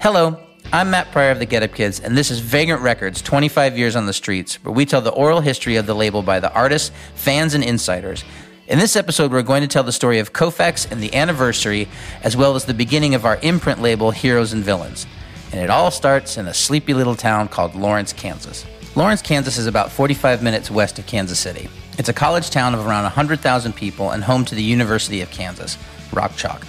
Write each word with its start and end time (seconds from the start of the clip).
Hello, 0.00 0.38
I'm 0.72 0.90
Matt 0.90 1.10
Pryor 1.10 1.32
of 1.32 1.40
the 1.40 1.44
Get 1.44 1.64
Up 1.64 1.74
Kids, 1.74 1.98
and 1.98 2.16
this 2.16 2.30
is 2.30 2.38
Vagrant 2.38 2.82
Records 2.82 3.20
25 3.20 3.76
Years 3.76 3.96
on 3.96 4.06
the 4.06 4.12
Streets, 4.12 4.62
where 4.62 4.72
we 4.72 4.86
tell 4.86 5.00
the 5.00 5.10
oral 5.10 5.40
history 5.40 5.74
of 5.74 5.86
the 5.86 5.94
label 5.94 6.22
by 6.22 6.38
the 6.38 6.52
artists, 6.52 6.92
fans, 7.16 7.52
and 7.52 7.64
insiders. 7.64 8.22
In 8.68 8.78
this 8.78 8.94
episode, 8.94 9.32
we're 9.32 9.42
going 9.42 9.62
to 9.62 9.66
tell 9.66 9.82
the 9.82 9.90
story 9.90 10.20
of 10.20 10.32
Koufax 10.32 10.88
and 10.92 11.00
the 11.00 11.12
anniversary, 11.16 11.88
as 12.22 12.36
well 12.36 12.54
as 12.54 12.64
the 12.64 12.74
beginning 12.74 13.16
of 13.16 13.24
our 13.24 13.40
imprint 13.42 13.82
label, 13.82 14.12
Heroes 14.12 14.52
and 14.52 14.62
Villains. 14.62 15.04
And 15.50 15.60
it 15.60 15.68
all 15.68 15.90
starts 15.90 16.36
in 16.36 16.46
a 16.46 16.54
sleepy 16.54 16.94
little 16.94 17.16
town 17.16 17.48
called 17.48 17.74
Lawrence, 17.74 18.12
Kansas. 18.12 18.64
Lawrence, 18.94 19.20
Kansas 19.20 19.58
is 19.58 19.66
about 19.66 19.90
45 19.90 20.44
minutes 20.44 20.70
west 20.70 21.00
of 21.00 21.06
Kansas 21.06 21.40
City. 21.40 21.68
It's 21.98 22.08
a 22.08 22.14
college 22.14 22.50
town 22.50 22.72
of 22.72 22.86
around 22.86 23.02
100,000 23.02 23.74
people 23.74 24.12
and 24.12 24.22
home 24.22 24.44
to 24.44 24.54
the 24.54 24.62
University 24.62 25.22
of 25.22 25.30
Kansas, 25.32 25.76
Rock 26.12 26.36
Chalk. 26.36 26.64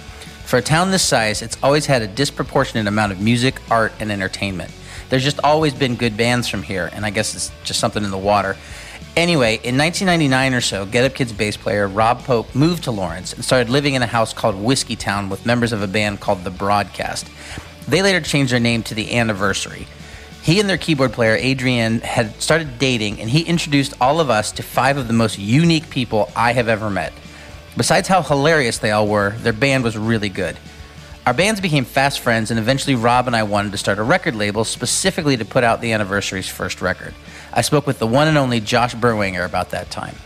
For 0.50 0.56
a 0.56 0.62
town 0.62 0.90
this 0.90 1.04
size, 1.04 1.42
it's 1.42 1.56
always 1.62 1.86
had 1.86 2.02
a 2.02 2.08
disproportionate 2.08 2.88
amount 2.88 3.12
of 3.12 3.20
music, 3.20 3.60
art, 3.70 3.92
and 4.00 4.10
entertainment. 4.10 4.72
There's 5.08 5.22
just 5.22 5.38
always 5.44 5.72
been 5.72 5.94
good 5.94 6.16
bands 6.16 6.48
from 6.48 6.64
here, 6.64 6.90
and 6.92 7.06
I 7.06 7.10
guess 7.10 7.36
it's 7.36 7.52
just 7.62 7.78
something 7.78 8.02
in 8.02 8.10
the 8.10 8.18
water. 8.18 8.56
Anyway, 9.14 9.60
in 9.62 9.78
1999 9.78 10.54
or 10.54 10.60
so, 10.60 10.86
Get 10.86 11.04
Up 11.04 11.14
Kids 11.14 11.32
bass 11.32 11.56
player 11.56 11.86
Rob 11.86 12.24
Pope 12.24 12.52
moved 12.52 12.82
to 12.82 12.90
Lawrence 12.90 13.32
and 13.32 13.44
started 13.44 13.70
living 13.70 13.94
in 13.94 14.02
a 14.02 14.08
house 14.08 14.32
called 14.32 14.56
Whiskey 14.56 14.96
Town 14.96 15.28
with 15.28 15.46
members 15.46 15.72
of 15.72 15.82
a 15.82 15.86
band 15.86 16.18
called 16.18 16.42
The 16.42 16.50
Broadcast. 16.50 17.28
They 17.86 18.02
later 18.02 18.20
changed 18.20 18.52
their 18.52 18.58
name 18.58 18.82
to 18.82 18.94
The 18.96 19.16
Anniversary. 19.16 19.86
He 20.42 20.58
and 20.58 20.68
their 20.68 20.78
keyboard 20.78 21.12
player, 21.12 21.36
Adrian, 21.36 22.00
had 22.00 22.42
started 22.42 22.80
dating, 22.80 23.20
and 23.20 23.30
he 23.30 23.42
introduced 23.42 23.94
all 24.00 24.18
of 24.18 24.30
us 24.30 24.50
to 24.50 24.64
five 24.64 24.96
of 24.96 25.06
the 25.06 25.14
most 25.14 25.38
unique 25.38 25.90
people 25.90 26.28
I 26.34 26.54
have 26.54 26.66
ever 26.66 26.90
met. 26.90 27.12
Besides 27.76 28.08
how 28.08 28.22
hilarious 28.22 28.78
they 28.78 28.90
all 28.90 29.06
were, 29.06 29.30
their 29.38 29.52
band 29.52 29.84
was 29.84 29.96
really 29.96 30.28
good. 30.28 30.56
Our 31.26 31.34
bands 31.34 31.60
became 31.60 31.84
fast 31.84 32.20
friends, 32.20 32.50
and 32.50 32.58
eventually 32.58 32.94
Rob 32.94 33.26
and 33.26 33.36
I 33.36 33.42
wanted 33.42 33.72
to 33.72 33.78
start 33.78 33.98
a 33.98 34.02
record 34.02 34.34
label 34.34 34.64
specifically 34.64 35.36
to 35.36 35.44
put 35.44 35.62
out 35.62 35.80
the 35.80 35.92
anniversary's 35.92 36.48
first 36.48 36.80
record. 36.80 37.14
I 37.52 37.60
spoke 37.60 37.86
with 37.86 37.98
the 37.98 38.06
one 38.06 38.26
and 38.26 38.38
only 38.38 38.60
Josh 38.60 38.94
Berwanger 38.94 39.44
about 39.44 39.70
that 39.70 39.90
time. 39.90 40.16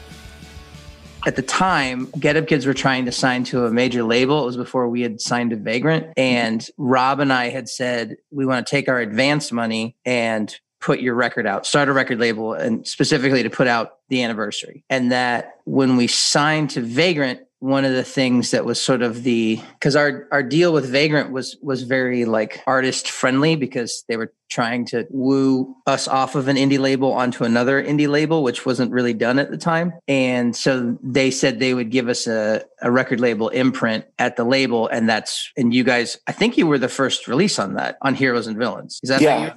At 1.26 1.36
the 1.36 1.42
time, 1.42 2.10
Get 2.18 2.36
Up 2.36 2.46
Kids 2.46 2.66
were 2.66 2.74
trying 2.74 3.06
to 3.06 3.12
sign 3.12 3.44
to 3.44 3.64
a 3.64 3.70
major 3.70 4.02
label. 4.02 4.42
It 4.42 4.46
was 4.46 4.56
before 4.58 4.88
we 4.88 5.00
had 5.00 5.20
signed 5.20 5.50
to 5.50 5.56
Vagrant. 5.56 6.12
And 6.18 6.66
Rob 6.76 7.18
and 7.18 7.32
I 7.32 7.48
had 7.48 7.68
said, 7.68 8.16
we 8.30 8.44
want 8.44 8.66
to 8.66 8.70
take 8.70 8.88
our 8.88 9.00
advance 9.00 9.50
money 9.50 9.96
and 10.04 10.54
put 10.84 11.00
your 11.00 11.14
record 11.14 11.46
out, 11.46 11.64
start 11.66 11.88
a 11.88 11.92
record 11.92 12.20
label, 12.20 12.52
and 12.52 12.86
specifically 12.86 13.42
to 13.42 13.48
put 13.48 13.66
out 13.66 13.94
the 14.10 14.22
anniversary. 14.22 14.84
And 14.90 15.10
that 15.10 15.54
when 15.64 15.96
we 15.96 16.06
signed 16.06 16.70
to 16.70 16.82
Vagrant, 16.82 17.40
one 17.60 17.86
of 17.86 17.94
the 17.94 18.04
things 18.04 18.50
that 18.50 18.66
was 18.66 18.78
sort 18.78 19.00
of 19.00 19.22
the 19.22 19.58
because 19.78 19.96
our 19.96 20.28
our 20.30 20.42
deal 20.42 20.74
with 20.74 20.84
Vagrant 20.84 21.30
was 21.30 21.56
was 21.62 21.84
very 21.84 22.26
like 22.26 22.60
artist 22.66 23.08
friendly 23.08 23.56
because 23.56 24.04
they 24.06 24.18
were 24.18 24.34
trying 24.48 24.84
to 24.86 25.06
woo 25.10 25.74
us 25.86 26.06
off 26.06 26.34
of 26.34 26.48
an 26.48 26.56
indie 26.56 26.78
label 26.78 27.12
onto 27.12 27.44
another 27.44 27.82
indie 27.82 28.08
label, 28.08 28.42
which 28.42 28.64
wasn't 28.64 28.90
really 28.92 29.14
done 29.14 29.38
at 29.38 29.50
the 29.50 29.56
time. 29.56 29.92
And 30.06 30.54
so 30.54 30.96
they 31.02 31.30
said 31.30 31.58
they 31.58 31.74
would 31.74 31.90
give 31.90 32.08
us 32.08 32.26
a, 32.26 32.62
a 32.82 32.90
record 32.90 33.20
label 33.20 33.48
imprint 33.48 34.04
at 34.18 34.36
the 34.36 34.44
label. 34.44 34.86
And 34.88 35.08
that's, 35.08 35.50
and 35.56 35.74
you 35.74 35.82
guys, 35.82 36.18
I 36.26 36.32
think 36.32 36.56
you 36.56 36.66
were 36.66 36.78
the 36.78 36.88
first 36.88 37.26
release 37.26 37.58
on 37.58 37.74
that, 37.74 37.98
on 38.02 38.14
Heroes 38.14 38.46
and 38.46 38.56
Villains. 38.56 39.00
Is 39.02 39.08
that 39.08 39.20
yeah. 39.20 39.56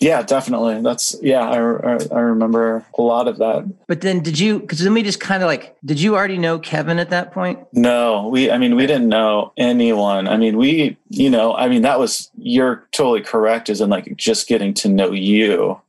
Yeah, 0.00 0.22
definitely. 0.22 0.80
That's, 0.82 1.14
yeah, 1.22 1.48
I, 1.48 1.56
I, 1.56 1.98
I 2.12 2.20
remember 2.20 2.84
a 2.96 3.02
lot 3.02 3.28
of 3.28 3.38
that. 3.38 3.70
But 3.86 4.00
then 4.00 4.20
did 4.20 4.38
you, 4.38 4.60
because 4.60 4.82
let 4.82 4.92
me 4.92 5.02
just 5.02 5.20
kind 5.20 5.42
of 5.42 5.46
like, 5.46 5.76
did 5.84 6.00
you 6.00 6.16
already 6.16 6.38
know 6.38 6.58
Kevin 6.58 6.98
at 6.98 7.10
that 7.10 7.32
point? 7.32 7.58
No, 7.72 8.28
we, 8.28 8.50
I 8.50 8.58
mean, 8.58 8.76
we 8.76 8.86
didn't 8.86 9.08
know 9.08 9.52
anyone. 9.56 10.26
I 10.26 10.36
mean, 10.36 10.56
we, 10.56 10.96
you 11.08 11.30
know, 11.30 11.54
I 11.54 11.68
mean, 11.68 11.82
that 11.82 11.98
was, 11.98 12.30
you're 12.36 12.86
totally 12.92 13.22
correct, 13.22 13.68
is 13.68 13.80
in 13.80 13.90
like 13.90 14.14
just 14.16 14.48
getting 14.48 14.74
to 14.74 14.88
know 14.88 15.12
you 15.12 15.80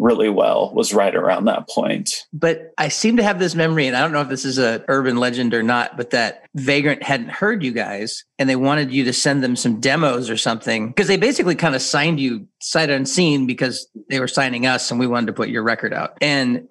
really 0.00 0.30
well 0.30 0.72
was 0.72 0.94
right 0.94 1.14
around 1.14 1.44
that 1.44 1.68
point. 1.68 2.26
But 2.32 2.72
I 2.78 2.88
seem 2.88 3.18
to 3.18 3.22
have 3.22 3.38
this 3.38 3.54
memory, 3.54 3.86
and 3.86 3.94
I 3.94 4.00
don't 4.00 4.12
know 4.12 4.22
if 4.22 4.28
this 4.28 4.46
is 4.46 4.58
a 4.58 4.82
urban 4.88 5.18
legend 5.18 5.52
or 5.52 5.62
not, 5.62 5.96
but 5.96 6.10
that 6.10 6.44
Vagrant 6.54 7.02
hadn't 7.02 7.28
heard 7.28 7.62
you 7.62 7.70
guys 7.70 8.24
and 8.38 8.48
they 8.48 8.56
wanted 8.56 8.90
you 8.90 9.04
to 9.04 9.12
send 9.12 9.44
them 9.44 9.54
some 9.54 9.78
demos 9.78 10.30
or 10.30 10.38
something 10.38 10.88
because 10.88 11.06
they 11.06 11.18
basically 11.18 11.54
kind 11.54 11.74
of 11.74 11.82
signed 11.82 12.18
you 12.18 12.48
sight 12.60 12.88
unseen 12.90 13.46
because 13.46 13.86
they 14.08 14.18
were 14.18 14.26
signing 14.26 14.66
us 14.66 14.90
and 14.90 14.98
we 14.98 15.06
wanted 15.06 15.26
to 15.26 15.32
put 15.34 15.50
your 15.50 15.62
record 15.62 15.92
out. 15.92 16.16
And 16.22 16.66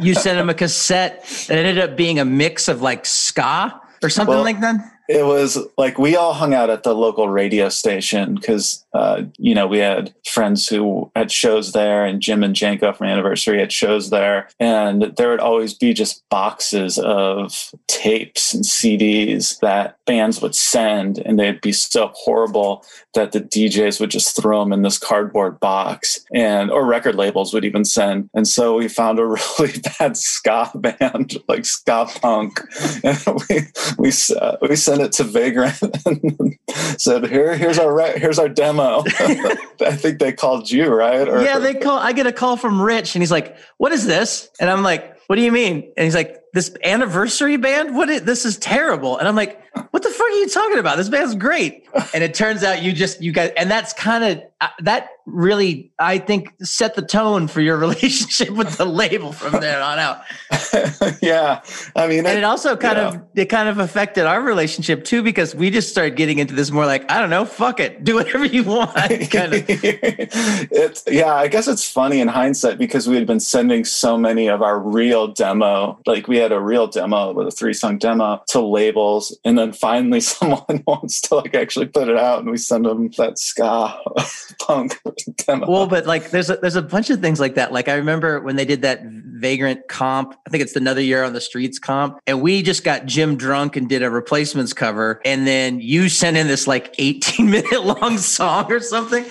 you 0.00 0.14
sent 0.14 0.38
them 0.38 0.48
a 0.48 0.54
cassette 0.54 1.24
that 1.48 1.58
ended 1.58 1.78
up 1.78 1.96
being 1.96 2.18
a 2.18 2.24
mix 2.24 2.68
of 2.68 2.80
like 2.80 3.04
ska 3.04 3.78
or 4.02 4.08
something 4.08 4.34
well, 4.34 4.42
like 4.42 4.60
that 4.60 4.91
it 5.08 5.24
was 5.24 5.58
like 5.76 5.98
we 5.98 6.16
all 6.16 6.32
hung 6.32 6.54
out 6.54 6.70
at 6.70 6.82
the 6.82 6.94
local 6.94 7.28
radio 7.28 7.68
station 7.68 8.34
because 8.34 8.81
uh, 8.94 9.22
you 9.38 9.54
know 9.54 9.66
we 9.66 9.78
had 9.78 10.14
friends 10.26 10.68
who 10.68 11.10
had 11.16 11.30
shows 11.30 11.72
there 11.72 12.04
and 12.04 12.20
jim 12.20 12.42
and 12.42 12.54
janko 12.54 12.92
from 12.92 13.06
anniversary 13.06 13.58
had 13.58 13.72
shows 13.72 14.10
there. 14.10 14.48
And 14.60 15.14
there 15.16 15.30
would 15.30 15.40
always 15.40 15.74
be 15.74 15.92
just 15.92 16.28
boxes 16.28 16.98
of 16.98 17.72
tapes 17.88 18.54
and 18.54 18.64
cds 18.64 19.58
that 19.60 19.96
bands 20.06 20.40
would 20.42 20.54
send. 20.54 21.18
And 21.18 21.38
they'd 21.38 21.60
be 21.60 21.72
so 21.72 22.10
horrible 22.14 22.84
that 23.14 23.32
the 23.32 23.40
djs 23.40 24.00
would 24.00 24.10
just 24.10 24.36
throw 24.36 24.60
them 24.60 24.72
in 24.72 24.82
this 24.82 24.98
cardboard 24.98 25.58
box. 25.60 26.24
And 26.34 26.70
or 26.70 26.84
record 26.84 27.14
labels 27.14 27.52
would 27.52 27.64
even 27.64 27.84
send. 27.84 28.28
And 28.34 28.46
so 28.46 28.76
we 28.76 28.88
found 28.88 29.18
a 29.18 29.26
really 29.58 29.72
bad 29.98 30.16
ska 30.16 30.70
band 30.74 31.38
like 31.48 31.64
ska 31.64 32.06
punk. 32.20 32.60
And 33.04 33.18
we 33.48 33.60
we, 33.98 34.12
uh, 34.40 34.56
we 34.60 34.76
sent 34.76 35.02
it 35.02 35.12
to 35.12 35.24
Vagrant 35.24 35.80
and 36.06 36.58
said, 36.98 37.26
"Here, 37.28 37.56
here's 37.56 37.78
our 37.78 37.94
re- 37.94 38.18
here's 38.18 38.38
our 38.38 38.48
demo." 38.48 38.81
I 39.80 39.96
think 39.96 40.18
they 40.18 40.32
called 40.32 40.70
you, 40.70 40.88
right? 40.88 41.28
Or, 41.28 41.42
yeah, 41.42 41.58
they 41.58 41.74
call. 41.74 41.98
I 41.98 42.12
get 42.12 42.26
a 42.26 42.32
call 42.32 42.56
from 42.56 42.80
Rich, 42.80 43.14
and 43.14 43.22
he's 43.22 43.30
like, 43.30 43.56
"What 43.78 43.92
is 43.92 44.06
this?" 44.06 44.48
And 44.60 44.68
I'm 44.70 44.82
like, 44.82 45.18
"What 45.26 45.36
do 45.36 45.42
you 45.42 45.52
mean?" 45.52 45.92
And 45.96 46.04
he's 46.04 46.14
like, 46.14 46.41
"This 46.52 46.74
anniversary 46.84 47.56
band? 47.56 47.94
What? 47.94 48.08
Is, 48.08 48.22
this 48.22 48.44
is 48.44 48.56
terrible." 48.58 49.18
And 49.18 49.28
I'm 49.28 49.36
like, 49.36 49.62
"What 49.90 50.02
the 50.02 50.10
fuck 50.10 50.26
are 50.26 50.30
you 50.30 50.48
talking 50.48 50.78
about? 50.78 50.96
This 50.96 51.08
band's 51.08 51.34
great." 51.34 51.86
And 52.14 52.24
it 52.24 52.34
turns 52.34 52.62
out 52.62 52.82
you 52.82 52.92
just 52.92 53.22
you 53.22 53.32
guys, 53.32 53.52
and 53.56 53.70
that's 53.70 53.92
kind 53.92 54.24
of 54.24 54.42
uh, 54.62 54.68
that 54.80 55.10
really 55.26 55.92
I 55.98 56.18
think 56.18 56.54
set 56.62 56.94
the 56.94 57.02
tone 57.02 57.48
for 57.48 57.60
your 57.60 57.76
relationship 57.86 58.50
with 58.50 58.76
the 58.76 58.84
label 58.84 59.32
from 59.32 59.60
there 59.60 59.82
on 59.82 59.98
out. 59.98 60.22
yeah, 61.22 61.62
I 61.96 62.06
mean, 62.06 62.26
and 62.26 62.38
it 62.38 62.44
also 62.44 62.76
kind 62.76 62.96
yeah. 62.96 63.08
of 63.08 63.22
it 63.34 63.46
kind 63.46 63.68
of 63.68 63.78
affected 63.78 64.24
our 64.24 64.40
relationship 64.40 65.04
too 65.04 65.22
because 65.22 65.54
we 65.54 65.70
just 65.70 65.90
started 65.90 66.16
getting 66.16 66.38
into 66.38 66.54
this 66.54 66.70
more 66.70 66.86
like 66.86 67.10
I 67.10 67.20
don't 67.20 67.30
know, 67.30 67.44
fuck 67.44 67.80
it, 67.80 68.04
do 68.04 68.14
whatever 68.14 68.44
you 68.44 68.62
want. 68.62 68.94
Kind 68.94 69.54
of. 69.54 69.64
it's 69.68 71.04
yeah, 71.08 71.34
I 71.34 71.48
guess 71.48 71.66
it's 71.66 71.88
funny 71.88 72.20
in 72.20 72.28
hindsight 72.28 72.78
because 72.78 73.08
we 73.08 73.16
had 73.16 73.26
been 73.26 73.40
sending 73.40 73.84
so 73.84 74.16
many 74.16 74.48
of 74.48 74.62
our 74.62 74.78
real 74.78 75.28
demo, 75.28 75.98
like 76.06 76.28
we 76.28 76.36
had 76.42 76.52
a 76.52 76.60
real 76.60 76.86
demo 76.86 77.32
with 77.32 77.46
a 77.46 77.50
three 77.50 77.72
song 77.72 77.98
demo 77.98 78.42
to 78.48 78.60
labels, 78.60 79.36
and 79.44 79.58
then 79.58 79.72
finally 79.72 80.20
someone 80.32 80.82
wants 80.86 81.20
to 81.22 81.36
like 81.36 81.54
actually 81.54 81.86
put 81.86 82.08
it 82.08 82.16
out, 82.16 82.40
and 82.40 82.50
we 82.50 82.56
send 82.56 82.84
them 82.84 83.10
that 83.16 83.38
ska 83.38 83.98
punk 84.60 85.00
demo. 85.46 85.70
Well, 85.70 85.86
but 85.86 86.06
like 86.06 86.30
there's 86.30 86.50
a, 86.50 86.56
there's 86.56 86.76
a 86.76 86.82
bunch 86.82 87.10
of 87.10 87.20
things 87.20 87.40
like 87.40 87.54
that. 87.54 87.72
Like 87.72 87.88
I 87.88 87.94
remember 87.94 88.40
when 88.40 88.56
they 88.56 88.64
did 88.64 88.82
that 88.82 89.02
Vagrant 89.42 89.88
comp. 89.88 90.34
I 90.46 90.50
think 90.50 90.62
it's 90.62 90.76
another 90.76 91.02
year 91.02 91.24
on 91.24 91.32
the 91.32 91.40
streets 91.40 91.78
comp, 91.78 92.18
and 92.26 92.40
we 92.40 92.62
just 92.62 92.84
got 92.84 93.04
Jim 93.06 93.36
drunk 93.36 93.76
and 93.76 93.88
did 93.88 94.02
a 94.02 94.10
replacements 94.10 94.72
cover, 94.72 95.20
and 95.24 95.46
then 95.46 95.80
you 95.80 96.08
sent 96.08 96.36
in 96.36 96.46
this 96.46 96.66
like 96.66 96.94
18 96.98 97.50
minute 97.50 97.84
long 97.84 98.18
song 98.18 98.72
or 98.72 98.80
something. 98.80 99.24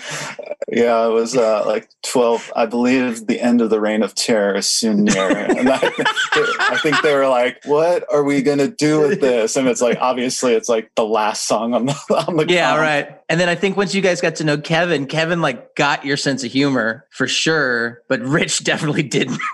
Yeah, 0.68 1.06
it 1.06 1.12
was 1.12 1.36
uh, 1.36 1.64
like 1.66 1.90
12. 2.04 2.54
I 2.56 2.66
believe 2.66 3.28
the 3.28 3.40
end 3.40 3.62
of 3.62 3.70
the 3.70 3.82
reign 3.82 4.04
of 4.04 4.14
terror 4.14 4.56
is 4.56 4.68
soon 4.68 5.06
near, 5.06 5.30
and 5.32 5.70
I, 5.70 5.80
I 5.82 6.80
think 6.84 7.02
they 7.02 7.16
were 7.16 7.28
like, 7.28 7.64
"What 7.66 8.06
are 8.12 8.24
we 8.24 8.42
gonna 8.42 8.68
do 8.68 9.02
with 9.02 9.22
this?" 9.22 9.56
And 9.56 9.68
it's 9.68 9.82
like 9.82 9.98
obviously 10.00 10.54
it's 10.54 10.70
like 10.70 10.94
the 10.96 11.06
last 11.06 11.48
song 11.48 11.74
on 11.74 11.86
the 11.88 12.26
on 12.28 12.38
the 12.38 12.46
yeah 12.48 12.72
comp. 12.72 12.82
right. 12.82 13.18
And 13.32 13.40
then 13.40 13.48
I 13.48 13.56
think 13.56 13.78
once 13.78 13.96
you 13.96 14.02
guys 14.02 14.20
got 14.20 14.36
to 14.36 14.44
know 14.44 14.58
Kevin, 14.58 15.06
Kevin 15.06 15.42
like 15.42 15.76
got 15.76 16.04
your 16.04 16.18
sense 16.18 16.44
of 16.44 16.52
humor 16.52 17.06
for 17.12 17.28
sure, 17.28 18.02
but 18.10 18.20
Rich 18.22 18.64
definitely 18.66 19.04
didn't. 19.04 19.40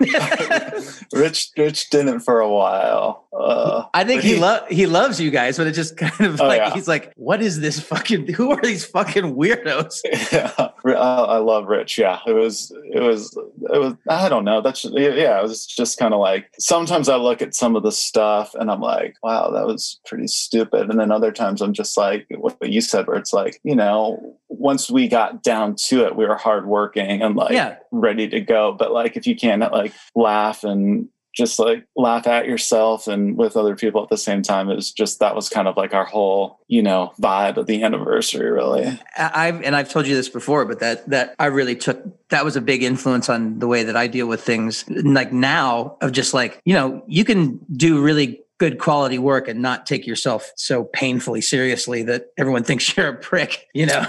Rich, 1.12 1.50
Rich 1.56 1.90
didn't 1.90 2.20
for 2.20 2.40
a 2.40 2.48
while. 2.48 3.27
Uh, 3.38 3.86
I 3.94 4.02
think 4.02 4.22
he, 4.22 4.34
he 4.34 4.40
lo- 4.40 4.66
he 4.68 4.86
loves 4.86 5.20
you 5.20 5.30
guys, 5.30 5.56
but 5.56 5.68
it's 5.68 5.76
just 5.76 5.96
kind 5.96 6.20
of 6.20 6.40
oh, 6.40 6.46
like 6.46 6.58
yeah. 6.58 6.74
he's 6.74 6.88
like, 6.88 7.12
"What 7.16 7.40
is 7.40 7.60
this 7.60 7.78
fucking? 7.78 8.32
Who 8.34 8.50
are 8.50 8.60
these 8.60 8.84
fucking 8.84 9.36
weirdos?" 9.36 10.00
Yeah, 10.32 10.52
I 10.94 11.38
love 11.38 11.66
Rich. 11.66 11.98
Yeah, 11.98 12.18
it 12.26 12.32
was, 12.32 12.72
it 12.92 13.00
was, 13.00 13.36
it 13.72 13.78
was. 13.78 13.94
I 14.08 14.28
don't 14.28 14.44
know. 14.44 14.60
That's 14.60 14.84
yeah. 14.84 15.38
It 15.38 15.42
was 15.42 15.66
just 15.66 15.98
kind 15.98 16.12
of 16.12 16.20
like 16.20 16.50
sometimes 16.58 17.08
I 17.08 17.16
look 17.16 17.40
at 17.40 17.54
some 17.54 17.76
of 17.76 17.82
the 17.82 17.92
stuff 17.92 18.54
and 18.54 18.70
I'm 18.70 18.80
like, 18.80 19.16
"Wow, 19.22 19.50
that 19.50 19.66
was 19.66 20.00
pretty 20.06 20.26
stupid," 20.26 20.90
and 20.90 20.98
then 20.98 21.12
other 21.12 21.30
times 21.30 21.62
I'm 21.62 21.72
just 21.72 21.96
like, 21.96 22.26
what 22.30 22.56
you 22.62 22.80
said, 22.80 23.06
where 23.06 23.16
it's 23.16 23.32
like, 23.32 23.60
you 23.62 23.76
know, 23.76 24.36
once 24.48 24.90
we 24.90 25.06
got 25.08 25.42
down 25.42 25.76
to 25.86 26.04
it, 26.04 26.16
we 26.16 26.26
were 26.26 26.36
hardworking 26.36 27.22
and 27.22 27.36
like 27.36 27.52
yeah. 27.52 27.76
ready 27.92 28.28
to 28.28 28.40
go. 28.40 28.72
But 28.72 28.92
like, 28.92 29.16
if 29.16 29.26
you 29.26 29.36
can't 29.36 29.60
like 29.60 29.92
laugh 30.14 30.64
and 30.64 31.08
just 31.38 31.58
like 31.58 31.86
laugh 31.96 32.26
at 32.26 32.46
yourself 32.46 33.06
and 33.06 33.36
with 33.38 33.56
other 33.56 33.76
people 33.76 34.02
at 34.02 34.08
the 34.08 34.18
same 34.18 34.42
time. 34.42 34.68
It 34.68 34.74
was 34.74 34.90
just 34.92 35.20
that 35.20 35.36
was 35.36 35.48
kind 35.48 35.68
of 35.68 35.76
like 35.76 35.94
our 35.94 36.04
whole, 36.04 36.58
you 36.66 36.82
know, 36.82 37.12
vibe 37.20 37.56
of 37.56 37.66
the 37.66 37.82
anniversary, 37.84 38.50
really. 38.50 38.98
I've 39.16 39.62
and 39.62 39.76
I've 39.76 39.88
told 39.88 40.08
you 40.08 40.16
this 40.16 40.28
before, 40.28 40.64
but 40.64 40.80
that 40.80 41.08
that 41.08 41.36
I 41.38 41.46
really 41.46 41.76
took 41.76 42.02
that 42.30 42.44
was 42.44 42.56
a 42.56 42.60
big 42.60 42.82
influence 42.82 43.28
on 43.28 43.60
the 43.60 43.68
way 43.68 43.84
that 43.84 43.96
I 43.96 44.08
deal 44.08 44.26
with 44.26 44.42
things. 44.42 44.84
Like 44.90 45.32
now, 45.32 45.96
of 46.00 46.10
just 46.10 46.34
like 46.34 46.60
you 46.64 46.74
know, 46.74 47.02
you 47.06 47.24
can 47.24 47.60
do 47.72 48.02
really 48.02 48.42
good 48.58 48.80
quality 48.80 49.20
work 49.20 49.46
and 49.46 49.62
not 49.62 49.86
take 49.86 50.04
yourself 50.04 50.50
so 50.56 50.82
painfully 50.92 51.40
seriously 51.40 52.02
that 52.02 52.32
everyone 52.36 52.64
thinks 52.64 52.94
you're 52.96 53.08
a 53.08 53.16
prick. 53.16 53.66
You 53.72 53.86
know. 53.86 54.04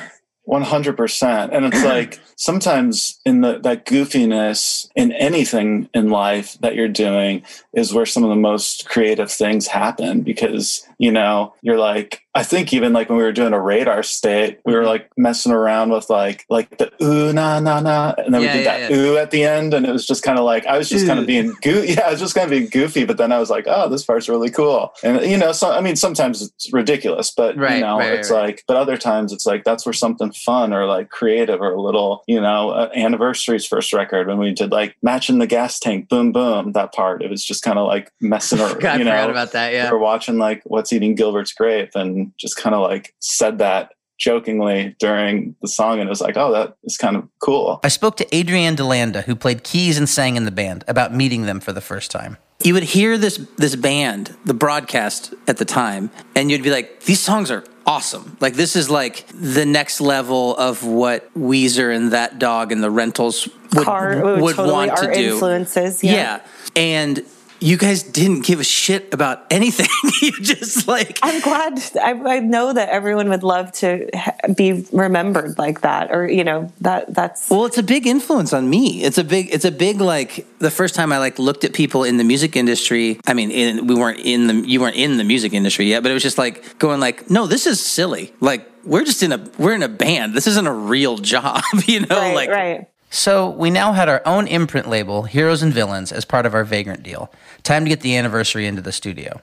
100% 0.50 1.50
and 1.52 1.66
it's 1.66 1.84
like 1.86 2.20
sometimes 2.36 3.20
in 3.26 3.42
the 3.42 3.60
that 3.60 3.86
goofiness 3.86 4.90
in 4.96 5.12
anything 5.14 5.90
in 5.94 6.10
life 6.10 6.58
that 6.62 6.76
you're 6.76 6.88
doing 6.88 7.44
is 7.74 7.94
where 7.94 8.06
some 8.06 8.24
of 8.24 8.30
the 8.30 8.36
most 8.36 8.88
creative 8.90 9.32
things 9.32 9.68
happen 9.68 10.22
because 10.22 10.88
you 11.00 11.12
know 11.12 11.56
you're 11.62 11.78
like 11.78 12.22
i 12.36 12.44
think 12.44 12.74
even 12.74 12.94
like 12.94 13.10
when 13.10 13.18
we 13.18 13.24
were 13.24 13.32
doing 13.32 13.54
a 13.54 13.60
radar 13.60 14.04
state 14.04 14.60
we 14.66 14.74
were 14.74 14.80
mm-hmm. 14.80 14.90
like 14.90 15.10
messing 15.18 15.52
around 15.52 15.90
with 15.90 16.10
like 16.10 16.46
like 16.50 16.78
the 16.78 16.92
ooh 17.02 17.34
na 17.34 17.60
na 17.60 17.80
na 17.80 18.14
and 18.18 18.34
then 18.34 18.42
yeah, 18.42 18.52
we 18.52 18.58
did 18.58 18.66
yeah, 18.66 18.78
that 18.78 18.92
yeah. 18.92 18.98
ooh 18.98 19.18
at 19.18 19.32
the 19.32 19.44
end 19.44 19.74
and 19.74 19.86
it 19.86 19.92
was 19.92 20.06
just 20.06 20.22
kind 20.22 20.38
of 20.38 20.44
like 20.44 20.66
i 20.68 20.78
was 20.78 20.90
just 20.90 21.08
kind 21.08 21.20
of 21.20 21.26
being 21.26 21.56
goofy 21.62 21.94
yeah 21.94 22.02
i 22.02 22.12
was 22.12 22.20
just 22.20 22.36
kind 22.36 22.44
of 22.44 22.52
being 22.52 22.70
goofy 22.70 23.06
but 23.06 23.18
then 23.18 23.32
i 23.32 23.40
was 23.40 23.50
like 23.50 23.64
oh 23.68 23.88
this 23.88 24.04
part's 24.04 24.28
really 24.28 24.50
cool 24.50 24.94
and 25.02 25.22
you 25.26 25.38
know 25.38 25.54
so 25.54 25.72
i 25.72 25.80
mean 25.80 25.96
sometimes 25.96 26.42
it's 26.42 26.72
ridiculous 26.74 27.32
but 27.32 27.56
right, 27.58 27.76
you 27.76 27.82
know 27.82 27.98
right, 27.98 28.14
it's 28.14 28.30
right. 28.30 28.42
like 28.42 28.64
but 28.68 28.76
other 28.76 28.98
times 28.98 29.32
it's 29.32 29.46
like 29.46 29.64
that's 29.64 29.86
where 29.86 29.94
something 29.94 30.32
fun 30.34 30.74
or 30.74 30.86
like 30.86 31.10
creative 31.10 31.62
or 31.62 31.72
a 31.72 31.82
little 31.82 32.24
you 32.28 32.40
know 32.40 32.72
uh, 32.72 32.90
anniversary's 32.94 33.66
first 33.66 33.94
record 33.94 34.28
when 34.28 34.38
we 34.38 34.52
did 34.52 34.70
like 34.70 34.98
matching 35.02 35.40
the 35.40 35.48
gas 35.48 35.80
tank 35.80 36.10
boom 36.10 36.34
boom 36.34 36.74
that 36.74 36.94
part 36.94 37.24
it 37.24 37.30
was 37.30 37.44
just 37.44 37.64
kind 37.64 37.80
of 37.80 37.88
like 37.88 38.12
messing 38.20 38.60
around 38.60 39.00
you 39.00 39.06
know 39.06 39.30
about 39.30 39.54
that 39.54 39.72
yeah 39.72 39.90
we 39.90 39.96
are 39.96 39.98
watching 39.98 40.38
like 40.38 40.62
what's 40.66 40.89
eating 40.94 41.16
gilbert's 41.16 41.54
grape 41.54 41.92
and 41.96 42.32
just 42.40 42.58
kind 42.58 42.76
of 42.76 42.82
like 42.82 43.14
said 43.20 43.58
that 43.60 43.92
jokingly 44.20 44.96
during 45.00 45.56
the 45.62 45.68
song 45.68 46.00
and 46.00 46.08
it 46.08 46.10
was 46.10 46.22
like 46.22 46.36
oh 46.36 46.52
that 46.52 46.76
is 46.84 46.98
kind 46.98 47.16
of 47.16 47.28
cool 47.42 47.80
i 47.84 47.88
spoke 47.88 48.18
to 48.18 48.36
adrienne 48.36 48.76
delanda 48.76 49.24
who 49.24 49.36
played 49.36 49.64
keys 49.64 49.98
and 49.98 50.10
sang 50.10 50.36
in 50.36 50.46
the 50.46 50.52
band 50.52 50.84
about 50.88 51.14
meeting 51.14 51.44
them 51.44 51.60
for 51.60 51.72
the 51.72 51.82
first 51.82 52.12
time 52.12 52.38
you 52.62 52.74
would 52.74 52.84
hear 52.84 53.18
this 53.18 53.38
this 53.58 53.76
band 53.78 54.36
the 54.44 54.54
broadcast 54.54 55.34
at 55.48 55.58
the 55.58 55.66
time 55.66 56.12
and 56.36 56.52
you'd 56.52 56.64
be 56.64 56.70
like 56.70 57.04
these 57.04 57.22
songs 57.22 57.50
are 57.50 57.64
awesome. 57.90 58.38
Like 58.40 58.54
this 58.54 58.76
is 58.76 58.90
like 58.90 59.26
the 59.34 59.66
next 59.66 60.00
level 60.00 60.56
of 60.58 60.86
what 60.86 61.34
Weezer 61.34 61.94
and 61.94 62.12
that 62.12 62.40
dog 62.40 62.72
and 62.72 62.84
the 62.84 62.92
rentals 62.92 63.50
would, 63.74 63.86
Car, 63.86 64.22
would 64.40 64.56
totally 64.56 64.72
want 64.72 64.98
to 64.98 65.14
do. 65.14 65.34
Influences, 65.34 66.04
yeah. 66.04 66.14
yeah. 66.14 66.42
And 66.76 67.26
you 67.60 67.78
guys 67.78 68.04
didn't 68.04 68.46
give 68.46 68.60
a 68.60 68.64
shit 68.64 69.14
about 69.14 69.46
anything. 69.50 69.88
you 70.22 70.32
just 70.32 70.88
like. 70.88 71.20
I'm 71.22 71.42
glad. 71.42 71.80
I, 72.02 72.12
I, 72.12 72.40
know 72.40 72.74
that 72.74 72.90
everyone 72.90 73.30
would 73.30 73.44
love 73.44 73.72
to 73.74 74.10
be 74.56 74.86
remembered 74.92 75.58
like 75.58 75.82
that, 75.82 76.12
or 76.12 76.28
you 76.28 76.44
know 76.44 76.72
that 76.82 77.14
that's. 77.14 77.50
Well, 77.50 77.66
it's 77.66 77.78
a 77.78 77.84
big 77.84 78.08
influence 78.08 78.54
on 78.54 78.70
me. 78.70 79.04
It's 79.04 79.18
a 79.18 79.24
big. 79.24 79.54
It's 79.54 79.66
a 79.66 79.72
big 79.72 80.02
like 80.02 80.46
the 80.60 80.72
first 80.72 80.96
time 80.96 81.12
I 81.12 81.18
like 81.18 81.40
looked 81.40 81.64
at 81.64 81.74
people 81.74 82.04
in 82.04 82.18
the 82.18 82.24
music 82.24 82.56
industry. 82.56 83.20
I 83.28 83.34
mean, 83.34 83.52
in, 83.52 83.88
we 83.88 83.96
weren't 83.96 84.20
in 84.20 84.48
the 84.48 84.68
you 84.68 84.80
weren't 84.80 84.96
in 84.96 85.18
the 85.18 85.24
music 85.24 85.54
industry 85.54 85.86
yet, 85.86 86.04
but 86.04 86.12
it 86.12 86.14
was 86.14 86.24
just 86.24 86.38
like 86.38 86.80
going 86.80 87.00
like, 87.00 87.30
no, 87.30 87.48
this 87.48 87.68
is 87.68 87.80
silly. 87.80 88.34
Like 88.40 88.70
we're 88.84 89.06
just 89.06 89.24
in 89.24 89.32
a 89.32 89.50
we're 89.58 89.76
in 89.76 89.84
a 89.84 89.90
band. 89.90 90.34
This 90.34 90.48
isn't 90.48 90.68
a 90.68 90.74
real 90.74 91.18
job, 91.18 91.64
you 91.86 92.02
know. 92.02 92.18
Right, 92.18 92.36
like 92.36 92.50
right. 92.50 92.88
So 93.10 93.50
we 93.50 93.70
now 93.70 93.94
had 93.94 94.08
our 94.08 94.22
own 94.26 94.48
imprint 94.48 94.88
label, 94.88 95.24
Heroes 95.24 95.64
and 95.64 95.74
Villains, 95.74 96.12
as 96.12 96.26
part 96.26 96.46
of 96.46 96.54
our 96.54 96.64
Vagrant 96.64 97.04
deal. 97.04 97.32
Time 97.64 97.84
to 97.84 97.90
get 97.90 98.02
the 98.02 98.16
anniversary 98.16 98.68
into 98.68 98.82
the 98.82 98.92
studio. 98.92 99.42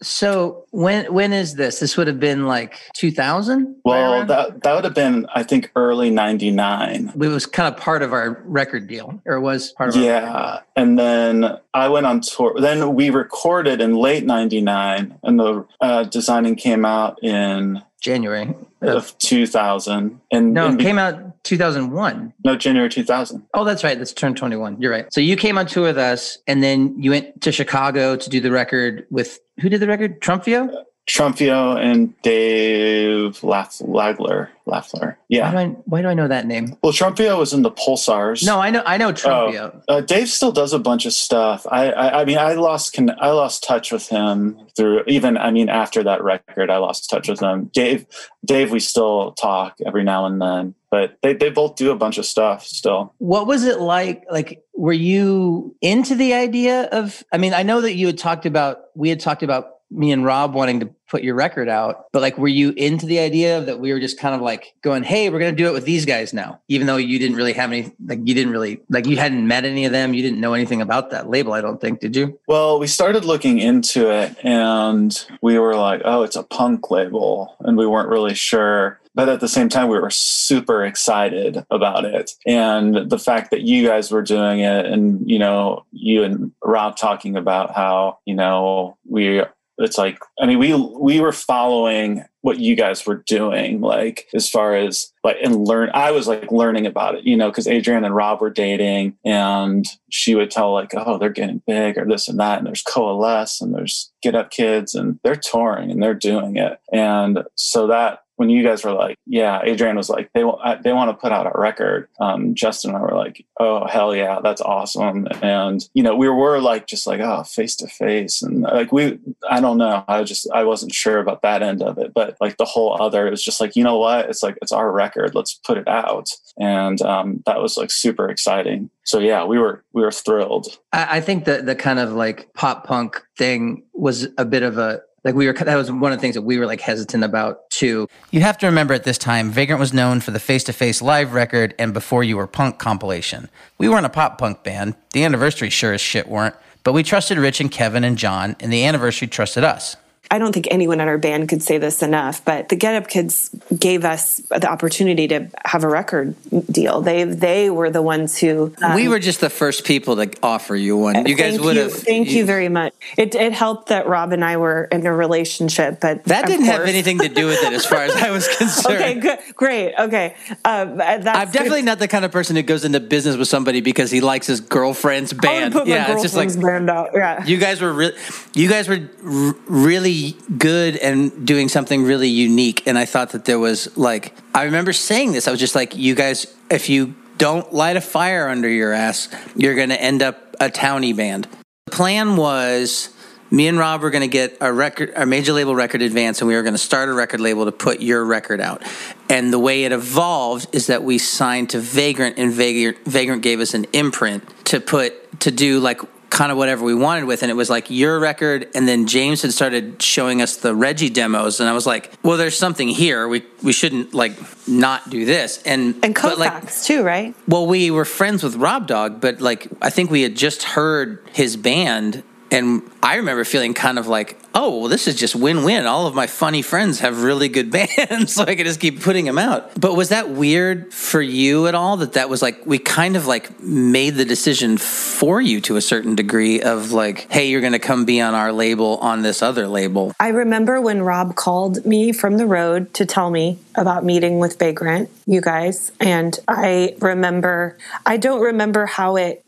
So 0.00 0.64
when 0.70 1.12
when 1.12 1.32
is 1.32 1.56
this? 1.56 1.80
This 1.80 1.96
would 1.96 2.06
have 2.06 2.20
been 2.20 2.46
like 2.46 2.78
2000. 2.94 3.76
Well, 3.84 4.24
that 4.26 4.62
that 4.62 4.74
would 4.74 4.84
have 4.84 4.94
been 4.94 5.26
I 5.34 5.42
think 5.42 5.72
early 5.74 6.08
'99. 6.08 7.14
It 7.14 7.16
was 7.16 7.46
kind 7.46 7.74
of 7.74 7.80
part 7.80 8.02
of 8.02 8.12
our 8.12 8.40
record 8.44 8.86
deal, 8.86 9.20
or 9.24 9.40
was 9.40 9.72
part 9.72 9.90
of. 9.90 9.96
Yeah, 9.96 10.60
and 10.76 10.96
then 10.96 11.58
I 11.74 11.88
went 11.88 12.06
on 12.06 12.20
tour. 12.20 12.60
Then 12.60 12.94
we 12.94 13.10
recorded 13.10 13.80
in 13.80 13.96
late 13.96 14.24
'99, 14.24 15.18
and 15.24 15.40
the 15.40 15.66
uh, 15.80 16.04
designing 16.04 16.54
came 16.54 16.84
out 16.84 17.20
in 17.24 17.82
January 18.00 18.54
of 18.80 19.18
2000 19.18 20.20
and 20.30 20.54
no 20.54 20.72
it 20.72 20.78
came 20.78 20.98
out 20.98 21.27
2001 21.44 22.32
no 22.44 22.56
january 22.56 22.88
2000 22.88 23.46
oh 23.54 23.64
that's 23.64 23.84
right. 23.84 23.98
That's 23.98 24.12
turned 24.12 24.36
21 24.36 24.80
you're 24.80 24.92
right. 24.92 25.12
So 25.12 25.20
you 25.20 25.36
came 25.36 25.58
on 25.58 25.66
tour 25.66 25.84
with 25.84 25.98
us 25.98 26.38
and 26.46 26.62
then 26.62 27.00
you 27.00 27.10
went 27.10 27.40
to 27.42 27.52
chicago 27.52 28.16
to 28.16 28.30
do 28.30 28.40
the 28.40 28.50
record 28.50 29.06
with 29.10 29.40
who 29.60 29.68
did 29.68 29.80
the 29.80 29.86
record? 29.86 30.20
Trumpio 30.20 30.72
uh, 30.72 30.82
Trumpio 31.08 31.76
and 31.76 32.20
Dave 32.22 33.42
Laff- 33.42 33.78
Lagler. 33.78 34.48
Lafler. 34.68 35.16
Yeah. 35.28 35.52
Why 35.52 35.64
do, 35.64 35.70
I, 35.70 35.74
why 35.86 36.02
do, 36.02 36.08
I, 36.08 36.14
know 36.14 36.28
that 36.28 36.46
name? 36.46 36.76
Well, 36.82 36.92
Trumpio 36.92 37.38
was 37.38 37.52
in 37.52 37.62
the 37.62 37.70
Pulsars. 37.70 38.44
No, 38.44 38.60
I 38.60 38.70
know. 38.70 38.82
I 38.84 38.98
know 38.98 39.12
Trumpio. 39.12 39.82
Uh, 39.88 39.92
uh, 39.92 40.00
Dave 40.02 40.28
still 40.28 40.52
does 40.52 40.72
a 40.72 40.78
bunch 40.78 41.06
of 41.06 41.12
stuff. 41.12 41.66
I, 41.70 41.90
I, 41.90 42.20
I 42.20 42.24
mean, 42.24 42.38
I 42.38 42.52
lost 42.52 42.92
con- 42.92 43.16
I 43.20 43.30
lost 43.30 43.64
touch 43.64 43.90
with 43.90 44.08
him 44.08 44.60
through 44.76 45.04
even. 45.06 45.36
I 45.36 45.50
mean, 45.50 45.68
after 45.68 46.02
that 46.04 46.22
record, 46.22 46.70
I 46.70 46.76
lost 46.76 47.08
touch 47.08 47.28
with 47.28 47.40
him. 47.40 47.70
Dave, 47.72 48.06
Dave, 48.44 48.70
we 48.70 48.80
still 48.80 49.32
talk 49.32 49.76
every 49.86 50.04
now 50.04 50.26
and 50.26 50.40
then, 50.40 50.74
but 50.90 51.16
they 51.22 51.32
they 51.32 51.50
both 51.50 51.76
do 51.76 51.90
a 51.90 51.96
bunch 51.96 52.18
of 52.18 52.26
stuff 52.26 52.64
still. 52.64 53.14
What 53.18 53.46
was 53.46 53.64
it 53.64 53.80
like? 53.80 54.24
Like, 54.30 54.62
were 54.76 54.92
you 54.92 55.74
into 55.80 56.14
the 56.14 56.34
idea 56.34 56.84
of? 56.92 57.24
I 57.32 57.38
mean, 57.38 57.54
I 57.54 57.62
know 57.62 57.80
that 57.80 57.94
you 57.94 58.06
had 58.06 58.18
talked 58.18 58.44
about. 58.44 58.80
We 58.94 59.08
had 59.08 59.20
talked 59.20 59.42
about 59.42 59.77
me 59.90 60.12
and 60.12 60.24
Rob 60.24 60.54
wanting 60.54 60.80
to 60.80 60.90
put 61.08 61.22
your 61.22 61.34
record 61.34 61.68
out, 61.68 62.06
but 62.12 62.20
like, 62.20 62.36
were 62.36 62.48
you 62.48 62.70
into 62.76 63.06
the 63.06 63.18
idea 63.18 63.60
that 63.62 63.80
we 63.80 63.92
were 63.92 64.00
just 64.00 64.18
kind 64.18 64.34
of 64.34 64.40
like 64.40 64.74
going, 64.82 65.02
Hey, 65.02 65.30
we're 65.30 65.38
going 65.38 65.54
to 65.54 65.62
do 65.62 65.68
it 65.68 65.72
with 65.72 65.84
these 65.84 66.04
guys 66.04 66.32
now, 66.32 66.60
even 66.68 66.86
though 66.86 66.96
you 66.96 67.18
didn't 67.18 67.36
really 67.36 67.54
have 67.54 67.72
any, 67.72 67.92
like, 68.04 68.20
you 68.24 68.34
didn't 68.34 68.52
really, 68.52 68.80
like, 68.90 69.06
you 69.06 69.16
hadn't 69.16 69.46
met 69.46 69.64
any 69.64 69.84
of 69.86 69.92
them. 69.92 70.14
You 70.14 70.22
didn't 70.22 70.40
know 70.40 70.54
anything 70.54 70.82
about 70.82 71.10
that 71.10 71.30
label, 71.30 71.52
I 71.52 71.60
don't 71.60 71.80
think, 71.80 72.00
did 72.00 72.14
you? 72.14 72.38
Well, 72.46 72.78
we 72.78 72.86
started 72.86 73.24
looking 73.24 73.58
into 73.58 74.10
it 74.10 74.36
and 74.44 75.26
we 75.40 75.58
were 75.58 75.74
like, 75.74 76.02
Oh, 76.04 76.22
it's 76.22 76.36
a 76.36 76.42
punk 76.42 76.90
label. 76.90 77.56
And 77.60 77.76
we 77.76 77.86
weren't 77.86 78.08
really 78.08 78.34
sure 78.34 79.00
but 79.14 79.28
at 79.28 79.40
the 79.40 79.48
same 79.48 79.68
time 79.68 79.88
we 79.88 79.98
were 79.98 80.10
super 80.10 80.84
excited 80.84 81.66
about 81.72 82.04
it 82.04 82.36
and 82.46 83.10
the 83.10 83.18
fact 83.18 83.50
that 83.50 83.62
you 83.62 83.84
guys 83.84 84.12
were 84.12 84.22
doing 84.22 84.60
it 84.60 84.86
and 84.86 85.28
you 85.28 85.40
know 85.40 85.84
you 85.90 86.22
and 86.22 86.52
rob 86.62 86.96
talking 86.96 87.36
about 87.36 87.74
how 87.74 88.16
you 88.26 88.34
know 88.34 88.96
we 89.08 89.42
it's 89.78 89.98
like 89.98 90.18
i 90.40 90.46
mean 90.46 90.58
we 90.58 90.74
we 90.74 91.20
were 91.20 91.32
following 91.32 92.24
what 92.42 92.58
you 92.58 92.74
guys 92.76 93.04
were 93.06 93.22
doing 93.26 93.80
like 93.80 94.26
as 94.34 94.48
far 94.48 94.74
as 94.74 95.12
like 95.24 95.36
and 95.42 95.66
learn 95.66 95.90
i 95.94 96.10
was 96.10 96.26
like 96.26 96.50
learning 96.50 96.86
about 96.86 97.14
it 97.14 97.24
you 97.24 97.36
know 97.36 97.48
because 97.50 97.66
adrian 97.66 98.04
and 98.04 98.14
rob 98.14 98.40
were 98.40 98.50
dating 98.50 99.16
and 99.24 99.86
she 100.10 100.34
would 100.34 100.50
tell 100.50 100.72
like 100.72 100.92
oh 100.94 101.18
they're 101.18 101.30
getting 101.30 101.62
big 101.66 101.98
or 101.98 102.06
this 102.06 102.28
and 102.28 102.38
that 102.38 102.58
and 102.58 102.66
there's 102.66 102.82
coalesce 102.82 103.60
and 103.60 103.74
there's 103.74 104.10
get 104.22 104.34
up 104.34 104.50
kids 104.50 104.94
and 104.94 105.18
they're 105.22 105.36
touring 105.36 105.90
and 105.90 106.02
they're 106.02 106.14
doing 106.14 106.56
it. 106.56 106.78
And 106.92 107.44
so 107.54 107.86
that 107.88 108.22
when 108.38 108.50
you 108.50 108.62
guys 108.62 108.84
were 108.84 108.92
like, 108.92 109.18
yeah, 109.26 109.60
Adrienne 109.62 109.96
was 109.96 110.08
like, 110.08 110.30
they 110.32 110.44
they 110.82 110.92
want 110.92 111.10
to 111.10 111.20
put 111.20 111.32
out 111.32 111.52
a 111.52 111.58
record. 111.58 112.08
Um, 112.20 112.54
Justin 112.54 112.90
and 112.90 112.98
I 112.98 113.00
were 113.02 113.16
like, 113.16 113.44
oh 113.58 113.84
hell 113.88 114.14
yeah, 114.14 114.38
that's 114.40 114.60
awesome. 114.60 115.26
And 115.42 115.84
you 115.92 116.04
know, 116.04 116.14
we 116.14 116.28
were 116.28 116.60
like 116.60 116.86
just 116.86 117.04
like 117.04 117.20
oh 117.20 117.42
face 117.42 117.74
to 117.76 117.88
face 117.88 118.40
and 118.40 118.62
like 118.62 118.92
we 118.92 119.18
I 119.50 119.60
don't 119.60 119.76
know, 119.76 120.04
I 120.06 120.22
just 120.22 120.48
I 120.54 120.62
wasn't 120.62 120.94
sure 120.94 121.18
about 121.18 121.42
that 121.42 121.64
end 121.64 121.82
of 121.82 121.98
it, 121.98 122.14
but 122.14 122.36
like 122.40 122.58
the 122.58 122.64
whole 122.64 122.96
other, 123.02 123.26
it 123.26 123.30
was 123.30 123.42
just 123.42 123.60
like 123.60 123.74
you 123.74 123.82
know 123.82 123.98
what, 123.98 124.28
it's 124.30 124.42
like 124.42 124.56
it's 124.62 124.72
our 124.72 124.92
record, 124.92 125.34
let's 125.34 125.54
put 125.54 125.76
it 125.76 125.88
out, 125.88 126.30
and 126.60 127.02
um, 127.02 127.42
that 127.44 127.60
was 127.60 127.76
like 127.76 127.90
super 127.90 128.28
exciting. 128.28 128.88
So 129.04 129.18
yeah, 129.18 129.44
we 129.44 129.58
were 129.58 129.82
we 129.92 130.02
were 130.02 130.12
thrilled. 130.12 130.78
I, 130.92 131.16
I 131.16 131.20
think 131.20 131.44
that 131.46 131.66
the 131.66 131.74
kind 131.74 131.98
of 131.98 132.12
like 132.12 132.54
pop 132.54 132.86
punk 132.86 133.20
thing 133.36 133.82
was 133.94 134.28
a 134.38 134.44
bit 134.44 134.62
of 134.62 134.78
a 134.78 135.00
like 135.24 135.34
we 135.34 135.46
were 135.46 135.52
that 135.52 135.76
was 135.76 135.90
one 135.90 136.12
of 136.12 136.18
the 136.18 136.20
things 136.20 136.34
that 136.34 136.42
we 136.42 136.58
were 136.58 136.66
like 136.66 136.80
hesitant 136.80 137.24
about 137.24 137.67
you 137.86 138.40
have 138.40 138.58
to 138.58 138.66
remember 138.66 138.94
at 138.94 139.04
this 139.04 139.18
time 139.18 139.50
vagrant 139.50 139.80
was 139.80 139.92
known 139.92 140.20
for 140.20 140.30
the 140.30 140.40
face-to-face 140.40 141.02
live 141.02 141.32
record 141.32 141.74
and 141.78 141.94
before 141.94 142.24
you 142.24 142.36
were 142.36 142.46
punk 142.46 142.78
compilation. 142.78 143.48
We 143.78 143.88
weren't 143.88 144.06
a 144.06 144.10
pop 144.10 144.38
punk 144.38 144.64
band. 144.64 144.94
The 145.12 145.24
anniversary 145.24 145.70
sure 145.70 145.92
as 145.92 146.00
shit 146.00 146.28
weren't. 146.28 146.54
But 146.84 146.92
we 146.92 147.02
trusted 147.02 147.38
rich 147.38 147.60
and 147.60 147.70
kevin 147.70 148.04
and 148.04 148.16
john 148.16 148.56
and 148.60 148.72
the 148.72 148.84
anniversary 148.84 149.28
trusted 149.28 149.64
us 149.64 149.96
I 150.30 150.38
don't 150.38 150.52
think 150.52 150.68
anyone 150.70 151.00
in 151.00 151.08
our 151.08 151.18
band 151.18 151.48
could 151.48 151.62
say 151.62 151.78
this 151.78 152.02
enough, 152.02 152.44
but 152.44 152.68
the 152.68 152.76
Get 152.76 152.94
Up 152.94 153.08
Kids 153.08 153.50
gave 153.78 154.04
us 154.04 154.36
the 154.50 154.70
opportunity 154.70 155.26
to 155.28 155.48
have 155.64 155.84
a 155.84 155.88
record 155.88 156.34
deal. 156.70 157.00
They 157.00 157.24
they 157.24 157.70
were 157.70 157.90
the 157.90 158.02
ones 158.02 158.36
who 158.36 158.74
um, 158.82 158.94
we 158.94 159.08
were 159.08 159.18
just 159.18 159.40
the 159.40 159.50
first 159.50 159.86
people 159.86 160.16
to 160.16 160.30
offer 160.42 160.76
you 160.76 160.96
one. 160.96 161.26
You 161.26 161.34
guys 161.34 161.58
would 161.58 161.76
have. 161.76 161.92
Thank 161.92 162.30
you, 162.30 162.38
you 162.38 162.44
very 162.44 162.68
much. 162.68 162.92
It, 163.16 163.34
it 163.34 163.52
helped 163.52 163.88
that 163.88 164.06
Rob 164.06 164.32
and 164.32 164.44
I 164.44 164.58
were 164.58 164.84
in 164.84 165.06
a 165.06 165.12
relationship, 165.14 166.00
but 166.00 166.24
that 166.24 166.46
didn't 166.46 166.66
course. 166.66 166.78
have 166.78 166.86
anything 166.86 167.18
to 167.20 167.28
do 167.28 167.46
with 167.46 167.62
it, 167.62 167.72
as 167.72 167.86
far 167.86 168.02
as 168.02 168.14
I 168.14 168.30
was 168.30 168.48
concerned. 168.58 168.96
okay, 168.96 169.14
good, 169.14 169.38
great, 169.54 169.94
okay. 169.98 170.36
Um, 170.64 171.00
I'm 171.00 171.22
definitely 171.50 171.82
not 171.82 171.98
the 171.98 172.08
kind 172.08 172.24
of 172.24 172.32
person 172.32 172.56
who 172.56 172.62
goes 172.62 172.84
into 172.84 173.00
business 173.00 173.36
with 173.36 173.48
somebody 173.48 173.80
because 173.80 174.10
he 174.10 174.20
likes 174.20 174.46
his 174.46 174.60
girlfriend's 174.60 175.32
band. 175.32 175.74
yeah, 175.86 176.12
it's 176.12 176.22
just 176.22 176.36
like 176.36 176.48
band 176.60 176.90
out. 176.90 177.10
Yeah, 177.14 177.44
you 177.44 177.56
guys 177.56 177.80
were 177.80 177.92
really, 177.92 178.16
you 178.54 178.68
guys 178.68 178.88
were 178.88 179.08
r- 179.24 179.56
really 179.66 180.17
good 180.56 180.96
and 180.96 181.46
doing 181.46 181.68
something 181.68 182.04
really 182.04 182.28
unique, 182.28 182.86
and 182.86 182.98
I 182.98 183.04
thought 183.04 183.30
that 183.30 183.44
there 183.44 183.58
was 183.58 183.96
like 183.96 184.34
I 184.54 184.64
remember 184.64 184.92
saying 184.92 185.32
this. 185.32 185.48
I 185.48 185.50
was 185.50 185.60
just 185.60 185.74
like, 185.74 185.96
you 185.96 186.14
guys, 186.14 186.52
if 186.70 186.88
you 186.88 187.14
don't 187.38 187.72
light 187.72 187.96
a 187.96 188.00
fire 188.00 188.48
under 188.48 188.68
your 188.68 188.92
ass, 188.92 189.28
you're 189.54 189.74
going 189.74 189.90
to 189.90 190.00
end 190.00 190.22
up 190.22 190.56
a 190.60 190.68
townie 190.68 191.16
band. 191.16 191.46
The 191.86 191.92
plan 191.92 192.36
was 192.36 193.14
me 193.50 193.66
and 193.68 193.78
Rob 193.78 194.02
were 194.02 194.10
going 194.10 194.22
to 194.22 194.28
get 194.28 194.58
a 194.60 194.72
record, 194.72 195.12
a 195.16 195.24
major 195.24 195.52
label 195.52 195.74
record 195.74 196.02
advance, 196.02 196.40
and 196.40 196.48
we 196.48 196.54
were 196.54 196.62
going 196.62 196.74
to 196.74 196.78
start 196.78 197.08
a 197.08 197.14
record 197.14 197.40
label 197.40 197.64
to 197.64 197.72
put 197.72 198.00
your 198.00 198.24
record 198.24 198.60
out. 198.60 198.82
And 199.30 199.52
the 199.52 199.58
way 199.58 199.84
it 199.84 199.92
evolved 199.92 200.74
is 200.74 200.88
that 200.88 201.02
we 201.02 201.18
signed 201.18 201.70
to 201.70 201.78
Vagrant, 201.78 202.38
and 202.38 202.52
Vagrant, 202.52 202.98
Vagrant 203.06 203.42
gave 203.42 203.60
us 203.60 203.74
an 203.74 203.86
imprint 203.92 204.44
to 204.66 204.80
put 204.80 205.40
to 205.40 205.50
do 205.50 205.80
like 205.80 206.00
kind 206.30 206.52
of 206.52 206.58
whatever 206.58 206.84
we 206.84 206.94
wanted 206.94 207.24
with 207.24 207.42
and 207.42 207.50
it 207.50 207.54
was 207.54 207.70
like 207.70 207.90
your 207.90 208.18
record 208.18 208.68
and 208.74 208.86
then 208.86 209.06
James 209.06 209.42
had 209.42 209.52
started 209.52 210.02
showing 210.02 210.42
us 210.42 210.56
the 210.56 210.74
Reggie 210.74 211.08
demos 211.08 211.60
and 211.60 211.68
I 211.68 211.72
was 211.72 211.86
like 211.86 212.12
well 212.22 212.36
there's 212.36 212.56
something 212.56 212.88
here. 212.88 213.26
We 213.28 213.44
we 213.62 213.72
shouldn't 213.72 214.14
like 214.14 214.32
not 214.68 215.08
do 215.10 215.24
this. 215.24 215.62
And 215.64 215.96
and 216.02 216.14
Koufax 216.14 216.38
like, 216.38 216.82
too 216.82 217.02
right? 217.02 217.34
well 217.46 217.66
we 217.66 217.90
were 217.90 218.04
friends 218.04 218.42
with 218.42 218.56
Rob 218.56 218.86
Dog 218.86 219.20
but 219.20 219.40
like 219.40 219.68
I 219.80 219.90
think 219.90 220.10
we 220.10 220.22
had 220.22 220.36
just 220.36 220.62
heard 220.62 221.22
his 221.32 221.56
band 221.56 222.22
and 222.50 222.82
I 223.02 223.16
remember 223.16 223.44
feeling 223.44 223.74
kind 223.74 223.98
of 223.98 224.06
like, 224.06 224.38
oh, 224.54 224.80
well, 224.80 224.88
this 224.88 225.06
is 225.06 225.14
just 225.14 225.36
win 225.36 225.64
win. 225.64 225.86
All 225.86 226.06
of 226.06 226.14
my 226.14 226.26
funny 226.26 226.62
friends 226.62 227.00
have 227.00 227.22
really 227.22 227.48
good 227.48 227.70
bands, 227.98 228.34
so 228.34 228.44
I 228.44 228.54
can 228.54 228.64
just 228.64 228.80
keep 228.80 229.02
putting 229.02 229.24
them 229.24 229.38
out. 229.38 229.78
But 229.80 229.94
was 229.94 230.08
that 230.08 230.30
weird 230.30 230.92
for 230.92 231.20
you 231.20 231.66
at 231.66 231.74
all? 231.74 231.98
That 231.98 232.14
that 232.14 232.28
was 232.28 232.42
like, 232.42 232.64
we 232.66 232.78
kind 232.78 233.16
of 233.16 233.26
like 233.26 233.60
made 233.60 234.14
the 234.14 234.24
decision 234.24 234.78
for 234.78 235.40
you 235.40 235.60
to 235.62 235.76
a 235.76 235.80
certain 235.80 236.14
degree 236.14 236.62
of 236.62 236.92
like, 236.92 237.30
hey, 237.30 237.48
you're 237.48 237.60
going 237.60 237.72
to 237.72 237.78
come 237.78 238.04
be 238.04 238.20
on 238.20 238.34
our 238.34 238.52
label 238.52 238.98
on 238.98 239.22
this 239.22 239.42
other 239.42 239.68
label. 239.68 240.12
I 240.18 240.28
remember 240.28 240.80
when 240.80 241.02
Rob 241.02 241.36
called 241.36 241.84
me 241.84 242.12
from 242.12 242.36
the 242.36 242.46
road 242.46 242.92
to 242.94 243.06
tell 243.06 243.30
me 243.30 243.58
about 243.74 244.04
meeting 244.04 244.38
with 244.38 244.58
Vagrant, 244.58 245.08
you 245.26 245.40
guys. 245.40 245.92
And 246.00 246.38
I 246.48 246.96
remember, 247.00 247.76
I 248.04 248.16
don't 248.16 248.40
remember 248.40 248.86
how 248.86 249.16
it 249.16 249.42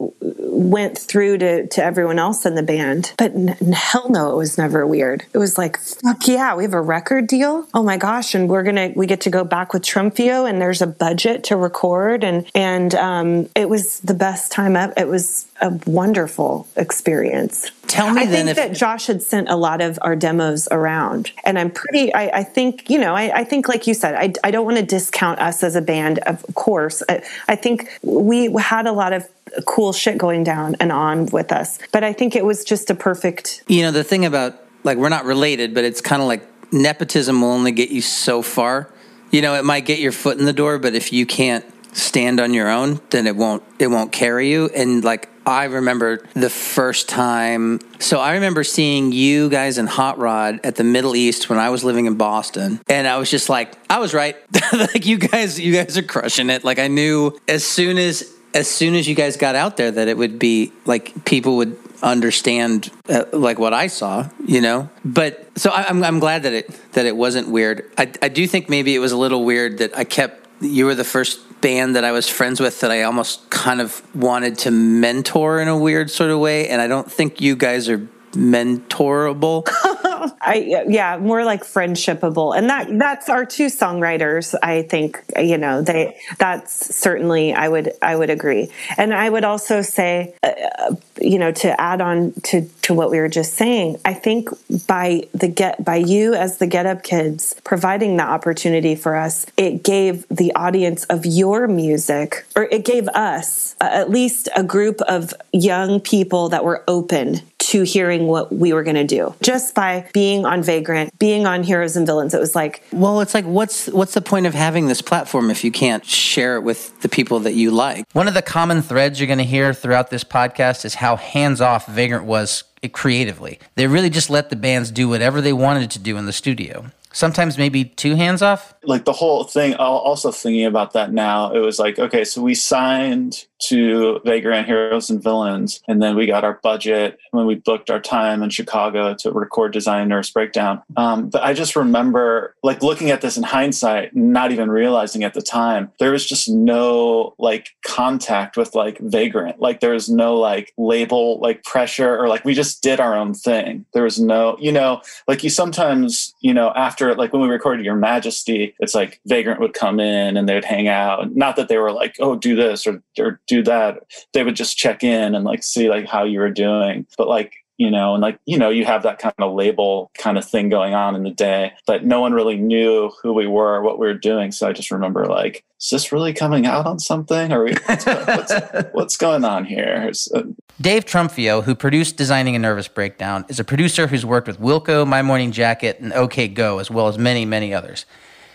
went 0.61 0.99
through 0.99 1.39
to, 1.39 1.67
to 1.67 1.83
everyone 1.83 2.19
else 2.19 2.45
in 2.45 2.55
the 2.55 2.63
band. 2.63 3.13
But 3.17 3.33
n- 3.35 3.49
hell 3.73 4.11
no, 4.11 4.33
it 4.33 4.37
was 4.37 4.59
never 4.59 4.87
weird. 4.87 5.25
It 5.33 5.39
was 5.39 5.57
like, 5.57 5.79
fuck 5.79 6.27
yeah, 6.27 6.55
we 6.55 6.65
have 6.65 6.75
a 6.75 6.81
record 6.81 7.27
deal. 7.27 7.67
Oh 7.75 7.83
my 7.83 7.97
gosh. 7.97 8.35
And 8.35 8.49
we're 8.49 8.63
going 8.63 8.77
to, 8.77 8.93
we 8.97 9.07
get 9.07 9.21
to 9.23 9.31
go 9.31 9.45
back 9.45 9.73
with 9.73 9.83
Trumpio 9.83 10.49
and 10.49 10.61
there's 10.61 10.83
a 10.83 10.87
budget 10.87 11.45
to 11.45 11.57
record. 11.57 12.25
And, 12.25 12.51
and, 12.55 12.95
um, 12.95 13.49
it 13.55 13.69
was 13.69 14.01
the 14.01 14.15
best 14.15 14.53
time 14.53 14.77
ever. 14.77 14.93
It 14.97 15.09
was 15.09 15.47
a 15.61 15.71
wonderful 15.87 16.67
experience. 16.77 17.71
Tell 17.87 18.13
me 18.13 18.23
I 18.23 18.27
then 18.27 18.47
think 18.47 18.57
that 18.57 18.73
Josh 18.73 19.09
had 19.09 19.21
sent 19.21 19.49
a 19.49 19.57
lot 19.57 19.81
of 19.81 19.99
our 20.03 20.15
demos 20.15 20.69
around, 20.71 21.33
and 21.45 21.59
I'm 21.59 21.73
pretty. 21.73 22.15
I, 22.15 22.39
I 22.39 22.43
think 22.45 22.89
you 22.89 22.99
know. 22.99 23.15
I, 23.15 23.41
I, 23.41 23.45
think, 23.45 23.69
like 23.69 23.89
you 23.89 23.95
said, 23.95 24.15
I, 24.15 24.33
I 24.47 24.53
don't 24.53 24.65
want 24.65 24.77
to 24.77 24.85
discount 24.85 25.41
us 25.41 25.65
as 25.65 25.75
a 25.75 25.83
band. 25.83 26.21
Of 26.21 26.45
course, 26.55 27.03
I, 27.09 27.23
I 27.49 27.57
think 27.57 27.91
we 28.03 28.53
had 28.61 28.87
a 28.87 28.93
lot 28.93 29.13
of 29.13 29.29
cool 29.67 29.93
shit 29.93 30.19
going 30.19 30.45
down 30.45 30.77
and 30.81 30.93
on 30.93 31.27
with 31.27 31.53
us, 31.53 31.79
but 31.93 32.05
I 32.05 32.13
think 32.13 32.37
it 32.37 32.45
was 32.45 32.65
just 32.65 32.91
a 32.91 32.95
perfect. 32.95 33.63
You 33.69 33.83
know, 33.83 33.93
the 33.93 34.05
thing 34.05 34.25
about 34.25 34.63
like 34.85 34.99
we're 34.99 35.09
not 35.09 35.25
related, 35.25 35.75
but 35.75 35.85
it's 35.85 36.01
kind 36.01 36.23
of 36.23 36.29
like 36.29 36.43
nepotism 36.73 37.41
will 37.41 37.51
only 37.51 37.73
get 37.73 37.91
you 37.91 38.01
so 38.01 38.43
far. 38.43 38.93
You 39.31 39.43
know, 39.43 39.55
it 39.55 39.65
might 39.65 39.85
get 39.85 40.01
your 40.01 40.13
foot 40.13 40.39
in 40.39 40.45
the 40.45 40.53
door, 40.53 40.79
but 40.79 40.95
if 40.95 41.13
you 41.13 41.27
can't 41.27 41.65
stand 41.93 42.41
on 42.41 42.55
your 42.55 42.69
own, 42.69 43.01
then 43.11 43.27
it 43.27 43.37
won't 43.37 43.63
it 43.79 43.89
won't 43.89 44.13
carry 44.13 44.51
you. 44.51 44.71
And 44.75 45.05
like 45.05 45.29
I 45.47 45.65
remember 45.65 46.27
the 46.35 46.51
first 46.51 47.09
time. 47.09 47.81
So 47.99 48.21
I 48.21 48.35
remember 48.35 48.63
seeing 48.63 49.11
you 49.13 49.49
guys 49.49 49.79
in 49.79 49.87
Hot 49.87 50.19
Rod 50.19 50.61
at 50.65 50.77
the 50.77 50.85
Middle 50.85 51.17
East 51.17 51.49
when 51.49 51.59
I 51.59 51.71
was 51.71 51.83
living 51.83 52.07
in 52.07 52.15
Boston, 52.17 52.81
and 52.89 53.09
I 53.09 53.17
was 53.17 53.31
just 53.31 53.49
like, 53.49 53.75
I 53.89 53.99
was 53.99 54.15
right. 54.15 54.37
like 54.73 55.07
you 55.07 55.19
guys, 55.19 55.59
you 55.59 55.73
guys 55.73 55.97
are 55.97 56.03
crushing 56.03 56.51
it. 56.51 56.63
Like 56.63 56.79
I 56.79 56.89
knew 56.89 57.39
as 57.49 57.65
soon 57.65 57.99
as 57.99 58.33
as 58.55 58.69
soon 58.69 58.95
as 58.95 59.09
you 59.09 59.15
guys 59.15 59.37
got 59.37 59.55
out 59.55 59.77
there 59.77 59.91
that 59.91 60.09
it 60.09 60.17
would 60.17 60.39
be 60.39 60.73
like 60.85 61.25
people 61.25 61.57
would 61.59 61.79
understand 62.03 62.91
uh, 63.09 63.25
like 63.33 63.59
what 63.59 63.75
I 63.75 63.87
saw, 63.87 64.29
you 64.45 64.61
know. 64.61 64.89
But 65.05 65.51
so 65.57 65.71
I, 65.71 65.89
am 65.89 65.99
I'm, 65.99 66.05
I'm 66.05 66.19
glad 66.19 66.45
that 66.45 66.53
it 66.53 66.93
that 66.93 67.07
it 67.07 67.17
wasn't 67.17 67.49
weird. 67.49 67.91
I 67.97 68.13
I 68.23 68.29
do 68.29 68.47
think 68.47 68.69
maybe 68.69 68.95
it 68.95 68.99
was 68.99 69.13
a 69.13 69.17
little 69.17 69.45
weird 69.45 69.79
that 69.79 69.97
I 69.97 70.05
kept 70.05 70.47
you 70.61 70.87
were 70.87 70.95
the 70.95 71.05
first 71.05 71.41
band 71.61 71.97
that 71.97 72.05
I 72.05 72.13
was 72.13 72.29
friends 72.29 72.61
with 72.61 72.81
that 72.81 72.91
I 72.91 73.03
almost 73.03 73.51
kind 73.51 73.81
of 73.81 74.03
wanted 74.15 74.59
to 74.59 74.71
mentor 74.71 75.61
in 75.61 75.69
a 75.69 75.77
weird 75.77 76.11
sort 76.11 76.31
of 76.31 76.39
way. 76.39 76.69
And 76.69 76.81
I 76.81 76.87
don't 76.87 77.11
think 77.11 77.41
you 77.41 77.57
guys 77.57 77.89
are 77.89 77.99
mentorable. 78.33 79.67
I 80.41 80.85
yeah, 80.89 81.17
more 81.19 81.45
like 81.45 81.65
friendshipable, 81.65 82.57
and 82.57 82.69
that 82.71 82.99
that's 82.99 83.29
our 83.29 83.45
two 83.45 83.67
songwriters. 83.67 84.55
I 84.63 84.83
think 84.83 85.23
you 85.39 85.59
know 85.59 85.83
they. 85.83 86.19
That's 86.39 86.95
certainly 86.95 87.53
I 87.53 87.69
would 87.69 87.93
I 88.03 88.17
would 88.17 88.31
agree, 88.31 88.71
and 88.97 89.15
I 89.15 89.29
would 89.29 89.45
also 89.45 89.83
say, 89.83 90.35
uh, 90.43 90.95
you 91.21 91.39
know, 91.39 91.53
to 91.53 91.81
add 91.81 92.01
on 92.01 92.33
to 92.45 92.69
to 92.83 92.95
what 92.95 93.11
we 93.11 93.19
were 93.19 93.29
just 93.29 93.55
saying, 93.55 93.99
I 94.05 94.15
think 94.15 94.49
by 94.87 95.29
the 95.33 95.49
get 95.49 95.85
by 95.85 95.97
you 95.97 96.35
as 96.35 96.59
the 96.59 96.67
Get 96.67 96.87
Up 96.87 97.03
Kids 97.03 97.55
providing 97.65 98.17
the 98.17 98.25
opportunity 98.25 98.95
for 98.95 99.17
us, 99.17 99.47
it 99.57 99.83
gave 99.83 100.27
the 100.29 100.53
audience 100.55 101.05
of 101.05 101.27
your 101.27 101.67
music, 101.67 102.47
or 102.57 102.65
it 102.65 102.85
gave 102.85 103.09
us 103.09 103.77
uh, 103.81 103.89
at 103.91 104.11
least 104.11 104.49
a 104.57 104.63
group 104.63 105.01
of 105.03 105.35
young 105.53 106.01
people 106.01 106.49
that 106.51 106.65
were 106.65 106.85
open 106.89 107.43
to 107.71 107.83
hearing 107.83 108.27
what 108.27 108.53
we 108.53 108.73
were 108.73 108.83
going 108.83 108.97
to 108.97 109.05
do 109.05 109.33
just 109.43 109.77
by 109.77 110.05
being 110.13 110.45
on 110.45 110.61
Vagrant, 110.61 111.17
being 111.21 111.47
on 111.47 111.63
Heroes 111.63 111.97
and 111.97 112.05
Villains. 112.05 112.35
It 112.35 112.41
was 112.41 112.57
like, 112.57 112.83
well, 112.93 113.21
it's 113.21 113.33
like, 113.33 113.45
what's 113.45 113.87
what's 113.87 114.15
the 114.15 114.21
point 114.21 114.47
of 114.47 114.55
having 114.55 114.89
this 114.89 115.01
platform 115.01 115.51
if 115.51 115.63
you 115.63 115.71
can't 115.71 116.05
share 116.05 116.57
it 116.57 116.63
with 116.63 117.01
the 117.03 117.09
people 117.09 117.39
that 117.41 117.55
you 117.55 117.71
like? 117.71 118.05
One 118.13 118.27
of 118.27 118.35
the 118.35 118.43
common 118.43 118.83
threads 118.83 119.21
you're 119.21 119.29
going 119.29 119.39
to 119.39 119.45
hear 119.45 119.73
throughout 119.73 120.11
this 120.11 120.25
podcast 120.25 120.85
is 120.85 120.95
how 120.95 121.15
hands 121.15 121.61
off 121.61 121.87
Vagrant 121.87 122.25
was 122.25 122.65
creatively. 122.93 123.61
They 123.77 123.87
really 123.87 124.11
just 124.11 124.31
let 124.31 124.51
the 124.51 124.57
bands 124.57 124.91
do 124.91 125.09
whatever 125.09 125.41
they 125.41 125.53
wanted 125.53 125.93
to 125.93 126.01
do 126.01 126.17
in 126.17 126.27
the 126.27 126.33
studio 126.33 126.91
sometimes 127.13 127.59
maybe 127.59 127.85
two 127.85 128.15
hands 128.15 128.43
off? 128.43 128.75
Like 128.85 129.05
the 129.05 129.13
whole 129.13 129.45
thing 129.45 129.75
also 129.75 130.31
thinking 130.31 130.65
about 130.65 130.93
that 130.93 131.13
now. 131.13 131.53
It 131.53 131.61
was 131.61 131.79
like 131.79 131.99
okay 131.99 132.25
so 132.25 132.43
we 132.43 132.55
signed 132.55 133.47
to 133.63 134.21
vagrant 134.25 134.67
heroes 134.67 135.11
and 135.11 135.23
villains 135.23 135.83
and 135.87 136.01
then 136.01 136.17
we 136.17 136.27
got 136.27 136.45
our 136.45 136.59
budget 136.63 137.19
when 137.33 137.45
we 137.45 137.55
booked 137.55 137.91
our 137.91 138.01
time 138.01 138.43
in 138.43 138.49
chicago 138.49 139.15
to 139.15 139.31
record 139.31 139.73
design 139.73 140.09
nervous 140.09 140.31
breakdown. 140.31 140.83
Um, 140.97 141.29
but 141.29 141.43
i 141.43 141.53
just 141.53 141.77
remember 141.77 142.55
like 142.63 142.83
looking 142.83 143.11
at 143.11 143.21
this 143.21 143.37
in 143.37 143.43
hindsight 143.43 144.17
not 144.17 144.53
even 144.53 144.71
realizing 144.71 145.25
at 145.25 145.35
the 145.35 145.43
time 145.43 145.93
there 145.99 146.13
was 146.13 146.25
just 146.25 146.49
no 146.49 147.35
like 147.39 147.71
contact 147.85 148.57
with 148.57 148.75
like 148.75 148.99
vagrant. 149.01 149.61
Like 149.61 149.81
there 149.81 149.93
was 149.93 150.09
no 150.09 150.37
like 150.37 150.73
label 150.77 151.39
like 151.41 151.65
pressure 151.65 152.17
or 152.17 152.29
like 152.29 152.45
we 152.45 152.55
just 152.55 152.83
did 152.83 153.01
our 153.01 153.17
own 153.17 153.35
thing. 153.35 153.85
There 153.93 154.05
was 154.05 154.21
no 154.21 154.57
you 154.61 154.73
know 154.73 155.03
like 155.27 155.43
you 155.43 155.51
sometimes 155.51 156.35
you 156.41 156.55
know 156.55 156.73
after 156.75 157.00
after 157.01 157.15
like 157.15 157.33
when 157.33 157.43
we 157.43 157.49
recorded 157.49 157.85
Your 157.85 157.97
Majesty, 157.97 158.75
it's 158.79 158.95
like 158.95 159.21
Vagrant 159.27 159.61
would 159.61 159.75
come 159.75 160.01
in 160.01 160.37
and 160.37 160.49
they 160.49 160.55
would 160.55 160.65
hang 160.65 160.89
out. 160.89 161.35
Not 161.35 161.57
that 161.57 161.69
they 161.69 161.79
were 161.79 161.93
like, 161.93 162.17
oh, 162.21 162.37
do 162.37 162.55
this 162.55 162.87
or 162.87 163.03
or 163.19 163.41
do 163.47 163.63
that. 163.63 164.01
They 164.33 164.45
would 164.45 164.57
just 164.57 164.77
check 164.77 165.03
in 165.03 165.35
and 165.35 165.45
like 165.45 165.63
see 165.63 165.89
like 165.89 166.07
how 166.07 166.25
you 166.25 166.41
were 166.41 166.51
doing. 166.51 167.07
But 167.17 167.29
like 167.29 167.55
you 167.81 167.91
know, 167.91 168.13
and 168.13 168.21
like, 168.21 168.39
you 168.45 168.59
know, 168.59 168.69
you 168.69 168.85
have 168.85 169.05
that 169.05 169.19
kind 169.19 169.35
of 169.39 169.55
label 169.55 170.11
kind 170.13 170.37
of 170.37 170.45
thing 170.45 170.69
going 170.69 170.93
on 170.93 171.17
in 171.17 171.23
the 171.23 171.31
day, 171.31 171.73
but 171.87 172.05
no 172.05 172.21
one 172.21 172.35
really 172.35 172.59
knew 172.59 173.11
who 173.23 173.33
we 173.33 173.47
were, 173.47 173.81
what 173.81 173.99
we 173.99 174.07
were 174.07 174.13
doing. 174.13 174.53
So 174.53 174.69
I 174.69 174.75
just 174.75 174.91
remember 174.91 175.25
like, 175.25 175.65
is 175.81 175.89
this 175.89 176.13
really 176.13 176.35
coming 176.35 176.67
out 176.67 176.85
on 176.85 176.99
something? 176.99 177.51
Or 177.51 177.65
what's, 177.65 178.05
what's, 178.05 178.53
what's, 178.93 179.17
going 179.17 179.47
on 179.47 179.65
here? 179.65 180.13
Uh, 180.35 180.43
Dave 180.79 181.07
Trumpio, 181.07 181.65
who 181.65 181.75
produced 181.75 182.19
Designing 182.19 182.55
a 182.55 182.59
Nervous 182.59 182.87
Breakdown, 182.87 183.47
is 183.49 183.59
a 183.59 183.65
producer 183.65 184.09
who's 184.09 184.27
worked 184.27 184.47
with 184.47 184.61
Wilco, 184.61 185.07
My 185.07 185.23
Morning 185.23 185.51
Jacket, 185.51 186.01
and 186.01 186.13
OK 186.13 186.49
Go, 186.49 186.81
as 186.81 186.91
well 186.91 187.09
as 187.09 187.17
many, 187.17 187.47
many 187.47 187.73
others. 187.73 188.05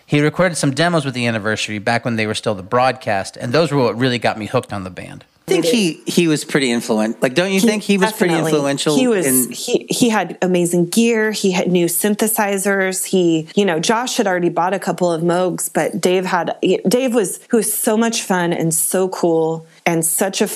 He 0.05 0.21
recorded 0.21 0.55
some 0.55 0.69
demos 0.69 1.03
with 1.03 1.15
the 1.15 1.25
anniversary 1.25 1.79
back 1.79 2.05
when 2.05 2.15
they 2.15 2.27
were 2.27 2.35
still 2.35 2.53
the 2.53 2.61
broadcast, 2.61 3.37
and 3.37 3.51
those 3.51 3.71
were 3.71 3.81
what 3.81 3.97
really 3.97 4.19
got 4.19 4.37
me 4.37 4.45
hooked 4.45 4.71
on 4.71 4.83
the 4.83 4.91
band. 4.91 5.25
I 5.47 5.51
think 5.51 5.65
he 5.65 6.01
he 6.07 6.27
was 6.27 6.43
pretty 6.43 6.71
influential. 6.71 7.19
Like, 7.21 7.35
don't 7.35 7.51
you 7.51 7.59
He- 7.59 7.67
think 7.67 7.83
he 7.83 7.97
was 7.99 8.11
pretty 8.11 8.33
influential? 8.33 8.97
He 8.97 9.07
was. 9.07 9.25
in- 9.27 9.51
he 9.51 9.85
he 9.89 10.09
had 10.09 10.37
amazing 10.41 10.87
gear. 10.87 11.31
He 11.31 11.51
had 11.51 11.71
new 11.71 11.85
synthesizers. 11.85 13.05
He, 13.05 13.47
you 13.55 13.63
know, 13.63 13.79
Josh 13.79 14.17
had 14.17 14.25
already 14.25 14.49
bought 14.49 14.73
a 14.73 14.79
couple 14.79 15.11
of 15.11 15.21
Moogs, 15.21 15.69
but 15.71 16.01
Dave 16.01 16.25
had. 16.25 16.55
Dave 16.87 17.13
was 17.13 17.39
who 17.49 17.57
was 17.57 17.71
so 17.71 17.95
much 17.95 18.23
fun 18.23 18.53
and 18.53 18.73
so 18.73 19.07
cool 19.09 19.67
and 19.85 20.03
such 20.03 20.41
a 20.41 20.49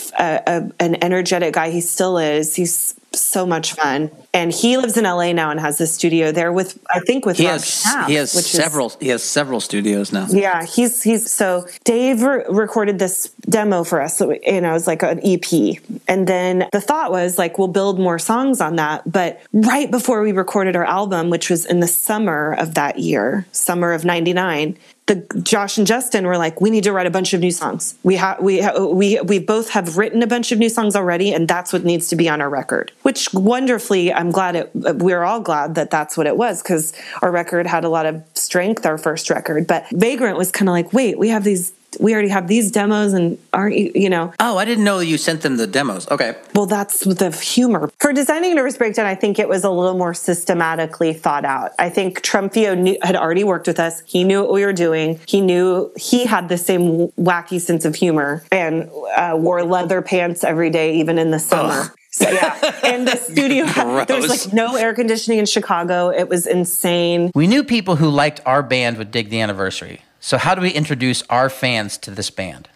an 0.80 0.98
energetic 1.04 1.54
guy. 1.54 1.70
He 1.70 1.82
still 1.82 2.18
is. 2.18 2.56
He's 2.56 2.96
so 3.14 3.46
much 3.46 3.74
fun, 3.74 4.12
and 4.34 4.52
he 4.54 4.78
lives 4.78 4.98
in 4.98 5.04
LA 5.04 5.32
now 5.34 5.50
and 5.52 5.60
has 5.60 5.82
a 5.82 5.88
studio 5.88 6.32
there 6.32 6.52
with 6.54 6.78
I 6.90 7.00
think 7.00 7.26
with 7.26 7.38
he 7.38 7.46
Rob 7.46 7.54
has 7.54 7.84
he 8.08 8.14
has 8.16 8.36
which 8.36 8.46
is- 8.46 8.52
several 8.52 8.90
he 9.00 9.08
has 9.10 9.24
several 9.24 9.60
studios 9.60 10.12
now. 10.12 10.28
yeah, 10.30 10.64
he's 10.66 11.02
he's 11.04 11.32
so 11.32 11.66
Dave 11.84 12.22
re- 12.22 12.44
recorded 12.50 13.00
this 13.00 13.30
demo 13.50 13.84
for 13.84 14.02
us. 14.02 14.20
Know, 14.20 14.32
it 14.32 14.62
was 14.62 14.88
like 14.88 15.04
an 15.04 15.20
EP, 15.24 15.78
and 16.08 16.28
then 16.28 16.68
the 16.72 16.82
thought 16.82 17.12
was 17.12 17.38
like 17.38 17.58
we'll 17.58 17.68
build 17.68 18.00
more 18.00 18.20
songs 18.20 18.62
on 18.62 18.76
that. 18.78 19.10
But 19.12 19.42
right 19.54 19.90
before 19.90 20.22
we 20.22 20.32
recorded 20.32 20.76
our 20.76 20.86
album, 20.86 21.30
which 21.30 21.50
was 21.50 21.66
in 21.66 21.80
the 21.80 21.88
summer 21.88 22.54
of 22.60 22.76
that 22.76 23.00
year, 23.00 23.46
summer 23.52 23.94
of 23.94 24.06
'99. 24.06 24.78
The 25.10 25.42
Josh 25.42 25.80
and 25.80 25.88
Justin 25.88 26.28
were 26.28 26.38
like, 26.38 26.62
we 26.62 26.70
need 26.70 26.84
to 26.84 26.94
write 26.94 27.08
a 27.08 27.10
bunch 27.10 27.34
of 27.34 27.42
new 27.42 27.50
songs. 27.50 27.96
We 28.04 28.16
have 28.18 28.40
we 28.40 28.62
ha- 28.62 28.78
we 28.78 29.20
we 29.22 29.40
both 29.40 29.72
have 29.72 29.98
written 29.98 30.22
a 30.22 30.28
bunch 30.28 30.52
of 30.52 30.60
new 30.60 30.70
songs 30.70 30.96
already, 30.96 31.34
and 31.34 31.48
that's 31.48 31.74
what 31.74 31.84
needs 31.84 32.10
to 32.10 32.16
be 32.16 32.30
on 32.30 32.42
our 32.42 32.50
record. 32.50 32.92
Which 33.02 33.34
wonderfully, 33.34 34.14
I'm 34.14 34.30
glad 34.30 34.56
it. 34.56 34.70
We're 34.76 35.24
all 35.24 35.40
glad 35.40 35.74
that 35.74 35.90
that's 35.90 36.16
what 36.16 36.28
it 36.28 36.38
was 36.38 36.62
because 36.62 36.94
our 37.24 37.32
record 37.32 37.66
had 37.66 37.86
a 37.86 37.90
lot 37.90 38.06
of 38.06 38.24
strength. 38.36 38.86
Our 38.86 39.00
first 39.00 39.32
record, 39.32 39.66
but 39.66 39.90
Vagrant 39.90 40.38
was 40.38 40.52
kind 40.52 40.70
of 40.70 40.74
like, 40.74 40.94
wait, 40.94 41.18
we 41.18 41.30
have 41.30 41.44
these. 41.44 41.74
We 42.00 42.14
already 42.14 42.30
have 42.30 42.48
these 42.48 42.72
demos, 42.72 43.14
and 43.14 43.38
aren't 43.54 43.78
you? 43.78 43.92
You 43.96 44.10
know, 44.10 44.34
Oh, 44.40 44.58
I 44.58 44.66
didn't 44.66 44.84
know 44.84 45.00
you 45.00 45.18
sent 45.18 45.42
them 45.42 45.58
the 45.58 45.68
demos. 45.68 46.08
Okay. 46.10 46.36
well, 46.54 46.66
that's 46.66 47.00
the 47.02 47.32
humor. 47.32 47.92
For 48.00 48.14
designing 48.14 48.52
a 48.52 48.56
Nervous 48.56 48.78
Breakdown, 48.78 49.06
I 49.06 49.16
think 49.16 49.40
it 49.40 49.50
was 49.50 49.64
a 49.64 49.70
little 49.70 49.98
more 49.98 50.14
systematically 50.14 51.14
thought 51.14 51.46
out. 51.46 51.72
I 51.80 51.90
think 51.90 52.22
Trumpio 52.22 52.78
knew, 52.78 52.98
had 53.02 53.16
already 53.16 53.44
worked 53.44 53.68
with 53.68 53.80
us. 53.80 54.02
He 54.06 54.24
knew 54.24 54.42
what 54.42 54.52
we 54.54 54.66
were 54.66 54.74
doing. 54.74 55.20
He 55.28 55.42
knew 55.42 55.92
he 55.98 56.26
had 56.26 56.50
the 56.50 56.58
same 56.58 57.08
wacky 57.18 57.60
sense 57.60 57.86
of 57.86 57.96
humor 57.96 58.44
and 58.52 58.90
uh, 59.16 59.36
wore 59.40 59.64
leather 59.64 60.02
pants 60.02 60.44
every 60.44 60.70
day, 60.70 60.96
even 60.98 61.18
in 61.18 61.32
the 61.32 61.40
summer. 61.40 61.94
So 62.12 62.28
yeah, 62.30 62.80
and 62.84 63.08
the 63.08 63.16
studio 63.32 63.66
there 64.06 64.20
was 64.20 64.46
like 64.46 64.54
no 64.54 64.76
air 64.76 64.94
conditioning 64.96 65.38
in 65.40 65.46
Chicago. 65.46 66.10
It 66.10 66.28
was 66.28 66.48
insane. 66.48 67.32
We 67.36 67.46
knew 67.48 67.64
people 67.64 67.98
who 67.98 68.10
liked 68.10 68.42
our 68.46 68.64
band 68.64 68.98
would 68.98 69.12
dig 69.12 69.30
the 69.30 69.42
anniversary. 69.42 70.02
So 70.20 70.38
how 70.38 70.56
do 70.56 70.62
we 70.62 70.70
introduce 70.72 71.22
our 71.30 71.50
fans 71.50 71.98
to 72.00 72.12
this 72.12 72.30
band? 72.30 72.68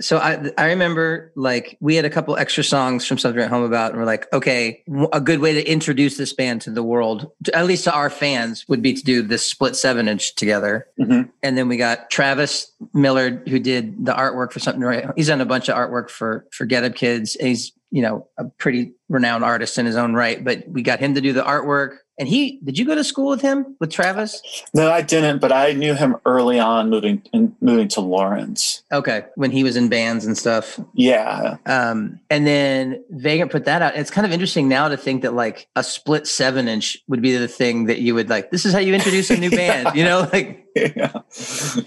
So 0.00 0.18
I 0.18 0.50
I 0.58 0.66
remember 0.66 1.30
like 1.36 1.76
we 1.80 1.94
had 1.94 2.04
a 2.04 2.10
couple 2.10 2.36
extra 2.36 2.64
songs 2.64 3.06
from 3.06 3.18
Something 3.18 3.40
at 3.42 3.50
Home 3.50 3.62
about, 3.62 3.90
and 3.92 4.00
we're 4.00 4.06
like, 4.06 4.26
okay, 4.32 4.82
a 5.12 5.20
good 5.20 5.38
way 5.38 5.52
to 5.54 5.64
introduce 5.70 6.16
this 6.16 6.32
band 6.32 6.60
to 6.62 6.70
the 6.70 6.82
world, 6.82 7.30
to- 7.44 7.54
at 7.56 7.66
least 7.66 7.84
to 7.84 7.92
our 7.94 8.10
fans, 8.10 8.64
would 8.68 8.82
be 8.82 8.94
to 8.94 9.04
do 9.04 9.22
this 9.22 9.44
split 9.44 9.76
seven 9.76 10.08
inch 10.08 10.34
together. 10.34 10.86
Mhm. 10.98 11.28
And 11.44 11.56
then 11.56 11.68
we 11.68 11.76
got 11.76 12.10
Travis 12.10 12.72
Millard, 12.94 13.46
who 13.48 13.60
did 13.60 14.04
the 14.04 14.12
artwork 14.12 14.50
for 14.52 14.58
Something 14.58 14.82
Right. 14.82 15.06
He's 15.14 15.28
done 15.28 15.40
a 15.40 15.46
bunch 15.46 15.68
of 15.68 15.76
artwork 15.76 16.10
for 16.10 16.46
for 16.50 16.64
Get 16.64 16.82
Up 16.82 16.94
Kids. 16.96 17.36
And 17.36 17.48
he's 17.48 17.70
you 17.92 18.02
know 18.02 18.26
a 18.38 18.44
pretty 18.44 18.94
renowned 19.08 19.44
artist 19.44 19.78
in 19.78 19.86
his 19.86 19.96
own 19.96 20.14
right. 20.14 20.42
But 20.42 20.64
we 20.68 20.82
got 20.82 20.98
him 20.98 21.14
to 21.14 21.20
do 21.20 21.32
the 21.32 21.42
artwork. 21.42 21.98
And 22.22 22.28
he 22.28 22.60
did 22.62 22.78
you 22.78 22.84
go 22.84 22.94
to 22.94 23.02
school 23.02 23.30
with 23.30 23.40
him 23.40 23.74
with 23.80 23.90
Travis? 23.90 24.40
No, 24.72 24.92
I 24.92 25.02
didn't, 25.02 25.40
but 25.40 25.50
I 25.50 25.72
knew 25.72 25.92
him 25.92 26.14
early 26.24 26.60
on 26.60 26.88
moving 26.88 27.20
in, 27.32 27.56
moving 27.60 27.88
to 27.88 28.00
Lawrence. 28.00 28.84
Okay, 28.92 29.24
when 29.34 29.50
he 29.50 29.64
was 29.64 29.74
in 29.74 29.88
bands 29.88 30.24
and 30.24 30.38
stuff. 30.38 30.78
Yeah. 30.94 31.56
Um, 31.66 32.20
and 32.30 32.46
then 32.46 33.02
Vagrant 33.10 33.50
put 33.50 33.64
that 33.64 33.82
out. 33.82 33.96
It's 33.96 34.12
kind 34.12 34.24
of 34.24 34.32
interesting 34.32 34.68
now 34.68 34.86
to 34.86 34.96
think 34.96 35.22
that 35.22 35.34
like 35.34 35.66
a 35.74 35.82
split 35.82 36.28
seven 36.28 36.68
inch 36.68 36.96
would 37.08 37.22
be 37.22 37.36
the 37.36 37.48
thing 37.48 37.86
that 37.86 37.98
you 37.98 38.14
would 38.14 38.30
like. 38.30 38.52
This 38.52 38.64
is 38.64 38.72
how 38.72 38.78
you 38.78 38.94
introduce 38.94 39.28
a 39.30 39.36
new 39.36 39.50
band, 39.56 39.96
you 39.96 40.04
know? 40.04 40.28
Like, 40.32 40.61
Yeah. 40.96 41.12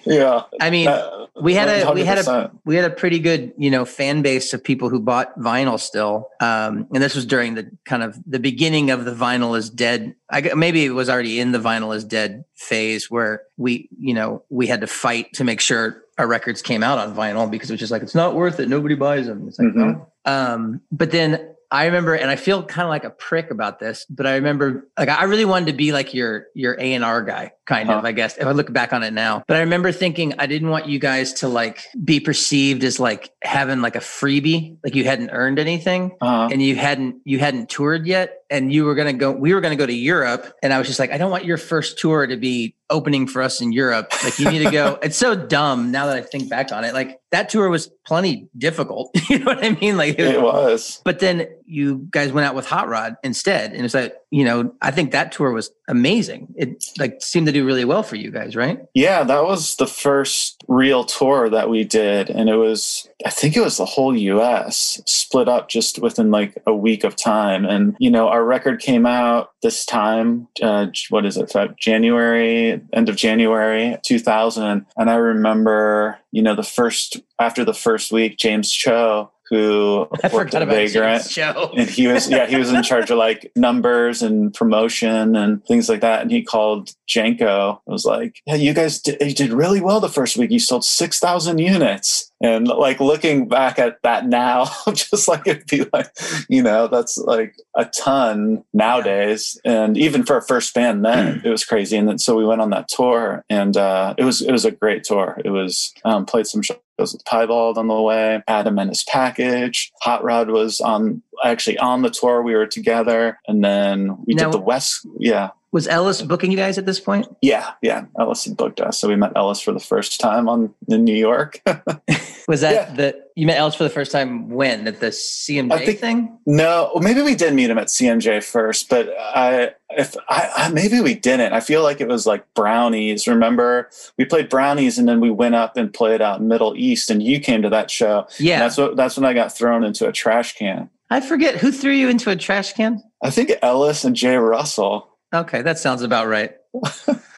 yeah. 0.06 0.44
I 0.62 0.70
mean, 0.70 0.88
Uh, 0.88 1.26
we 1.42 1.54
had 1.54 1.68
a 1.68 1.92
we 1.92 2.04
had 2.04 2.20
a 2.20 2.52
we 2.66 2.76
had 2.76 2.86
a 2.86 2.94
pretty 2.94 3.20
good 3.20 3.52
you 3.58 3.70
know 3.72 3.84
fan 3.86 4.22
base 4.22 4.54
of 4.54 4.64
people 4.64 4.90
who 4.90 5.00
bought 5.00 5.38
vinyl 5.40 5.80
still. 5.80 6.30
Um, 6.40 6.88
and 6.94 7.02
this 7.04 7.16
was 7.16 7.26
during 7.26 7.56
the 7.56 7.70
kind 7.86 8.04
of 8.04 8.18
the 8.26 8.40
beginning 8.40 8.92
of 8.92 9.06
the 9.06 9.12
vinyl 9.14 9.58
is 9.58 9.70
dead. 9.70 10.16
I 10.30 10.42
maybe 10.56 10.86
it 10.86 10.92
was 10.92 11.10
already 11.10 11.40
in 11.40 11.52
the 11.52 11.60
vinyl 11.60 11.96
is 11.96 12.04
dead 12.04 12.46
phase 12.56 13.10
where 13.10 13.42
we 13.58 13.90
you 14.00 14.14
know 14.14 14.44
we 14.50 14.68
had 14.68 14.82
to 14.82 14.88
fight 14.88 15.34
to 15.34 15.44
make 15.44 15.62
sure 15.62 16.04
our 16.18 16.28
records 16.28 16.62
came 16.62 16.84
out 16.84 16.98
on 17.00 17.16
vinyl 17.16 17.50
because 17.50 17.70
it 17.70 17.74
was 17.74 17.80
just 17.80 17.92
like 17.92 18.02
it's 18.04 18.16
not 18.16 18.36
worth 18.36 18.60
it. 18.60 18.70
Nobody 18.70 18.96
buys 18.96 19.26
them. 19.28 19.48
It's 19.48 19.60
like 19.60 19.70
Mhm. 19.70 19.76
no. 19.76 20.08
Um, 20.26 20.82
but 20.92 21.12
then 21.12 21.52
I 21.72 21.86
remember, 21.86 22.14
and 22.14 22.30
I 22.30 22.36
feel 22.36 22.64
kind 22.64 22.84
of 22.86 22.90
like 22.90 23.04
a 23.04 23.10
prick 23.10 23.52
about 23.52 23.80
this, 23.80 24.06
but 24.10 24.26
I 24.28 24.36
remember, 24.36 24.88
like, 24.98 25.10
I 25.10 25.24
really 25.26 25.46
wanted 25.46 25.66
to 25.68 25.74
be 25.74 25.92
like 25.92 26.14
your 26.14 26.46
your 26.54 26.80
A 26.80 26.94
and 26.94 27.04
R 27.04 27.22
guy, 27.24 27.52
kind 27.66 27.90
of. 27.90 28.06
I 28.06 28.12
guess 28.12 28.38
if 28.38 28.46
I 28.46 28.52
look 28.52 28.72
back 28.72 28.94
on 28.94 29.04
it 29.04 29.14
now, 29.14 29.44
but 29.48 29.58
I 29.58 29.62
remember 29.62 29.92
thinking 29.92 30.34
I 30.40 30.46
didn't 30.46 30.70
want 30.70 30.88
you 30.88 31.00
guys 31.00 31.34
to 31.34 31.48
like 31.48 31.84
be 32.04 32.20
perceived 32.20 32.84
as 32.84 33.00
like 33.00 33.32
having 33.42 33.82
like 33.82 33.96
a 33.96 34.00
freebie, 34.00 34.78
like 34.84 34.96
you 34.96 35.04
hadn't 35.04 35.30
earned 35.32 35.60
anything 35.60 36.12
Uh, 36.22 36.50
and 36.52 36.62
you 36.62 36.76
hadn't 36.76 37.18
you 37.26 37.40
hadn't 37.40 37.70
toured 37.70 38.08
yet 38.08 38.40
and 38.50 38.72
you 38.72 38.86
were 38.86 38.96
to 38.96 39.14
go 39.14 39.32
we 39.32 39.54
were 39.54 39.62
going 39.62 39.76
to 39.76 39.82
go 39.82 39.86
to 39.86 39.94
Europe 39.94 40.54
and 40.62 40.72
I 40.74 40.78
was 40.78 40.88
just 40.88 41.00
like 41.00 41.12
I 41.12 41.18
don't 41.18 41.32
want 41.32 41.46
your 41.46 41.58
first 41.58 41.98
tour 41.98 42.28
to 42.28 42.38
be 42.38 42.76
opening 42.90 43.26
for 43.28 43.42
us 43.42 43.62
in 43.62 43.72
Europe. 43.72 44.12
Like 44.24 44.38
you 44.38 44.50
need 44.52 44.64
to 44.64 44.72
go. 44.72 45.00
It's 45.06 45.18
so 45.18 45.36
dumb 45.36 45.92
now 45.92 46.08
that 46.08 46.16
I 46.18 46.22
think 46.22 46.50
back 46.50 46.72
on 46.72 46.84
it. 46.84 46.94
Like 46.94 47.20
that 47.32 47.50
tour 47.50 47.70
was 47.70 47.92
plenty 48.06 48.48
difficult 48.58 49.12
you 49.30 49.40
know 49.40 49.46
what 49.46 49.64
I 49.64 49.72
mean? 49.72 49.98
Like 49.98 50.18
it 50.20 50.42
was. 50.42 51.02
but 51.04 51.20
then 51.20 51.48
you 51.66 52.08
guys 52.10 52.32
went 52.32 52.48
out 52.48 52.56
with 52.56 52.66
Hot 52.68 52.88
Rod 52.88 53.16
instead 53.24 53.74
and 53.74 53.84
it's 53.86 53.94
like 53.94 54.16
you 54.32 54.46
know 54.46 54.74
I 54.82 54.92
think 54.92 55.12
that 55.12 55.32
tour 55.32 55.52
was 55.52 55.72
amazing. 55.88 56.54
It 56.56 56.84
like 57.00 57.22
seemed 57.22 57.48
to 57.48 57.52
do 57.56 57.66
really 57.66 57.86
well 57.86 58.04
for 58.04 58.16
you 58.18 58.32
guys 58.32 58.56
right 58.56 58.80
Yeah, 58.94 59.24
that 59.24 59.44
was 59.44 59.76
the 59.78 59.88
first 59.88 60.64
real 60.68 61.04
tour 61.04 61.50
that 61.50 61.70
we 61.70 61.84
did. 61.84 62.30
And 62.30 62.50
it 62.50 62.56
was, 62.56 63.08
I 63.26 63.30
think 63.30 63.56
it 63.56 63.62
was 63.62 63.78
the 63.78 63.86
whole 63.86 64.16
US 64.16 65.02
split 65.06 65.48
up 65.48 65.70
just 65.70 66.00
within 66.00 66.32
like 66.32 66.62
a 66.68 66.76
week 66.76 67.04
of 67.04 67.16
time. 67.16 67.66
And, 67.66 67.96
you 68.00 68.10
know, 68.10 68.28
our 68.28 68.44
record 68.44 68.82
came 68.82 69.06
out 69.06 69.52
this 69.62 69.86
time, 69.86 70.48
uh, 70.62 70.88
what 71.10 71.26
is 71.26 71.38
it, 71.38 71.54
January, 71.80 72.82
end 72.94 73.10
of 73.10 73.16
January 73.16 73.98
2000. 74.04 74.86
And 74.98 75.10
I 75.10 75.16
remember, 75.16 76.20
you 76.32 76.42
know, 76.42 76.56
the 76.56 76.64
first, 76.64 77.22
after 77.40 77.64
the 77.64 77.74
first 77.74 78.12
week, 78.12 78.38
James 78.38 78.72
Cho, 78.72 79.32
who 79.50 80.08
I 80.24 80.30
worked 80.34 80.56
at 80.56 80.68
Vagrant. 80.68 81.24
show. 81.24 81.72
And 81.78 81.90
he 81.90 82.08
was 82.08 82.30
yeah 82.30 82.48
he 82.48 82.56
was 82.56 82.72
in 82.72 82.84
charge 82.84 83.10
of 83.12 83.18
like 83.18 83.52
numbers 83.56 84.22
and 84.22 84.54
promotion 84.54 85.36
and 85.36 85.64
things 85.66 85.90
like 85.90 86.02
that. 86.02 86.22
And 86.22 86.32
he 86.32 86.44
called 86.44 86.92
Janko 87.08 87.82
it 87.86 87.92
was 87.92 88.06
like 88.06 88.42
yeah 88.46 88.56
you 88.56 88.74
guys 88.74 89.00
did, 89.02 89.22
you 89.22 89.34
did 89.34 89.52
really 89.52 89.82
well 89.82 90.00
the 90.00 90.10
first 90.10 90.38
week. 90.38 90.52
You 90.52 90.60
sold 90.60 90.84
6000 90.84 91.58
units 91.60 92.32
and 92.42 92.68
like 92.68 93.00
looking 93.00 93.48
back 93.48 93.80
at 93.80 94.02
that 94.04 94.28
now 94.28 94.66
just 94.94 95.28
like 95.28 95.48
it'd 95.48 95.66
be 95.68 95.86
like 95.94 96.08
you 96.50 96.62
know 96.62 96.88
that's 96.88 97.18
like 97.18 97.56
a 97.76 97.86
ton 97.86 98.64
nowadays 98.74 99.60
and 99.64 99.98
even 99.98 100.24
for 100.24 100.38
a 100.38 100.42
first 100.42 100.74
band 100.74 101.06
then 101.06 101.42
it 101.46 101.50
was 101.50 101.64
crazy 101.64 101.96
and 101.98 102.08
then 102.08 102.18
so 102.18 102.36
we 102.36 102.46
went 102.46 102.62
on 102.62 102.70
that 102.72 102.88
tour 102.88 103.44
and 103.50 103.78
uh 103.78 104.14
it 104.18 104.24
was 104.24 104.42
it 104.42 104.52
was 104.52 104.66
a 104.66 104.72
great 104.72 105.04
tour 105.04 105.40
it 105.46 105.50
was 105.50 105.94
um 106.04 106.26
played 106.26 106.46
some 106.48 106.62
shows 106.62 106.78
with 106.98 107.26
Piebald 107.26 107.78
on 107.78 107.90
the 107.90 108.02
way, 108.02 108.42
Adam 108.48 108.80
and 108.80 108.90
his 108.90 109.04
package. 109.04 109.92
Hot 110.04 110.24
Rod 110.24 110.50
was 110.50 110.80
on 110.80 111.22
actually 111.44 111.78
on 111.80 112.04
the 112.04 112.10
tour. 112.10 112.42
We 112.42 112.56
were 112.56 112.68
together, 112.68 113.38
and 113.50 113.62
then 113.66 114.16
we 114.26 114.34
Now- 114.34 114.46
did 114.46 114.54
the 114.54 114.64
West. 114.64 115.06
Yeah, 115.20 115.50
was 115.76 115.88
Ellis 115.90 116.22
booking 116.22 116.52
you 116.52 116.58
guys 116.58 116.78
at 116.78 116.86
this 116.86 117.00
point 117.02 117.28
yeah, 117.42 117.72
yeah. 117.82 118.06
Ellis 118.18 118.46
had 118.46 118.56
booked 118.56 118.80
us, 118.80 118.98
so 118.98 119.10
we 119.10 119.18
met 119.18 119.34
Ellis 119.36 119.60
for 119.60 119.74
the 119.74 119.80
first 119.80 120.20
time 120.22 120.48
on 120.48 120.74
in 120.88 121.04
New 121.04 121.14
York. 121.16 121.62
was 122.48 122.62
that 122.62 122.74
Yeah. 122.74 122.96
the 122.96 123.26
you 123.36 123.46
met 123.46 123.58
Ellis 123.58 123.76
for 123.76 123.84
the 123.84 123.90
first 123.90 124.12
time 124.14 124.50
when 124.50 124.88
at 124.88 125.02
the 125.02 125.08
CMJ 125.12 125.72
I 125.74 125.86
think- 125.86 126.00
thing 126.00 126.38
no, 126.46 126.92
maybe 127.02 127.22
we 127.22 127.36
did 127.36 127.54
meet 127.54 127.70
him 127.70 127.78
at 127.78 127.88
CMJ 127.88 128.42
first, 128.44 128.90
but 128.90 129.10
I 129.20 129.72
if 129.90 130.16
I, 130.30 130.50
I 130.56 130.70
maybe 130.70 131.02
we 131.02 131.14
didn't. 131.14 131.52
I 131.54 131.60
feel 131.60 131.84
like 131.84 132.00
it 132.02 132.08
was 132.08 132.26
like 132.26 132.46
Brownies. 132.54 133.28
Remember, 133.28 133.90
we 134.18 134.24
played 134.26 134.48
Brownies, 134.50 134.98
and 134.98 135.08
then 135.10 135.20
we 135.20 135.30
went 135.30 135.56
up 135.56 135.76
and 135.78 135.94
played 135.94 136.22
out 136.22 136.40
in 136.40 136.48
Middle 136.48 136.76
East, 136.78 137.10
and 137.10 137.22
you 137.22 137.40
came 137.40 137.62
to 137.62 137.70
that 137.70 137.92
show. 137.92 138.26
yeah 138.40 138.60
that's 138.60 138.78
what 138.78 138.96
that's 138.96 139.18
when 139.18 139.26
I 139.26 139.34
got 139.34 139.54
thrown 139.56 139.84
into 139.84 140.08
a 140.08 140.12
trash 140.14 140.56
can. 140.56 140.90
I 141.10 141.20
forget 141.22 141.56
who 141.58 141.72
threw 141.72 141.92
you 141.92 142.08
into 142.10 142.32
a 142.32 142.36
trash 142.36 142.74
can. 142.74 143.04
I 143.22 143.30
think 143.30 143.52
Ellis 143.62 144.04
and 144.06 144.16
Jay 144.16 144.38
Russell. 144.38 145.10
Okay, 145.34 145.62
that 145.62 145.78
sounds 145.80 146.02
about 146.02 146.28
right. 146.28 146.54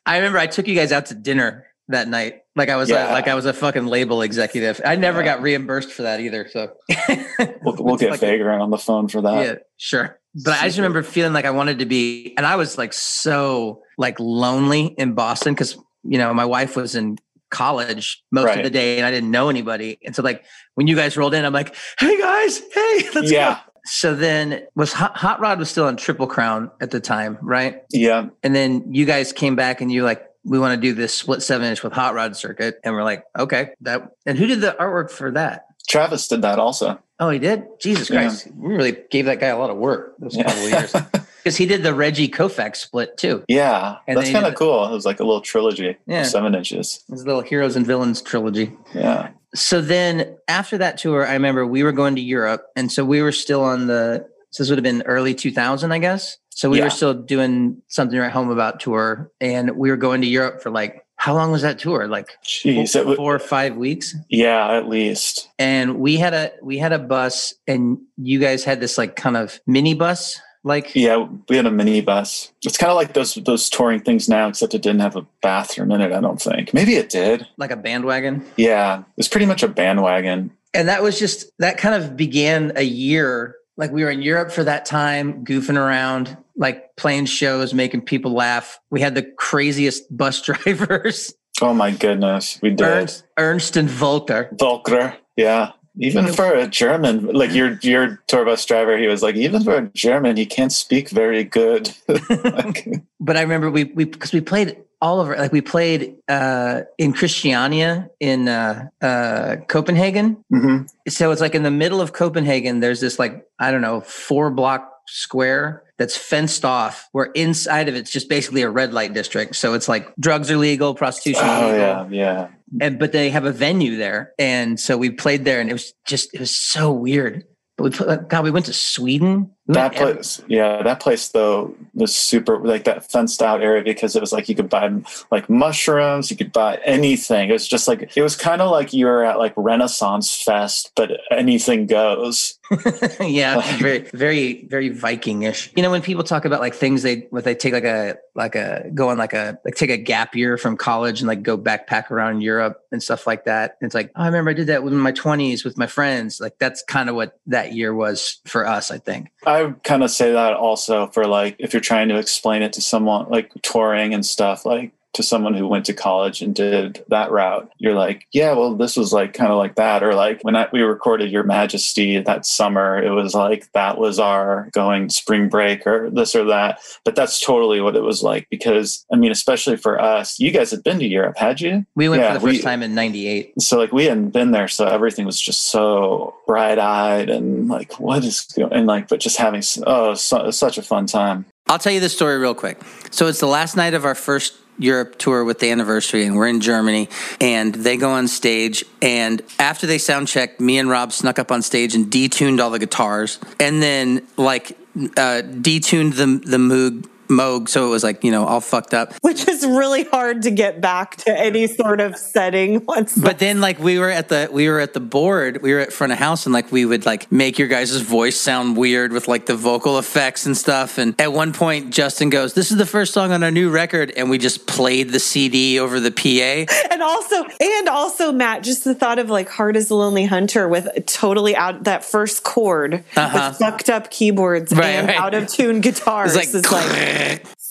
I 0.06 0.18
remember 0.18 0.38
I 0.40 0.48
took 0.48 0.68
you 0.68 0.76
guys 0.76 0.92
out 0.92 1.08
to 1.08 1.16
dinner 1.16 1.66
that 1.90 2.08
night. 2.08 2.42
Like 2.56 2.70
I 2.70 2.76
was 2.76 2.90
Yeah. 2.90 3.12
a, 3.12 3.14
like 3.14 3.28
I 3.28 3.36
was 3.36 3.46
a 3.46 3.54
fucking 3.54 3.86
label 3.86 4.22
executive. 4.22 4.82
I 4.86 4.96
never 4.96 5.20
Yeah. 5.20 5.36
got 5.36 5.42
reimbursed 5.42 5.92
for 5.92 6.04
that 6.04 6.20
either. 6.20 6.48
So 6.52 6.74
We'll, 7.62 7.76
we'll 7.80 7.96
get 7.98 8.12
like- 8.12 8.20
Vagrant 8.20 8.62
on 8.62 8.70
the 8.70 8.78
phone 8.78 9.08
for 9.08 9.22
that. 9.22 9.46
Yeah, 9.46 9.56
sure. 9.78 10.20
But 10.44 10.62
I 10.62 10.66
just 10.68 10.78
remember 10.78 11.02
feeling 11.02 11.34
like 11.34 11.46
I 11.46 11.50
wanted 11.52 11.80
to 11.80 11.86
be, 11.86 12.34
and 12.38 12.46
I 12.46 12.58
was 12.58 12.78
like 12.78 12.94
so 12.94 13.82
like 13.98 14.20
lonely 14.20 14.86
in 14.86 15.14
Boston 15.14 15.54
because 15.54 15.78
you 16.04 16.18
know 16.20 16.32
my 16.34 16.46
wife 16.46 16.76
was 16.76 16.94
in 16.96 17.18
college 17.50 18.22
most 18.32 18.46
right. 18.46 18.58
of 18.58 18.64
the 18.64 18.70
day 18.70 18.98
and 18.98 19.06
I 19.06 19.10
didn't 19.12 19.32
know 19.32 19.50
anybody. 19.50 19.98
And 20.06 20.16
so 20.16 20.22
like 20.22 20.44
when 20.76 20.86
you 20.86 20.96
guys 20.96 21.16
rolled 21.18 21.34
in, 21.34 21.46
I'm 21.46 21.54
like, 21.54 21.74
hey 22.00 22.18
guys, 22.20 22.60
hey, 22.74 23.10
let's 23.16 23.32
yeah. 23.32 23.56
go. 23.56 23.67
So 23.88 24.16
then 24.16 24.64
was 24.76 24.94
Hot, 24.94 25.16
Hot 25.18 25.40
Rod 25.40 25.60
was 25.60 25.70
still 25.70 25.86
on 25.86 25.98
Triple 25.98 26.28
Crown 26.28 26.70
at 26.82 26.92
the 26.92 27.00
time, 27.00 27.38
right? 27.42 27.84
Yeah. 27.90 28.28
And 28.44 28.54
then 28.54 28.94
you 28.94 29.06
guys 29.06 29.32
came 29.32 29.56
back 29.56 29.82
and 29.82 29.92
you 29.92 30.04
like, 30.04 30.24
we 30.44 30.60
want 30.60 30.80
to 30.80 30.82
do 30.82 30.94
this 30.94 31.14
split 31.14 31.42
seven 31.42 31.68
inch 31.68 31.84
with 31.84 31.94
Hot 31.94 32.14
Rod 32.14 32.36
circuit. 32.36 32.80
And 32.84 32.94
we're 32.94 33.04
like, 33.04 33.24
okay, 33.38 33.72
that 33.82 34.12
and 34.26 34.38
who 34.38 34.46
did 34.46 34.62
the 34.62 34.76
artwork 34.80 35.10
for 35.10 35.32
that? 35.32 35.66
Travis 35.88 36.28
did 36.28 36.42
that 36.42 36.60
also. 36.60 37.00
Oh, 37.20 37.30
he 37.30 37.40
did? 37.40 37.66
Jesus 37.80 38.10
Christ. 38.10 38.46
Yeah. 38.46 38.54
We 38.58 38.76
really 38.76 38.98
gave 39.10 39.26
that 39.26 39.40
guy 39.40 39.48
a 39.48 39.58
lot 39.58 39.70
of 39.70 39.78
work 39.78 40.16
those 40.20 40.36
couple 40.36 40.52
of 40.52 40.70
years. 40.70 40.94
Because 41.48 41.58
he 41.58 41.66
did 41.66 41.84
the 41.84 41.94
Reggie 41.94 42.28
Koufax 42.28 42.78
split 42.78 43.18
too. 43.18 43.44
Yeah. 43.48 43.98
And 44.06 44.18
that's 44.18 44.32
kind 44.32 44.46
of 44.46 44.56
cool. 44.56 44.86
It 44.86 44.92
was 44.92 45.06
like 45.06 45.20
a 45.20 45.24
little 45.24 45.42
trilogy. 45.42 45.96
Yeah. 46.06 46.24
Seven 46.24 46.54
inches. 46.56 47.04
A 47.10 47.16
little 47.16 47.42
heroes 47.42 47.76
and 47.76 47.86
villains 47.86 48.22
trilogy. 48.22 48.74
Yeah. 48.94 49.30
So 49.56 49.80
then 49.80 50.36
after 50.48 50.78
that 50.78 50.98
tour, 50.98 51.26
I 51.26 51.34
remember 51.34 51.66
we 51.66 51.84
were 51.84 51.94
going 51.94 52.16
to 52.16 52.22
Europe. 52.22 52.68
And 52.76 52.92
so 52.92 53.06
we 53.06 53.22
were 53.22 53.32
still 53.32 53.64
on 53.64 53.88
the 53.88 54.28
so 54.52 54.64
this 54.64 54.70
would 54.70 54.78
have 54.78 54.84
been 54.84 55.04
early 55.04 55.34
2000, 55.34 55.92
I 55.92 56.00
guess. 56.00 56.38
So 56.50 56.70
we 56.70 56.80
yeah. 56.80 56.86
were 56.86 56.90
still 56.90 57.14
doing 57.14 57.82
something 57.88 58.18
at 58.18 58.32
home 58.32 58.50
about 58.50 58.80
tour, 58.80 59.32
and 59.40 59.78
we 59.78 59.92
were 59.92 59.98
going 59.98 60.22
to 60.22 60.28
Europe 60.28 60.64
for 60.64 60.72
like 60.72 61.06
how 61.18 61.34
long 61.34 61.52
was 61.52 61.64
that 61.64 61.80
tour? 61.80 62.08
Like 62.08 62.30
Jeez, 62.44 62.94
four, 63.04 63.16
four 63.16 63.36
or 63.36 63.40
five 63.40 63.76
weeks? 63.76 64.16
Yeah, 64.30 64.72
at 64.78 64.88
least. 64.88 65.50
And 65.60 66.00
we 66.00 66.16
had 66.18 66.34
a 66.34 66.52
we 66.62 66.78
had 66.78 66.94
a 66.94 67.00
bus, 67.00 67.54
and 67.68 68.00
you 68.18 68.40
guys 68.40 68.64
had 68.64 68.80
this 68.80 68.98
like 68.98 69.16
kind 69.16 69.36
of 69.38 69.60
mini 69.68 69.94
bus. 69.94 70.40
Like 70.64 70.96
yeah, 70.96 71.28
we 71.48 71.56
had 71.56 71.66
a 71.66 71.72
mini 71.72 72.02
bus. 72.02 72.52
It's 72.64 72.78
kind 72.78 72.92
of 72.92 72.98
like 72.98 73.14
those 73.14 73.36
those 73.36 73.70
touring 73.70 74.02
things 74.02 74.28
now, 74.28 74.48
except 74.48 74.74
it 74.74 74.82
didn't 74.82 75.02
have 75.02 75.16
a 75.16 75.26
bathroom 75.42 75.92
in 75.92 76.02
it. 76.02 76.12
I 76.12 76.20
don't 76.20 76.42
think. 76.42 76.74
Maybe 76.74 76.96
it 76.96 77.10
did. 77.10 77.48
Like 77.58 77.72
a 77.72 77.78
bandwagon. 77.78 78.46
Yeah, 78.58 79.04
it's 79.18 79.28
pretty 79.28 79.46
much 79.46 79.64
a 79.64 79.68
bandwagon. 79.68 80.52
And 80.74 80.90
that 80.90 81.02
was 81.02 81.18
just 81.18 81.52
that 81.60 81.78
kind 81.78 81.96
of 81.96 82.18
began 82.18 82.74
a 82.76 82.84
year. 82.84 83.56
Like 83.78 83.92
we 83.92 84.04
were 84.04 84.10
in 84.10 84.22
Europe 84.22 84.52
for 84.52 84.64
that 84.64 84.86
time, 84.86 85.46
goofing 85.46 85.78
around, 85.78 86.36
like 86.56 86.96
playing 86.96 87.28
shows, 87.28 87.74
making 87.74 88.02
people 88.02 88.34
laugh. 88.34 88.80
We 88.90 89.02
had 89.02 89.16
the 89.16 89.24
craziest 89.24 90.16
bus 90.16 90.42
drivers. 90.66 91.34
Oh 91.62 91.74
my 91.74 91.92
goodness, 91.92 92.60
we 92.62 92.70
did. 92.72 92.82
Ernst, 92.82 93.24
Ernst 93.38 93.78
and 93.78 93.90
Volker. 93.90 94.50
Volker, 94.60 95.16
yeah. 95.36 95.72
Even 96.00 96.28
for 96.28 96.54
a 96.54 96.68
German, 96.68 97.28
like 97.28 97.54
your 97.54 97.80
your 97.82 98.22
tour 98.28 98.46
bus 98.46 98.66
driver, 98.66 98.98
he 98.98 99.08
was 99.08 99.24
like, 99.24 99.36
even 99.36 99.64
for 99.64 99.76
a 99.76 99.88
German, 99.90 100.38
he 100.38 100.46
can't 100.46 100.72
speak 100.72 101.10
very 101.10 101.44
good. 101.44 101.92
like, 102.08 102.88
but 103.20 103.38
I 103.38 103.42
remember 103.42 103.72
we 103.72 103.86
we 103.86 104.06
because 104.06 104.34
we 104.34 104.42
played 104.42 104.78
all 105.02 105.20
over 105.20 105.36
like 105.36 105.52
we 105.52 105.62
played 105.62 106.16
uh 106.28 106.82
in 106.98 107.14
Christiania 107.14 108.10
in 108.20 108.48
uh 108.48 108.88
uh 109.02 109.58
Copenhagen. 109.68 110.44
Mm-hmm. 110.54 110.86
So 111.10 111.32
it's 111.32 111.42
like 111.42 111.56
in 111.56 111.64
the 111.64 111.72
middle 111.72 112.02
of 112.02 112.14
Copenhagen, 112.14 112.80
there's 112.80 113.02
this 113.02 113.18
like, 113.20 113.48
I 113.60 113.72
don't 113.72 113.82
know, 113.82 114.02
four 114.02 114.50
block 114.50 114.97
square 115.08 115.84
that's 115.98 116.16
fenced 116.16 116.66
off 116.66 117.08
where 117.12 117.26
inside 117.26 117.90
of 117.90 117.96
it's 117.96 118.12
just 118.12 118.30
basically 118.30 118.62
a 118.62 118.70
red 118.70 118.94
light 118.94 119.14
district 119.14 119.56
so 119.56 119.74
it's 119.74 119.88
like 119.88 120.14
drugs 120.20 120.52
are 120.52 120.58
legal 120.58 120.94
prostitution 120.94 121.44
oh, 121.46 121.66
legal. 121.68 121.80
yeah 121.80 122.08
yeah 122.10 122.48
and 122.82 123.00
but 123.00 123.12
they 123.12 123.30
have 123.30 123.46
a 123.46 123.52
venue 123.52 123.98
there 123.98 124.34
and 124.38 124.80
so 124.80 124.98
we 124.98 125.10
played 125.10 125.46
there 125.46 125.62
and 125.62 125.70
it 125.70 125.74
was 125.74 125.94
just 126.06 126.34
it 126.34 126.40
was 126.40 126.56
so 126.56 126.92
weird 126.92 127.46
but 127.78 127.84
we 127.84 127.90
put, 127.92 128.28
God, 128.28 128.44
we 128.44 128.52
went 128.52 128.66
to 128.66 128.74
Sweden. 128.74 129.52
That 129.68 129.96
place, 129.96 130.42
yeah, 130.48 130.82
that 130.82 131.00
place 131.02 131.28
though 131.30 131.76
was 131.94 132.16
super 132.16 132.60
like 132.60 132.86
that 132.86 133.12
fenced 133.12 133.42
out 133.42 133.62
area 133.62 133.84
because 133.84 134.16
it 134.16 134.22
was 134.22 134.32
like 134.32 134.48
you 134.48 134.56
could 134.56 134.70
buy 134.70 134.90
like 135.30 135.50
mushrooms, 135.50 136.32
you 136.32 136.38
could 136.38 136.54
buy 136.54 136.80
anything. 136.86 137.50
It 137.50 137.54
was 137.54 137.68
just 137.68 137.88
like 137.88 138.16
it 138.16 138.22
was 138.22 138.36
kind 138.36 138.62
of 138.62 138.72
like 138.72 138.94
you 138.94 139.06
were 139.06 139.26
at 139.26 139.38
like 139.38 139.54
Renaissance 139.58 140.42
Fest, 140.42 140.92
but 140.96 141.12
anything 141.32 141.86
goes. 141.86 142.58
yeah, 143.22 143.62
very, 143.78 144.00
very, 144.14 144.66
very 144.66 144.90
Vikingish. 144.90 145.72
You 145.76 145.84
know, 145.84 145.92
when 145.92 146.02
people 146.02 146.24
talk 146.24 146.46
about 146.46 146.60
like 146.60 146.74
things 146.74 147.04
they, 147.04 147.28
what 147.30 147.44
they 147.44 147.56
take 147.56 147.74
like 147.74 147.84
a, 147.84 148.18
like 148.36 148.56
a, 148.56 148.90
go 148.94 149.10
on 149.10 149.18
like 149.18 149.34
a, 149.34 149.58
like 149.64 149.76
take 149.76 149.90
a 149.90 149.98
gap 149.98 150.36
year 150.36 150.58
from 150.58 150.76
college 150.76 151.22
and 151.22 151.28
like 151.28 151.44
go 151.44 151.58
backpack 151.58 152.12
around 152.12 152.42
Europe 152.42 152.82
and 152.92 153.02
stuff 153.02 153.26
like 153.26 153.46
that. 153.46 153.78
And 153.80 153.88
it's 153.88 153.96
like, 153.96 154.12
oh, 154.16 154.24
I 154.24 154.26
remember 154.26 154.52
I 154.52 154.54
did 154.54 154.68
that 154.68 154.82
in 154.82 154.98
my 154.98 155.12
twenties 155.12 155.64
with 155.64 155.78
my 155.78 155.88
friends. 155.88 156.40
Like 156.40 156.58
that's 156.60 156.84
kind 156.84 157.10
of 157.10 157.16
what 157.16 157.40
that 157.48 157.74
year 157.74 157.94
was 157.94 158.40
for 158.46 158.68
us, 158.68 158.92
I 158.92 158.98
think. 158.98 159.30
I 159.46 159.57
kind 159.84 160.04
of 160.04 160.12
say 160.12 160.32
that 160.32 160.54
also 160.54 161.08
for 161.08 161.26
like, 161.26 161.56
if 161.60 161.74
you're 161.74 161.82
trying 161.82 162.10
to 162.10 162.18
explain 162.18 162.62
it 162.62 162.74
to 162.74 162.82
someone 162.82 163.30
like 163.30 163.52
touring 163.62 164.14
and 164.14 164.26
stuff, 164.26 164.66
like 164.66 164.92
to 165.14 165.24
someone 165.24 165.54
who 165.54 165.68
went 165.68 165.86
to 165.86 165.94
college 165.94 166.42
and 166.42 166.54
did 166.54 167.04
that 167.08 167.32
route, 167.32 167.72
you're 167.78 167.96
like, 167.96 168.28
yeah, 168.32 168.54
well, 168.54 168.76
this 168.76 168.96
was 168.96 169.12
like 169.12 169.34
kind 169.34 169.52
of 169.52 169.58
like 169.58 169.76
that. 169.76 170.04
Or 170.04 170.14
like 170.14 170.42
when 170.44 170.56
I, 170.56 170.68
we 170.72 170.82
recorded 170.82 171.32
Your 171.32 171.44
Majesty 171.44 172.20
that 172.20 172.46
summer, 172.46 173.02
it 173.02 173.10
was 173.10 173.34
like 173.34 173.72
that 173.74 173.98
was 173.98 174.20
our 174.20 174.70
going 174.74 175.10
spring 175.10 175.50
break 175.50 175.88
or 175.88 176.10
this 176.10 176.36
or 176.36 176.46
that. 176.46 176.80
But 177.04 177.16
that's 177.16 177.40
totally 177.40 177.82
what 177.82 177.96
it 177.96 178.04
was 178.04 178.22
like 178.22 178.48
because, 178.50 179.06
I 179.12 179.16
mean, 179.16 179.32
especially 179.32 179.78
for 179.78 180.00
us, 180.00 180.40
you 180.40 180.52
guys 180.52 180.72
had 180.72 180.84
been 180.84 181.00
to 181.00 181.08
Europe, 181.08 181.38
had 181.38 181.62
you? 181.62 181.86
We 181.96 182.10
went 182.10 182.22
yeah, 182.22 182.34
for 182.34 182.34
the 182.36 182.48
first 182.48 182.58
we, 182.58 182.62
time 182.62 182.84
in 182.84 182.94
98. 182.94 183.62
So 183.62 183.78
like 183.78 183.92
we 183.92 184.06
hadn't 184.06 184.30
been 184.30 184.52
there. 184.52 184.68
So 184.68 184.86
everything 184.86 185.26
was 185.26 185.40
just 185.42 185.66
so 185.72 186.36
bright 186.46 186.80
eyed 186.80 187.30
and 187.30 187.68
like, 187.68 188.00
what 188.00 188.24
is 188.24 188.42
going 188.56 188.72
and 188.72 188.86
like, 188.86 189.08
but 189.08 189.20
just 189.20 189.38
having, 189.38 189.64
oh, 189.86 190.14
so, 190.14 190.52
such 190.52 190.78
a 190.78 190.84
fun 190.84 191.08
time. 191.08 191.46
I'll 191.68 191.80
tell 191.80 191.92
you 191.92 192.00
the 192.00 192.10
story 192.10 192.38
real 192.38 192.56
quick. 192.56 192.80
So 193.12 193.28
it's 193.28 193.40
the 193.40 193.48
last 193.48 193.76
night 193.76 193.94
of 193.94 194.06
our 194.06 194.16
first 194.16 194.54
Europe 194.78 195.18
tour 195.18 195.44
with 195.44 195.60
the 195.60 195.72
anniversary, 195.72 196.26
and 196.26 196.36
we're 196.36 196.48
in 196.48 196.62
Germany, 196.62 197.10
and 197.42 197.74
they 197.74 197.98
go 197.98 198.12
on 198.12 198.28
stage. 198.28 198.84
And 199.02 199.42
after 199.60 199.88
they 199.88 199.98
sound 199.98 200.28
checked, 200.28 200.60
me 200.60 200.78
and 200.78 200.90
Rob 200.90 201.12
snuck 201.12 201.40
up 201.40 201.52
on 201.52 201.62
stage 201.62 201.96
and 201.96 202.08
detuned 202.08 202.62
all 202.62 202.70
the 202.70 202.80
guitars, 202.80 203.40
and 203.60 203.82
then 203.82 204.26
like 204.38 204.78
uh, 204.96 205.42
detuned 205.44 206.16
the 206.16 206.50
the 206.50 206.58
Moog 206.58 207.08
Moog, 207.28 207.70
so 207.70 207.88
it 207.88 207.90
was 207.90 208.04
like 208.04 208.24
you 208.24 208.32
know 208.32 208.46
all 208.46 208.62
fucked 208.62 208.94
up. 208.94 209.14
Which 209.22 209.48
is 209.48 209.66
really 209.66 210.04
hard 210.06 210.44
to 210.44 210.52
get 210.52 210.82
back 210.82 211.18
to 211.18 211.38
any 211.38 211.68
sort 211.68 212.00
of 212.00 212.18
setting 212.18 212.86
once. 212.86 213.18
But 213.18 213.40
then 213.40 213.62
like 213.62 213.80
we 213.80 214.00
were 214.00 214.10
at 214.10 214.30
the 214.30 214.50
we 214.52 214.70
were 214.70 214.80
at 214.80 214.94
the 214.94 215.00
board, 215.00 215.62
we 215.62 215.74
were 215.74 215.80
at 215.80 215.94
front 215.94 216.14
of 216.14 216.20
house, 216.20 216.46
and 216.46 216.54
like 216.54 216.72
we 216.72 216.86
would 216.86 217.06
like 217.06 217.32
make 217.32 217.60
your 217.60 217.68
guys' 217.68 217.96
voice 218.02 218.40
sound 218.40 218.78
weird 218.78 219.12
with 219.12 219.28
like 219.28 219.46
the 219.46 219.56
vocal 219.56 220.00
effects 220.00 220.46
and 220.46 220.56
stuff. 220.56 220.98
And 220.98 221.20
at 221.20 221.34
one 221.34 221.54
point, 221.54 221.92
Justin 221.92 222.30
goes, 222.30 222.54
"This 222.54 222.72
is 222.72 222.78
the 222.78 222.86
first 222.86 223.14
song 223.14 223.32
on 223.32 223.44
our 223.44 223.52
new 223.52 223.70
record," 223.70 224.12
and 224.16 224.30
we 224.30 224.38
just 224.38 224.68
played 224.68 225.12
the 225.12 225.20
CD 225.20 225.80
over 225.80 226.00
the 226.00 226.12
PA. 226.12 226.74
And 226.98 227.04
also, 227.04 227.44
and 227.60 227.90
also, 227.90 228.32
Matt, 228.32 228.64
just 228.64 228.84
the 228.84 228.96
thought 228.96 229.20
of 229.20 229.30
like 229.30 229.50
"Heart 229.50 229.76
Is 229.76 229.92
a 229.92 229.96
Lonely 229.96 230.26
Hunter" 230.26 230.68
with 230.68 230.88
totally 231.06 231.56
out 231.56 231.84
that 231.84 232.04
first 232.04 232.44
chord 232.44 233.04
uh-huh. 233.16 233.50
with 233.50 233.60
fucked 233.60 233.90
up 233.90 234.10
keyboards 234.10 234.72
right, 234.74 234.86
and 234.86 235.08
right. 235.08 235.20
out 235.20 235.34
of 235.34 235.48
tune 235.48 235.82
guitars. 235.82 236.36
Like, 236.36 236.48
is 236.48 236.72
like 236.72 236.86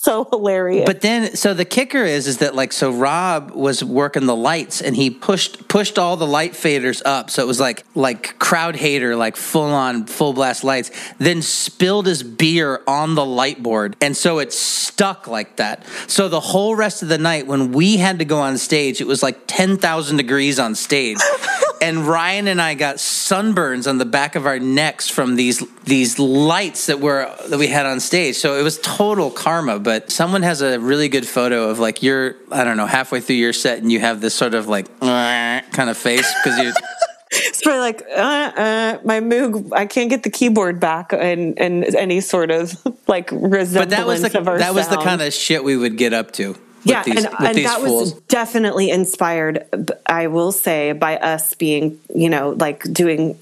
so 0.07 0.23
hilarious. 0.23 0.85
But 0.85 1.01
then, 1.01 1.35
so 1.35 1.53
the 1.53 1.65
kicker 1.65 2.05
is, 2.05 2.27
is 2.27 2.37
that 2.37 2.55
like, 2.55 2.71
so 2.71 2.91
Rob 2.91 3.51
was 3.51 3.83
working 3.83 4.25
the 4.25 4.35
lights 4.35 4.81
and 4.81 4.95
he 4.95 5.09
pushed 5.09 5.67
pushed 5.67 5.99
all 5.99 6.15
the 6.15 6.25
light 6.25 6.53
faders 6.53 7.01
up, 7.03 7.29
so 7.29 7.43
it 7.43 7.45
was 7.45 7.59
like 7.59 7.83
like 7.93 8.39
crowd 8.39 8.75
hater, 8.77 9.15
like 9.15 9.35
full 9.35 9.63
on 9.63 10.05
full 10.05 10.33
blast 10.33 10.63
lights. 10.63 10.91
Then 11.17 11.41
spilled 11.41 12.05
his 12.05 12.23
beer 12.23 12.81
on 12.87 13.15
the 13.15 13.25
light 13.25 13.61
board, 13.61 13.97
and 13.99 14.15
so 14.15 14.39
it 14.39 14.53
stuck 14.53 15.27
like 15.27 15.57
that. 15.57 15.85
So 16.07 16.29
the 16.29 16.39
whole 16.39 16.75
rest 16.75 17.03
of 17.03 17.09
the 17.09 17.17
night, 17.17 17.45
when 17.45 17.73
we 17.73 17.97
had 17.97 18.19
to 18.19 18.25
go 18.25 18.39
on 18.39 18.57
stage, 18.57 19.01
it 19.01 19.07
was 19.07 19.21
like 19.21 19.39
ten 19.45 19.77
thousand 19.77 20.17
degrees 20.17 20.57
on 20.57 20.75
stage. 20.75 21.17
and 21.81 22.07
Ryan 22.07 22.47
and 22.47 22.61
I 22.61 22.75
got 22.75 22.95
sunburns 22.95 23.89
on 23.89 23.97
the 23.97 24.05
back 24.05 24.35
of 24.35 24.45
our 24.45 24.59
necks 24.59 25.09
from 25.09 25.35
these 25.35 25.63
these 25.87 26.19
lights 26.19 26.87
that 26.87 26.99
were 26.99 27.33
that 27.47 27.57
we 27.57 27.67
had 27.67 27.85
on 27.85 27.99
stage. 27.99 28.35
So 28.35 28.57
it 28.59 28.61
was 28.63 28.77
total 28.79 29.31
karma. 29.31 29.79
But 29.79 30.11
someone 30.11 30.43
has 30.43 30.61
a 30.61 30.79
really 30.79 31.09
good 31.09 31.27
photo 31.27 31.69
of 31.69 31.79
like 31.79 32.03
you're 32.03 32.35
I 32.51 32.63
don't 32.63 32.77
know 32.77 32.85
halfway 32.85 33.21
through 33.21 33.37
your 33.37 33.53
set 33.53 33.79
and 33.79 33.91
you 33.91 33.99
have 33.99 34.21
this 34.21 34.35
sort 34.35 34.53
of 34.53 34.67
like 34.67 34.87
kind 34.99 35.89
of 35.89 35.97
face 35.97 36.31
because 36.43 36.59
you. 36.59 36.73
It's 37.29 37.61
probably 37.61 37.81
like 37.81 38.03
uh, 38.09 38.21
uh, 38.21 38.99
my 39.03 39.19
Moog. 39.19 39.73
I 39.73 39.85
can't 39.85 40.09
get 40.09 40.23
the 40.23 40.29
keyboard 40.29 40.79
back 40.79 41.11
and 41.11 41.59
and 41.59 41.83
any 41.83 42.21
sort 42.21 42.51
of 42.51 42.73
like 43.07 43.29
resemblance 43.31 43.73
but 43.73 43.89
that 43.89 44.07
was 44.07 44.21
the, 44.21 44.39
of 44.39 44.47
our 44.47 44.57
That 44.57 44.73
was 44.73 44.85
sound. 44.85 45.01
the 45.01 45.03
kind 45.03 45.21
of 45.21 45.33
shit 45.33 45.61
we 45.61 45.75
would 45.75 45.97
get 45.97 46.13
up 46.13 46.31
to 46.33 46.55
yeah, 46.87 47.03
these, 47.03 47.25
and, 47.25 47.33
and 47.39 47.57
that 47.65 47.79
fools. 47.79 48.13
was 48.13 48.21
definitely 48.23 48.89
inspired. 48.89 49.65
I 50.05 50.27
will 50.27 50.51
say 50.51 50.93
by 50.93 51.17
us 51.17 51.53
being, 51.55 51.99
you 52.13 52.29
know, 52.29 52.51
like 52.51 52.83
doing 52.93 53.37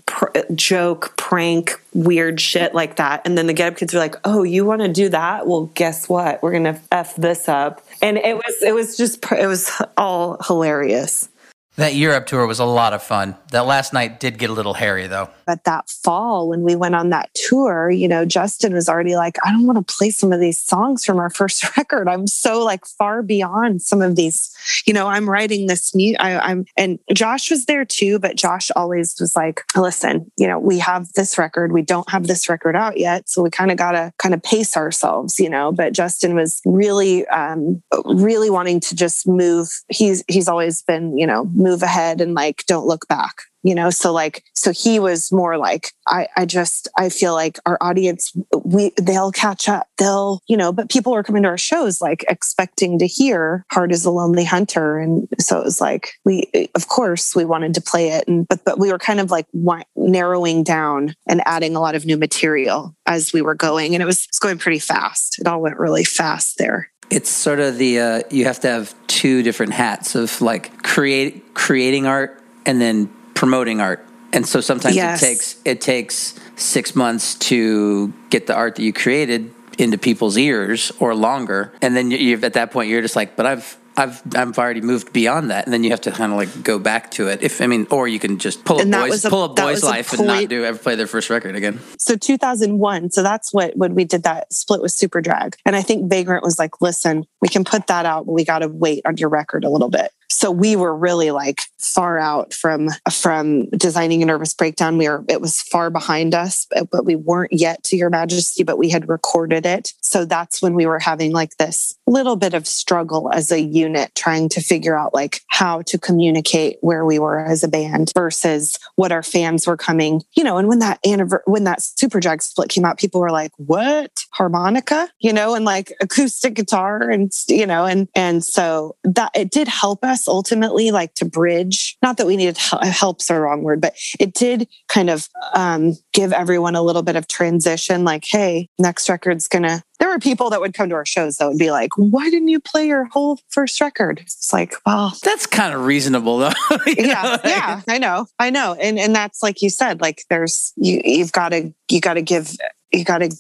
joke, 0.56 1.16
prank, 1.18 1.82
weird 1.94 2.40
shit 2.40 2.74
like 2.74 2.98
that, 2.98 3.22
and 3.26 3.38
then 3.38 3.48
the 3.48 3.54
Get 3.54 3.74
Up 3.74 3.78
Kids 3.78 3.94
were 3.94 4.00
like, 4.00 4.16
"Oh, 4.24 4.44
you 4.44 4.66
want 4.66 4.82
to 4.82 4.88
do 4.88 5.10
that? 5.10 5.48
Well, 5.48 5.72
guess 5.76 6.10
what? 6.10 6.42
We're 6.44 6.54
gonna 6.54 6.80
f 6.92 7.16
this 7.16 7.48
up." 7.48 7.86
And 8.02 8.18
it 8.18 8.36
was, 8.36 8.62
it 8.62 8.74
was 8.74 8.98
just, 8.98 9.24
it 9.32 9.48
was 9.48 9.72
all 9.98 10.38
hilarious. 10.46 11.30
That 11.78 11.94
Europe 11.94 12.26
tour 12.26 12.48
was 12.48 12.60
a 12.60 12.66
lot 12.66 12.94
of 12.94 13.04
fun. 13.04 13.36
That 13.52 13.66
last 13.66 13.92
night 13.92 14.20
did 14.22 14.38
get 14.38 14.50
a 14.50 14.54
little 14.54 14.74
hairy 14.74 15.08
though. 15.08 15.30
But 15.46 15.64
that 15.66 15.90
fall, 15.90 16.50
when 16.50 16.64
we 16.64 16.76
went 16.76 16.96
on 16.96 17.10
that 17.10 17.30
tour, 17.34 17.90
you 17.90 18.08
know, 18.08 18.26
Justin 18.26 18.74
was 18.74 18.90
already 18.90 19.16
like, 19.16 19.38
I 19.46 19.52
don't 19.52 19.66
want 19.66 19.86
to 19.86 19.96
play 19.96 20.10
some 20.10 20.32
of 20.34 20.40
these 20.40 20.62
songs 20.62 21.06
from 21.06 21.20
our 21.20 21.30
first 21.36 21.78
record. 21.78 22.08
I'm 22.08 22.28
so 22.28 22.64
like 22.64 22.86
far 22.86 23.22
beyond 23.22 23.82
some 23.82 24.02
of 24.02 24.16
these, 24.16 24.54
you 24.86 24.94
know, 24.94 25.08
I'm 25.08 25.30
writing 25.30 25.68
this 25.68 25.94
new, 25.96 26.16
I, 26.20 26.52
am 26.52 26.66
and 26.78 27.00
Josh 27.14 27.52
was 27.52 27.66
there 27.66 27.86
too, 27.86 28.20
but 28.20 28.36
Josh 28.36 28.72
always 28.76 29.16
was 29.20 29.36
like, 29.36 29.64
listen, 29.76 30.32
you 30.38 30.48
know, 30.48 30.60
we 30.60 30.80
have 30.80 31.12
this 31.14 31.38
record, 31.38 31.72
we 31.72 31.82
don't 31.82 32.10
have 32.10 32.28
this 32.28 32.50
record 32.50 32.76
out 32.76 32.98
yet. 32.98 33.30
So 33.30 33.42
we 33.42 33.50
kind 33.50 33.72
of 33.72 33.78
got 33.78 33.92
to 33.92 34.12
kind 34.18 34.34
of 34.34 34.42
pace 34.42 34.76
ourselves, 34.76 35.40
you 35.40 35.50
know, 35.50 35.72
but 35.72 35.94
Justin 35.94 36.36
was 36.36 36.62
really, 36.66 37.28
um, 37.28 37.82
really 38.06 38.50
wanting 38.50 38.80
to 38.82 38.96
just 38.96 39.28
move. 39.28 39.70
He's, 39.90 40.24
he's 40.28 40.48
always 40.48 40.82
been, 40.82 41.18
you 41.18 41.28
know, 41.28 41.46
move 41.54 41.84
ahead 41.84 42.22
and 42.22 42.34
like 42.34 42.64
don't 42.68 42.88
look 42.88 43.08
back 43.08 43.44
you 43.66 43.76
know 43.76 43.90
so 43.90 44.14
like 44.14 44.44
so 44.54 44.72
he 44.72 45.00
was 45.00 45.32
more 45.32 45.58
like 45.58 45.92
i 46.08 46.28
i 46.38 46.46
just 46.46 46.88
i 46.98 47.10
feel 47.10 47.34
like 47.34 47.60
our 47.66 47.78
audience 47.82 48.32
we 48.64 48.92
they'll 48.98 49.32
catch 49.32 49.70
up. 49.70 49.88
They'll 49.98 50.42
you 50.48 50.58
know 50.58 50.72
but 50.72 50.90
people 50.90 51.14
were 51.14 51.24
coming 51.24 51.44
to 51.44 51.50
our 51.50 51.58
shows 51.58 52.02
like 52.02 52.26
expecting 52.28 53.00
to 53.00 53.08
hear 53.08 53.66
heart 53.72 53.92
is 53.92 54.06
a 54.06 54.12
lonely 54.12 54.44
hunter. 54.44 54.98
And 54.98 55.28
so 55.40 55.60
it 55.60 55.64
was 55.64 55.80
like 55.80 56.14
we 56.26 56.70
of 56.76 56.88
course 56.88 57.36
we 57.36 57.46
wanted 57.46 57.74
to 57.76 57.82
play 57.82 58.10
it. 58.10 58.28
And 58.28 58.48
but 58.48 58.64
but 58.66 58.80
we 58.80 58.92
were 58.92 59.00
kind 59.00 59.20
of 59.20 59.32
like 59.32 59.48
narrowing 59.96 60.64
down 60.64 61.16
and 61.28 61.42
adding 61.46 61.76
a 61.76 61.80
lot 61.80 61.96
of 61.96 62.06
new 62.06 62.18
material 62.18 62.96
as 63.06 63.34
we 63.34 63.42
were 63.42 63.56
going. 63.56 63.94
And 63.94 64.02
it 64.02 64.06
was, 64.06 64.24
it 64.24 64.30
was 64.32 64.40
going 64.40 64.58
pretty 64.58 64.80
fast. 64.80 65.40
It 65.40 65.48
all 65.48 65.62
went 65.62 65.78
really 65.78 66.04
fast 66.04 66.58
there. 66.58 66.90
It's 67.12 67.30
sort 67.30 67.60
of 67.60 67.78
the 67.78 68.00
uh, 68.00 68.22
you 68.32 68.46
have 68.46 68.60
to 68.62 68.68
have 68.68 68.96
two 69.08 69.44
different 69.44 69.74
hats 69.74 70.16
of 70.16 70.42
like 70.42 70.82
create 70.82 71.54
creating 71.54 72.08
art 72.08 72.42
and 72.66 72.82
then 72.82 73.14
promoting 73.36 73.80
art 73.80 74.06
and 74.34 74.48
so 74.48 74.60
sometimes 74.60 74.96
yes. 74.96 75.22
it 75.22 75.26
takes 75.26 75.62
it 75.66 75.82
takes 75.82 76.40
six 76.56 76.96
months 76.96 77.36
to 77.36 78.12
get 78.30 78.48
the 78.48 78.56
art 78.56 78.76
that 78.76 78.84
you 78.84 78.92
created 78.92 79.54
into 79.78 79.98
people's 79.98 80.38
ears 80.38 80.92
or 81.00 81.14
longer 81.14 81.74
and 81.82 81.96
then 81.96 82.10
you 82.12 82.40
at 82.42 82.54
that 82.54 82.72
point 82.72 82.90
you're 82.90 83.02
just 83.02 83.16
like 83.16 83.36
but 83.36 83.46
i've 83.46 83.78
I've 83.98 84.22
I've 84.36 84.58
already 84.58 84.82
moved 84.82 85.14
beyond 85.14 85.52
that, 85.52 85.66
and 85.66 85.74
then 85.74 85.84
you 85.84 85.92
have 85.92 86.02
to 86.02 86.12
kind 86.12 86.32
of 86.32 86.38
like 86.38 86.64
go 86.64 86.80
back 86.80 87.12
to 87.12 87.28
it. 87.28 87.42
If 87.42 87.62
I 87.62 87.68
mean, 87.68 87.88
or 87.90 88.08
you 88.08 88.20
can 88.20 88.40
just 88.40 88.66
pull 88.66 88.82
a 88.82 88.86
boys 88.86 89.24
a, 89.24 89.30
pull 89.30 89.44
a 89.44 89.50
boys 89.50 89.84
life 89.84 90.14
a 90.14 90.18
and 90.18 90.28
not 90.28 90.50
do 90.50 90.66
ever 90.66 90.78
play 90.78 90.96
their 90.96 91.08
first 91.08 91.30
record 91.30 91.56
again. 91.56 91.80
So 91.98 92.16
2001. 92.16 93.12
So 93.12 93.24
that's 93.24 93.54
what 93.54 93.76
when 93.78 93.96
we 93.96 94.04
did 94.04 94.24
that 94.24 94.52
split 94.52 94.82
with 94.82 94.92
Superdrag, 94.92 95.56
and 95.66 95.76
I 95.76 95.82
think 95.82 96.10
Vagrant 96.10 96.44
was 96.44 96.60
like, 96.60 96.82
listen, 96.82 97.26
we 97.42 97.48
can 97.48 97.64
put 97.64 97.88
that 97.88 98.06
out, 98.06 98.26
but 98.26 98.34
we 98.34 98.44
got 98.44 98.60
to 98.60 98.68
wait 98.68 99.02
on 99.06 99.18
your 99.18 99.30
record 99.30 99.64
a 99.64 99.70
little 99.70 99.90
bit 99.90 100.12
so 100.36 100.52
we 100.52 100.76
were 100.76 100.96
really 100.96 101.32
like 101.32 101.62
far 101.86 102.20
out 102.20 102.54
from 102.54 102.90
from 103.12 103.70
designing 103.70 104.22
a 104.22 104.26
nervous 104.26 104.54
breakdown. 104.54 104.98
We 104.98 105.10
were 105.10 105.24
it 105.28 105.42
was 105.42 105.62
far 105.62 105.90
behind 105.90 106.34
us 106.34 106.68
but 106.92 107.06
we 107.06 107.16
weren't 107.16 107.54
yet 107.54 107.84
to 107.86 107.96
your 107.96 108.10
majesty 108.10 108.64
but 108.64 108.78
we 108.78 108.90
had 108.90 109.10
recorded 109.10 109.66
it. 109.66 109.94
So 110.02 110.26
that's 110.26 110.62
when 110.62 110.74
we 110.74 110.86
were 110.86 111.00
having 111.00 111.32
like 111.32 111.58
this 111.58 111.98
little 112.08 112.36
bit 112.36 112.54
of 112.54 112.68
struggle 112.68 113.32
as 113.34 113.52
a 113.52 113.62
unit 113.62 114.14
trying 114.16 114.50
to 114.50 114.62
figure 114.62 114.98
out 114.98 115.14
like 115.14 115.42
how 115.48 115.82
to 115.84 115.98
communicate 115.98 116.78
where 116.82 117.06
we 117.06 117.20
were 117.20 117.40
as 117.40 117.64
a 117.64 117.68
band 117.68 118.12
versus 118.16 118.78
what 118.96 119.12
our 119.12 119.24
fans 119.24 119.68
were 119.68 119.78
coming. 119.78 120.22
You 120.36 120.44
know 120.44 120.58
and 120.58 120.68
when 120.68 120.80
that 120.80 121.00
anniversary 121.06 121.44
when 121.46 121.64
that 121.66 121.80
Superdrag 121.80 122.42
split 122.42 122.70
came 122.70 122.86
out 122.86 122.98
people 122.98 123.22
were 123.22 123.32
like 123.32 123.52
what? 123.58 124.26
Harmonica? 124.32 125.10
You 125.20 125.34
know 125.34 125.56
and 125.56 125.66
like 125.66 125.94
acoustic 126.02 126.56
guitar 126.56 127.10
and 127.10 127.32
you 127.48 127.66
know 127.66 127.86
and 127.86 128.08
and 128.16 128.44
so 128.44 128.96
that 129.04 129.32
it 129.36 129.52
did 129.52 129.68
help 129.68 130.04
us 130.04 130.28
ultimately 130.28 130.92
like 130.92 131.14
to 131.16 131.26
bridge 131.26 131.75
not 132.02 132.18
that 132.18 132.28
we 132.28 132.38
needed 132.38 132.58
help's 132.58 133.28
the 133.28 133.40
wrong 133.40 133.64
word 133.64 133.82
but 133.82 133.96
it 134.20 134.34
did 134.34 134.68
kind 134.88 135.10
of 135.10 135.28
um, 135.54 135.94
give 136.14 136.34
everyone 136.34 136.76
a 136.76 136.82
little 136.82 137.04
bit 137.04 137.16
of 137.16 137.28
transition 137.28 138.04
like 138.04 138.24
hey 138.26 138.70
next 138.80 139.10
record's 139.10 139.48
gonna 139.48 139.84
there 140.00 140.10
were 140.10 140.20
people 140.20 140.50
that 140.50 140.60
would 140.60 140.74
come 140.74 140.90
to 140.90 140.96
our 140.96 141.06
shows 141.06 141.38
that 141.38 141.48
would 141.48 141.58
be 141.58 141.72
like 141.72 141.92
why 141.98 142.30
didn't 142.30 142.50
you 142.50 142.60
play 142.60 142.88
your 142.88 143.06
whole 143.06 143.40
first 143.50 143.80
record? 143.80 144.20
It's 144.20 144.52
like 144.52 144.76
well 144.86 145.14
that's 145.24 145.46
kind 145.46 145.74
of 145.74 145.86
reasonable 145.86 146.38
though. 146.38 146.52
Yeah 146.88 147.38
yeah 147.44 147.82
i 147.88 147.98
know 147.98 148.28
i 148.40 148.50
know 148.50 148.74
and 148.74 149.00
and 149.00 149.16
that's 149.16 149.42
like 149.42 149.62
you 149.62 149.70
said 149.70 150.02
like 150.02 150.24
there's 150.30 150.74
you 150.76 151.02
you've 151.04 151.32
got 151.32 151.50
to 151.50 151.74
you 151.90 152.00
got 152.00 152.16
to 152.16 152.22
give 152.22 152.56
you 152.92 153.04
got 153.04 153.20
to 153.20 153.36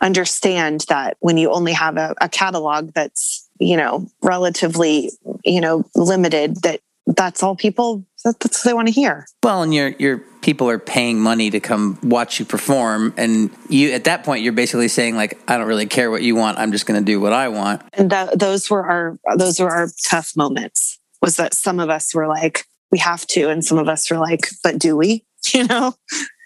understand 0.00 0.84
that 0.88 1.16
when 1.20 1.36
you 1.36 1.50
only 1.50 1.72
have 1.72 1.96
a, 1.96 2.14
a 2.20 2.28
catalog 2.28 2.92
that's 2.92 3.48
you 3.58 3.76
know 3.76 4.06
relatively 4.22 5.10
you 5.44 5.60
know 5.60 5.84
limited 5.94 6.56
that 6.62 6.80
that's 7.16 7.42
all 7.42 7.56
people 7.56 8.04
that's 8.24 8.44
what 8.44 8.64
they 8.64 8.74
want 8.74 8.88
to 8.88 8.92
hear 8.92 9.26
well 9.42 9.62
and 9.62 9.74
your 9.74 9.88
your 9.98 10.18
people 10.42 10.68
are 10.68 10.78
paying 10.78 11.18
money 11.18 11.50
to 11.50 11.60
come 11.60 11.98
watch 12.02 12.38
you 12.38 12.44
perform 12.44 13.12
and 13.16 13.50
you 13.68 13.92
at 13.92 14.04
that 14.04 14.24
point 14.24 14.42
you're 14.42 14.52
basically 14.52 14.88
saying 14.88 15.16
like 15.16 15.40
i 15.48 15.56
don't 15.56 15.66
really 15.66 15.86
care 15.86 16.10
what 16.10 16.22
you 16.22 16.34
want 16.34 16.58
i'm 16.58 16.72
just 16.72 16.86
going 16.86 16.98
to 16.98 17.04
do 17.04 17.20
what 17.20 17.32
i 17.32 17.48
want 17.48 17.82
and 17.94 18.10
that, 18.10 18.38
those 18.38 18.70
were 18.70 18.84
our 18.84 19.18
those 19.36 19.58
were 19.60 19.70
our 19.70 19.88
tough 20.08 20.36
moments 20.36 20.98
was 21.22 21.36
that 21.36 21.54
some 21.54 21.80
of 21.80 21.90
us 21.90 22.14
were 22.14 22.28
like 22.28 22.64
we 22.90 22.98
have 22.98 23.26
to 23.26 23.48
and 23.48 23.64
some 23.64 23.78
of 23.78 23.88
us 23.88 24.10
were 24.10 24.18
like 24.18 24.48
but 24.62 24.78
do 24.78 24.96
we 24.96 25.24
you 25.52 25.66
know 25.66 25.94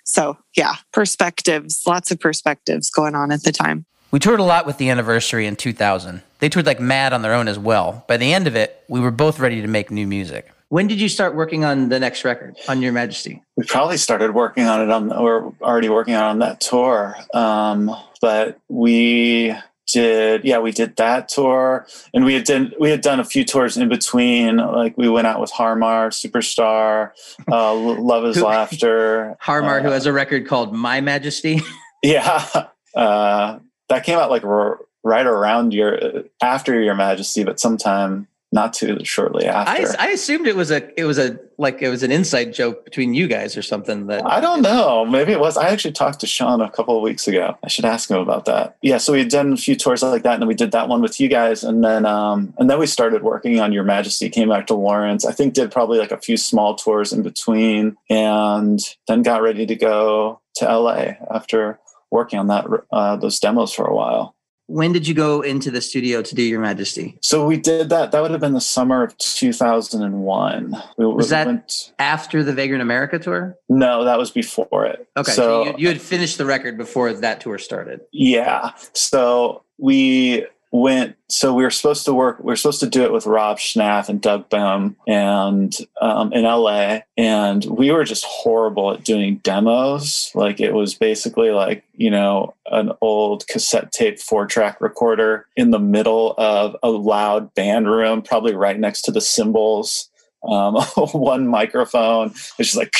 so 0.04 0.36
yeah 0.56 0.76
perspectives 0.92 1.82
lots 1.86 2.10
of 2.10 2.18
perspectives 2.20 2.90
going 2.90 3.14
on 3.14 3.32
at 3.32 3.42
the 3.42 3.52
time 3.52 3.84
we 4.14 4.20
toured 4.20 4.38
a 4.38 4.44
lot 4.44 4.64
with 4.64 4.78
the 4.78 4.90
anniversary 4.90 5.44
in 5.44 5.56
2000. 5.56 6.22
They 6.38 6.48
toured 6.48 6.66
like 6.66 6.78
mad 6.78 7.12
on 7.12 7.22
their 7.22 7.34
own 7.34 7.48
as 7.48 7.58
well. 7.58 8.04
By 8.06 8.16
the 8.16 8.32
end 8.32 8.46
of 8.46 8.54
it, 8.54 8.84
we 8.86 9.00
were 9.00 9.10
both 9.10 9.40
ready 9.40 9.60
to 9.60 9.66
make 9.66 9.90
new 9.90 10.06
music. 10.06 10.53
When 10.74 10.88
did 10.88 11.00
you 11.00 11.08
start 11.08 11.36
working 11.36 11.64
on 11.64 11.88
the 11.88 12.00
next 12.00 12.24
record, 12.24 12.56
on 12.66 12.82
Your 12.82 12.90
Majesty? 12.90 13.40
We 13.54 13.62
probably 13.62 13.96
started 13.96 14.34
working 14.34 14.64
on 14.64 14.80
it 14.80 14.90
on, 14.90 15.08
we're 15.08 15.52
already 15.62 15.88
working 15.88 16.16
on 16.16 16.40
that 16.40 16.60
tour. 16.60 17.14
Um, 17.32 17.94
but 18.20 18.58
we 18.68 19.54
did, 19.86 20.44
yeah, 20.44 20.58
we 20.58 20.72
did 20.72 20.96
that 20.96 21.28
tour, 21.28 21.86
and 22.12 22.24
we 22.24 22.34
had 22.34 22.42
done 22.42 22.72
we 22.80 22.90
had 22.90 23.02
done 23.02 23.20
a 23.20 23.24
few 23.24 23.44
tours 23.44 23.76
in 23.76 23.88
between. 23.88 24.56
Like 24.56 24.98
we 24.98 25.08
went 25.08 25.28
out 25.28 25.40
with 25.40 25.52
Har 25.52 25.76
Mar, 25.76 26.08
Superstar, 26.08 27.12
uh, 27.48 27.72
Love 27.72 28.24
as 28.24 28.42
Laughter. 28.42 29.36
Har 29.38 29.62
Mar, 29.62 29.78
uh, 29.78 29.82
who 29.84 29.90
has 29.90 30.06
a 30.06 30.12
record 30.12 30.48
called 30.48 30.74
My 30.74 31.00
Majesty. 31.00 31.60
Yeah, 32.02 32.66
uh, 32.96 33.60
that 33.88 34.04
came 34.04 34.18
out 34.18 34.28
like 34.28 34.42
r- 34.42 34.80
right 35.04 35.24
around 35.24 35.72
your 35.72 36.24
after 36.42 36.78
your 36.82 36.94
majesty 36.94 37.44
but 37.44 37.60
sometime 37.60 38.26
not 38.54 38.72
too 38.72 38.98
shortly 39.02 39.46
after. 39.46 39.96
I, 39.98 40.06
I, 40.06 40.10
assumed 40.12 40.46
it 40.46 40.54
was 40.54 40.70
a 40.70 40.88
it 40.98 41.04
was 41.04 41.18
a 41.18 41.38
like 41.58 41.82
it 41.82 41.88
was 41.88 42.04
an 42.04 42.12
inside 42.12 42.54
joke 42.54 42.84
between 42.84 43.12
you 43.12 43.26
guys 43.26 43.56
or 43.56 43.62
something 43.62 44.06
that 44.06 44.24
i 44.24 44.40
don't 44.40 44.62
know. 44.62 45.04
Maybe 45.04 45.32
it 45.32 45.40
was. 45.40 45.56
I 45.56 45.68
actually 45.68 45.92
talked 45.92 46.20
to 46.20 46.26
sean 46.26 46.60
a 46.60 46.70
couple 46.70 46.96
of 46.96 47.02
weeks 47.02 47.26
ago. 47.26 47.58
I 47.64 47.68
should 47.68 47.84
ask 47.84 48.08
him 48.08 48.18
about 48.18 48.44
that. 48.44 48.76
Yeah 48.80 48.98
so 48.98 49.12
we 49.12 49.18
had 49.18 49.28
done 49.28 49.52
a 49.52 49.56
few 49.56 49.74
tours 49.74 50.02
like 50.02 50.22
that 50.22 50.34
and 50.34 50.42
then 50.42 50.48
we 50.48 50.54
did 50.54 50.70
that 50.70 50.88
one 50.88 51.02
with 51.02 51.20
you 51.20 51.28
guys 51.28 51.64
and 51.64 51.82
then 51.82 52.06
um 52.06 52.54
and 52.56 52.70
then 52.70 52.78
we 52.78 52.86
started 52.86 53.24
working 53.24 53.58
on 53.58 53.72
your 53.72 53.84
majesty 53.84 54.30
came 54.30 54.48
back 54.48 54.68
to 54.68 54.74
lawrence. 54.74 55.26
I 55.26 55.32
think 55.32 55.54
did 55.54 55.72
probably 55.72 55.98
like 55.98 56.12
a 56.12 56.20
few 56.20 56.36
small 56.36 56.76
tours 56.76 57.12
in 57.12 57.22
between 57.22 57.96
and 58.08 58.78
then 59.08 59.22
got 59.22 59.42
ready 59.42 59.66
to 59.66 59.74
go 59.74 60.40
to 60.56 60.78
la 60.78 61.14
after 61.34 61.80
working 62.12 62.38
on 62.38 62.46
that 62.46 62.66
uh, 62.92 63.16
those 63.16 63.40
demos 63.40 63.74
for 63.74 63.84
a 63.84 63.94
while. 63.94 64.36
When 64.66 64.92
did 64.92 65.06
you 65.06 65.14
go 65.14 65.42
into 65.42 65.70
the 65.70 65.80
studio 65.80 66.22
to 66.22 66.34
do 66.34 66.42
Your 66.42 66.60
Majesty? 66.60 67.18
So 67.20 67.46
we 67.46 67.58
did 67.58 67.90
that. 67.90 68.12
That 68.12 68.22
would 68.22 68.30
have 68.30 68.40
been 68.40 68.54
the 68.54 68.60
summer 68.60 69.02
of 69.02 69.16
2001. 69.18 70.82
We, 70.96 71.06
was 71.06 71.28
that 71.28 71.46
went, 71.46 71.92
after 71.98 72.42
the 72.42 72.52
Vagrant 72.52 72.82
America 72.82 73.18
tour? 73.18 73.58
No, 73.68 74.04
that 74.04 74.18
was 74.18 74.30
before 74.30 74.86
it. 74.86 75.06
Okay, 75.16 75.32
so, 75.32 75.64
so 75.64 75.64
you, 75.64 75.74
you 75.78 75.88
had 75.88 76.00
finished 76.00 76.38
the 76.38 76.46
record 76.46 76.78
before 76.78 77.12
that 77.12 77.40
tour 77.40 77.58
started. 77.58 78.00
Yeah. 78.10 78.72
So 78.94 79.64
we 79.78 80.46
went 80.74 81.16
so 81.28 81.54
we 81.54 81.62
were 81.62 81.70
supposed 81.70 82.04
to 82.04 82.12
work 82.12 82.38
we 82.40 82.46
were 82.46 82.56
supposed 82.56 82.80
to 82.80 82.88
do 82.88 83.04
it 83.04 83.12
with 83.12 83.26
rob 83.26 83.58
schnapf 83.58 84.08
and 84.08 84.20
doug 84.20 84.48
boehm 84.48 84.96
and 85.06 85.76
um, 86.00 86.32
in 86.32 86.42
la 86.42 86.98
and 87.16 87.64
we 87.66 87.92
were 87.92 88.02
just 88.02 88.24
horrible 88.24 88.92
at 88.92 89.04
doing 89.04 89.36
demos. 89.36 90.32
Like 90.34 90.60
it 90.60 90.72
was 90.72 90.94
basically 90.94 91.50
like 91.50 91.84
you 91.94 92.10
know 92.10 92.54
an 92.66 92.92
old 93.00 93.46
cassette 93.46 93.92
tape 93.92 94.18
four 94.18 94.46
track 94.46 94.80
recorder 94.80 95.46
in 95.56 95.70
the 95.70 95.78
middle 95.78 96.34
of 96.38 96.76
a 96.82 96.90
loud 96.90 97.54
band 97.54 97.88
room 97.88 98.22
probably 98.22 98.54
right 98.54 98.78
next 98.78 99.02
to 99.02 99.12
the 99.12 99.20
cymbals 99.20 100.10
um, 100.42 100.74
one 101.12 101.46
microphone. 101.46 102.28
It's 102.30 102.56
just 102.56 102.76
like 102.76 102.92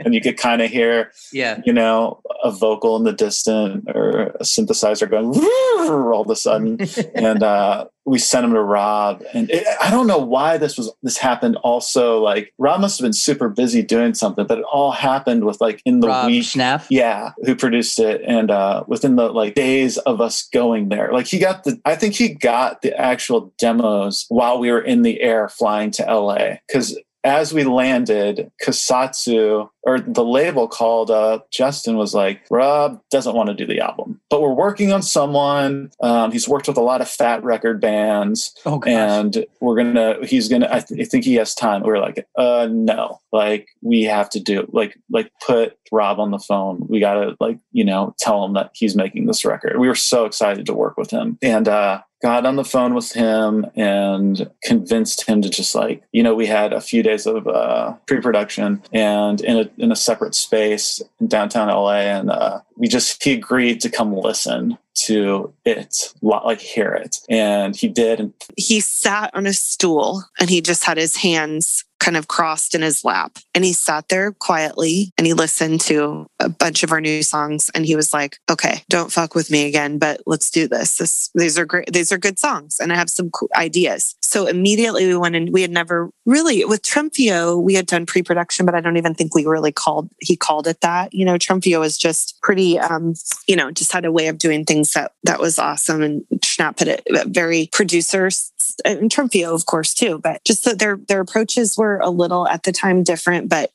and 0.00 0.14
you 0.14 0.20
could 0.20 0.36
kind 0.36 0.62
of 0.62 0.70
hear, 0.70 1.12
yeah, 1.32 1.60
you 1.64 1.72
know, 1.72 2.20
a 2.42 2.50
vocal 2.50 2.96
in 2.96 3.04
the 3.04 3.12
distance 3.12 3.84
or 3.94 4.34
a 4.40 4.42
synthesizer 4.42 5.08
going 5.08 5.34
all 6.12 6.22
of 6.22 6.30
a 6.30 6.36
sudden. 6.36 6.78
and 7.14 7.42
uh, 7.42 7.86
we 8.06 8.18
sent 8.18 8.44
him 8.44 8.52
to 8.52 8.62
Rob, 8.62 9.22
and 9.32 9.50
it, 9.50 9.66
I 9.80 9.90
don't 9.90 10.06
know 10.06 10.18
why 10.18 10.58
this 10.58 10.76
was 10.76 10.92
this 11.02 11.16
happened. 11.16 11.56
Also, 11.62 12.20
like 12.20 12.52
Rob 12.58 12.80
must 12.80 12.98
have 12.98 13.04
been 13.04 13.14
super 13.14 13.48
busy 13.48 13.82
doing 13.82 14.14
something, 14.14 14.46
but 14.46 14.58
it 14.58 14.64
all 14.70 14.92
happened 14.92 15.44
with 15.44 15.60
like 15.60 15.80
in 15.84 16.00
the 16.00 16.08
Rob 16.08 16.26
week. 16.26 16.44
Schnapf. 16.44 16.86
Yeah, 16.90 17.32
who 17.44 17.54
produced 17.54 17.98
it, 17.98 18.20
and 18.26 18.50
uh, 18.50 18.84
within 18.86 19.16
the 19.16 19.30
like 19.30 19.54
days 19.54 19.96
of 19.98 20.20
us 20.20 20.46
going 20.48 20.90
there, 20.90 21.12
like 21.12 21.26
he 21.26 21.38
got 21.38 21.64
the, 21.64 21.80
I 21.84 21.96
think 21.96 22.14
he 22.14 22.28
got 22.28 22.82
the 22.82 22.98
actual 22.98 23.52
demos 23.58 24.26
while 24.28 24.58
we 24.58 24.70
were 24.70 24.82
in 24.82 25.02
the 25.02 25.20
air 25.20 25.48
flying 25.48 25.90
to 25.92 26.02
LA 26.02 26.56
because 26.66 26.98
as 27.24 27.52
we 27.54 27.64
landed, 27.64 28.50
Kusatsu 28.62 29.70
or 29.86 30.00
the 30.00 30.24
label 30.24 30.66
called 30.68 31.10
up. 31.10 31.50
Justin 31.50 31.96
was 31.96 32.14
like, 32.14 32.42
Rob 32.50 33.00
doesn't 33.10 33.34
want 33.34 33.48
to 33.48 33.54
do 33.54 33.66
the 33.66 33.80
album, 33.80 34.20
but 34.30 34.40
we're 34.40 34.52
working 34.54 34.92
on 34.92 35.02
someone. 35.02 35.90
Um, 36.00 36.32
he's 36.32 36.48
worked 36.48 36.68
with 36.68 36.76
a 36.76 36.82
lot 36.82 37.00
of 37.00 37.08
fat 37.08 37.42
record 37.44 37.80
bands, 37.80 38.54
Oh, 38.66 38.80
and 38.86 39.44
we're 39.60 39.76
gonna. 39.76 40.16
He's 40.26 40.48
gonna. 40.48 40.68
I, 40.70 40.80
th- 40.80 41.00
I 41.00 41.04
think 41.04 41.24
he 41.24 41.34
has 41.34 41.54
time. 41.54 41.82
We 41.82 41.90
are 41.90 42.00
like, 42.00 42.26
uh, 42.36 42.68
no, 42.70 43.20
like 43.32 43.68
we 43.82 44.02
have 44.04 44.30
to 44.30 44.40
do 44.40 44.68
like 44.72 44.96
like 45.10 45.30
put 45.46 45.76
Rob 45.92 46.18
on 46.18 46.30
the 46.30 46.38
phone. 46.38 46.86
We 46.88 47.00
gotta 47.00 47.36
like 47.40 47.58
you 47.72 47.84
know 47.84 48.14
tell 48.18 48.44
him 48.44 48.54
that 48.54 48.70
he's 48.74 48.96
making 48.96 49.26
this 49.26 49.44
record. 49.44 49.78
We 49.78 49.88
were 49.88 49.94
so 49.94 50.24
excited 50.24 50.66
to 50.66 50.74
work 50.74 50.96
with 50.96 51.10
him, 51.10 51.38
and 51.42 51.68
uh, 51.68 52.00
got 52.22 52.46
on 52.46 52.56
the 52.56 52.64
phone 52.64 52.94
with 52.94 53.12
him 53.12 53.66
and 53.76 54.50
convinced 54.62 55.26
him 55.26 55.42
to 55.42 55.50
just 55.50 55.74
like 55.74 56.02
you 56.12 56.22
know 56.22 56.34
we 56.34 56.46
had 56.46 56.72
a 56.72 56.80
few 56.80 57.02
days 57.02 57.26
of 57.26 57.46
uh, 57.46 57.92
pre-production 58.06 58.82
and 58.92 59.40
in 59.42 59.58
a 59.58 59.70
in 59.78 59.92
a 59.92 59.96
separate 59.96 60.34
space 60.34 61.02
in 61.20 61.26
downtown 61.26 61.68
LA 61.68 62.00
and 62.00 62.30
uh, 62.30 62.60
we 62.76 62.88
just 62.88 63.22
he 63.22 63.32
agreed 63.32 63.80
to 63.80 63.90
come 63.90 64.14
listen 64.14 64.78
to 64.94 65.52
it 65.64 66.12
like 66.22 66.60
hear 66.60 66.92
it 66.92 67.18
and 67.28 67.74
he 67.74 67.88
did 67.88 68.20
and 68.20 68.32
he 68.56 68.80
sat 68.80 69.30
on 69.34 69.46
a 69.46 69.52
stool 69.52 70.22
and 70.38 70.50
he 70.50 70.60
just 70.60 70.84
had 70.84 70.96
his 70.96 71.16
hands 71.16 71.84
kind 72.04 72.16
of 72.18 72.28
crossed 72.28 72.74
in 72.74 72.82
his 72.82 73.02
lap. 73.02 73.38
And 73.54 73.64
he 73.64 73.72
sat 73.72 74.10
there 74.10 74.32
quietly 74.32 75.12
and 75.16 75.26
he 75.26 75.32
listened 75.32 75.80
to 75.82 76.26
a 76.38 76.50
bunch 76.50 76.82
of 76.82 76.92
our 76.92 77.00
new 77.00 77.22
songs. 77.22 77.70
And 77.74 77.86
he 77.86 77.96
was 77.96 78.12
like, 78.12 78.36
okay, 78.50 78.82
don't 78.90 79.10
fuck 79.10 79.34
with 79.34 79.50
me 79.50 79.66
again, 79.66 79.98
but 79.98 80.20
let's 80.26 80.50
do 80.50 80.68
this. 80.68 80.98
this 80.98 81.30
these 81.34 81.58
are 81.58 81.64
great. 81.64 81.90
These 81.90 82.12
are 82.12 82.18
good 82.18 82.38
songs. 82.38 82.78
And 82.78 82.92
I 82.92 82.96
have 82.96 83.08
some 83.08 83.30
cool 83.30 83.48
ideas. 83.56 84.16
So 84.20 84.46
immediately 84.46 85.06
we 85.06 85.16
went 85.16 85.34
and 85.34 85.50
we 85.50 85.62
had 85.62 85.70
never 85.70 86.10
really, 86.26 86.62
with 86.66 86.82
Trumpio, 86.82 87.62
we 87.62 87.72
had 87.72 87.86
done 87.86 88.04
pre 88.04 88.22
production, 88.22 88.66
but 88.66 88.74
I 88.74 88.80
don't 88.80 88.98
even 88.98 89.14
think 89.14 89.34
we 89.34 89.46
really 89.46 89.72
called, 89.72 90.10
he 90.20 90.36
called 90.36 90.66
it 90.66 90.82
that. 90.82 91.14
You 91.14 91.24
know, 91.24 91.38
Trumpio 91.38 91.84
is 91.84 91.96
just 91.96 92.38
pretty, 92.42 92.63
um, 92.78 93.14
you 93.46 93.56
know, 93.56 93.70
just 93.70 93.92
had 93.92 94.04
a 94.04 94.12
way 94.12 94.28
of 94.28 94.38
doing 94.38 94.64
things 94.64 94.92
that, 94.92 95.12
that 95.22 95.40
was 95.40 95.58
awesome. 95.58 96.02
And 96.02 96.24
Schnapf 96.42 96.80
had 96.80 96.88
it 96.88 97.02
very 97.26 97.68
producers 97.72 98.52
and 98.84 99.10
Trumpio, 99.10 99.54
of 99.54 99.66
course, 99.66 99.94
too, 99.94 100.18
but 100.18 100.42
just 100.44 100.64
that 100.64 100.78
their, 100.78 100.98
their 101.08 101.20
approaches 101.20 101.76
were 101.76 101.98
a 101.98 102.10
little 102.10 102.48
at 102.48 102.62
the 102.62 102.72
time 102.72 103.02
different, 103.02 103.48
but 103.48 103.70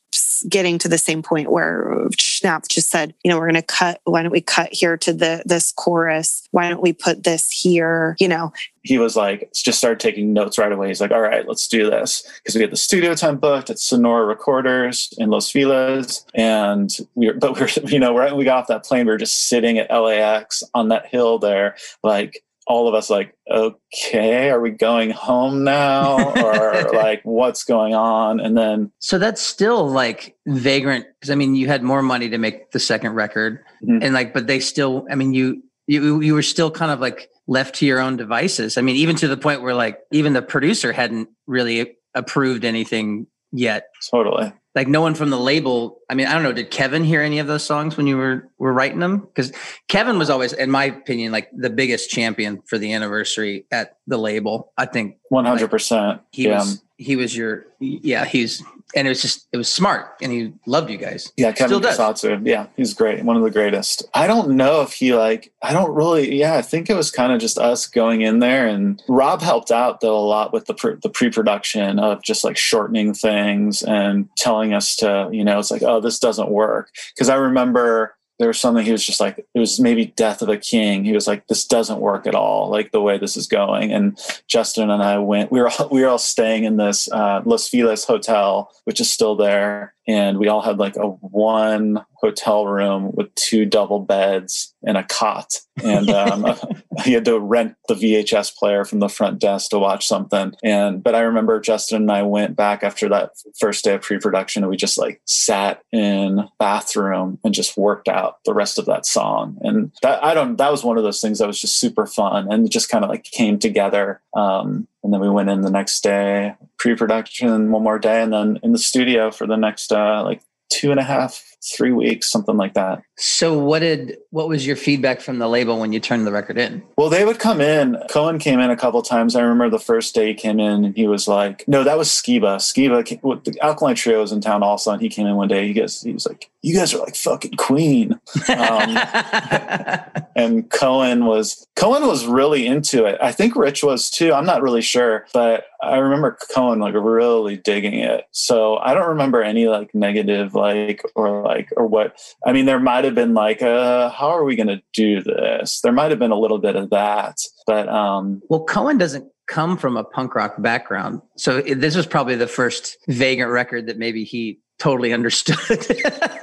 getting 0.48 0.78
to 0.78 0.88
the 0.88 0.98
same 0.98 1.22
point 1.22 1.50
where 1.50 2.08
Schnapf 2.18 2.68
just 2.68 2.90
said, 2.90 3.14
you 3.22 3.30
know, 3.30 3.38
we're 3.38 3.50
going 3.50 3.54
to 3.54 3.62
cut. 3.62 4.00
Why 4.04 4.22
don't 4.22 4.32
we 4.32 4.40
cut 4.40 4.72
here 4.72 4.96
to 4.98 5.12
the 5.12 5.42
this 5.44 5.72
chorus? 5.72 6.48
Why 6.50 6.68
don't 6.68 6.82
we 6.82 6.92
put 6.92 7.24
this 7.24 7.50
here? 7.50 8.16
You 8.18 8.28
know, 8.28 8.52
he 8.82 8.98
was 8.98 9.14
like 9.16 9.50
just 9.54 9.78
started 9.78 10.00
taking 10.00 10.32
notes 10.32 10.58
right 10.58 10.72
away. 10.72 10.88
He's 10.88 11.00
like, 11.00 11.10
all 11.10 11.20
right, 11.20 11.46
let's 11.46 11.68
do 11.68 11.90
this 11.90 12.22
because 12.38 12.54
we 12.54 12.62
had 12.62 12.70
the 12.72 12.76
studio 12.76 13.14
time 13.14 13.36
booked 13.36 13.70
at 13.70 13.78
Sonora 13.78 14.24
Recorders 14.24 15.12
in 15.18 15.28
Los 15.30 15.50
Feliz, 15.50 16.24
and 16.34 16.90
we 17.14 17.26
were, 17.26 17.34
but 17.38 17.54
we 17.58 17.62
are 17.66 17.68
you 17.90 17.98
know, 17.98 18.16
right 18.16 18.30
when 18.30 18.38
we 18.38 18.44
got 18.44 18.58
off 18.58 18.66
that 18.68 18.84
plane, 18.84 19.06
we 19.06 19.12
were 19.12 19.18
just 19.18 19.48
sitting 19.48 19.78
at 19.78 19.90
LAX 19.90 20.62
on 20.74 20.88
that 20.88 21.06
hill 21.06 21.38
there, 21.38 21.76
like 22.02 22.42
all 22.66 22.86
of 22.86 22.94
us 22.94 23.10
like 23.10 23.34
okay 23.50 24.48
are 24.50 24.60
we 24.60 24.70
going 24.70 25.10
home 25.10 25.64
now 25.64 26.32
or 26.34 26.90
like 26.92 27.20
what's 27.24 27.64
going 27.64 27.94
on 27.94 28.38
and 28.38 28.56
then 28.56 28.92
So 29.00 29.18
that's 29.18 29.40
still 29.42 29.88
like 29.88 30.36
vagrant 30.46 31.06
because 31.18 31.30
I 31.30 31.34
mean 31.34 31.56
you 31.56 31.66
had 31.66 31.82
more 31.82 32.02
money 32.02 32.28
to 32.28 32.38
make 32.38 32.70
the 32.70 32.78
second 32.78 33.14
record 33.14 33.64
Mhm. 33.82 34.04
and 34.04 34.14
like 34.14 34.32
but 34.34 34.46
they 34.46 34.60
still 34.60 35.04
I 35.10 35.16
mean 35.16 35.32
you 35.32 35.62
you 35.90 36.20
you 36.20 36.34
were 36.34 36.42
still 36.42 36.70
kind 36.70 36.92
of 36.92 37.00
like 37.00 37.28
left 37.48 37.74
to 37.76 37.86
your 37.86 38.00
own 38.00 38.16
devices. 38.16 38.78
I 38.78 38.80
mean 38.82 38.96
even 38.96 39.16
to 39.16 39.28
the 39.28 39.36
point 39.36 39.62
where 39.62 39.74
like 39.74 39.98
even 40.12 40.32
the 40.32 40.42
producer 40.42 40.92
hadn't 40.92 41.28
really 41.46 41.96
approved 42.14 42.64
anything 42.64 43.26
yet. 43.50 43.88
totally 44.08 44.52
Like 44.76 44.86
no 44.86 45.00
one 45.00 45.16
from 45.16 45.30
the 45.30 45.38
label. 45.38 45.98
I 46.08 46.14
mean 46.14 46.28
I 46.28 46.34
don't 46.34 46.44
know. 46.44 46.52
Did 46.52 46.70
Kevin 46.70 47.02
hear 47.02 47.22
any 47.22 47.40
of 47.40 47.48
those 47.48 47.64
songs 47.64 47.96
when 47.96 48.06
you 48.06 48.16
were 48.16 48.48
were 48.58 48.72
writing 48.72 49.00
them? 49.00 49.18
Because 49.18 49.52
Kevin 49.88 50.16
was 50.16 50.30
always, 50.30 50.52
in 50.52 50.70
my 50.70 50.84
opinion, 50.84 51.32
like 51.32 51.48
the 51.52 51.70
biggest 51.70 52.08
champion 52.08 52.62
for 52.66 52.78
the 52.78 52.92
anniversary 52.92 53.66
at 53.72 53.96
the 54.06 54.16
label. 54.16 54.72
I 54.78 54.86
think 54.86 55.16
100% 55.32 56.20
he 56.30 56.44
yeah 56.44 56.60
was 56.60 56.84
he 56.98 57.16
was 57.16 57.36
your 57.36 57.66
yeah 57.80 58.24
he's 58.24 58.62
and 58.94 59.06
it 59.06 59.10
was 59.10 59.22
just 59.22 59.46
it 59.52 59.56
was 59.56 59.70
smart 59.70 60.16
and 60.20 60.32
he 60.32 60.52
loved 60.66 60.90
you 60.90 60.96
guys. 60.96 61.32
Yeah, 61.36 61.52
Kevin. 61.52 61.80
Kasatsu. 61.80 62.46
Yeah, 62.46 62.66
he's 62.76 62.94
great. 62.94 63.24
One 63.24 63.36
of 63.36 63.42
the 63.42 63.50
greatest. 63.50 64.04
I 64.14 64.26
don't 64.26 64.50
know 64.50 64.82
if 64.82 64.92
he 64.92 65.14
like. 65.14 65.52
I 65.62 65.72
don't 65.72 65.94
really. 65.94 66.34
Yeah, 66.34 66.56
I 66.56 66.62
think 66.62 66.90
it 66.90 66.94
was 66.94 67.10
kind 67.10 67.32
of 67.32 67.40
just 67.40 67.58
us 67.58 67.86
going 67.86 68.22
in 68.22 68.38
there, 68.38 68.66
and 68.66 69.02
Rob 69.08 69.42
helped 69.42 69.70
out 69.70 70.00
though 70.00 70.18
a 70.18 70.20
lot 70.20 70.52
with 70.52 70.66
the 70.66 70.74
pre- 70.74 70.96
the 71.02 71.10
pre 71.10 71.30
production 71.30 71.98
of 71.98 72.22
just 72.22 72.44
like 72.44 72.56
shortening 72.56 73.14
things 73.14 73.82
and 73.82 74.28
telling 74.36 74.72
us 74.72 74.96
to, 74.96 75.28
you 75.32 75.44
know, 75.44 75.58
it's 75.58 75.70
like, 75.70 75.82
oh, 75.82 76.00
this 76.00 76.18
doesn't 76.18 76.50
work. 76.50 76.90
Because 77.14 77.28
I 77.28 77.36
remember 77.36 78.16
there 78.40 78.48
was 78.48 78.58
something 78.58 78.86
he 78.86 78.90
was 78.90 79.04
just 79.04 79.20
like, 79.20 79.36
it 79.36 79.58
was 79.58 79.78
maybe 79.78 80.06
Death 80.06 80.40
of 80.40 80.48
a 80.48 80.56
King. 80.56 81.04
He 81.04 81.12
was 81.12 81.26
like, 81.26 81.46
this 81.48 81.66
doesn't 81.66 82.00
work 82.00 82.26
at 82.26 82.34
all, 82.34 82.70
like 82.70 82.90
the 82.90 83.02
way 83.02 83.18
this 83.18 83.36
is 83.36 83.46
going. 83.46 83.92
And 83.92 84.18
Justin 84.48 84.88
and 84.88 85.02
I 85.02 85.18
went. 85.18 85.52
We 85.52 85.60
were 85.60 85.68
all, 85.68 85.90
we 85.90 86.00
were 86.00 86.08
all 86.08 86.18
staying 86.18 86.64
in 86.64 86.78
this 86.78 87.12
uh, 87.12 87.42
Los 87.44 87.68
Feliz 87.68 88.04
hotel, 88.04 88.72
which 88.84 88.98
is 88.98 89.12
still 89.12 89.36
there, 89.36 89.92
and 90.10 90.38
we 90.38 90.48
all 90.48 90.60
had 90.60 90.78
like 90.78 90.96
a 90.96 91.06
one 91.06 92.04
hotel 92.14 92.66
room 92.66 93.12
with 93.14 93.32
two 93.36 93.64
double 93.64 94.00
beds 94.00 94.74
and 94.84 94.96
a 94.96 95.04
cot. 95.04 95.54
And 95.84 96.10
um, 96.10 96.44
he 97.04 97.12
had 97.12 97.24
to 97.26 97.38
rent 97.38 97.76
the 97.86 97.94
VHS 97.94 98.56
player 98.56 98.84
from 98.84 98.98
the 98.98 99.08
front 99.08 99.38
desk 99.38 99.70
to 99.70 99.78
watch 99.78 100.08
something. 100.08 100.52
And 100.64 101.00
but 101.00 101.14
I 101.14 101.20
remember 101.20 101.60
Justin 101.60 102.02
and 102.02 102.10
I 102.10 102.22
went 102.22 102.56
back 102.56 102.82
after 102.82 103.08
that 103.08 103.34
first 103.60 103.84
day 103.84 103.94
of 103.94 104.02
pre-production, 104.02 104.64
and 104.64 104.70
we 104.70 104.76
just 104.76 104.98
like 104.98 105.20
sat 105.26 105.80
in 105.92 106.48
bathroom 106.58 107.38
and 107.44 107.54
just 107.54 107.76
worked 107.76 108.08
out 108.08 108.38
the 108.44 108.52
rest 108.52 108.80
of 108.80 108.86
that 108.86 109.06
song. 109.06 109.58
And 109.60 109.92
that 110.02 110.24
I 110.24 110.34
don't. 110.34 110.56
That 110.56 110.72
was 110.72 110.82
one 110.82 110.98
of 110.98 111.04
those 111.04 111.20
things 111.20 111.38
that 111.38 111.46
was 111.46 111.60
just 111.60 111.78
super 111.78 112.06
fun 112.06 112.52
and 112.52 112.68
just 112.68 112.88
kind 112.88 113.04
of 113.04 113.10
like 113.10 113.22
came 113.22 113.60
together. 113.60 114.20
Um, 114.34 114.88
and 115.02 115.12
then 115.12 115.20
we 115.20 115.28
went 115.28 115.50
in 115.50 115.62
the 115.62 115.70
next 115.70 116.02
day, 116.02 116.54
pre-production 116.78 117.70
one 117.70 117.82
more 117.82 117.98
day, 117.98 118.22
and 118.22 118.32
then 118.32 118.58
in 118.62 118.72
the 118.72 118.78
studio 118.78 119.30
for 119.30 119.46
the 119.46 119.56
next 119.56 119.92
uh, 119.92 120.22
like 120.24 120.42
two 120.70 120.90
and 120.90 121.00
a 121.00 121.02
half, 121.02 121.56
three 121.62 121.92
weeks, 121.92 122.30
something 122.30 122.56
like 122.56 122.74
that. 122.74 123.02
So 123.16 123.58
what 123.58 123.80
did 123.80 124.16
what 124.30 124.48
was 124.48 124.66
your 124.66 124.76
feedback 124.76 125.20
from 125.20 125.38
the 125.38 125.48
label 125.48 125.78
when 125.78 125.92
you 125.92 126.00
turned 126.00 126.26
the 126.26 126.32
record 126.32 126.56
in? 126.56 126.82
Well, 126.96 127.10
they 127.10 127.24
would 127.24 127.38
come 127.38 127.60
in. 127.60 127.98
Cohen 128.08 128.38
came 128.38 128.60
in 128.60 128.70
a 128.70 128.76
couple 128.76 129.02
times. 129.02 129.36
I 129.36 129.42
remember 129.42 129.68
the 129.68 129.82
first 129.82 130.14
day 130.14 130.28
he 130.28 130.34
came 130.34 130.58
in 130.58 130.84
and 130.84 130.96
he 130.96 131.06
was 131.06 131.28
like, 131.28 131.64
"No, 131.68 131.84
that 131.84 131.98
was 131.98 132.08
Skiba. 132.08 132.56
Skiba, 132.56 133.04
came, 133.04 133.18
well, 133.22 133.40
the 133.44 133.58
Alkaline 133.60 133.96
Trio 133.96 134.20
was 134.20 134.32
in 134.32 134.40
town 134.40 134.62
also, 134.62 134.92
and 134.92 135.02
he 135.02 135.08
came 135.10 135.26
in 135.26 135.36
one 135.36 135.48
day. 135.48 135.66
He 135.66 135.74
goes, 135.74 136.00
he 136.00 136.12
was 136.12 136.26
like, 136.26 136.50
"You 136.62 136.74
guys 136.74 136.94
are 136.94 136.98
like 136.98 137.16
fucking 137.16 137.56
Queen." 137.56 138.18
Um, 138.50 138.94
and 140.36 140.70
Cohen 140.70 141.26
was 141.26 141.66
Cohen 141.76 142.06
was 142.06 142.26
really 142.26 142.66
into 142.66 143.04
it. 143.04 143.18
I 143.22 143.32
think 143.32 143.56
Rich 143.56 143.82
was 143.82 144.10
too. 144.10 144.32
I'm 144.32 144.46
not 144.46 144.62
really 144.62 144.82
sure, 144.82 145.26
but 145.32 145.64
I 145.82 145.96
remember 145.96 146.36
Cohen 146.54 146.78
like 146.78 146.94
really 146.94 147.56
digging 147.56 147.94
it. 147.94 148.24
So 148.32 148.76
I 148.78 148.94
don't 148.94 149.08
remember 149.08 149.42
any 149.42 149.66
like 149.66 149.94
negative 149.94 150.54
like 150.54 151.02
or 151.14 151.42
like 151.42 151.70
or 151.76 151.86
what. 151.86 152.16
I 152.46 152.52
mean, 152.52 152.66
there 152.66 152.80
might 152.80 153.04
have 153.04 153.14
been 153.14 153.34
like, 153.34 153.62
uh, 153.62 154.10
how 154.10 154.28
are 154.28 154.44
we 154.44 154.56
going 154.56 154.68
to 154.68 154.82
do 154.92 155.22
this? 155.22 155.80
There 155.80 155.92
might 155.92 156.10
have 156.10 156.18
been 156.18 156.30
a 156.30 156.38
little 156.38 156.58
bit 156.58 156.76
of 156.76 156.90
that, 156.90 157.38
but 157.66 157.88
um, 157.88 158.42
well, 158.48 158.64
Cohen 158.64 158.98
doesn't 158.98 159.30
come 159.46 159.76
from 159.76 159.96
a 159.96 160.04
punk 160.04 160.34
rock 160.34 160.60
background, 160.62 161.20
so 161.36 161.60
this 161.60 161.96
was 161.96 162.06
probably 162.06 162.36
the 162.36 162.46
first 162.46 162.98
Vagrant 163.08 163.50
record 163.50 163.86
that 163.86 163.98
maybe 163.98 164.24
he 164.24 164.60
totally 164.80 165.12
understood. 165.12 165.86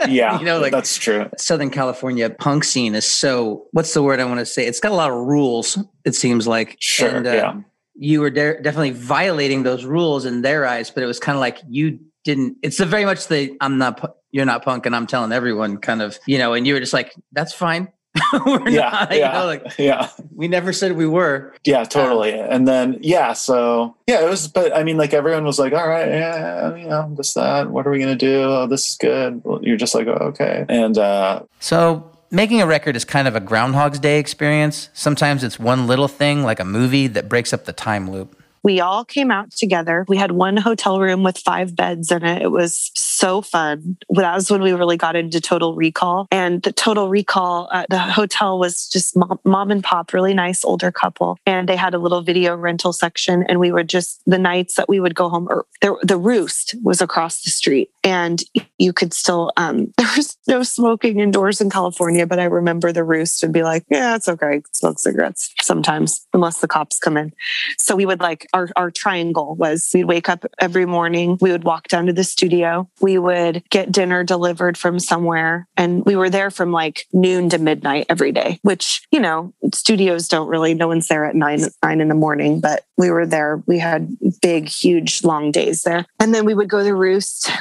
yeah, 0.07 0.39
you 0.39 0.45
know, 0.45 0.59
like 0.59 0.71
that's 0.71 0.95
true. 0.95 1.29
Southern 1.37 1.69
California 1.69 2.29
punk 2.29 2.63
scene 2.63 2.95
is 2.95 3.05
so 3.05 3.67
what's 3.71 3.93
the 3.93 4.01
word 4.01 4.21
I 4.21 4.25
want 4.25 4.39
to 4.39 4.45
say? 4.45 4.65
It's 4.65 4.79
got 4.79 4.93
a 4.93 4.95
lot 4.95 5.11
of 5.11 5.17
rules. 5.17 5.77
It 6.05 6.15
seems 6.15 6.47
like 6.47 6.77
Sure, 6.79 7.09
And, 7.09 7.27
uh, 7.27 7.31
yeah. 7.31 7.61
You 7.99 8.21
were 8.21 8.29
de- 8.29 8.61
definitely 8.61 8.91
violating 8.91 9.63
those 9.63 9.83
rules 9.83 10.25
in 10.25 10.43
their 10.43 10.67
eyes, 10.67 10.91
but 10.91 11.01
it 11.01 11.07
was 11.07 11.19
kind 11.19 11.35
of 11.35 11.39
like 11.39 11.57
you 11.67 11.99
didn't. 12.23 12.57
It's 12.61 12.77
the 12.77 12.85
very 12.85 13.05
much 13.05 13.27
the 13.27 13.57
I'm 13.59 13.79
not 13.79 14.17
you're 14.29 14.45
not 14.45 14.63
punk 14.63 14.85
and 14.85 14.95
I'm 14.95 15.07
telling 15.07 15.31
everyone 15.31 15.77
kind 15.77 16.03
of 16.03 16.19
you 16.27 16.37
know, 16.37 16.53
and 16.53 16.67
you 16.67 16.75
were 16.75 16.79
just 16.79 16.93
like 16.93 17.15
that's 17.31 17.53
fine. 17.53 17.87
we're 18.45 18.69
yeah, 18.69 18.89
not, 18.89 19.11
you 19.11 19.19
yeah, 19.19 19.31
know, 19.31 19.45
like 19.45 19.77
yeah, 19.77 20.09
we 20.35 20.47
never 20.47 20.73
said 20.73 20.93
we 20.93 21.07
were. 21.07 21.53
yeah, 21.65 21.83
totally. 21.83 22.31
and 22.33 22.67
then 22.67 22.97
yeah, 23.01 23.33
so 23.33 23.95
yeah, 24.07 24.21
it 24.25 24.29
was. 24.29 24.47
But 24.47 24.75
I 24.75 24.83
mean, 24.83 24.97
like 24.97 25.13
everyone 25.13 25.43
was 25.45 25.59
like, 25.59 25.73
"All 25.73 25.87
right, 25.87 26.07
yeah, 26.07 26.75
you 26.75 26.87
know, 26.87 27.13
this 27.15 27.33
that. 27.33 27.69
What 27.69 27.85
are 27.87 27.91
we 27.91 27.99
gonna 27.99 28.15
do? 28.15 28.43
Oh, 28.43 28.67
this 28.67 28.87
is 28.87 28.95
good." 28.97 29.41
Well, 29.43 29.59
you're 29.63 29.77
just 29.77 29.95
like, 29.95 30.07
oh, 30.07 30.17
"Okay," 30.31 30.65
and 30.69 30.97
uh, 30.97 31.43
So 31.59 32.09
making 32.31 32.61
a 32.61 32.67
record 32.67 32.95
is 32.95 33.05
kind 33.05 33.27
of 33.27 33.35
a 33.35 33.39
Groundhog's 33.39 33.99
Day 33.99 34.19
experience. 34.19 34.89
Sometimes 34.93 35.43
it's 35.43 35.59
one 35.59 35.87
little 35.87 36.07
thing, 36.07 36.43
like 36.43 36.59
a 36.59 36.65
movie, 36.65 37.07
that 37.07 37.29
breaks 37.29 37.53
up 37.53 37.65
the 37.65 37.73
time 37.73 38.09
loop. 38.09 38.35
We 38.67 38.81
all 38.81 39.05
came 39.05 39.31
out 39.31 39.49
together. 39.51 40.03
We 40.09 40.17
had 40.17 40.33
one 40.33 40.57
hotel 40.57 40.99
room 40.99 41.23
with 41.23 41.37
five 41.37 41.73
beds 41.73 42.11
in 42.11 42.25
it. 42.25 42.41
It 42.41 42.51
was 42.51 42.91
so 42.95 43.41
fun. 43.41 43.95
That 44.09 44.35
was 44.35 44.51
when 44.51 44.61
we 44.61 44.73
really 44.73 44.97
got 44.97 45.15
into 45.15 45.39
Total 45.39 45.73
Recall. 45.73 46.27
And 46.31 46.61
the 46.61 46.73
Total 46.73 47.07
Recall, 47.07 47.69
uh, 47.71 47.85
the 47.89 47.97
hotel 47.97 48.59
was 48.59 48.89
just 48.89 49.15
mom, 49.15 49.39
mom 49.45 49.71
and 49.71 49.81
pop, 49.81 50.11
really 50.11 50.33
nice 50.33 50.65
older 50.65 50.91
couple. 50.91 51.37
And 51.45 51.69
they 51.69 51.77
had 51.77 51.93
a 51.93 51.97
little 51.97 52.21
video 52.21 52.57
rental 52.57 52.91
section. 52.91 53.45
And 53.47 53.57
we 53.61 53.71
would 53.71 53.87
just, 53.87 54.21
the 54.25 54.37
nights 54.37 54.75
that 54.75 54.89
we 54.89 54.99
would 54.99 55.15
go 55.15 55.29
home, 55.29 55.47
or 55.49 55.65
the, 55.79 55.97
the 56.03 56.17
roost 56.17 56.75
was 56.83 57.01
across 57.01 57.43
the 57.43 57.51
street. 57.51 57.89
And 58.03 58.43
you 58.77 58.91
could 58.91 59.13
still, 59.13 59.53
um, 59.55 59.93
there 59.97 60.09
was 60.17 60.37
no 60.45 60.61
smoking 60.63 61.21
indoors 61.21 61.61
in 61.61 61.69
California, 61.69 62.27
but 62.27 62.37
I 62.37 62.45
remember 62.45 62.91
the 62.91 63.05
roost 63.05 63.41
would 63.43 63.53
be 63.53 63.63
like, 63.63 63.85
yeah, 63.89 64.17
it's 64.17 64.27
okay. 64.27 64.61
Smoke 64.73 64.99
cigarettes 64.99 65.53
sometimes, 65.61 66.27
unless 66.33 66.59
the 66.59 66.67
cops 66.67 66.99
come 66.99 67.15
in. 67.15 67.31
So 67.77 67.95
we 67.95 68.05
would 68.05 68.19
like 68.19 68.45
our, 68.57 68.69
our 68.75 68.91
triangle 68.91 69.55
was 69.55 69.91
we'd 69.93 70.05
wake 70.05 70.29
up 70.29 70.45
every 70.59 70.85
morning, 70.85 71.37
we 71.39 71.51
would 71.51 71.63
walk 71.63 71.87
down 71.87 72.07
to 72.07 72.13
the 72.13 72.23
studio, 72.23 72.89
we 73.01 73.17
would 73.17 73.63
get 73.69 73.91
dinner 73.91 74.23
delivered 74.23 74.77
from 74.77 74.99
somewhere, 74.99 75.67
and 75.77 76.03
we 76.05 76.15
were 76.15 76.29
there 76.29 76.49
from 76.49 76.71
like 76.71 77.05
noon 77.13 77.49
to 77.49 77.59
midnight 77.59 78.07
every 78.09 78.31
day, 78.31 78.59
which, 78.63 79.05
you 79.11 79.19
know, 79.19 79.53
studios 79.73 80.27
don't 80.27 80.47
really, 80.47 80.73
no 80.73 80.87
one's 80.87 81.07
there 81.07 81.25
at 81.25 81.35
nine, 81.35 81.61
nine 81.83 82.01
in 82.01 82.07
the 82.07 82.15
morning, 82.15 82.59
but 82.59 82.83
we 82.97 83.11
were 83.11 83.25
there. 83.25 83.61
We 83.67 83.77
had 83.77 84.09
big, 84.41 84.67
huge, 84.67 85.23
long 85.23 85.51
days 85.51 85.83
there. 85.83 86.05
And 86.19 86.33
then 86.33 86.45
we 86.45 86.55
would 86.55 86.69
go 86.69 86.83
to 86.83 86.95
Roost 86.95 87.51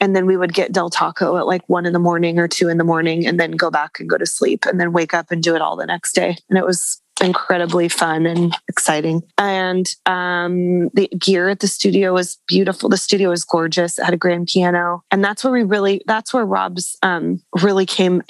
and 0.00 0.14
then 0.14 0.26
we 0.26 0.36
would 0.36 0.52
get 0.52 0.72
Del 0.72 0.90
Taco 0.90 1.36
at 1.36 1.46
like 1.46 1.62
one 1.68 1.86
in 1.86 1.92
the 1.92 1.98
morning 1.98 2.38
or 2.38 2.48
two 2.48 2.68
in 2.68 2.78
the 2.78 2.84
morning 2.84 3.26
and 3.26 3.38
then 3.38 3.52
go 3.52 3.70
back 3.70 4.00
and 4.00 4.08
go 4.08 4.18
to 4.18 4.26
sleep 4.26 4.66
and 4.66 4.80
then 4.80 4.92
wake 4.92 5.14
up 5.14 5.30
and 5.30 5.42
do 5.42 5.54
it 5.54 5.62
all 5.62 5.76
the 5.76 5.86
next 5.86 6.14
day. 6.14 6.36
And 6.48 6.58
it 6.58 6.66
was 6.66 7.00
incredibly 7.24 7.88
fun 7.88 8.26
and 8.26 8.54
exciting. 8.68 9.22
And 9.38 9.88
um, 10.06 10.90
the 10.90 11.08
gear 11.18 11.48
at 11.48 11.60
the 11.60 11.66
studio 11.66 12.12
was 12.12 12.38
beautiful. 12.46 12.88
The 12.88 12.96
studio 12.96 13.30
was 13.30 13.44
gorgeous. 13.44 13.98
It 13.98 14.04
had 14.04 14.14
a 14.14 14.18
grand 14.18 14.48
piano. 14.48 15.02
And 15.10 15.24
that's 15.24 15.42
where 15.42 15.52
we 15.52 15.62
really, 15.62 16.02
that's 16.06 16.32
where 16.34 16.44
Rob's 16.44 16.96
um, 17.02 17.40
really 17.62 17.86
came 17.86 18.22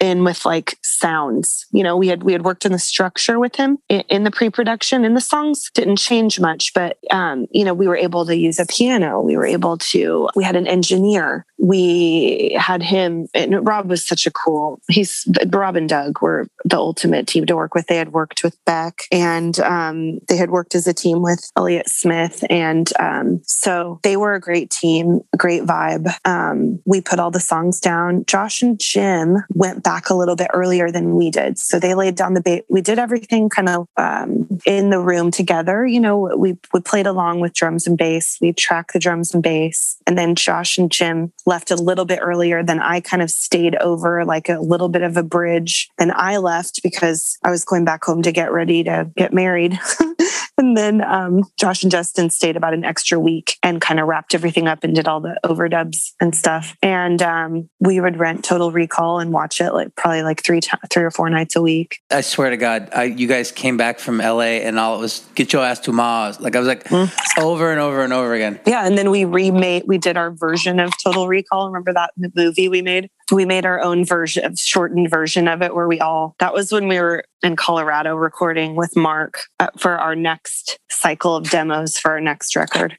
in 0.00 0.24
with 0.24 0.44
like 0.44 0.76
sounds. 0.82 1.66
You 1.70 1.82
know, 1.82 1.96
we 1.96 2.08
had, 2.08 2.22
we 2.22 2.32
had 2.32 2.44
worked 2.44 2.66
in 2.66 2.72
the 2.72 2.78
structure 2.78 3.38
with 3.38 3.56
him 3.56 3.78
in, 3.88 4.24
the 4.24 4.30
pre-production 4.30 5.04
and 5.04 5.16
the 5.16 5.20
songs 5.20 5.70
didn't 5.72 5.96
change 5.96 6.40
much, 6.40 6.74
but, 6.74 6.98
um, 7.10 7.46
you 7.52 7.64
know, 7.64 7.72
we 7.72 7.88
were 7.88 7.96
able 7.96 8.26
to 8.26 8.36
use 8.36 8.58
a 8.58 8.66
piano. 8.66 9.20
We 9.22 9.36
were 9.36 9.46
able 9.46 9.78
to, 9.78 10.28
we 10.34 10.44
had 10.44 10.56
an 10.56 10.66
engineer. 10.66 11.46
We 11.58 12.56
had 12.58 12.82
him, 12.82 13.28
and 13.34 13.66
Rob 13.66 13.88
was 13.88 14.06
such 14.06 14.26
a 14.26 14.30
cool, 14.30 14.80
he's, 14.88 15.26
Rob 15.48 15.76
and 15.76 15.88
Doug 15.88 16.20
were 16.20 16.48
the 16.64 16.76
ultimate 16.76 17.26
team 17.26 17.46
to 17.46 17.56
work 17.56 17.74
with. 17.74 17.86
They 17.86 17.96
had 17.96 18.12
worked 18.12 18.39
with 18.42 18.56
Beck 18.64 19.02
and 19.12 19.58
um, 19.60 20.18
they 20.28 20.36
had 20.36 20.50
worked 20.50 20.74
as 20.74 20.86
a 20.86 20.94
team 20.94 21.22
with 21.22 21.50
Elliott 21.56 21.88
Smith. 21.88 22.44
And 22.48 22.90
um, 22.98 23.40
so 23.44 24.00
they 24.02 24.16
were 24.16 24.34
a 24.34 24.40
great 24.40 24.70
team, 24.70 25.20
a 25.32 25.36
great 25.36 25.64
vibe. 25.64 26.12
Um, 26.24 26.80
we 26.84 27.00
put 27.00 27.18
all 27.18 27.30
the 27.30 27.40
songs 27.40 27.80
down. 27.80 28.24
Josh 28.26 28.62
and 28.62 28.78
Jim 28.78 29.38
went 29.50 29.82
back 29.82 30.10
a 30.10 30.14
little 30.14 30.36
bit 30.36 30.50
earlier 30.52 30.90
than 30.90 31.14
we 31.14 31.30
did. 31.30 31.58
So 31.58 31.78
they 31.78 31.94
laid 31.94 32.14
down 32.14 32.34
the 32.34 32.40
bait. 32.40 32.64
We 32.68 32.80
did 32.80 32.98
everything 32.98 33.48
kind 33.48 33.68
of 33.68 33.88
um, 33.96 34.48
in 34.64 34.90
the 34.90 35.00
room 35.00 35.30
together. 35.30 35.86
You 35.86 36.00
know, 36.00 36.36
we, 36.36 36.56
we 36.72 36.80
played 36.80 37.06
along 37.06 37.40
with 37.40 37.54
drums 37.54 37.86
and 37.86 37.96
bass. 37.96 38.38
We 38.40 38.52
tracked 38.52 38.92
the 38.92 38.98
drums 38.98 39.34
and 39.34 39.42
bass. 39.42 39.96
And 40.06 40.16
then 40.16 40.34
Josh 40.34 40.78
and 40.78 40.90
Jim 40.90 41.32
left 41.46 41.70
a 41.70 41.76
little 41.76 42.04
bit 42.04 42.20
earlier. 42.22 42.62
than 42.62 42.80
I 42.80 43.00
kind 43.00 43.22
of 43.22 43.30
stayed 43.30 43.76
over 43.76 44.24
like 44.24 44.48
a 44.48 44.60
little 44.60 44.88
bit 44.88 45.02
of 45.02 45.16
a 45.16 45.22
bridge. 45.22 45.90
Then 45.98 46.12
I 46.14 46.36
left 46.38 46.82
because 46.82 47.38
I 47.44 47.50
was 47.50 47.64
going 47.64 47.84
back 47.84 48.04
home 48.04 48.22
to 48.22 48.29
get 48.32 48.52
ready 48.52 48.84
to 48.84 49.10
get 49.16 49.32
married. 49.32 49.78
and 50.58 50.76
then 50.76 51.02
um, 51.02 51.44
Josh 51.58 51.82
and 51.82 51.90
Justin 51.90 52.30
stayed 52.30 52.56
about 52.56 52.74
an 52.74 52.84
extra 52.84 53.18
week 53.18 53.56
and 53.62 53.80
kind 53.80 54.00
of 54.00 54.06
wrapped 54.06 54.34
everything 54.34 54.68
up 54.68 54.84
and 54.84 54.94
did 54.94 55.08
all 55.08 55.20
the 55.20 55.38
overdubs 55.44 56.12
and 56.20 56.34
stuff. 56.34 56.76
And 56.82 57.22
um, 57.22 57.68
we 57.80 58.00
would 58.00 58.18
rent 58.18 58.44
Total 58.44 58.70
Recall 58.70 59.20
and 59.20 59.32
watch 59.32 59.60
it 59.60 59.72
like 59.72 59.94
probably 59.96 60.22
like 60.22 60.42
three 60.44 60.60
times, 60.60 60.82
three 60.90 61.04
or 61.04 61.10
four 61.10 61.30
nights 61.30 61.56
a 61.56 61.62
week. 61.62 62.00
I 62.10 62.20
swear 62.20 62.50
to 62.50 62.56
God, 62.56 62.90
I, 62.94 63.04
you 63.04 63.26
guys 63.26 63.50
came 63.52 63.76
back 63.76 63.98
from 63.98 64.18
LA 64.18 64.60
and 64.60 64.78
all 64.78 64.96
it 64.96 65.00
was 65.00 65.26
get 65.34 65.52
your 65.52 65.64
ass 65.64 65.80
to 65.80 65.92
Mars. 65.92 66.40
Like 66.40 66.56
I 66.56 66.58
was 66.58 66.68
like 66.68 66.90
over 67.38 67.70
and 67.70 67.80
over 67.80 68.02
and 68.02 68.12
over 68.12 68.34
again. 68.34 68.60
Yeah, 68.66 68.86
and 68.86 68.96
then 68.98 69.10
we 69.10 69.24
remade. 69.24 69.84
We 69.86 69.98
did 69.98 70.16
our 70.16 70.30
version 70.30 70.80
of 70.80 70.92
Total 71.02 71.26
Recall. 71.26 71.66
Remember 71.66 71.92
that 71.92 72.12
movie 72.34 72.68
we 72.68 72.82
made? 72.82 73.10
We 73.30 73.44
made 73.44 73.64
our 73.64 73.80
own 73.80 74.04
version, 74.04 74.44
of 74.44 74.58
shortened 74.58 75.10
version 75.10 75.48
of 75.48 75.62
it, 75.62 75.74
where 75.74 75.88
we 75.88 76.00
all. 76.00 76.34
That 76.38 76.52
was 76.52 76.72
when 76.72 76.88
we 76.88 76.98
were 76.98 77.24
in 77.42 77.56
Colorado 77.56 78.16
recording 78.16 78.76
with 78.76 78.96
Mark 78.96 79.42
uh, 79.58 79.68
for 79.76 79.98
our 79.98 80.14
next 80.14 80.78
cycle 80.90 81.36
of 81.36 81.50
demos 81.50 81.98
for 81.98 82.12
our 82.12 82.20
next 82.20 82.56
record, 82.56 82.98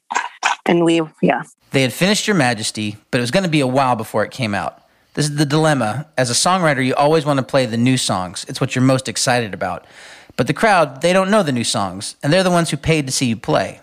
and 0.66 0.84
we, 0.84 1.02
yeah, 1.20 1.42
They 1.70 1.82
had 1.82 1.92
finished 1.92 2.26
Your 2.26 2.36
Majesty, 2.36 2.96
but 3.10 3.18
it 3.18 3.20
was 3.20 3.30
going 3.30 3.44
to 3.44 3.50
be 3.50 3.60
a 3.60 3.66
while 3.66 3.96
before 3.96 4.24
it 4.24 4.30
came 4.30 4.54
out. 4.54 4.82
This 5.14 5.26
is 5.26 5.36
the 5.36 5.44
dilemma. 5.46 6.08
As 6.16 6.30
a 6.30 6.34
songwriter, 6.34 6.84
you 6.84 6.94
always 6.94 7.26
want 7.26 7.38
to 7.38 7.44
play 7.44 7.66
the 7.66 7.76
new 7.76 7.96
songs. 7.98 8.46
It's 8.48 8.60
what 8.60 8.74
you're 8.74 8.84
most 8.84 9.08
excited 9.08 9.52
about. 9.52 9.86
But 10.36 10.46
the 10.46 10.54
crowd, 10.54 11.02
they 11.02 11.12
don't 11.12 11.30
know 11.30 11.42
the 11.42 11.52
new 11.52 11.64
songs, 11.64 12.16
and 12.22 12.32
they're 12.32 12.42
the 12.42 12.50
ones 12.50 12.70
who 12.70 12.78
paid 12.78 13.06
to 13.06 13.12
see 13.12 13.26
you 13.26 13.36
play. 13.36 13.80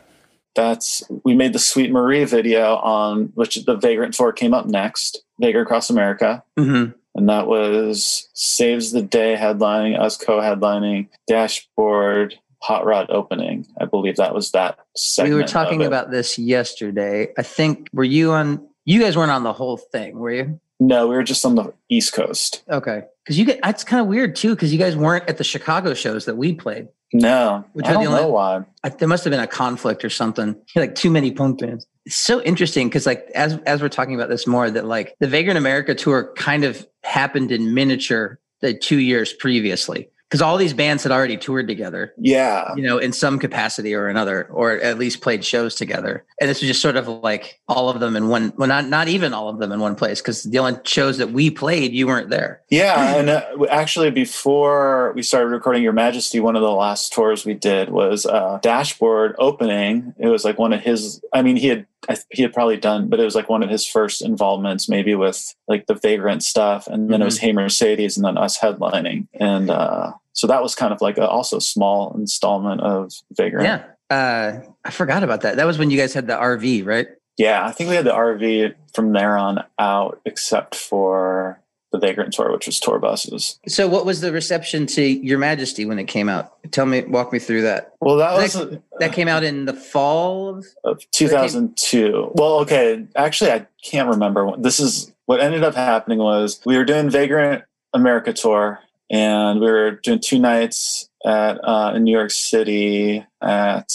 that's 0.56 1.04
we 1.24 1.36
made 1.36 1.54
the 1.54 1.60
Sweet 1.60 1.92
Marie 1.92 2.26
video 2.26 2.78
on 2.78 3.32
which 3.36 3.64
the 3.66 3.76
Vagrant 3.76 4.16
Tour 4.16 4.32
came 4.32 4.54
up 4.54 4.66
next, 4.66 5.22
Vagrant 5.40 5.68
Across 5.68 5.90
America. 5.90 6.44
Mm-hmm. 6.58 6.92
and 7.16 7.30
that 7.30 7.48
was 7.48 8.30
Saves 8.34 8.92
the 8.92 9.02
Day 9.02 9.36
headlining, 9.40 10.00
us 10.00 10.18
co-headlining, 10.18 11.08
Dashboard, 11.28 12.36
Hot 12.62 12.86
Rod 12.86 13.10
opening. 13.10 13.66
I 13.80 13.86
believe 13.86 14.18
that 14.18 14.34
was 14.34 14.52
that 14.52 14.78
We 15.22 15.34
were 15.34 15.44
talking 15.44 15.84
about 15.86 16.12
this 16.12 16.38
yesterday. 16.38 17.30
I 17.38 17.44
think, 17.44 17.88
were 17.94 18.04
you 18.04 18.32
on? 18.32 18.68
You 18.86 19.00
guys 19.02 19.16
weren't 19.16 19.32
on 19.32 19.44
the 19.44 19.54
whole 19.54 19.78
thing, 19.78 20.18
were 20.20 20.32
you? 20.32 20.60
No, 20.80 21.08
we 21.08 21.16
were 21.16 21.24
just 21.24 21.46
on 21.46 21.56
the 21.56 21.74
East 21.90 22.14
Coast. 22.14 22.64
Okay. 22.70 23.04
Because 23.24 23.38
you 23.38 23.46
get, 23.46 23.60
that's 23.62 23.84
kind 23.84 24.02
of 24.02 24.08
weird 24.08 24.36
too, 24.36 24.56
because 24.56 24.72
you 24.74 24.80
guys 24.80 24.96
weren't 24.96 25.28
at 25.30 25.38
the 25.38 25.44
Chicago 25.44 25.94
shows 25.94 26.26
that 26.26 26.36
we 26.38 26.54
played. 26.54 26.88
No, 27.14 27.66
Which 27.74 27.86
I 27.86 27.94
don't 27.94 28.08
only- 28.08 28.22
know 28.22 28.30
why. 28.30 28.64
I, 28.84 28.90
there 28.90 29.08
must 29.08 29.24
have 29.26 29.32
been 29.32 29.40
a 29.40 29.48
conflict 29.48 30.04
or 30.06 30.10
something. 30.10 30.56
Like 30.76 30.96
too 30.96 31.10
many 31.12 31.32
punk 31.32 31.60
bands. 31.60 31.86
It's 32.06 32.16
so 32.16 32.42
interesting 32.42 32.88
because 32.88 33.06
like 33.06 33.30
as 33.36 33.58
as 33.66 33.82
we're 33.82 33.90
talking 33.90 34.16
about 34.16 34.30
this 34.30 34.48
more, 34.48 34.70
that 34.72 34.86
like 34.86 35.16
the 35.20 35.28
Vagrant 35.28 35.58
America 35.58 35.94
tour 35.94 36.34
kind 36.36 36.64
of 36.64 36.88
happened 37.04 37.52
in 37.52 37.74
miniature 37.74 38.40
the 38.62 38.74
two 38.74 39.00
years 39.00 39.34
previously. 39.34 40.10
Because 40.30 40.44
all 40.44 40.58
these 40.58 40.74
bands 40.74 41.02
had 41.02 41.12
already 41.12 41.38
toured 41.38 41.68
together, 41.68 42.14
Yeah, 42.20 42.76
you 42.76 42.84
know, 42.84 43.00
in 43.00 43.12
some 43.14 43.40
capacity 43.40 43.96
or 43.96 44.08
another, 44.10 44.48
or 44.52 44.74
at 44.74 45.00
least 45.00 45.22
played 45.22 45.44
shows 45.44 45.74
together. 45.74 46.24
And 46.40 46.48
this 46.48 46.62
was 46.62 46.68
just 46.68 46.84
sort 46.84 46.98
of 46.98 47.08
like 47.08 47.60
all 47.68 47.90
of 47.90 48.00
them 48.00 48.16
in 48.16 48.28
one 48.28 48.54
well, 48.56 48.68
not 48.68 48.88
not 48.88 49.08
even 49.08 49.34
all 49.34 49.50
of 49.50 49.58
them 49.58 49.72
in 49.72 49.80
one 49.80 49.96
place, 49.96 50.22
because 50.22 50.44
the 50.44 50.60
only 50.60 50.80
shows 50.84 51.18
that 51.18 51.32
we 51.32 51.50
played, 51.50 51.94
you 51.94 52.06
weren't 52.06 52.30
there. 52.30 52.62
yeah, 52.70 53.16
and 53.18 53.30
uh, 53.30 53.44
actually, 53.72 54.12
before 54.12 55.14
we 55.16 55.24
started 55.24 55.48
recording 55.48 55.82
Your 55.82 55.94
Majesty, 55.94 56.40
one 56.40 56.56
of 56.56 56.62
the 56.62 56.72
last 56.72 57.12
tours 57.12 57.44
we 57.44 57.56
did 57.56 57.90
was 57.90 58.28
uh, 58.28 58.60
Dashboard 58.62 59.36
opening. 59.40 60.14
It 60.20 60.28
was 60.28 60.46
like 60.46 60.60
one 60.60 60.74
of 60.74 60.82
his. 60.82 61.24
I 61.34 61.42
mean, 61.42 61.56
he 61.56 61.70
had 61.70 61.88
th- 62.08 62.20
he 62.32 62.42
had 62.42 62.54
probably 62.54 62.78
done, 62.78 63.10
but 63.10 63.20
it 63.20 63.24
was 63.24 63.36
like 63.36 63.50
one 63.50 63.64
of 63.64 63.70
his 63.70 63.86
first 63.86 64.22
involvements, 64.22 64.90
maybe 64.90 65.16
with 65.16 65.54
like 65.68 65.86
the 65.88 65.96
Vagrant 65.96 66.44
stuff, 66.44 66.88
and 66.88 67.12
then 67.12 67.22
it 67.22 67.26
was 67.26 67.38
Hey 67.38 67.52
Mercedes, 67.52 68.18
and 68.18 68.26
then 68.26 68.38
us 68.38 68.58
headlining, 68.58 69.28
and 69.34 69.70
uh, 69.70 70.14
so 70.34 70.48
that 70.48 70.62
was 70.62 70.76
kind 70.76 70.94
of 70.94 71.02
like 71.02 71.18
a 71.18 71.28
also 71.28 71.60
small 71.60 72.16
installment 72.16 72.82
of 72.82 73.12
Vagrant. 73.34 73.66
Yeah. 73.66 73.84
Uh, 74.10 74.62
I 74.84 74.90
forgot 74.90 75.22
about 75.24 75.42
that. 75.42 75.58
That 75.58 75.68
was 75.68 75.78
when 75.78 75.92
you 75.92 75.98
guys 75.98 76.14
had 76.14 76.26
the 76.26 76.34
RV, 76.34 76.86
right? 76.86 77.08
Yeah, 77.38 77.66
I 77.66 77.72
think 77.72 77.90
we 77.90 77.96
had 77.96 78.06
the 78.06 78.14
RV 78.14 78.74
from 78.94 79.14
there 79.14 79.38
on 79.38 79.64
out, 79.78 80.20
except 80.26 80.76
for 80.76 81.62
the 81.92 82.00
Vagrant 82.00 82.34
tour, 82.34 82.52
which 82.52 82.68
was 82.68 82.80
tour 82.80 83.00
buses. 83.00 83.60
So, 83.68 83.88
what 83.88 84.06
was 84.06 84.22
the 84.22 84.32
reception 84.32 84.86
to 84.88 85.02
Your 85.02 85.40
Majesty 85.40 85.86
when 85.86 86.00
it 86.00 86.06
came 86.06 86.30
out? 86.30 86.54
Tell 86.72 86.86
me, 86.86 87.02
walk 87.02 87.34
me 87.34 87.40
through 87.40 87.64
that. 87.64 87.94
Well, 88.00 88.18
that 88.18 88.36
was 88.36 88.54
That, 88.54 88.82
that 89.00 89.14
came 89.14 89.28
out 89.28 89.44
in 89.44 89.66
the 89.66 89.74
fall. 89.74 90.58
Of, 90.58 90.66
of 90.84 91.12
2002. 91.12 92.32
Well, 92.36 92.60
okay, 92.60 93.06
actually, 93.16 93.52
I 93.52 93.68
can't 93.84 94.10
remember. 94.10 94.52
This 94.58 94.80
is 94.80 95.12
what 95.26 95.42
ended 95.42 95.64
up 95.64 95.76
happening 95.76 96.20
was 96.20 96.62
we 96.66 96.78
were 96.78 96.86
doing 96.86 97.10
Vagrant 97.10 97.64
America 97.94 98.34
tour, 98.34 98.80
and 99.10 99.60
we 99.60 99.66
were 99.66 99.92
doing 99.92 100.20
two 100.20 100.40
nights 100.40 101.10
at 101.26 101.60
uh, 101.64 101.94
in 101.96 102.04
New 102.04 102.16
York 102.16 102.32
City 102.32 103.26
at 103.42 103.92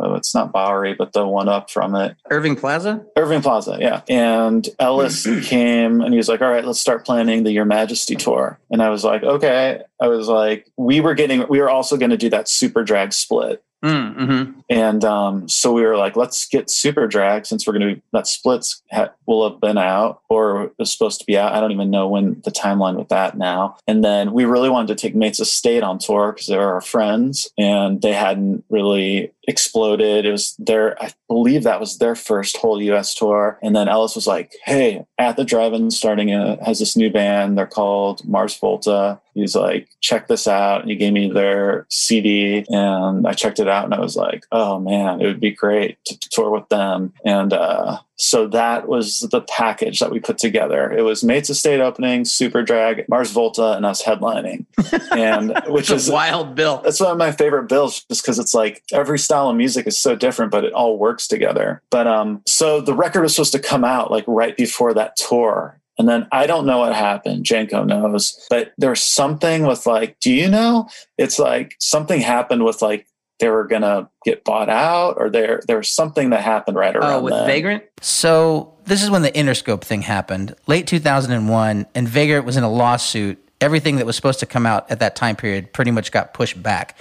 oh, 0.00 0.14
it's 0.14 0.34
not 0.34 0.52
Bowery, 0.52 0.94
but 0.94 1.12
the 1.12 1.26
one 1.26 1.48
up 1.48 1.70
from 1.70 1.94
it. 1.94 2.16
Irving 2.30 2.56
Plaza? 2.56 3.04
Irving 3.16 3.42
Plaza, 3.42 3.78
yeah. 3.80 4.02
And 4.08 4.68
Ellis 4.78 5.24
came 5.46 6.00
and 6.00 6.12
he 6.12 6.16
was 6.16 6.28
like, 6.28 6.42
all 6.42 6.50
right, 6.50 6.64
let's 6.64 6.80
start 6.80 7.04
planning 7.04 7.44
the 7.44 7.52
Your 7.52 7.64
Majesty 7.64 8.14
tour. 8.14 8.58
And 8.70 8.82
I 8.82 8.90
was 8.90 9.04
like, 9.04 9.22
okay. 9.22 9.82
I 10.00 10.08
was 10.08 10.28
like, 10.28 10.70
we 10.76 11.00
were 11.00 11.14
getting, 11.14 11.46
we 11.48 11.60
were 11.60 11.70
also 11.70 11.96
going 11.96 12.10
to 12.10 12.16
do 12.16 12.30
that 12.30 12.46
superdrag 12.46 13.12
split. 13.12 13.62
Mm, 13.84 14.14
hmm 14.14 14.60
And 14.68 15.04
um, 15.04 15.48
so 15.48 15.72
we 15.72 15.82
were 15.82 15.96
like, 15.96 16.16
let's 16.16 16.48
get 16.48 16.66
Superdrag 16.66 17.46
since 17.46 17.66
we're 17.66 17.74
going 17.74 17.88
to 17.88 17.94
be 17.94 18.02
that 18.12 18.26
splits 18.26 18.82
ha- 18.90 19.12
will 19.26 19.48
have 19.48 19.60
been 19.60 19.78
out 19.78 20.22
or 20.28 20.72
is 20.80 20.92
supposed 20.92 21.20
to 21.20 21.26
be 21.26 21.38
out. 21.38 21.52
I 21.52 21.60
don't 21.60 21.70
even 21.70 21.90
know 21.90 22.08
when 22.08 22.42
the 22.44 22.50
timeline 22.50 22.96
with 22.96 23.08
that 23.10 23.38
now. 23.38 23.76
And 23.86 24.04
then 24.04 24.32
we 24.32 24.46
really 24.46 24.68
wanted 24.68 24.88
to 24.88 24.94
take 24.96 25.14
Mates 25.14 25.38
of 25.38 25.46
State 25.46 25.84
on 25.84 25.98
tour 25.98 26.32
because 26.32 26.48
they 26.48 26.56
were 26.56 26.74
our 26.74 26.80
friends 26.80 27.50
and 27.56 28.02
they 28.02 28.12
hadn't 28.12 28.64
really 28.68 29.32
exploded. 29.48 30.26
It 30.26 30.30
was 30.30 30.54
their, 30.58 31.02
I 31.02 31.10
believe 31.26 31.64
that 31.64 31.80
was 31.80 31.98
their 31.98 32.14
first 32.14 32.58
whole 32.58 32.80
US 32.82 33.14
tour. 33.14 33.58
And 33.62 33.74
then 33.74 33.88
Ellis 33.88 34.14
was 34.14 34.26
like, 34.26 34.52
hey, 34.64 35.06
at 35.18 35.36
the 35.36 35.44
drive-in 35.44 35.90
starting 35.90 36.32
a, 36.32 36.62
has 36.64 36.78
this 36.78 36.96
new 36.96 37.10
band. 37.10 37.56
They're 37.56 37.66
called 37.66 38.24
Mars 38.28 38.56
Volta. 38.56 39.20
He's 39.34 39.56
like, 39.56 39.88
check 40.00 40.28
this 40.28 40.46
out. 40.46 40.82
And 40.82 40.90
he 40.90 40.96
gave 40.96 41.14
me 41.14 41.30
their 41.30 41.86
CD 41.88 42.66
and 42.68 43.26
I 43.26 43.32
checked 43.32 43.58
it 43.58 43.68
out 43.68 43.86
and 43.86 43.94
I 43.94 44.00
was 44.00 44.16
like, 44.16 44.44
oh 44.52 44.78
man, 44.78 45.20
it 45.20 45.26
would 45.26 45.40
be 45.40 45.50
great 45.50 45.96
to, 46.04 46.18
to 46.18 46.28
tour 46.28 46.50
with 46.50 46.68
them. 46.68 47.14
And 47.24 47.52
uh, 47.54 48.00
so 48.18 48.48
that 48.48 48.88
was 48.88 49.20
the 49.30 49.40
package 49.42 50.00
that 50.00 50.10
we 50.10 50.20
put 50.20 50.38
together. 50.38 50.92
It 50.92 51.02
was 51.02 51.22
Mates 51.22 51.50
of 51.50 51.56
State 51.56 51.80
opening, 51.80 52.24
Superdrag, 52.24 53.08
Mars 53.08 53.30
Volta, 53.30 53.72
and 53.72 53.86
us 53.86 54.02
headlining. 54.02 54.66
And 55.12 55.58
which 55.68 55.90
is 55.90 56.08
a 56.08 56.12
wild 56.12 56.54
bill. 56.54 56.80
that's 56.82 57.00
one 57.00 57.12
of 57.12 57.18
my 57.18 57.32
favorite 57.32 57.68
bills 57.68 58.04
just 58.04 58.22
because 58.22 58.38
it's 58.38 58.54
like 58.54 58.82
every 58.92 59.18
style 59.18 59.48
of 59.48 59.56
music 59.56 59.86
is 59.86 59.98
so 59.98 60.16
different 60.16 60.50
but 60.50 60.64
it 60.64 60.72
all 60.72 60.98
works 60.98 61.26
together 61.28 61.82
but 61.90 62.06
um 62.06 62.42
so 62.46 62.80
the 62.80 62.94
record 62.94 63.22
was 63.22 63.34
supposed 63.34 63.52
to 63.52 63.58
come 63.58 63.84
out 63.84 64.10
like 64.10 64.24
right 64.26 64.56
before 64.56 64.94
that 64.94 65.16
tour 65.16 65.78
and 65.98 66.08
then 66.08 66.28
I 66.30 66.46
don't 66.46 66.64
know 66.64 66.78
what 66.78 66.94
happened. 66.94 67.44
Janko 67.44 67.82
knows, 67.82 68.46
but 68.48 68.72
there's 68.78 69.02
something 69.02 69.66
with 69.66 69.84
like, 69.84 70.18
do 70.20 70.32
you 70.32 70.48
know? 70.48 70.88
It's 71.18 71.40
like 71.40 71.74
something 71.80 72.20
happened 72.20 72.64
with 72.64 72.80
like 72.80 73.07
they 73.38 73.48
were 73.48 73.66
gonna 73.66 74.08
get 74.24 74.44
bought 74.44 74.68
out, 74.68 75.16
or 75.18 75.30
there 75.30 75.60
there 75.66 75.78
was 75.78 75.90
something 75.90 76.30
that 76.30 76.42
happened 76.42 76.76
right 76.76 76.94
oh, 76.94 76.98
around. 76.98 77.12
Oh, 77.12 77.20
with 77.22 77.34
then. 77.34 77.46
Vagrant? 77.46 77.84
So 78.00 78.74
this 78.84 79.02
is 79.02 79.10
when 79.10 79.22
the 79.22 79.32
Interscope 79.32 79.82
thing 79.82 80.02
happened, 80.02 80.54
late 80.66 80.86
2001, 80.86 81.86
and 81.94 82.08
Vagrant 82.08 82.44
was 82.44 82.56
in 82.56 82.64
a 82.64 82.70
lawsuit. 82.70 83.38
Everything 83.60 83.96
that 83.96 84.06
was 84.06 84.14
supposed 84.14 84.40
to 84.40 84.46
come 84.46 84.66
out 84.66 84.88
at 84.90 85.00
that 85.00 85.16
time 85.16 85.34
period 85.34 85.72
pretty 85.72 85.90
much 85.90 86.12
got 86.12 86.32
pushed 86.32 86.62
back. 86.62 86.96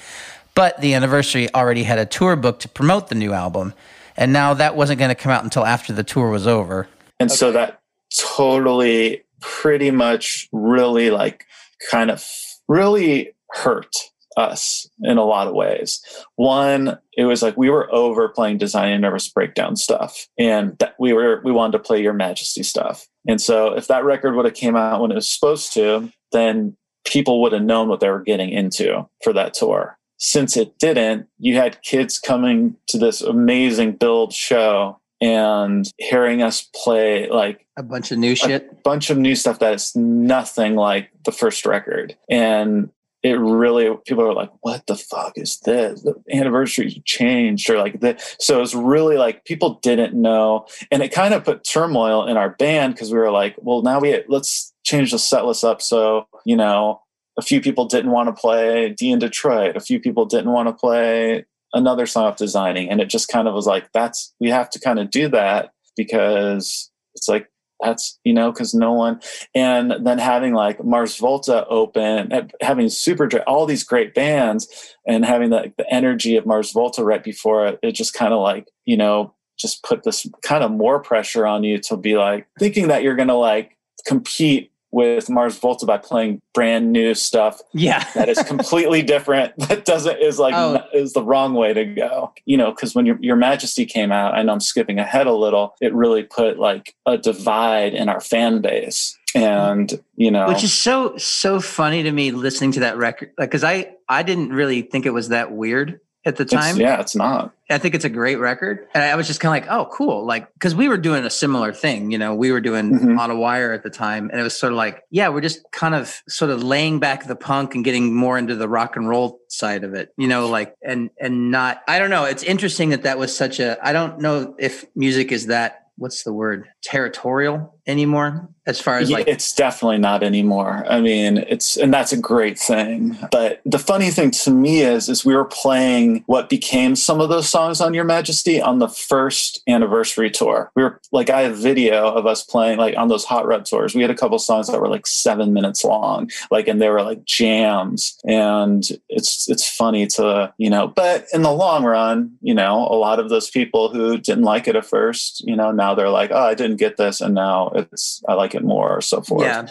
But 0.55 0.81
the 0.81 0.95
anniversary 0.95 1.53
already 1.53 1.83
had 1.83 1.99
a 1.99 2.05
tour 2.05 2.35
book 2.35 2.59
to 2.61 2.67
promote 2.67 3.09
the 3.09 3.15
new 3.15 3.31
album, 3.31 3.73
and 4.15 4.33
now 4.33 4.55
that 4.55 4.75
wasn't 4.75 4.99
going 4.99 5.09
to 5.09 5.15
come 5.15 5.31
out 5.31 5.43
until 5.43 5.65
after 5.65 5.93
the 5.93 6.03
tour 6.03 6.31
was 6.31 6.47
over. 6.47 6.87
And 7.19 7.31
so 7.31 7.51
that 7.51 7.79
totally 8.15 9.23
pretty 9.39 9.91
much 9.91 10.49
really 10.51 11.09
like 11.11 11.45
kind 11.91 12.09
of 12.09 12.25
really 12.67 13.33
hurt 13.51 13.95
us 14.37 14.89
in 15.01 15.17
a 15.17 15.25
lot 15.25 15.47
of 15.47 15.55
ways. 15.55 16.01
One, 16.35 16.97
it 17.17 17.25
was 17.25 17.41
like 17.41 17.57
we 17.57 17.69
were 17.69 17.93
over 17.93 18.29
playing 18.29 18.59
design 18.59 18.91
and 18.91 19.01
nervous 19.01 19.27
breakdown 19.27 19.75
stuff 19.75 20.27
and 20.37 20.77
that 20.77 20.95
we 20.99 21.11
were 21.11 21.41
we 21.43 21.51
wanted 21.51 21.73
to 21.73 21.83
play 21.83 22.01
your 22.01 22.13
majesty 22.13 22.63
stuff. 22.63 23.07
And 23.27 23.41
so 23.41 23.73
if 23.73 23.87
that 23.87 24.05
record 24.05 24.35
would 24.35 24.45
have 24.45 24.53
came 24.53 24.75
out 24.75 25.01
when 25.01 25.11
it 25.11 25.15
was 25.15 25.27
supposed 25.27 25.73
to, 25.73 26.11
then 26.31 26.77
people 27.05 27.41
would 27.41 27.53
have 27.53 27.63
known 27.63 27.89
what 27.89 27.99
they 27.99 28.09
were 28.09 28.23
getting 28.23 28.49
into 28.49 29.07
for 29.23 29.33
that 29.33 29.53
tour. 29.53 29.97
Since 30.19 30.57
it 30.57 30.79
didn't, 30.79 31.27
you 31.37 31.55
had 31.55 31.81
kids 31.81 32.19
coming 32.19 32.75
to 32.87 32.97
this 32.97 33.21
amazing 33.21 33.93
build 33.93 34.33
show 34.33 34.99
and 35.21 35.89
hearing 35.97 36.41
us 36.41 36.69
play 36.75 37.29
like 37.29 37.65
A 37.77 37.83
bunch 37.83 38.11
of 38.11 38.17
new 38.17 38.35
shit. 38.35 38.67
A 38.71 38.75
bunch 38.83 39.09
of 39.09 39.17
new 39.17 39.35
stuff 39.35 39.59
that 39.59 39.73
is 39.73 39.95
nothing 39.95 40.75
like 40.75 41.09
the 41.25 41.31
first 41.31 41.65
record. 41.65 42.15
And 42.29 42.89
it 43.23 43.33
really 43.39 43.89
people 44.05 44.23
are 44.23 44.33
like, 44.33 44.51
what 44.61 44.85
the 44.87 44.95
fuck 44.95 45.33
is 45.37 45.59
this? 45.59 46.01
The 46.03 46.15
anniversary 46.31 47.01
changed 47.05 47.69
or 47.69 47.77
like 47.77 47.99
that. 48.01 48.21
So 48.39 48.61
it's 48.61 48.75
really 48.75 49.17
like 49.17 49.45
people 49.45 49.79
didn't 49.81 50.13
know. 50.13 50.67
And 50.91 51.01
it 51.01 51.11
kind 51.11 51.33
of 51.33 51.43
put 51.43 51.63
turmoil 51.63 52.27
in 52.27 52.37
our 52.37 52.51
band 52.51 52.93
because 52.93 53.11
we 53.11 53.17
were 53.17 53.31
like, 53.31 53.55
well, 53.57 53.81
now 53.81 53.99
we 53.99 54.23
let's 54.27 54.73
change 54.83 55.11
the 55.11 55.19
set 55.19 55.45
list 55.45 55.63
up. 55.63 55.81
So, 55.81 56.27
you 56.45 56.55
know, 56.55 57.01
a 57.37 57.41
few 57.41 57.59
people 57.59 57.85
didn't 57.85 58.11
want 58.11 58.27
to 58.27 58.39
play 58.39 58.89
D 58.89 59.11
in 59.11 59.19
Detroit. 59.19 59.75
A 59.75 59.81
few 59.81 59.99
people 59.99 60.25
didn't 60.25 60.51
want 60.51 60.67
to 60.67 60.73
play 60.73 61.45
another 61.73 62.05
song 62.05 62.27
of 62.27 62.35
designing. 62.35 62.89
And 62.89 63.01
it 63.01 63.09
just 63.09 63.27
kind 63.27 63.47
of 63.47 63.53
was 63.53 63.67
like, 63.67 63.91
that's 63.93 64.33
we 64.39 64.49
have 64.49 64.69
to 64.71 64.79
kind 64.79 64.99
of 64.99 65.09
do 65.09 65.27
that 65.29 65.71
because 65.95 66.91
it's 67.15 67.27
like 67.27 67.49
that's 67.79 68.19
you 68.23 68.33
know 68.33 68.51
because 68.51 68.73
no 68.73 68.91
one 68.91 69.19
and 69.53 69.93
then 70.05 70.17
having 70.17 70.53
like 70.53 70.83
mars 70.83 71.17
volta 71.17 71.65
open 71.67 72.49
having 72.61 72.89
super 72.89 73.29
all 73.45 73.65
these 73.65 73.83
great 73.83 74.13
bands 74.13 74.95
and 75.07 75.25
having 75.25 75.49
the, 75.49 75.71
the 75.77 75.93
energy 75.93 76.35
of 76.35 76.45
mars 76.45 76.71
volta 76.71 77.03
right 77.03 77.23
before 77.23 77.67
it 77.67 77.79
it 77.83 77.91
just 77.91 78.13
kind 78.13 78.33
of 78.33 78.41
like 78.41 78.67
you 78.85 78.97
know 78.97 79.33
just 79.59 79.83
put 79.83 80.03
this 80.03 80.27
kind 80.43 80.63
of 80.63 80.71
more 80.71 80.99
pressure 80.99 81.45
on 81.45 81.63
you 81.63 81.79
to 81.79 81.97
be 81.97 82.17
like 82.17 82.47
thinking 82.59 82.87
that 82.87 83.03
you're 83.03 83.15
gonna 83.15 83.37
like 83.37 83.77
compete 84.05 84.71
with 84.91 85.29
mars 85.29 85.57
volta 85.57 85.85
by 85.85 85.97
playing 85.97 86.41
brand 86.53 86.91
new 86.91 87.13
stuff 87.13 87.59
Yeah. 87.73 88.03
that 88.15 88.29
is 88.29 88.41
completely 88.43 89.01
different 89.01 89.53
that 89.67 89.85
doesn't 89.85 90.19
is 90.19 90.39
like 90.39 90.53
Oh. 90.55 90.81
is 90.93 91.13
the 91.13 91.23
wrong 91.23 91.53
way 91.53 91.73
to 91.73 91.85
go 91.85 92.33
you 92.45 92.57
know 92.57 92.71
because 92.71 92.95
when 92.95 93.05
your, 93.05 93.17
your 93.19 93.35
majesty 93.35 93.85
came 93.85 94.11
out 94.11 94.33
i 94.33 94.41
know 94.43 94.53
i'm 94.53 94.59
skipping 94.59 94.99
ahead 94.99 95.27
a 95.27 95.33
little 95.33 95.75
it 95.81 95.93
really 95.93 96.23
put 96.23 96.57
like 96.59 96.93
a 97.05 97.17
divide 97.17 97.93
in 97.93 98.09
our 98.09 98.21
fan 98.21 98.61
base 98.61 99.17
and 99.35 100.01
you 100.15 100.31
know 100.31 100.47
Which 100.47 100.63
is 100.63 100.73
so 100.73 101.15
so 101.17 101.59
funny 101.59 102.01
to 102.03 102.11
me 102.11 102.31
listening 102.31 102.71
to 102.73 102.79
that 102.79 102.97
record, 102.97 103.33
like 103.37 103.49
because 103.49 103.63
I 103.63 103.91
I 104.09 104.23
didn't 104.23 104.49
really 104.53 104.81
think 104.81 105.05
it 105.05 105.11
was 105.13 105.29
that 105.29 105.51
weird 105.51 105.99
at 106.25 106.35
the 106.35 106.43
it's, 106.43 106.53
time. 106.53 106.77
yeah 106.77 106.99
it's 106.99 107.15
not 107.15 107.53
I 107.69 107.77
think 107.79 107.95
it's 107.95 108.05
a 108.05 108.09
great 108.09 108.37
record, 108.39 108.87
and 108.93 109.03
I 109.03 109.13
was 109.17 109.27
just 109.27 109.41
kind 109.41 109.61
of 109.61 109.67
like, 109.67 109.77
oh, 109.77 109.89
cool, 109.91 110.25
like 110.25 110.53
because 110.53 110.73
we 110.73 110.87
were 110.87 110.95
doing 110.97 111.25
a 111.25 111.29
similar 111.29 111.73
thing, 111.73 112.11
you 112.11 112.17
know, 112.17 112.33
we 112.33 112.49
were 112.53 112.61
doing 112.61 112.91
Mhm. 112.97 113.19
on 113.19 113.29
a 113.29 113.35
wire 113.35 113.73
at 113.73 113.83
the 113.83 113.89
time, 113.89 114.29
and 114.31 114.39
it 114.39 114.43
was 114.43 114.57
sort 114.57 114.71
of 114.71 114.77
like, 114.77 115.03
yeah, 115.11 115.27
we're 115.27 115.41
just 115.41 115.69
kind 115.73 115.93
of 115.93 116.21
sort 116.29 116.49
of 116.49 116.63
laying 116.63 116.99
back 116.99 117.27
the 117.27 117.35
punk 117.35 117.75
and 117.75 117.83
getting 117.83 118.15
more 118.15 118.37
into 118.37 118.55
the 118.55 118.69
rock 118.69 118.95
and 118.95 119.09
roll 119.09 119.39
side 119.49 119.83
of 119.83 119.93
it, 119.93 120.13
you 120.15 120.29
know, 120.29 120.47
like 120.47 120.75
and 120.81 121.09
and 121.19 121.51
not, 121.51 121.81
I 121.89 121.99
don't 121.99 122.09
know, 122.09 122.23
it's 122.23 122.41
interesting 122.43 122.91
that 122.91 123.03
that 123.03 123.19
was 123.19 123.35
such 123.35 123.59
a, 123.59 123.77
I 123.85 123.91
don't 123.91 124.21
know 124.21 124.55
if 124.57 124.85
music 124.95 125.33
is 125.33 125.47
that. 125.47 125.81
What's 125.97 126.23
the 126.23 126.31
word? 126.31 126.67
Territorial 126.83 127.76
anymore, 127.87 128.49
as 128.67 128.81
far 128.81 128.97
as 128.97 129.09
like 129.09 129.27
it's 129.27 129.53
definitely 129.55 129.97
not 129.97 130.23
anymore. 130.23 130.85
I 130.89 130.99
mean, 130.99 131.37
it's 131.37 131.77
and 131.77 131.93
that's 131.93 132.11
a 132.11 132.17
great 132.17 132.59
thing. 132.59 133.17
But 133.31 133.61
the 133.65 133.79
funny 133.79 134.11
thing 134.11 134.31
to 134.31 134.51
me 134.51 134.81
is 134.81 135.07
is 135.07 135.25
we 135.25 135.33
were 135.33 135.45
playing 135.45 136.23
what 136.27 136.49
became 136.49 136.97
some 136.97 137.21
of 137.21 137.29
those 137.29 137.49
songs 137.49 137.79
on 137.79 137.93
Your 137.93 138.03
Majesty 138.03 138.61
on 138.61 138.79
the 138.79 138.89
first 138.89 139.61
anniversary 139.67 140.29
tour. 140.29 140.69
We 140.75 140.83
were 140.83 140.99
like 141.13 141.29
I 141.29 141.41
have 141.43 141.57
video 141.57 142.11
of 142.11 142.25
us 142.25 142.43
playing 142.43 142.77
like 142.77 142.97
on 142.97 143.07
those 143.07 143.23
hot 143.23 143.47
rod 143.47 143.65
tours. 143.65 143.95
We 143.95 144.01
had 144.01 144.11
a 144.11 144.15
couple 144.15 144.37
songs 144.37 144.67
that 144.67 144.81
were 144.81 144.89
like 144.89 145.07
7 145.07 145.53
minutes 145.53 145.85
long, 145.85 146.29
like 146.51 146.67
and 146.67 146.81
they 146.81 146.89
were 146.89 147.03
like 147.03 147.23
jams 147.23 148.19
and 148.27 148.83
it's 149.07 149.49
it's 149.49 149.67
funny 149.67 150.07
to, 150.07 150.53
you 150.57 150.69
know, 150.69 150.87
but 150.89 151.25
in 151.33 151.41
the 151.41 151.53
long 151.53 151.85
run, 151.85 152.37
you 152.41 152.53
know, 152.53 152.85
a 152.91 152.97
lot 152.97 153.19
of 153.19 153.29
those 153.29 153.49
people 153.49 153.89
who 153.89 154.17
didn't 154.17 154.43
like 154.43 154.67
it 154.67 154.75
at 154.75 154.85
first, 154.85 155.41
you 155.47 155.55
know, 155.55 155.71
now 155.71 155.95
they're 155.95 156.09
like, 156.09 156.31
"Oh, 156.33 156.43
I 156.43 156.53
didn't 156.53 156.77
get 156.77 156.97
this 156.97 157.21
and 157.21 157.33
now 157.33 157.71
it's 157.77 158.21
I 158.27 158.33
like 158.33 158.55
it 158.55 158.63
more 158.63 158.97
or 158.97 159.01
so 159.01 159.21
forth." 159.21 159.43
yeah, 159.43 159.67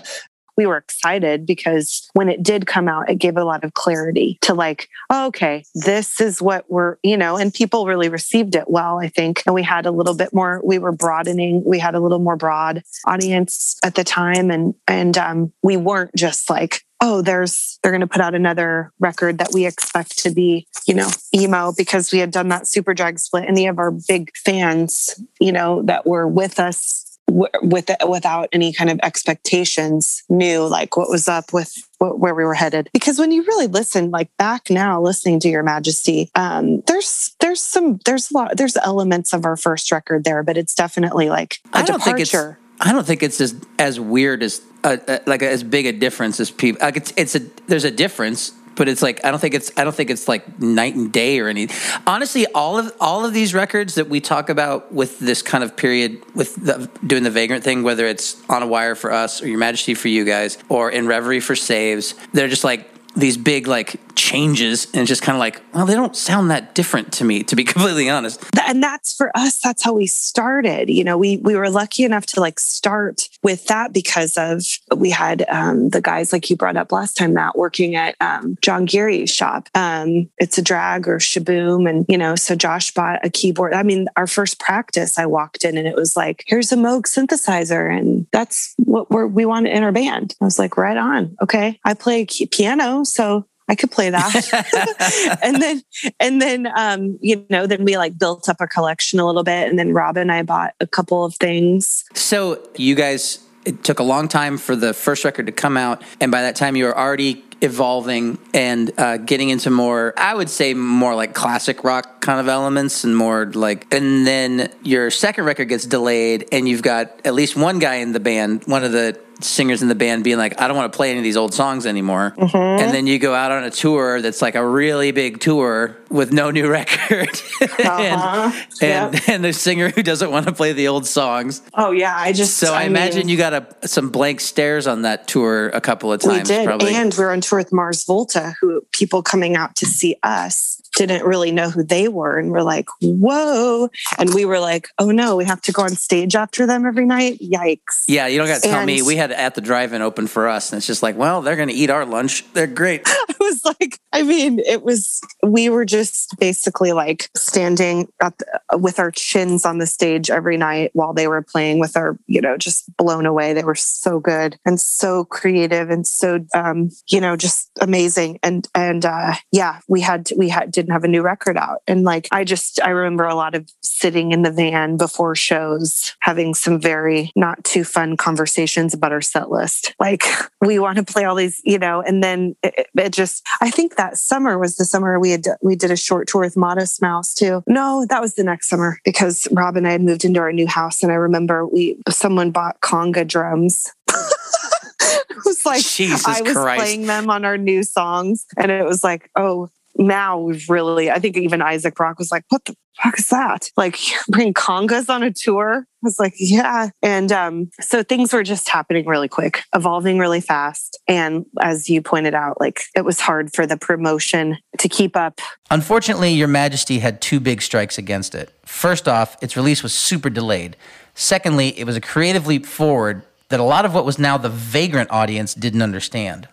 we 0.57 0.67
were 0.67 0.77
excited 0.77 1.47
because 1.47 2.09
when 2.15 2.29
it 2.29 2.43
did 2.43 2.67
come 2.67 2.89
out, 2.89 3.11
it 3.11 3.17
gave 3.17 3.37
a 3.37 3.45
lot 3.45 3.63
of 3.63 3.75
clarity 3.75 4.39
to 4.43 4.55
like, 4.55 4.89
oh, 5.11 5.27
okay, 5.27 5.65
this 5.75 6.21
is 6.21 6.41
what 6.41 6.71
we're, 6.71 6.97
you 7.03 7.17
know, 7.17 7.37
and 7.37 7.53
people 7.53 7.87
really 7.87 8.09
received 8.09 8.55
it 8.55 8.69
well, 8.69 8.99
I 8.99 9.09
think. 9.09 9.43
And 9.47 9.55
we 9.55 9.63
had 9.63 9.87
a 9.87 9.91
little 9.91 10.15
bit 10.15 10.33
more, 10.33 10.61
we 10.65 10.79
were 10.79 10.93
broadening, 10.93 11.63
we 11.65 11.79
had 11.79 11.95
a 11.95 12.01
little 12.01 12.19
more 12.19 12.37
broad 12.37 12.83
audience 13.05 13.79
at 13.85 13.95
the 13.95 14.05
time. 14.05 14.51
And, 14.51 14.75
and 14.89 15.17
um, 15.19 15.53
we 15.63 15.77
weren't 15.77 16.15
just 16.17 16.49
like, 16.49 16.83
oh, 17.03 17.21
there's, 17.21 17.79
they're 17.83 17.93
going 17.93 18.01
to 18.01 18.07
put 18.07 18.23
out 18.23 18.35
another 18.35 18.91
record 18.99 19.37
that 19.39 19.51
we 19.53 19.67
expect 19.67 20.19
to 20.21 20.31
be, 20.31 20.67
you 20.87 20.95
know, 20.95 21.11
emo 21.35 21.75
because 21.77 22.11
we 22.11 22.19
had 22.19 22.31
done 22.31 22.49
that 22.49 22.63
superdrag 22.63 23.21
split. 23.21 23.45
Any 23.47 23.67
of 23.67 23.79
our 23.79 23.91
big 24.09 24.35
fans, 24.35 25.21
you 25.39 25.53
know, 25.53 25.83
that 25.83 26.07
were 26.07 26.27
with 26.27 26.59
us 26.59 27.16
w- 27.29 27.51
with 27.63 27.91
without 28.09 28.49
any 28.53 28.73
kind 28.73 28.91
of 28.91 28.99
expectations 29.03 30.23
knew 30.29 30.67
like 30.67 30.97
what 30.97 31.09
was 31.09 31.29
up 31.29 31.53
with 31.53 31.73
what, 31.99 32.19
where 32.19 32.35
we 32.35 32.45
were 32.45 32.55
headed 32.55 32.89
because 32.93 33.19
when 33.19 33.33
you 33.33 33.43
really 33.43 33.67
listen 33.67 34.11
like 34.11 34.29
back 34.37 34.71
now 34.71 35.01
listening 35.01 35.41
to 35.41 35.49
your 35.49 35.63
majesty 35.63 36.31
um 36.35 36.81
there's 36.87 37.35
there's 37.41 37.61
some 37.61 37.99
there's 38.05 38.31
a 38.31 38.35
lot 38.35 38.57
there's 38.57 38.77
elements 38.77 39.33
of 39.33 39.45
our 39.45 39.57
first 39.57 39.91
record 39.91 40.25
there 40.25 40.43
but 40.43 40.57
it's 40.57 40.75
definitely 40.75 41.29
like 41.29 41.59
a 41.73 41.79
I 41.79 41.83
don't 41.83 42.03
think 42.03 42.21
it's. 42.21 42.31
departure 42.31 42.59
I 42.81 42.93
don't 42.93 43.07
think 43.07 43.23
it's 43.23 43.41
as 43.41 43.55
as 43.79 43.99
weird 43.99 44.43
as 44.43 44.61
uh, 44.85 44.97
uh, 45.09 45.19
like 45.27 45.43
as 45.43 45.63
big 45.63 45.87
a 45.87 45.93
difference 45.93 46.39
as 46.41 46.51
people. 46.51 46.81
Like 46.83 46.97
it's 46.97 47.13
it's 47.17 47.35
a 47.35 47.41
there's 47.67 47.85
a 47.85 47.91
difference, 47.91 48.53
but 48.77 48.89
it's 48.89 49.03
like 49.03 49.25
I 49.25 49.31
don't 49.31 49.41
think 49.41 49.55
it's 49.55 49.73
I 49.77 49.85
don't 49.85 49.95
think 49.95 50.11
it's 50.11 50.29
like 50.29 50.61
night 50.61 50.95
and 50.95 51.13
day 51.13 51.41
or 51.41 51.49
any. 51.49 51.69
Honestly, 52.07 52.47
all 52.55 52.79
of 52.79 52.93
all 53.01 53.25
of 53.25 53.33
these 53.33 53.55
records 53.55 53.95
that 53.97 54.09
we 54.09 54.21
talk 54.21 54.49
about 54.49 54.93
with 54.93 55.19
this 55.19 55.43
kind 55.43 55.65
of 55.65 55.77
period 55.77 56.23
with 56.35 56.55
the, 56.57 56.89
doing 57.07 57.23
the 57.23 57.31
vagrant 57.31 57.65
thing, 57.65 57.83
whether 57.83 58.07
it's 58.07 58.37
on 58.49 58.63
a 58.63 58.67
wire 58.67 58.95
for 58.95 59.13
us 59.13 59.43
or 59.43 59.49
Your 59.49 59.59
Majesty 59.59 59.95
for 59.95 60.09
you 60.09 60.25
guys 60.25 60.59
or 60.69 60.91
in 60.91 61.07
Reverie 61.07 61.41
for 61.41 61.57
Saves, 61.57 62.15
they're 62.33 62.49
just 62.49 62.65
like 62.65 62.89
these 63.17 63.37
big 63.37 63.67
like 63.67 63.99
changes 64.17 64.89
and 64.95 65.07
just 65.07 65.23
kind 65.23 65.37
of 65.37 65.41
like 65.41 65.63
well 65.73 65.87
they 65.87 65.95
don't 65.95 66.17
sound 66.17 66.51
that 66.51 66.75
different 66.75 67.13
to 67.13 67.25
me 67.25 67.43
to 67.43 67.57
be 67.57 67.65
completely 67.73 68.09
honest. 68.09 68.43
And 68.67 68.83
that's 68.83 69.15
for 69.15 69.31
us 69.37 69.59
that's 69.61 69.83
how 69.83 69.95
we 69.95 70.07
started 70.07 70.91
you 70.91 71.05
know 71.05 71.17
we 71.17 71.39
we 71.39 71.57
were 71.57 71.71
lucky 71.71 72.05
enough 72.05 72.27
to 72.27 72.41
like 72.41 72.59
start 72.59 73.29
with 73.43 73.67
that 73.67 73.93
because 73.93 74.37
of 74.37 74.63
we 74.97 75.11
had 75.11 75.45
um, 75.49 75.91
the 75.91 76.01
guys 76.01 76.33
like 76.33 76.49
you 76.51 76.57
brought 76.57 76.77
up 76.77 76.93
last 76.93 77.17
time 77.17 77.35
that 77.35 77.57
working 77.57 77.95
at 77.95 78.17
um, 78.21 78.57
john 78.61 78.85
geary's 78.85 79.31
shop. 79.31 79.69
Um, 79.75 80.29
it's 80.39 80.59
a 80.59 80.63
drag 80.63 81.09
or 81.09 81.19
shaboom 81.19 81.89
and 81.89 82.05
you 82.09 82.19
know 82.19 82.37
so 82.37 82.55
josh 82.55 82.93
bought 82.93 83.25
a 83.25 83.31
keyboard. 83.31 83.75
I 83.75 83.83
mean 83.83 84.09
our 84.17 84.27
first 84.27 84.59
practice 84.59 85.19
i 85.19 85.27
walked 85.27 85.65
in 85.65 85.79
and 85.79 85.87
it 85.87 85.95
was 85.95 86.17
like 86.17 86.45
here's 86.47 86.73
a 86.73 86.77
moog 86.77 87.03
synthesizer 87.03 87.97
and 87.97 88.27
that's 88.33 88.75
what 88.79 89.11
we 89.11 89.47
want 89.47 89.67
in 89.67 89.83
our 89.83 89.93
band. 89.93 90.35
I 90.41 90.45
was 90.45 90.59
like 90.59 90.77
right 90.77 90.97
on 90.97 91.37
okay. 91.43 91.81
I 91.85 91.95
play 91.95 92.27
piano 92.51 93.05
so 93.07 93.47
I 93.69 93.75
could 93.75 93.91
play 93.91 94.11
that. 94.11 95.39
and 95.43 95.61
then, 95.61 95.83
and 96.21 96.41
then, 96.41 96.69
um, 96.77 97.19
you 97.21 97.45
know, 97.51 97.67
then 97.67 97.85
we 97.85 97.97
like 97.97 98.19
built 98.19 98.49
up 98.49 98.57
our 98.61 98.69
collection 98.69 99.19
a 99.19 99.27
little 99.27 99.45
bit. 99.45 99.69
And 99.69 99.79
then 99.79 99.93
Rob 99.93 100.17
and 100.17 100.31
I 100.31 100.43
bought 100.43 100.75
a 100.81 100.87
couple 100.87 101.25
of 101.25 101.35
things. 101.37 102.05
So 102.15 102.63
you 102.77 102.95
guys, 102.95 103.41
it 103.65 103.83
took 103.83 103.99
a 103.99 104.05
long 104.05 104.29
time 104.29 104.59
for 104.59 104.77
the 104.77 104.95
first 104.95 105.25
record 105.25 105.47
to 105.47 105.53
come 105.53 105.77
out. 105.77 106.03
And 106.21 106.31
by 106.31 106.43
that 106.43 106.55
time, 106.55 106.77
you 106.77 106.85
were 106.85 106.97
already 106.97 107.43
evolving 107.63 108.39
and 108.55 108.93
uh, 108.99 109.17
getting 109.17 109.49
into 109.49 109.71
more, 109.71 110.15
I 110.17 110.35
would 110.35 110.51
say, 110.51 110.75
more 110.75 111.15
like 111.15 111.35
classic 111.35 111.83
rock 111.83 112.21
kind 112.21 112.39
of 112.39 112.49
elements 112.49 113.03
and 113.03 113.17
more 113.17 113.47
like. 113.47 113.93
And 113.93 114.27
then 114.27 114.73
your 114.83 115.11
second 115.11 115.45
record 115.45 115.69
gets 115.69 115.87
delayed, 115.87 116.49
and 116.53 116.69
you've 116.69 116.83
got 116.83 117.27
at 117.27 117.35
least 117.35 117.57
one 117.57 117.79
guy 117.79 117.97
in 117.97 118.13
the 118.13 118.21
band, 118.21 118.65
one 118.67 118.85
of 118.85 118.93
the 118.93 119.19
singers 119.41 119.83
in 119.83 119.89
the 119.89 119.95
band 119.95 120.25
being 120.25 120.39
like, 120.39 120.61
I 120.61 120.69
don't 120.69 120.77
want 120.77 120.93
to 120.93 120.97
play 120.97 121.11
any 121.11 121.19
of 121.19 121.25
these 121.25 121.37
old 121.37 121.55
songs 121.55 121.87
anymore. 121.87 122.35
Mm-hmm. 122.37 122.57
And 122.57 122.95
then 122.95 123.07
you 123.07 123.19
go 123.19 123.35
out 123.35 123.53
on 123.53 123.65
a 123.65 123.71
tour 123.71 124.21
that's 124.21 124.43
like 124.43 124.55
a 124.55 124.67
really 124.67 125.13
big 125.13 125.41
tour 125.41 125.97
with 126.09 126.33
no 126.33 126.51
new 126.51 126.69
record. 126.71 127.29
uh-huh. 127.61 128.53
and, 128.81 128.81
yep. 128.81 129.15
and, 129.15 129.29
and 129.29 129.45
the 129.45 129.53
singer 129.53 129.91
who 129.91 130.03
doesn't 130.03 130.31
want 130.31 130.47
to 130.47 130.53
play 130.53 130.73
the 130.73 130.89
old 130.89 131.07
songs. 131.07 131.63
Oh, 131.75 131.91
yeah. 131.91 132.17
I 132.17 132.33
just. 132.33 132.59
So 132.59 132.73
I, 132.73 132.83
I 132.83 132.85
imagine 132.85 133.21
mean, 133.21 133.29
you 133.29 133.37
got 133.37 133.53
a, 133.53 133.89
some 133.89 134.11
blank 134.11 134.41
stares 134.41 134.87
on 134.87 135.03
that 135.03 135.29
tour 135.29 135.69
a 135.69 135.81
couple 135.81 136.13
of 136.13 136.21
times. 136.21 136.49
We 136.49 136.57
did. 136.57 136.67
Probably. 136.67 136.95
And 136.95 137.15
we 137.15 137.25
are 137.25 137.33
on 137.33 137.41
tour 137.41 137.59
with 137.59 137.73
Mars 137.73 138.05
Volta, 138.05 138.55
who 138.61 138.83
people 138.93 139.23
coming 139.23 139.57
out 139.57 139.77
to 139.77 139.87
see 139.87 140.17
us 140.23 140.81
didn't 140.97 141.25
really 141.25 141.53
know 141.53 141.71
who 141.71 141.85
they 141.85 142.09
were 142.09 142.39
and 142.39 142.51
we're 142.51 142.63
like 142.63 142.87
whoa. 143.01 143.89
And 144.19 144.35
we 144.35 144.45
were 144.45 144.59
like 144.59 144.89
oh 144.99 145.11
no 145.11 145.37
we 145.37 145.45
have 145.45 145.63
to 145.63 145.73
go 145.73 145.83
on 145.83 145.91
stage 145.91 146.35
after 146.35 146.67
them 146.67 146.85
every 146.87 147.07
night? 147.07 147.39
Yikes. 147.41 148.05
Yeah 148.09 148.27
you 148.27 148.39
don't 148.39 148.49
got 148.49 148.63
to 148.63 148.69
tell 148.69 148.79
and 148.81 148.87
me 148.87 149.03
we 149.03 149.17
had 149.17 149.31
at 149.31 149.55
the 149.55 149.61
drive-in 149.61 150.03
open 150.03 150.27
for 150.27 150.49
us 150.49 150.73
and 150.73 150.79
it's 150.79 150.87
just 150.87 151.03
like 151.03 151.17
well 151.17 151.43
they're 151.43 151.57
gonna 151.57 151.73
eat 151.73 151.91
our 151.91 152.05
lunch. 152.05 152.45
They're 152.53 152.67
great. 152.67 153.03
I 153.07 153.35
was 153.39 153.65
like 153.65 154.01
i 154.13 154.23
mean 154.23 154.59
it 154.61 154.83
was 154.83 155.21
we 155.43 155.69
were 155.69 155.85
just 155.85 156.37
basically 156.39 156.93
like 156.93 157.31
standing 157.37 158.09
the, 158.21 158.33
with 158.79 158.99
our 158.99 159.11
chins 159.11 159.65
on 159.65 159.79
the 159.79 159.87
stage 159.87 160.31
every 160.31 160.57
night 160.57 160.91
while 160.95 161.13
they 161.13 161.29
were 161.29 161.43
playing 161.43 161.79
with 161.79 161.97
our 161.97 162.19
you 162.27 162.41
know 162.41 162.57
just 162.57 162.95
blown 162.97 163.27
away. 163.27 163.53
They 163.53 163.65
were 163.65 163.75
so 163.75 164.19
good 164.19 164.59
and 164.65 164.81
so 164.81 165.25
creative 165.25 165.91
and 165.91 166.07
so 166.07 166.45
um 166.55 166.91
you 167.09 167.21
know 167.21 167.37
just 167.37 167.71
amazing. 167.81 168.39
And 168.43 168.69
and 168.75 169.05
uh 169.05 169.35
yeah 169.53 169.81
we 169.89 170.01
had 170.01 170.29
we 170.37 170.49
had 170.49 170.71
did 170.71 170.86
didn't 170.87 170.95
have 170.95 171.05
a 171.05 171.09
new 171.09 171.23
record 171.23 171.57
out. 171.57 171.83
And 171.89 172.05
like, 172.05 172.29
I 172.31 172.45
just, 172.45 172.81
I 172.81 172.91
remember 172.91 173.25
a 173.25 173.35
lot 173.35 173.55
of 173.55 173.69
sitting 173.83 174.31
in 174.31 174.43
the 174.43 174.53
van 174.53 174.97
before 174.97 175.35
shows, 175.35 176.15
having 176.21 176.55
some 176.55 176.81
very 176.81 177.33
not 177.35 177.65
too 177.65 177.83
fun 177.83 178.17
conversations 178.17 178.95
about 178.95 179.13
our 179.13 179.21
set 179.21 179.51
list. 179.51 179.95
Like, 179.99 180.23
we 180.61 180.79
want 180.79 180.99
to 180.99 181.05
play 181.05 181.25
all 181.25 181.35
these, 181.35 181.61
you 181.65 181.79
know, 181.79 182.03
and 182.03 182.23
then 182.23 182.55
it, 182.63 182.87
it 182.95 183.13
just, 183.13 183.45
I 183.61 183.71
think 183.71 183.97
that 183.97 184.17
summer 184.17 184.59
was 184.59 184.77
the 184.77 184.85
summer 184.85 185.19
we 185.19 185.33
had, 185.33 185.45
we 185.61 185.75
did 185.75 185.91
a 185.91 185.97
short 185.97 186.29
tour 186.29 186.43
with 186.43 186.57
Modest 186.57 187.03
Mouse 187.03 187.35
too. 187.35 187.65
No, 187.67 188.07
that 188.09 188.21
was 188.21 188.35
the 188.35 188.45
next 188.45 188.69
summer 188.69 188.99
because 189.05 189.49
Rob 189.51 189.77
and 189.77 189.89
I 189.89 189.93
had 189.93 190.03
moved 190.03 190.25
into 190.25 190.41
our 190.41 190.53
new 190.53 190.69
house. 190.69 191.03
And 191.03 191.11
I 191.11 191.17
remember 191.17 191.67
we, 191.67 191.99
someone 192.09 192.53
bought 192.53 192.81
conga 192.81 193.27
drums. 193.27 193.93
it 194.09 195.45
was 195.45 195.67
like 195.67 195.85
Jesus 195.85 196.27
I 196.27 196.43
was 196.43 196.53
Christ. 196.53 196.79
playing 196.79 197.07
them 197.07 197.29
on 197.29 197.45
our 197.45 197.59
new 197.59 197.83
songs, 197.83 198.47
and 198.57 198.71
it 198.71 198.85
was 198.85 199.05
like, 199.05 199.31
oh, 199.37 199.69
now 199.99 200.39
we've 200.39 200.69
really, 200.69 201.11
I 201.11 201.19
think 201.19 201.37
even 201.37 201.63
Isaac 201.63 201.95
Brock 201.95 202.19
was 202.19 202.31
like, 202.31 202.45
what 202.49 202.65
the 202.65 202.75
fuck 203.03 203.19
is 203.19 203.29
that? 203.29 203.71
Like 203.77 203.99
bring 204.29 204.55
congas 204.55 205.09
on 205.09 205.23
a 205.23 205.33
tour? 205.33 205.87
I 205.87 205.99
was 206.03 206.19
like, 206.19 206.35
yeah. 206.39 206.91
And 207.03 207.33
um, 207.33 207.71
so 207.81 208.03
things 208.03 208.33
were 208.33 208.43
just 208.43 208.69
happening 208.69 209.07
really 209.07 209.29
quick, 209.29 209.65
evolving 209.75 210.19
really 210.19 210.41
fast. 210.41 210.99
And 211.09 211.47
as 211.61 211.89
you 211.89 212.03
pointed 212.03 212.35
out, 212.35 212.61
like 212.61 212.83
it 212.95 213.05
was 213.05 213.21
hard 213.21 213.53
for 213.53 213.67
the 213.67 213.77
promotion 213.77 214.59
to 214.79 214.89
keep 214.89 215.17
up. 215.17 215.41
Unfortunately, 215.71 216.33
Your 216.33 216.49
Majesty 216.49 217.01
had 217.01 217.21
two 217.21 217.41
big 217.41 217.63
strikes 217.63 217.99
against 217.99 218.35
it. 218.35 218.53
First 218.65 219.09
off, 219.09 219.37
its 219.43 219.57
release 219.57 219.83
was 219.83 219.93
super 219.93 220.31
delayed. 220.31 220.77
Secondly, 221.15 221.79
it 221.79 221.85
was 221.85 221.97
a 221.97 222.01
creative 222.01 222.47
leap 222.47 222.67
forward 222.67 223.23
that 223.49 223.61
a 223.61 223.65
lot 223.65 223.85
of 223.85 223.95
what 223.95 224.05
was 224.05 224.19
now 224.19 224.37
the 224.37 224.49
vagrant 224.49 225.11
audience 225.11 225.55
didn't 225.55 225.83
understand 225.83 226.49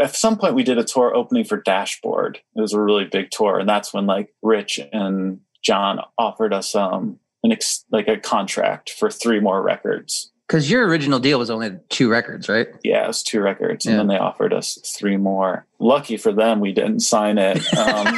at 0.00 0.16
some 0.16 0.38
point 0.38 0.54
we 0.54 0.62
did 0.62 0.78
a 0.78 0.84
tour 0.84 1.14
opening 1.14 1.44
for 1.44 1.56
Dashboard. 1.56 2.40
It 2.56 2.60
was 2.60 2.72
a 2.72 2.80
really 2.80 3.04
big 3.04 3.30
tour, 3.30 3.58
and 3.58 3.68
that's 3.68 3.92
when 3.92 4.06
like 4.06 4.34
Rich 4.42 4.80
and 4.92 5.40
John 5.62 6.00
offered 6.18 6.52
us 6.52 6.74
um 6.74 7.18
an 7.42 7.52
ex- 7.52 7.84
like 7.90 8.08
a 8.08 8.18
contract 8.18 8.90
for 8.90 9.10
three 9.10 9.40
more 9.40 9.62
records. 9.62 10.30
Because 10.46 10.68
your 10.68 10.84
original 10.88 11.20
deal 11.20 11.38
was 11.38 11.48
only 11.48 11.78
two 11.90 12.10
records, 12.10 12.48
right? 12.48 12.66
Yeah, 12.82 13.04
it 13.04 13.06
was 13.06 13.22
two 13.22 13.40
records, 13.40 13.86
and 13.86 13.96
then 13.96 14.08
they 14.08 14.18
offered 14.18 14.52
us 14.52 14.80
three 14.98 15.16
more. 15.16 15.64
Lucky 15.78 16.16
for 16.16 16.32
them, 16.32 16.58
we 16.58 16.72
didn't 16.72 17.00
sign 17.00 17.38
it, 17.38 17.58
um, 17.78 18.16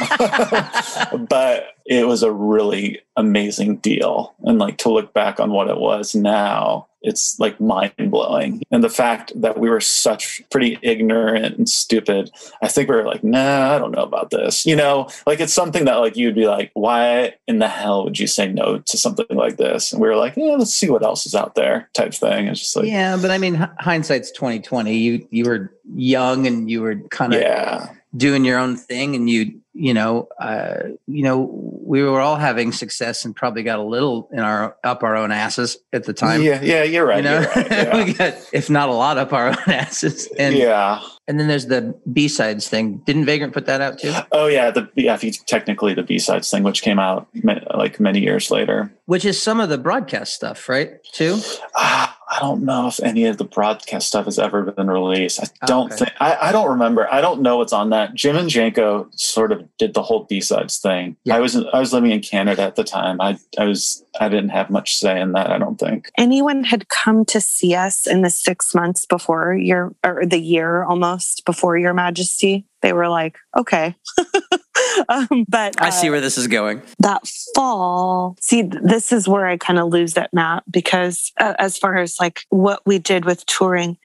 but 1.29 1.67
it 1.85 2.07
was 2.07 2.23
a 2.23 2.31
really 2.31 3.01
amazing 3.15 3.77
deal. 3.77 4.33
And 4.43 4.59
like 4.59 4.77
to 4.79 4.89
look 4.89 5.13
back 5.13 5.39
on 5.39 5.51
what 5.51 5.69
it 5.69 5.77
was 5.77 6.15
now, 6.15 6.87
it's 7.01 7.37
like 7.37 7.59
mind 7.59 7.93
blowing. 8.09 8.63
And 8.71 8.81
the 8.81 8.89
fact 8.89 9.33
that 9.35 9.59
we 9.59 9.69
were 9.69 9.81
such 9.81 10.41
pretty 10.49 10.79
ignorant 10.81 11.57
and 11.57 11.67
stupid, 11.67 12.31
I 12.61 12.69
think 12.69 12.89
we 12.89 12.95
were 12.95 13.03
like, 13.03 13.25
nah, 13.25 13.75
I 13.75 13.77
don't 13.77 13.91
know 13.91 14.03
about 14.03 14.29
this. 14.29 14.65
You 14.65 14.77
know, 14.77 15.09
like 15.27 15.41
it's 15.41 15.53
something 15.53 15.83
that 15.83 15.95
like 15.95 16.15
you'd 16.15 16.35
be 16.35 16.47
like, 16.47 16.71
why 16.73 17.33
in 17.45 17.59
the 17.59 17.67
hell 17.67 18.05
would 18.05 18.17
you 18.17 18.27
say 18.27 18.47
no 18.47 18.77
to 18.79 18.97
something 18.97 19.25
like 19.31 19.57
this? 19.57 19.91
And 19.91 20.01
we 20.01 20.07
were 20.07 20.15
like, 20.15 20.37
yeah, 20.37 20.55
let's 20.55 20.73
see 20.73 20.89
what 20.89 21.03
else 21.03 21.25
is 21.25 21.35
out 21.35 21.55
there, 21.55 21.89
type 21.93 22.13
thing. 22.13 22.47
It's 22.47 22.61
just 22.61 22.75
like, 22.77 22.85
yeah, 22.85 23.17
but 23.21 23.31
I 23.31 23.37
mean, 23.37 23.55
hindsight's 23.79 24.31
twenty 24.31 24.59
twenty. 24.59 24.95
You 24.95 25.27
you 25.29 25.43
were 25.43 25.73
young 25.93 26.47
and 26.47 26.71
you 26.71 26.81
were 26.81 26.95
kind 27.11 27.33
of 27.33 27.41
yeah. 27.41 27.89
doing 28.15 28.45
your 28.45 28.57
own 28.59 28.77
thing, 28.77 29.13
and 29.13 29.29
you 29.29 29.59
you 29.73 29.93
know, 29.93 30.29
uh, 30.39 30.75
you 31.07 31.23
know, 31.23 31.49
we 31.83 32.03
were 32.03 32.21
all 32.21 32.35
having 32.35 32.71
success 32.71 33.25
and 33.25 33.35
probably 33.35 33.63
got 33.63 33.79
a 33.79 33.83
little 33.83 34.29
in 34.31 34.39
our 34.39 34.77
up 34.83 35.03
our 35.03 35.15
own 35.15 35.31
asses 35.31 35.77
at 35.91 36.03
the 36.03 36.13
time. 36.13 36.43
Yeah, 36.43 36.61
yeah, 36.61 36.83
you're 36.83 37.05
right. 37.05 37.17
You 37.17 37.23
know? 37.23 37.39
Right, 37.39 37.67
yeah. 37.71 38.05
we 38.05 38.13
got, 38.13 38.35
if 38.53 38.69
not 38.69 38.89
a 38.89 38.93
lot, 38.93 39.17
up 39.17 39.33
our 39.33 39.47
own 39.49 39.57
asses. 39.67 40.27
And 40.37 40.55
yeah, 40.55 41.01
and 41.27 41.39
then 41.39 41.47
there's 41.47 41.65
the 41.65 41.95
B 42.11 42.27
sides 42.27 42.67
thing. 42.67 42.97
Didn't 43.05 43.25
Vagrant 43.25 43.53
put 43.53 43.65
that 43.65 43.81
out 43.81 43.97
too? 43.97 44.13
Oh 44.31 44.45
yeah, 44.45 44.69
the 44.69 44.87
yeah, 44.95 45.17
technically 45.47 45.93
the 45.93 46.03
B 46.03 46.19
sides 46.19 46.51
thing, 46.51 46.63
which 46.63 46.83
came 46.83 46.99
out 46.99 47.27
like 47.73 47.99
many 47.99 48.19
years 48.19 48.51
later. 48.51 48.93
Which 49.05 49.25
is 49.25 49.41
some 49.41 49.59
of 49.59 49.69
the 49.69 49.77
broadcast 49.77 50.33
stuff, 50.33 50.69
right? 50.69 51.03
Too. 51.13 51.39
Uh, 51.75 52.07
I 52.33 52.39
don't 52.39 52.63
know 52.63 52.87
if 52.87 52.99
any 53.01 53.25
of 53.25 53.37
the 53.37 53.43
broadcast 53.43 54.07
stuff 54.07 54.25
has 54.25 54.39
ever 54.39 54.63
been 54.63 54.89
released. 54.89 55.39
I 55.39 55.45
oh, 55.61 55.67
don't 55.67 55.93
okay. 55.93 56.05
think 56.05 56.11
I, 56.19 56.49
I, 56.49 56.51
don't 56.51 56.69
remember. 56.69 57.07
I 57.11 57.21
don't 57.21 57.41
know 57.41 57.57
what's 57.57 57.73
on 57.73 57.91
that. 57.91 58.15
Jim 58.15 58.35
and 58.35 58.49
Janko 58.49 59.07
sort 59.11 59.51
of 59.51 59.67
did 59.77 59.93
the 59.93 60.01
whole 60.01 60.23
B 60.23 60.41
sides 60.41 60.79
thing. 60.79 61.15
Yeah. 61.25 61.35
I 61.35 61.39
was 61.39 61.55
I 61.55 61.79
was 61.79 61.93
living 61.93 62.09
in 62.09 62.21
Canada 62.21 62.63
at 62.63 62.75
the 62.75 62.83
time. 62.83 63.21
I 63.21 63.37
I 63.59 63.65
was 63.65 64.03
I 64.19 64.29
didn't 64.29 64.49
have 64.49 64.71
much 64.71 64.97
say 64.97 65.21
in 65.21 65.33
that. 65.33 65.51
I 65.51 65.59
don't 65.59 65.79
think 65.79 66.09
anyone 66.17 66.63
had 66.63 66.89
come 66.89 67.23
to 67.25 67.39
see 67.39 67.75
us 67.75 68.07
in 68.07 68.21
the 68.21 68.31
six 68.31 68.73
months 68.73 69.05
before 69.05 69.53
your 69.53 69.93
or 70.03 70.25
the 70.25 70.39
year 70.39 70.83
almost 70.83 71.45
before 71.45 71.77
your 71.77 71.93
Majesty. 71.93 72.65
They 72.81 72.93
were 72.93 73.09
like, 73.09 73.37
okay. 73.55 73.95
um, 75.09 75.45
but 75.47 75.79
uh, 75.79 75.85
I 75.85 75.89
see 75.89 76.07
uh, 76.07 76.11
where 76.11 76.21
this 76.21 76.37
is 76.37 76.47
going. 76.47 76.81
That 76.99 77.27
fall, 77.55 78.35
see, 78.39 78.63
this 78.63 79.11
is 79.11 79.27
where 79.27 79.45
I 79.45 79.57
kind 79.57 79.79
of 79.79 79.89
lose 79.89 80.13
that 80.13 80.33
map 80.33 80.63
because 80.69 81.31
uh, 81.39 81.53
as 81.59 81.77
far 81.77 81.97
as 81.97 82.17
like 82.19 82.41
what 82.49 82.81
we 82.85 82.99
did 82.99 83.25
with 83.25 83.45
touring, 83.45 83.97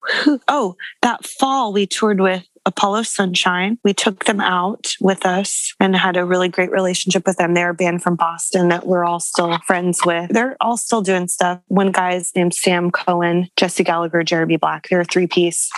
oh, 0.48 0.76
that 1.02 1.26
fall 1.26 1.72
we 1.72 1.86
toured 1.86 2.20
with 2.20 2.44
Apollo 2.68 3.02
Sunshine. 3.04 3.78
We 3.82 3.94
took 3.94 4.26
them 4.26 4.40
out 4.40 4.92
with 5.00 5.24
us 5.24 5.74
and 5.80 5.96
had 5.96 6.18
a 6.18 6.24
really 6.24 6.48
great 6.48 6.70
relationship 6.70 7.26
with 7.26 7.38
them. 7.38 7.54
They're 7.54 7.70
a 7.70 7.74
band 7.74 8.02
from 8.02 8.14
Boston 8.14 8.68
that 8.68 8.86
we're 8.86 9.04
all 9.04 9.20
still 9.20 9.58
friends 9.66 10.04
with. 10.04 10.30
They're 10.30 10.56
all 10.60 10.76
still 10.76 11.00
doing 11.00 11.28
stuff. 11.28 11.60
One 11.68 11.92
guy's 11.92 12.30
named 12.36 12.54
Sam 12.54 12.90
Cohen, 12.90 13.48
Jesse 13.56 13.84
Gallagher, 13.84 14.22
Jeremy 14.22 14.58
Black. 14.58 14.88
They're 14.88 15.00
a 15.00 15.04
three 15.04 15.26
piece 15.26 15.70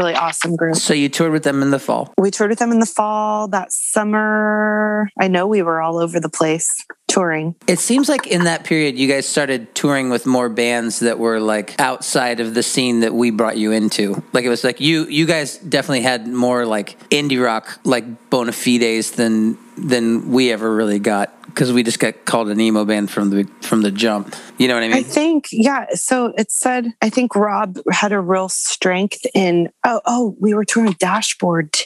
really 0.00 0.14
awesome 0.14 0.56
group. 0.56 0.76
So 0.76 0.94
you 0.94 1.08
toured 1.08 1.32
with 1.32 1.42
them 1.42 1.62
in 1.62 1.70
the 1.70 1.78
fall. 1.78 2.12
We 2.16 2.30
toured 2.30 2.50
with 2.50 2.58
them 2.58 2.72
in 2.72 2.80
the 2.80 2.86
fall. 2.86 3.48
That 3.48 3.72
summer, 3.72 5.08
I 5.18 5.28
know 5.28 5.46
we 5.46 5.62
were 5.62 5.80
all 5.80 5.98
over 5.98 6.18
the 6.18 6.30
place 6.30 6.84
touring. 7.10 7.56
It 7.66 7.78
seems 7.78 8.08
like 8.08 8.26
in 8.26 8.44
that 8.44 8.64
period, 8.64 8.96
you 8.96 9.08
guys 9.08 9.26
started 9.26 9.74
touring 9.74 10.10
with 10.10 10.26
more 10.26 10.48
bands 10.48 11.00
that 11.00 11.18
were 11.18 11.40
like 11.40 11.78
outside 11.80 12.40
of 12.40 12.54
the 12.54 12.62
scene 12.62 13.00
that 13.00 13.12
we 13.12 13.30
brought 13.30 13.58
you 13.58 13.72
into. 13.72 14.22
Like 14.32 14.44
it 14.44 14.48
was 14.48 14.64
like 14.64 14.80
you, 14.80 15.06
you 15.06 15.26
guys 15.26 15.58
definitely 15.58 16.02
had 16.02 16.28
more 16.28 16.64
like 16.64 16.96
indie 17.10 17.42
rock, 17.42 17.80
like 17.84 18.30
bona 18.30 18.52
fides 18.52 19.12
than 19.12 19.58
than 19.76 20.30
we 20.30 20.52
ever 20.52 20.74
really 20.74 20.98
got 20.98 21.40
because 21.46 21.72
we 21.72 21.82
just 21.82 21.98
got 21.98 22.24
called 22.24 22.48
an 22.48 22.60
emo 22.60 22.84
band 22.84 23.10
from 23.10 23.30
the 23.30 23.44
from 23.60 23.82
the 23.82 23.90
jump. 23.90 24.34
You 24.58 24.68
know 24.68 24.74
what 24.74 24.84
I 24.84 24.88
mean? 24.88 24.96
I 24.96 25.02
think, 25.02 25.48
yeah. 25.50 25.86
So 25.94 26.26
it 26.36 26.50
said, 26.50 26.92
I 27.02 27.10
think 27.10 27.34
Rob 27.34 27.78
had 27.90 28.12
a 28.12 28.20
real 28.20 28.48
strength 28.48 29.26
in. 29.34 29.70
Oh, 29.84 30.00
oh, 30.06 30.36
we 30.38 30.54
were 30.54 30.64
touring 30.64 30.92
Dashboard. 30.92 31.76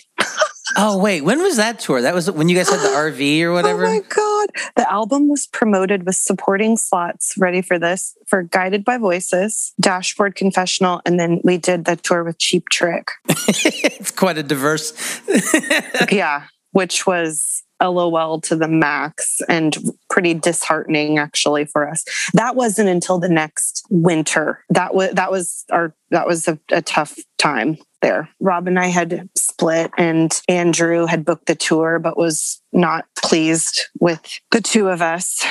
Oh 0.77 0.99
wait, 0.99 1.23
when 1.23 1.41
was 1.41 1.57
that 1.57 1.81
tour? 1.81 2.03
That 2.03 2.15
was 2.15 2.31
when 2.31 2.49
you 2.49 2.57
guys 2.57 2.69
had 2.69 2.81
the 2.81 2.95
RV 2.95 3.43
or 3.43 3.49
oh 3.51 3.55
whatever. 3.55 3.87
Oh 3.87 3.89
my 3.89 4.01
god! 4.01 4.51
The 4.77 4.91
album 4.91 5.29
was 5.29 5.47
promoted 5.47 6.07
with 6.07 6.17
supporting 6.17 6.77
slots. 6.77 7.35
Ready 7.37 7.63
for 7.63 7.79
this? 7.79 8.17
For 8.27 8.43
Guided 8.43 8.85
by 8.85 8.99
Voices, 8.99 9.73
Dashboard 9.81 10.37
Confessional, 10.37 11.01
and 11.05 11.19
then 11.19 11.41
we 11.43 11.59
did 11.59 11.85
the 11.85 11.97
tour 11.97 12.23
with 12.23 12.39
Cheap 12.39 12.69
Trick. 12.71 13.11
it's 13.29 14.11
quite 14.11 14.39
a 14.39 14.43
diverse. 14.43 14.93
yeah, 16.13 16.45
which 16.73 17.07
was 17.07 17.64
LOL 17.83 18.41
to 18.43 18.57
the 18.57 18.69
max 18.69 19.41
and 19.49 19.77
pretty 20.11 20.35
disheartening 20.35 21.19
actually 21.19 21.65
for 21.65 21.89
us. 21.89 22.05
That 22.35 22.57
wasn't 22.57 22.89
until 22.89 23.19
the 23.19 23.29
next 23.29 23.85
winter. 23.91 24.65
That 24.71 24.95
was 24.95 25.13
that 25.13 25.31
was 25.31 25.65
our 25.71 25.95
that 26.11 26.27
was 26.27 26.49
a, 26.49 26.59
a 26.71 26.83
tough 26.83 27.19
time 27.39 27.77
there. 28.01 28.29
Rob 28.41 28.69
and 28.69 28.79
I 28.79 28.87
had 28.89 29.29
split 29.35 29.91
and 29.97 30.41
Andrew 30.49 31.07
had 31.07 31.25
booked 31.25 31.47
the 31.47 31.55
tour 31.55 31.99
but 31.99 32.17
was 32.17 32.61
not 32.73 33.07
pleased 33.17 33.87
with 33.99 34.21
the 34.51 34.61
two 34.61 34.89
of 34.89 35.01
us 35.01 35.45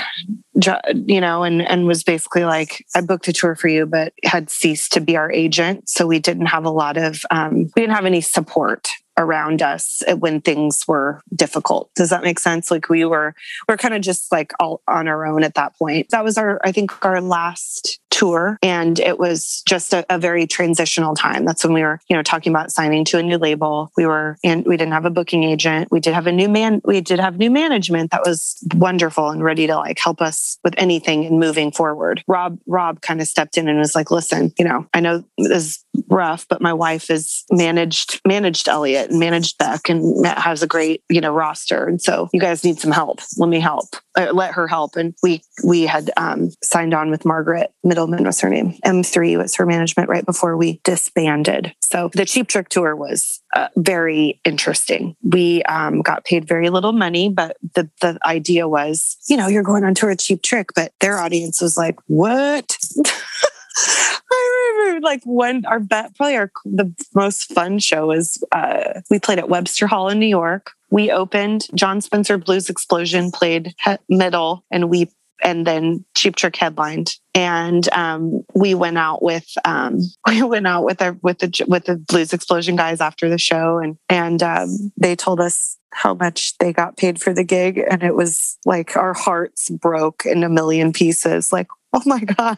you 0.93 1.19
know 1.19 1.43
and 1.43 1.61
and 1.61 1.87
was 1.87 2.03
basically 2.03 2.45
like 2.45 2.85
I 2.95 3.01
booked 3.01 3.27
a 3.27 3.33
tour 3.33 3.55
for 3.55 3.67
you 3.67 3.85
but 3.85 4.13
had 4.23 4.49
ceased 4.49 4.93
to 4.93 5.01
be 5.01 5.17
our 5.17 5.31
agent 5.31 5.89
so 5.89 6.05
we 6.05 6.19
didn't 6.19 6.47
have 6.47 6.65
a 6.65 6.69
lot 6.69 6.97
of 6.97 7.21
um, 7.31 7.71
we 7.75 7.81
didn't 7.81 7.95
have 7.95 8.05
any 8.05 8.21
support 8.21 8.89
around 9.17 9.61
us 9.61 10.01
when 10.19 10.41
things 10.41 10.87
were 10.87 11.21
difficult. 11.35 11.89
Does 11.95 12.09
that 12.09 12.23
make 12.23 12.39
sense? 12.39 12.71
Like 12.71 12.89
we 12.89 13.05
were 13.05 13.35
we're 13.67 13.77
kind 13.77 13.93
of 13.93 14.01
just 14.01 14.31
like 14.31 14.53
all 14.59 14.81
on 14.87 15.07
our 15.07 15.25
own 15.25 15.43
at 15.43 15.55
that 15.55 15.77
point. 15.77 16.09
That 16.09 16.23
was 16.23 16.37
our 16.37 16.59
I 16.63 16.71
think 16.71 17.03
our 17.05 17.21
last 17.21 17.99
tour 18.13 18.59
and 18.61 18.99
it 18.99 19.17
was 19.17 19.63
just 19.65 19.91
a, 19.91 20.05
a, 20.07 20.19
very 20.19 20.45
transitional 20.45 21.15
time 21.15 21.45
that's 21.45 21.63
when 21.63 21.73
we 21.73 21.81
were 21.81 21.99
you 22.07 22.15
know 22.15 22.21
talking 22.21 22.53
about 22.53 22.71
signing 22.71 23.03
to 23.03 23.17
a 23.17 23.23
new 23.23 23.39
label 23.39 23.91
we 23.97 24.05
were 24.05 24.37
and 24.43 24.63
we 24.65 24.77
didn't 24.77 24.93
have 24.93 25.03
a 25.03 25.09
booking 25.09 25.43
agent 25.43 25.89
we 25.91 25.99
did 25.99 26.13
have 26.13 26.27
a 26.27 26.31
new 26.31 26.47
man 26.47 26.79
we 26.85 27.01
did 27.01 27.19
have 27.19 27.39
new 27.39 27.49
management 27.49 28.11
that 28.11 28.21
was 28.23 28.63
wonderful 28.75 29.29
and 29.29 29.43
ready 29.43 29.65
to 29.65 29.75
like 29.75 29.97
help 29.97 30.21
us 30.21 30.59
with 30.63 30.75
anything 30.77 31.25
and 31.25 31.39
moving 31.39 31.71
forward 31.71 32.23
rob 32.27 32.59
rob 32.67 33.01
kind 33.01 33.19
of 33.19 33.27
stepped 33.27 33.57
in 33.57 33.67
and 33.67 33.79
was 33.79 33.95
like 33.95 34.11
listen 34.11 34.53
you 34.59 34.63
know 34.63 34.87
i 34.93 34.99
know 34.99 35.23
this 35.39 35.49
is 35.49 35.82
rough 36.07 36.45
but 36.49 36.61
my 36.61 36.73
wife 36.73 37.09
is 37.09 37.43
managed 37.51 38.21
managed 38.27 38.67
elliott 38.67 39.09
and 39.09 39.19
managed 39.19 39.57
beck 39.57 39.89
and 39.89 40.25
has 40.25 40.63
a 40.63 40.67
great 40.67 41.03
you 41.09 41.21
know 41.21 41.33
roster 41.33 41.87
and 41.87 42.01
so 42.01 42.29
you 42.33 42.39
guys 42.39 42.63
need 42.63 42.79
some 42.79 42.91
help 42.91 43.19
let 43.37 43.49
me 43.49 43.59
help 43.59 43.95
uh, 44.17 44.31
let 44.33 44.53
her 44.53 44.67
help 44.67 44.95
and 44.95 45.13
we 45.23 45.41
we 45.63 45.83
had 45.83 46.11
um, 46.17 46.49
signed 46.63 46.93
on 46.93 47.09
with 47.09 47.25
margaret 47.25 47.73
Mittleman 47.85 48.25
was 48.25 48.39
her 48.41 48.49
name. 48.49 48.73
M3 48.85 49.37
was 49.37 49.55
her 49.55 49.65
management 49.65 50.09
right 50.09 50.25
before 50.25 50.55
we 50.55 50.79
disbanded. 50.83 51.73
So 51.81 52.09
the 52.13 52.25
Cheap 52.25 52.47
Trick 52.47 52.69
tour 52.69 52.95
was 52.95 53.41
uh, 53.55 53.67
very 53.75 54.39
interesting. 54.45 55.15
We 55.21 55.63
um, 55.63 56.01
got 56.01 56.23
paid 56.23 56.47
very 56.47 56.69
little 56.69 56.93
money, 56.93 57.29
but 57.29 57.57
the, 57.75 57.89
the 58.01 58.17
idea 58.25 58.67
was, 58.67 59.17
you 59.27 59.35
know, 59.35 59.47
you're 59.47 59.63
going 59.63 59.83
on 59.83 59.95
tour 59.95 60.09
with 60.09 60.21
Cheap 60.21 60.41
Trick, 60.41 60.69
but 60.75 60.93
their 61.01 61.19
audience 61.19 61.61
was 61.61 61.77
like, 61.77 61.97
what? 62.07 62.77
I 64.33 64.75
remember 64.77 65.05
like 65.05 65.21
when 65.25 65.65
our 65.65 65.79
bet 65.79 66.15
probably 66.15 66.35
our 66.35 66.51
the 66.65 66.93
most 67.15 67.53
fun 67.53 67.79
show 67.79 68.07
was 68.07 68.43
uh, 68.51 69.01
we 69.09 69.19
played 69.19 69.39
at 69.39 69.49
Webster 69.49 69.87
Hall 69.87 70.09
in 70.09 70.19
New 70.19 70.27
York. 70.27 70.71
We 70.89 71.11
opened 71.11 71.67
Jon 71.73 72.01
Spencer 72.01 72.37
Blues 72.37 72.69
Explosion 72.69 73.31
played 73.31 73.73
middle, 74.09 74.63
and 74.69 74.89
we 74.89 75.09
and 75.43 75.67
then 75.67 76.05
Cheap 76.15 76.35
Trick 76.35 76.55
headlined. 76.55 77.15
And 77.35 77.87
um, 77.89 78.43
we 78.53 78.73
went 78.73 78.97
out 78.97 79.21
with 79.21 79.47
um, 79.65 79.99
we 80.27 80.41
went 80.41 80.67
out 80.67 80.85
with 80.85 81.01
our 81.01 81.17
with 81.21 81.39
the 81.39 81.65
with 81.67 81.85
the 81.85 81.97
Blues 81.97 82.33
Explosion 82.33 82.75
guys 82.75 83.01
after 83.01 83.29
the 83.29 83.37
show, 83.37 83.77
and 83.77 83.97
and 84.09 84.41
um, 84.41 84.91
they 84.97 85.15
told 85.15 85.39
us 85.39 85.77
how 85.91 86.13
much 86.15 86.57
they 86.57 86.73
got 86.73 86.97
paid 86.97 87.21
for 87.21 87.33
the 87.33 87.43
gig, 87.43 87.81
and 87.89 88.03
it 88.03 88.15
was 88.15 88.57
like 88.65 88.95
our 88.95 89.13
hearts 89.13 89.69
broke 89.69 90.25
in 90.25 90.43
a 90.43 90.49
million 90.49 90.93
pieces. 90.93 91.51
Like, 91.51 91.67
oh 91.93 92.01
my 92.05 92.19
god, 92.37 92.57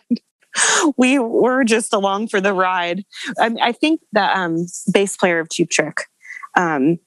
we 0.98 1.20
were 1.20 1.64
just 1.64 1.94
along 1.94 2.28
for 2.28 2.42
the 2.42 2.54
ride. 2.54 3.04
I, 3.40 3.56
I 3.62 3.72
think 3.72 4.02
the 4.12 4.38
um, 4.38 4.66
bass 4.92 5.18
player 5.18 5.40
of 5.40 5.50
Cheap 5.50 5.70
Trick 5.70 6.08
um, 6.56 7.00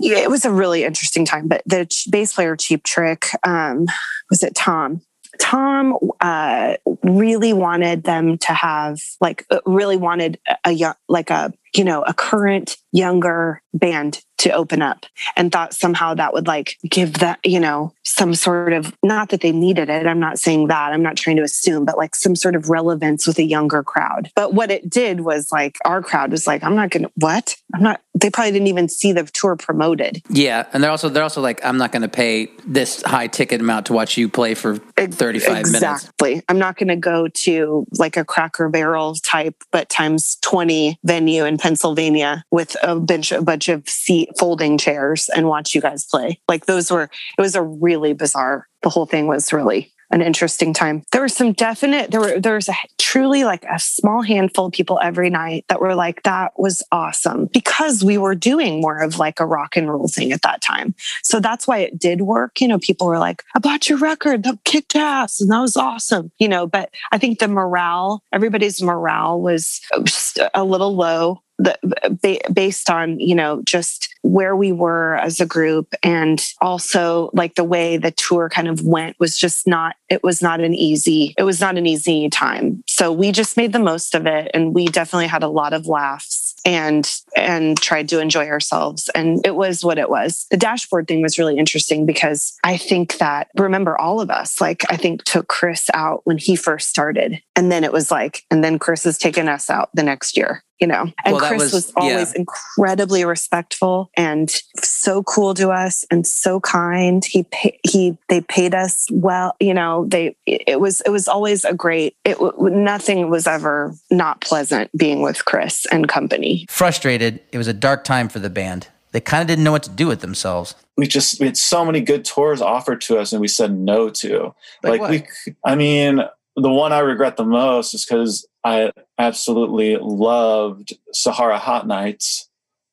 it 0.00 0.30
was 0.30 0.44
a 0.44 0.52
really 0.52 0.84
interesting 0.84 1.24
time. 1.24 1.48
But 1.48 1.62
the 1.66 1.88
bass 2.10 2.34
player, 2.34 2.56
Cheap 2.56 2.84
Trick, 2.84 3.26
um, 3.44 3.86
was 4.28 4.42
it 4.42 4.54
Tom? 4.54 5.02
Tom 5.40 5.96
uh, 6.20 6.74
really 7.02 7.52
wanted 7.52 8.04
them 8.04 8.36
to 8.38 8.52
have 8.52 8.98
like 9.20 9.46
uh, 9.50 9.60
really 9.64 9.96
wanted 9.96 10.38
a 10.64 10.72
young 10.72 10.94
like 11.08 11.30
a 11.30 11.52
you 11.74 11.84
know 11.84 12.02
a 12.02 12.14
current 12.14 12.76
younger 12.92 13.62
band 13.72 14.22
to 14.38 14.50
open 14.52 14.80
up 14.80 15.04
and 15.36 15.52
thought 15.52 15.74
somehow 15.74 16.14
that 16.14 16.32
would 16.32 16.46
like 16.46 16.76
give 16.88 17.14
that 17.14 17.38
you 17.44 17.60
know 17.60 17.92
some 18.04 18.34
sort 18.34 18.72
of 18.72 18.94
not 19.02 19.28
that 19.28 19.42
they 19.42 19.52
needed 19.52 19.88
it 19.88 20.06
i'm 20.06 20.18
not 20.18 20.38
saying 20.38 20.66
that 20.68 20.92
i'm 20.92 21.02
not 21.02 21.16
trying 21.16 21.36
to 21.36 21.42
assume 21.42 21.84
but 21.84 21.98
like 21.98 22.14
some 22.14 22.34
sort 22.34 22.54
of 22.56 22.70
relevance 22.70 23.26
with 23.26 23.38
a 23.38 23.44
younger 23.44 23.82
crowd. 23.82 24.30
But 24.34 24.54
what 24.54 24.70
it 24.70 24.88
did 24.88 25.20
was 25.20 25.52
like 25.52 25.76
our 25.84 26.02
crowd 26.02 26.30
was 26.30 26.46
like 26.46 26.62
i'm 26.64 26.74
not 26.74 26.90
gonna 26.90 27.10
what? 27.16 27.56
I'm 27.74 27.82
not 27.82 28.00
they 28.14 28.30
probably 28.30 28.52
didn't 28.52 28.66
even 28.66 28.88
see 28.88 29.12
the 29.12 29.24
tour 29.24 29.56
promoted. 29.56 30.22
Yeah 30.28 30.66
and 30.72 30.82
they're 30.82 30.90
also 30.90 31.08
they're 31.08 31.22
also 31.22 31.40
like 31.40 31.64
i'm 31.64 31.76
not 31.76 31.92
gonna 31.92 32.08
pay 32.08 32.50
this 32.66 33.02
high 33.02 33.26
ticket 33.26 33.60
amount 33.60 33.86
to 33.86 33.92
watch 33.92 34.16
you 34.16 34.28
play 34.28 34.54
for 34.54 34.76
35 34.76 35.14
exactly. 35.14 35.52
minutes. 35.52 35.74
exactly. 35.74 36.42
I'm 36.48 36.58
not 36.58 36.76
gonna 36.76 36.96
go 36.96 37.28
to 37.28 37.86
like 37.98 38.16
a 38.16 38.24
cracker 38.24 38.68
barrel 38.68 39.14
type 39.14 39.56
but 39.70 39.88
times 39.88 40.36
20 40.42 40.98
venue 41.04 41.44
in 41.44 41.58
pennsylvania 41.60 42.44
with 42.50 42.76
a 42.82 42.98
bunch 42.98 43.32
a 43.32 43.42
bunch 43.42 43.68
of 43.68 43.88
seat 43.88 44.30
folding 44.38 44.78
chairs 44.78 45.28
and 45.34 45.46
watch 45.46 45.74
you 45.74 45.80
guys 45.80 46.04
play. 46.04 46.40
Like 46.48 46.66
those 46.66 46.90
were 46.90 47.04
it 47.04 47.40
was 47.40 47.54
a 47.54 47.62
really 47.62 48.12
bizarre. 48.12 48.66
The 48.82 48.88
whole 48.88 49.06
thing 49.06 49.26
was 49.26 49.52
really 49.52 49.92
an 50.10 50.22
interesting 50.22 50.74
time. 50.74 51.02
There 51.12 51.20
were 51.20 51.28
some 51.28 51.52
definite, 51.52 52.10
there 52.10 52.20
were, 52.20 52.40
there 52.40 52.54
was 52.54 52.68
a 52.68 52.74
truly 52.98 53.44
like 53.44 53.64
a 53.64 53.78
small 53.78 54.22
handful 54.22 54.66
of 54.66 54.72
people 54.72 54.98
every 55.02 55.30
night 55.30 55.64
that 55.68 55.80
were 55.80 55.94
like, 55.94 56.22
that 56.24 56.52
was 56.58 56.82
awesome 56.90 57.46
because 57.46 58.04
we 58.04 58.18
were 58.18 58.34
doing 58.34 58.80
more 58.80 58.98
of 58.98 59.18
like 59.18 59.40
a 59.40 59.46
rock 59.46 59.76
and 59.76 59.88
roll 59.88 60.08
thing 60.08 60.32
at 60.32 60.42
that 60.42 60.60
time. 60.60 60.94
So 61.22 61.40
that's 61.40 61.66
why 61.66 61.78
it 61.78 61.98
did 61.98 62.22
work. 62.22 62.60
You 62.60 62.68
know, 62.68 62.78
people 62.78 63.06
were 63.06 63.18
like, 63.18 63.44
I 63.54 63.60
bought 63.60 63.88
your 63.88 63.98
record, 63.98 64.42
that 64.42 64.64
kicked 64.64 64.96
ass. 64.96 65.40
And 65.40 65.50
that 65.50 65.60
was 65.60 65.76
awesome. 65.76 66.32
You 66.38 66.48
know, 66.48 66.66
but 66.66 66.90
I 67.12 67.18
think 67.18 67.38
the 67.38 67.48
morale, 67.48 68.22
everybody's 68.32 68.82
morale 68.82 69.40
was 69.40 69.80
just 70.04 70.40
a 70.54 70.64
little 70.64 70.96
low 70.96 71.42
the, 71.62 72.40
based 72.52 72.90
on 72.90 73.18
you 73.20 73.34
know 73.34 73.62
just 73.64 74.14
where 74.22 74.54
we 74.54 74.72
were 74.72 75.16
as 75.16 75.40
a 75.40 75.46
group 75.46 75.94
and 76.02 76.44
also 76.60 77.30
like 77.32 77.54
the 77.54 77.64
way 77.64 77.96
the 77.96 78.10
tour 78.10 78.48
kind 78.48 78.68
of 78.68 78.82
went 78.82 79.18
was 79.18 79.36
just 79.36 79.66
not 79.66 79.96
it 80.08 80.22
was 80.22 80.42
not 80.42 80.60
an 80.60 80.74
easy 80.74 81.34
it 81.38 81.42
was 81.42 81.60
not 81.60 81.76
an 81.76 81.86
easy 81.86 82.28
time. 82.28 82.82
So 82.86 83.12
we 83.12 83.32
just 83.32 83.56
made 83.56 83.72
the 83.72 83.78
most 83.78 84.14
of 84.14 84.26
it 84.26 84.50
and 84.54 84.74
we 84.74 84.86
definitely 84.86 85.26
had 85.26 85.42
a 85.42 85.48
lot 85.48 85.72
of 85.72 85.86
laughs 85.86 86.54
and 86.64 87.10
and 87.36 87.80
tried 87.80 88.08
to 88.10 88.20
enjoy 88.20 88.46
ourselves 88.48 89.08
and 89.14 89.44
it 89.46 89.54
was 89.54 89.84
what 89.84 89.98
it 89.98 90.10
was. 90.10 90.46
The 90.50 90.56
dashboard 90.56 91.08
thing 91.08 91.22
was 91.22 91.38
really 91.38 91.58
interesting 91.58 92.06
because 92.06 92.56
i 92.64 92.76
think 92.76 93.18
that 93.18 93.48
remember 93.56 93.98
all 93.98 94.20
of 94.20 94.30
us 94.30 94.60
like 94.60 94.82
i 94.90 94.96
think 94.96 95.24
took 95.24 95.48
chris 95.48 95.88
out 95.94 96.20
when 96.24 96.38
he 96.38 96.56
first 96.56 96.88
started 96.88 97.40
and 97.56 97.70
then 97.70 97.84
it 97.84 97.92
was 97.92 98.10
like 98.10 98.44
and 98.50 98.62
then 98.62 98.78
chris 98.78 99.04
has 99.04 99.18
taken 99.18 99.48
us 99.48 99.70
out 99.70 99.90
the 99.94 100.02
next 100.02 100.36
year 100.36 100.62
you 100.80 100.86
know 100.86 101.12
and 101.24 101.36
well, 101.36 101.48
chris 101.48 101.62
was, 101.62 101.72
was 101.72 101.92
always 101.96 102.32
yeah. 102.32 102.40
incredibly 102.40 103.24
respectful 103.24 104.10
and 104.16 104.62
so 104.76 105.22
cool 105.22 105.54
to 105.54 105.70
us 105.70 106.04
and 106.10 106.26
so 106.26 106.60
kind. 106.60 107.24
He 107.24 107.44
pay, 107.44 107.78
he 107.82 108.16
they 108.28 108.40
paid 108.40 108.74
us 108.74 109.06
well 109.10 109.54
you 109.60 109.74
know 109.74 110.06
they 110.06 110.36
it 110.46 110.80
was 110.80 111.00
it 111.02 111.10
was 111.10 111.28
always 111.28 111.64
a 111.64 111.74
great 111.74 112.16
it 112.24 112.38
nothing 112.58 113.30
was 113.30 113.46
ever 113.46 113.94
not 114.10 114.40
pleasant 114.40 114.90
being 114.96 115.22
with 115.22 115.44
chris 115.44 115.86
and 115.92 116.08
company. 116.08 116.66
Frustrated. 116.68 117.40
It 117.52 117.58
was 117.58 117.68
a 117.68 117.74
dark 117.74 118.04
time 118.04 118.28
for 118.28 118.38
the 118.38 118.50
band. 118.50 118.88
They 119.12 119.20
kind 119.20 119.42
of 119.42 119.48
didn't 119.48 119.64
know 119.64 119.72
what 119.72 119.82
to 119.84 119.90
do 119.90 120.06
with 120.06 120.20
themselves. 120.20 120.74
We 120.96 121.06
just 121.06 121.40
we 121.40 121.46
had 121.46 121.56
so 121.56 121.84
many 121.84 122.00
good 122.00 122.24
tours 122.24 122.60
offered 122.60 123.00
to 123.02 123.18
us 123.18 123.32
and 123.32 123.40
we 123.40 123.48
said 123.48 123.76
no 123.76 124.08
to. 124.10 124.54
Like, 124.82 125.00
like 125.00 125.28
we 125.46 125.54
i 125.64 125.74
mean 125.74 126.22
the 126.56 126.70
one 126.70 126.92
I 126.92 126.98
regret 126.98 127.36
the 127.36 127.44
most 127.44 127.94
is 127.94 128.04
because 128.04 128.46
I 128.64 128.92
absolutely 129.18 129.96
loved 130.00 130.94
Sahara 131.12 131.58
Hotnights. 131.58 132.48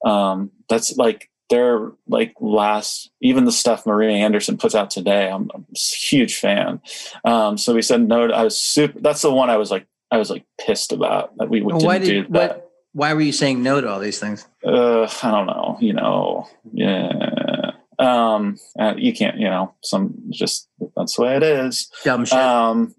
Um, 0.05 0.51
that's 0.69 0.95
like 0.97 1.29
their 1.49 1.91
like 2.07 2.33
last 2.39 3.09
even 3.21 3.45
the 3.45 3.51
stuff 3.51 3.85
Maria 3.85 4.11
Andersson 4.17 4.57
puts 4.57 4.75
out 4.75 4.89
today. 4.89 5.29
I'm, 5.29 5.49
I'm 5.53 5.65
a 5.73 5.77
huge 5.77 6.37
fan. 6.37 6.81
Um, 7.25 7.57
so 7.57 7.73
we 7.73 7.81
said 7.81 8.07
no. 8.07 8.29
I 8.29 8.43
was 8.43 8.59
super. 8.59 8.99
That's 8.99 9.21
the 9.21 9.33
one 9.33 9.49
I 9.49 9.57
was 9.57 9.71
like 9.71 9.87
I 10.11 10.17
was 10.17 10.29
like 10.29 10.45
pissed 10.59 10.91
about 10.91 11.37
that 11.37 11.49
we 11.49 11.59
didn't 11.59 11.83
why 11.83 11.99
did, 11.99 12.07
do 12.07 12.33
that. 12.33 12.57
What, 12.57 12.71
why 12.93 13.13
were 13.13 13.21
you 13.21 13.31
saying 13.31 13.61
no 13.61 13.79
to 13.81 13.87
all 13.87 13.99
these 13.99 14.19
things? 14.19 14.47
Uh, 14.65 15.07
I 15.23 15.31
don't 15.31 15.45
know. 15.45 15.77
You 15.79 15.93
know, 15.93 16.49
yeah. 16.73 17.71
Um, 17.99 18.57
uh, 18.79 18.93
you 18.97 19.13
can't. 19.13 19.37
You 19.37 19.49
know, 19.49 19.73
some 19.83 20.15
just 20.29 20.69
that's 20.95 21.15
the 21.15 21.23
way 21.23 21.37
it 21.37 21.43
is. 21.43 21.91
Dumb 22.03 22.25
shit. 22.25 22.37
Um, 22.37 22.95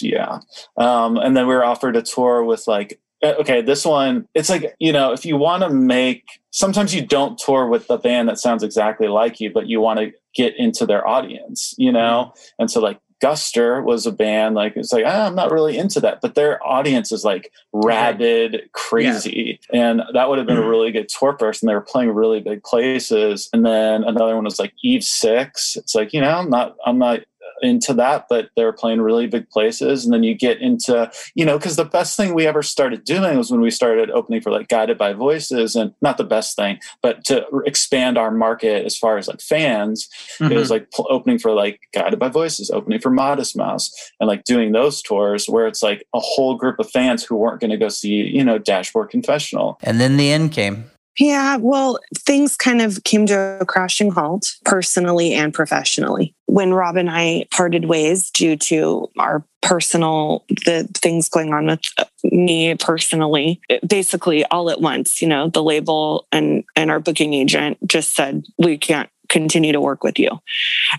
yeah. 0.00 0.40
Um, 0.76 1.16
and 1.16 1.36
then 1.36 1.46
we 1.46 1.54
were 1.54 1.64
offered 1.64 1.96
a 1.96 2.02
tour 2.02 2.44
with 2.44 2.66
like, 2.66 3.00
uh, 3.22 3.34
okay, 3.40 3.62
this 3.62 3.84
one, 3.84 4.28
it's 4.34 4.50
like, 4.50 4.74
you 4.78 4.92
know, 4.92 5.12
if 5.12 5.24
you 5.24 5.36
want 5.36 5.62
to 5.62 5.70
make, 5.70 6.24
sometimes 6.50 6.94
you 6.94 7.04
don't 7.06 7.38
tour 7.38 7.66
with 7.66 7.86
the 7.86 7.96
band 7.96 8.28
that 8.28 8.38
sounds 8.38 8.62
exactly 8.62 9.08
like 9.08 9.40
you, 9.40 9.50
but 9.52 9.68
you 9.68 9.80
want 9.80 9.98
to 9.98 10.12
get 10.34 10.54
into 10.56 10.84
their 10.84 11.06
audience, 11.06 11.74
you 11.78 11.90
know? 11.90 12.32
Mm-hmm. 12.32 12.62
And 12.62 12.70
so 12.70 12.80
like 12.80 13.00
Guster 13.22 13.82
was 13.82 14.04
a 14.04 14.12
band 14.12 14.54
like 14.54 14.76
it's 14.76 14.92
like 14.92 15.04
ah, 15.06 15.26
I'm 15.26 15.34
not 15.34 15.50
really 15.50 15.78
into 15.78 16.00
that, 16.00 16.20
but 16.20 16.34
their 16.34 16.64
audience 16.66 17.12
is 17.12 17.24
like 17.24 17.50
rabid, 17.72 18.68
crazy, 18.72 19.58
yeah. 19.72 19.80
and 19.90 20.02
that 20.12 20.28
would 20.28 20.36
have 20.36 20.46
been 20.46 20.56
mm-hmm. 20.56 20.66
a 20.66 20.70
really 20.70 20.92
good 20.92 21.08
tour 21.08 21.32
person. 21.32 21.66
They 21.66 21.74
were 21.74 21.80
playing 21.80 22.10
really 22.10 22.40
big 22.40 22.62
places, 22.62 23.48
and 23.54 23.64
then 23.64 24.04
another 24.04 24.34
one 24.34 24.44
was 24.44 24.58
like 24.58 24.74
Eve 24.84 25.02
Six. 25.02 25.76
It's 25.76 25.94
like 25.94 26.12
you 26.12 26.20
know, 26.20 26.30
I'm 26.30 26.50
not 26.50 26.76
I'm 26.84 26.98
not 26.98 27.20
into 27.62 27.94
that, 27.94 28.26
but 28.28 28.50
they 28.56 28.64
were 28.64 28.72
playing 28.72 29.00
really 29.00 29.26
big 29.26 29.48
places. 29.50 30.04
And 30.04 30.12
then 30.12 30.22
you 30.22 30.34
get 30.34 30.60
into, 30.60 31.10
you 31.34 31.44
know, 31.44 31.58
because 31.58 31.76
the 31.76 31.84
best 31.84 32.16
thing 32.16 32.34
we 32.34 32.46
ever 32.46 32.62
started 32.62 33.04
doing 33.04 33.36
was 33.36 33.50
when 33.50 33.60
we 33.60 33.70
started 33.70 34.10
opening 34.10 34.40
for 34.40 34.50
like 34.50 34.68
Guided 34.68 34.98
by 34.98 35.12
Voices, 35.12 35.76
and 35.76 35.92
not 36.02 36.18
the 36.18 36.24
best 36.24 36.56
thing, 36.56 36.78
but 37.02 37.24
to 37.24 37.46
expand 37.66 38.18
our 38.18 38.30
market 38.30 38.84
as 38.84 38.96
far 38.96 39.18
as 39.18 39.28
like 39.28 39.40
fans, 39.40 40.08
mm-hmm. 40.38 40.52
it 40.52 40.56
was 40.56 40.64
mm-hmm. 40.64 40.74
like 40.74 40.90
pl- 40.90 41.06
opening 41.10 41.38
for 41.38 41.52
like 41.52 41.80
Guided 41.92 42.18
by 42.18 42.28
Voices, 42.28 42.70
opening 42.70 43.00
for 43.00 43.10
Modest 43.10 43.56
Mouse, 43.56 43.90
and 44.20 44.28
like 44.28 44.44
doing 44.44 44.72
those 44.72 45.02
tours 45.02 45.48
where 45.48 45.66
it's 45.66 45.82
like 45.82 46.06
a 46.14 46.20
whole 46.20 46.56
group 46.56 46.78
of 46.78 46.90
fans 46.90 47.24
who 47.24 47.36
weren't 47.36 47.60
going 47.60 47.70
to 47.70 47.76
go 47.76 47.88
see, 47.88 48.08
you 48.08 48.44
know, 48.44 48.58
Dashboard 48.58 49.10
Confessional. 49.10 49.78
And 49.82 50.00
then 50.00 50.16
the 50.16 50.32
end 50.32 50.52
came. 50.52 50.90
Yeah, 51.18 51.56
well, 51.56 51.98
things 52.16 52.56
kind 52.56 52.82
of 52.82 53.02
came 53.04 53.26
to 53.26 53.58
a 53.60 53.66
crashing 53.66 54.10
halt 54.10 54.54
personally 54.64 55.32
and 55.32 55.52
professionally. 55.52 56.34
When 56.46 56.74
Rob 56.74 56.96
and 56.96 57.10
I 57.10 57.46
parted 57.50 57.86
ways 57.86 58.30
due 58.30 58.56
to 58.56 59.10
our 59.18 59.44
personal 59.62 60.44
the 60.48 60.88
things 60.94 61.28
going 61.28 61.52
on 61.52 61.66
with 61.66 61.80
uh, 61.98 62.04
me 62.22 62.76
personally 62.76 63.60
basically 63.84 64.44
all 64.44 64.70
at 64.70 64.80
once 64.80 65.20
you 65.20 65.26
know 65.26 65.48
the 65.48 65.62
label 65.62 66.24
and 66.30 66.62
and 66.76 66.88
our 66.88 67.00
booking 67.00 67.34
agent 67.34 67.76
just 67.88 68.14
said 68.14 68.44
we 68.58 68.78
can't 68.78 69.10
continue 69.28 69.72
to 69.72 69.80
work 69.80 70.04
with 70.04 70.18
you. 70.18 70.30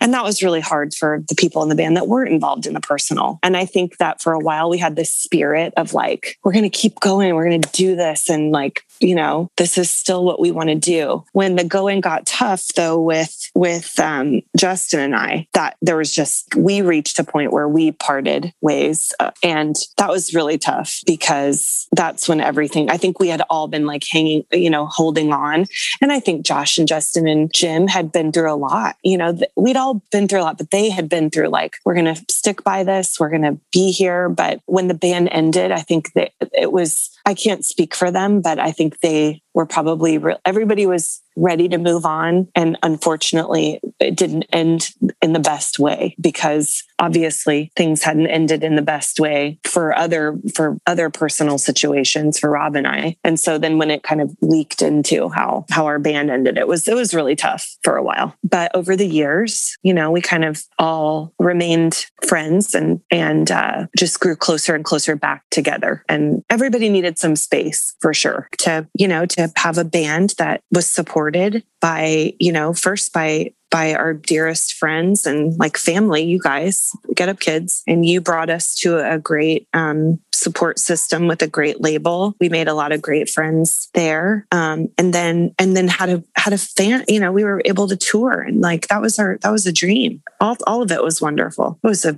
And 0.02 0.14
that 0.14 0.24
was 0.24 0.44
really 0.44 0.62
hard 0.62 0.94
for 0.94 1.24
the 1.28 1.36
people 1.36 1.64
in 1.64 1.70
the 1.70 1.76
band 1.76 1.98
that 1.98 2.08
weren't 2.08 2.32
involved 2.32 2.66
in 2.66 2.74
the 2.74 2.80
personal. 2.80 3.40
And 3.44 3.56
I 3.56 3.66
think 3.66 3.98
that 3.98 4.22
for 4.22 4.34
a 4.34 4.40
while 4.40 4.70
we 4.70 4.78
had 4.78 4.96
this 4.96 5.14
spirit 5.14 5.74
of 5.78 5.94
like, 5.94 6.38
we're 6.44 6.52
going 6.52 6.64
to 6.64 6.70
keep 6.70 7.00
going, 7.00 7.36
we're 7.36 7.48
going 7.48 7.62
to 7.62 7.72
do 7.72 7.96
this. 7.96 8.30
And 8.30 8.52
like, 8.52 8.84
you 9.00 9.16
know, 9.16 9.50
this 9.58 9.78
is 9.78 9.90
still 9.90 10.24
what 10.24 10.40
we 10.40 10.52
want 10.52 10.70
to 10.70 10.76
do. 10.76 11.24
When 11.34 11.56
the 11.56 11.64
going 11.64 12.02
got 12.02 12.26
tough 12.26 12.68
though, 12.76 13.00
with, 13.00 13.50
with 13.56 14.00
um, 14.00 14.42
Justin 14.58 15.00
and 15.00 15.16
I, 15.16 15.48
that 15.54 15.78
there 15.82 15.98
was 15.98 16.14
just, 16.14 16.56
we 16.56 16.82
reached 16.82 17.20
a 17.20 17.24
point 17.24 17.52
where 17.52 17.68
we 17.68 17.92
parted 17.92 18.54
ways. 18.62 19.14
Uh, 19.20 19.32
and 19.44 19.76
that 19.98 20.10
was 20.10 20.34
really 20.34 20.58
tough 20.58 21.02
because 21.06 21.88
that's 21.92 22.28
when 22.28 22.42
everything, 22.42 22.90
I 22.90 22.98
think 22.98 23.20
we 23.20 23.30
had 23.30 23.42
all 23.50 23.68
been 23.68 23.86
like 23.86 24.04
hanging, 24.10 24.46
you 24.52 24.70
know, 24.70 24.88
holding 24.88 25.34
on. 25.34 25.66
And 26.02 26.12
I 26.12 26.20
think 26.20 26.46
Josh 26.46 26.78
and 26.78 26.88
Justin 26.88 27.28
and 27.28 27.52
Jim 27.54 27.88
had 27.88 28.12
been 28.12 28.32
through 28.32 28.52
a 28.52 28.56
lot. 28.56 28.96
You 29.04 29.18
know, 29.18 29.38
we'd 29.56 29.78
all 29.78 30.02
been 30.12 30.28
through 30.28 30.42
a 30.42 30.44
lot, 30.44 30.58
but 30.58 30.72
they 30.72 30.90
had 30.90 31.10
been 31.10 31.30
through 31.30 31.50
like, 31.50 31.78
we're 31.86 31.94
going 31.94 32.14
to 32.14 32.26
stick 32.30 32.64
by 32.64 32.84
this, 32.84 33.20
we're 33.20 33.30
going 33.30 33.42
to 33.42 33.58
be 33.72 33.92
here. 33.92 34.30
But 34.30 34.62
when 34.66 34.88
the 34.88 34.94
band 34.94 35.30
ended, 35.32 35.72
I 35.72 35.82
think 35.82 36.14
that 36.14 36.32
it 36.54 36.72
was, 36.72 37.10
I 37.26 37.34
can't 37.34 37.66
speak 37.66 37.94
for 37.94 38.10
them, 38.10 38.42
but 38.42 38.60
I 38.60 38.72
think 38.72 38.87
they 39.02 39.42
were 39.54 39.66
probably 39.66 40.20
everybody 40.46 40.86
was 40.86 41.22
ready 41.38 41.70
to 41.70 41.78
move 41.78 42.06
on. 42.06 42.48
And 42.56 42.78
unfortunately 42.84 43.80
it 44.00 44.16
didn't 44.16 44.44
end 44.52 44.90
in 45.22 45.34
the 45.34 45.40
best 45.40 45.80
way 45.80 46.16
because 46.20 46.84
obviously 47.00 47.72
things 47.76 48.04
hadn't 48.04 48.28
ended 48.28 48.64
in 48.64 48.76
the 48.76 48.82
best 48.82 49.20
way 49.20 49.60
for 49.64 49.96
other 49.96 50.38
for 50.54 50.78
other 50.88 51.10
personal 51.10 51.58
situations 51.58 52.40
for 52.40 52.50
Rob 52.50 52.76
and 52.76 52.88
I. 52.88 53.18
And 53.24 53.40
so 53.40 53.58
then 53.58 53.78
when 53.78 53.92
it 53.92 54.04
kind 54.04 54.22
of 54.22 54.36
leaked 54.42 54.82
into 54.82 55.30
how 55.30 55.66
how 55.70 55.86
our 55.86 56.00
band 56.00 56.32
ended 56.32 56.58
it 56.58 56.68
was 56.68 56.88
it 56.88 56.96
was 56.96 57.14
really 57.14 57.36
tough 57.36 57.78
for 57.84 57.96
a 57.96 58.04
while. 58.04 58.36
But 58.44 58.76
over 58.76 58.96
the 58.96 59.08
years 59.08 59.78
you 59.84 59.94
know 59.94 60.12
we 60.12 60.22
kind 60.22 60.44
of 60.44 60.64
all 60.80 61.34
remained 61.40 62.06
friends 62.26 62.74
and 62.74 63.02
and 63.12 63.52
uh, 63.52 63.88
just 63.98 64.20
grew 64.20 64.36
closer 64.36 64.76
and 64.76 64.84
closer 64.84 65.16
back 65.16 65.44
together. 65.52 66.04
And 66.10 66.44
everybody 66.50 66.90
needed 66.90 67.18
some 67.18 67.36
space 67.36 67.96
for 68.02 68.14
sure 68.14 68.50
to 68.60 68.88
you 68.96 69.08
know 69.08 69.26
to 69.28 69.52
have 69.56 69.78
a 69.78 69.84
band 69.84 70.34
that 70.38 70.62
was 70.72 70.88
supported 71.28 71.64
by, 71.82 72.34
you 72.40 72.52
know, 72.52 72.74
first 72.74 73.14
by 73.14 73.54
by 73.70 73.94
our 73.94 74.14
dearest 74.14 74.76
friends 74.76 75.26
and 75.26 75.58
like 75.60 75.76
family, 75.76 76.24
you 76.24 76.40
guys, 76.40 76.96
Get 77.14 77.28
Up 77.28 77.42
Kids. 77.42 77.84
And 77.86 78.06
you 78.06 78.22
brought 78.22 78.50
us 78.50 78.76
to 78.76 78.98
a 79.00 79.20
great 79.20 79.68
um, 79.74 80.22
support 80.32 80.80
system 80.80 81.28
with 81.28 81.42
a 81.42 81.48
great 81.48 81.82
label. 81.82 82.34
We 82.40 82.48
made 82.48 82.70
a 82.70 82.74
lot 82.74 82.94
of 82.94 83.02
great 83.02 83.30
friends 83.30 83.90
there. 83.94 84.48
Um, 84.54 84.88
and 84.98 85.14
then, 85.14 85.54
and 85.60 85.76
then 85.76 85.90
had 85.90 86.10
a, 86.10 86.24
had 86.38 86.54
a 86.54 86.58
fan, 86.58 87.04
you 87.10 87.20
know, 87.20 87.34
we 87.34 87.44
were 87.44 87.62
able 87.66 87.90
to 87.90 87.98
tour 87.98 88.40
and 88.40 88.62
like, 88.62 88.88
that 88.88 89.02
was 89.02 89.20
our, 89.20 89.38
that 89.42 89.52
was 89.52 89.68
a 89.68 89.74
dream. 89.74 90.24
All, 90.40 90.56
all 90.66 90.82
of 90.82 90.90
it 90.90 91.04
was 91.04 91.22
wonderful. 91.22 91.78
It 91.84 91.88
was 91.88 92.06
a, 92.06 92.18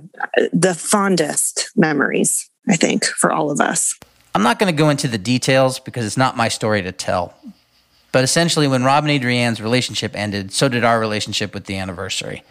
the 0.52 0.74
fondest 0.74 1.72
memories, 1.74 2.48
I 2.68 2.76
think, 2.76 3.04
for 3.04 3.32
all 3.32 3.50
of 3.50 3.60
us. 3.60 3.98
I'm 4.36 4.44
not 4.44 4.60
going 4.60 4.72
to 4.72 4.78
go 4.78 4.88
into 4.88 5.08
the 5.08 5.18
details 5.18 5.80
because 5.80 6.06
it's 6.06 6.16
not 6.16 6.36
my 6.36 6.46
story 6.46 6.80
to 6.82 6.92
tell. 6.92 7.34
But 8.12 8.24
essentially, 8.24 8.66
when 8.66 8.84
Rob 8.84 9.04
and 9.04 9.10
Adrienne's 9.10 9.60
relationship 9.60 10.16
ended, 10.16 10.52
so 10.52 10.68
did 10.68 10.84
our 10.84 10.98
relationship 10.98 11.54
with 11.54 11.66
the 11.66 11.76
anniversary. 11.76 12.42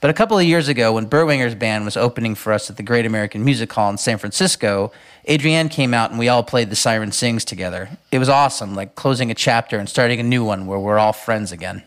But 0.00 0.10
a 0.10 0.14
couple 0.14 0.36
of 0.36 0.44
years 0.44 0.66
ago, 0.66 0.94
when 0.94 1.08
Berwanger's 1.08 1.54
band 1.54 1.84
was 1.84 1.96
opening 1.96 2.34
for 2.34 2.52
us 2.52 2.68
at 2.68 2.76
the 2.76 2.82
Great 2.82 3.06
American 3.06 3.44
Music 3.44 3.72
Hall 3.72 3.88
in 3.88 3.98
San 3.98 4.18
Francisco, 4.18 4.90
Adrienne 5.30 5.68
came 5.68 5.94
out 5.94 6.10
and 6.10 6.18
we 6.18 6.28
all 6.28 6.42
played 6.42 6.70
The 6.70 6.76
Siren 6.76 7.12
Sings 7.12 7.44
together. 7.44 7.88
It 8.10 8.18
was 8.18 8.28
awesome, 8.28 8.74
like 8.74 8.96
closing 8.96 9.30
a 9.30 9.34
chapter 9.34 9.78
and 9.78 9.88
starting 9.88 10.18
a 10.18 10.24
new 10.24 10.44
one 10.44 10.66
where 10.66 10.78
we're 10.78 10.98
all 10.98 11.12
friends 11.12 11.52
again. 11.52 11.84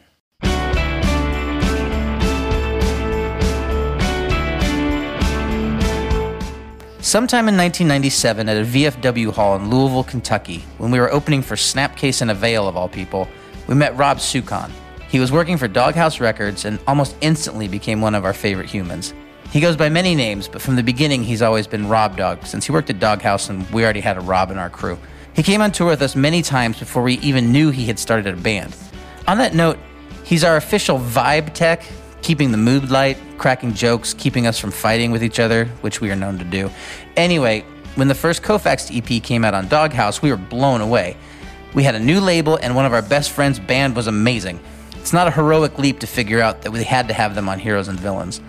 Sometime 7.06 7.47
in 7.47 7.56
1997 7.56 8.49
at 8.49 8.58
a 8.58 8.62
VFW 8.62 9.32
hall 9.32 9.56
in 9.56 9.70
Louisville, 9.70 10.03
Kentucky, 10.03 10.66
when 10.80 10.89
we 10.89 10.99
were 10.99 11.14
opening 11.14 11.43
for 11.43 11.53
Snapcase 11.53 12.24
and 12.24 12.32
Avail 12.32 12.68
of 12.68 12.76
all 12.76 12.89
people, 12.89 13.28
we 13.68 13.76
met 13.76 13.95
Rob 13.95 14.18
Suchan. 14.18 14.72
He 15.08 15.20
was 15.20 15.32
working 15.32 15.56
for 15.56 15.68
Doghouse 15.68 16.20
Records 16.20 16.66
and 16.66 16.80
almost 16.88 17.16
instantly 17.22 17.68
became 17.68 18.01
one 18.01 18.16
of 18.16 18.26
our 18.26 18.34
favorite 18.34 18.68
humans. 18.68 19.14
He 19.51 19.62
goes 19.62 19.76
by 19.76 19.88
many 19.88 20.16
names, 20.16 20.47
but 20.47 20.64
from 20.64 20.76
the 20.76 20.82
beginning 20.82 21.24
he's 21.24 21.43
always 21.43 21.68
been 21.68 21.88
Rob 21.88 22.18
Dog 22.18 22.43
since 22.43 22.66
he 22.66 22.72
worked 22.72 22.89
at 22.89 22.99
Doghouse 22.99 23.49
and 23.49 23.70
we 23.70 23.84
already 23.84 24.01
had 24.01 24.18
a 24.18 24.22
Rob 24.22 24.49
in 24.49 24.58
our 24.58 24.72
crew. 24.72 24.97
He 25.36 25.43
came 25.43 25.62
on 25.62 25.72
tour 25.72 25.89
with 25.89 26.01
us 26.01 26.16
many 26.16 26.41
times 26.41 26.80
before 26.80 27.03
we 27.03 27.20
even 27.20 27.51
knew 27.51 27.70
he 27.70 27.86
had 27.86 27.99
started 27.99 28.34
a 28.34 28.41
band. 28.41 28.76
On 29.28 29.38
that 29.38 29.53
note, 29.53 29.78
he's 30.24 30.43
our 30.43 30.58
official 30.58 30.97
vibe 30.97 31.53
tech 31.53 31.84
keeping 32.22 32.51
the 32.51 32.57
mood 32.57 32.89
light, 32.89 33.18
cracking 33.38 33.74
jokes, 33.74 34.13
keeping 34.13 34.47
us 34.47 34.59
from 34.59 34.72
fighting 34.72 35.11
with 35.11 35.24
each 35.24 35.39
other, 35.39 35.66
which 35.82 36.01
we 36.01 36.11
are 36.11 36.16
known 36.16 36.38
to 36.39 36.45
do. 36.45 36.70
Anyway, 37.16 37.63
when 37.95 38.07
the 38.07 38.16
first 38.16 38.43
Koufax 38.43 38.95
EP 38.95 39.24
came 39.24 39.45
out 39.45 39.53
on 39.53 39.68
Doghouse, 39.68 40.22
we 40.22 40.32
were 40.32 40.38
blown 40.38 40.82
away. 40.82 41.16
We 41.74 41.84
had 41.84 41.95
a 41.95 41.99
new 41.99 42.20
label, 42.20 42.57
and 42.57 42.76
one 42.76 42.86
of 42.86 42.93
our 42.93 43.01
best 43.01 43.32
friends' 43.32 43.59
band 43.59 43.95
was 43.95 44.07
amazing. 44.07 44.59
It's 44.95 45.13
not 45.13 45.28
a 45.28 45.32
heroic 45.32 45.78
leap 45.78 45.99
to 45.99 46.07
figure 46.07 46.41
out 46.41 46.61
that 46.63 46.72
we 46.72 46.84
had 46.84 47.07
to 47.09 47.13
have 47.13 47.36
them 47.36 47.47
on 47.47 47.59
Heroes 47.59 47.88
and 47.88 47.99
Villains. 47.99 48.41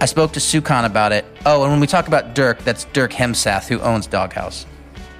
I 0.00 0.06
spoke 0.06 0.32
to 0.32 0.40
Suchan 0.40 0.84
about 0.84 1.12
it. 1.12 1.24
Oh, 1.46 1.62
and 1.62 1.72
when 1.72 1.80
we 1.80 1.86
talk 1.86 2.08
about 2.08 2.34
Dirk, 2.34 2.58
that's 2.60 2.84
Dirk 2.92 3.12
Hemsath, 3.12 3.68
who 3.68 3.80
owns 3.80 4.06
Doghouse. 4.06 4.66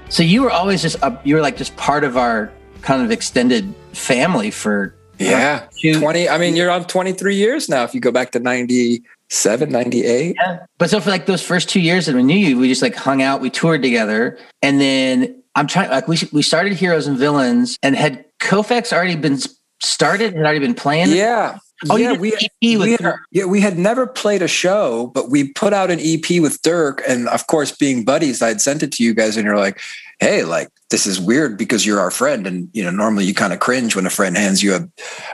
So 0.09 0.23
you 0.23 0.43
were 0.43 0.51
always 0.51 0.83
just 0.83 0.97
you 1.25 1.35
were 1.35 1.41
like 1.41 1.57
just 1.57 1.77
part 1.77 2.05
of 2.05 2.17
our 2.17 2.53
kind 2.83 3.03
of 3.03 3.11
extended 3.11 3.75
family 3.93 4.51
for 4.51 4.95
yeah, 5.25 5.99
20. 5.99 6.29
I 6.29 6.39
mean, 6.39 6.57
you're 6.57 6.71
on 6.71 6.85
23 6.85 7.35
years 7.35 7.69
now. 7.69 7.85
If 7.85 7.95
you 7.95 8.01
go 8.01 8.13
back 8.13 8.33
to 8.33 8.41
97, 8.41 9.71
98. 9.71 10.37
Yeah. 10.37 10.67
But 10.79 10.91
so 10.91 11.01
for 11.01 11.11
like 11.11 11.27
those 11.27 11.43
first 11.43 11.69
two 11.69 11.81
years 11.81 12.07
that 12.07 12.15
we 12.15 12.23
knew 12.23 12.37
you, 12.37 12.59
we 12.59 12.69
just 12.69 12.83
like 12.83 12.95
hung 12.95 13.23
out, 13.23 13.41
we 13.41 13.51
toured 13.51 13.83
together. 13.83 14.39
And 14.63 14.81
then 14.81 15.43
I'm 15.55 15.67
trying, 15.67 15.91
like, 15.91 16.09
we, 16.09 16.19
we 16.33 16.43
started 16.43 16.73
Heroes 16.73 17.07
and 17.07 17.17
Villains 17.17 17.79
and 17.83 17.97
had 17.97 18.25
Koufax 18.41 18.93
already 18.93 19.17
been 19.17 19.39
started, 19.83 20.35
had 20.35 20.43
already 20.43 20.59
been 20.59 20.75
playing? 20.75 21.11
Yeah. 21.11 21.59
Oh, 21.91 21.97
yeah, 21.97 22.13
we, 22.13 22.33
EP 22.33 22.79
with 22.79 22.81
we 22.81 22.91
had, 22.93 23.15
yeah, 23.31 23.45
we 23.45 23.61
had 23.61 23.79
never 23.79 24.07
played 24.07 24.43
a 24.43 24.49
show, 24.49 25.09
but 25.09 25.29
we 25.29 25.53
put 25.53 25.73
out 25.73 25.91
an 25.91 25.99
EP 26.01 26.41
with 26.41 26.63
Dirk, 26.63 27.03
and 27.07 27.29
of 27.29 27.47
course, 27.47 27.73
being 27.73 28.05
buddies, 28.05 28.41
I'd 28.41 28.61
sent 28.61 28.83
it 28.83 28.93
to 28.93 29.05
you 29.05 29.13
guys, 29.13 29.37
and 29.37 29.45
you're 29.45 29.59
like, 29.59 29.81
"Hey, 30.21 30.45
like 30.45 30.69
this 30.91 31.07
is 31.07 31.21
weird 31.21 31.59
because 31.59 31.85
you're 31.85 32.01
our 32.01 32.11
friend, 32.11 32.47
and 32.47 32.69
you 32.73 32.83
know, 32.83 32.91
normally 32.91 33.25
you 33.25 33.35
kind 33.35 33.53
of 33.53 33.61
cringe 33.61 33.97
when 33.97 34.07
a 34.07 34.11
friend 34.11 34.37
hands 34.37 34.63
you 34.63 34.75
a, 34.75 34.89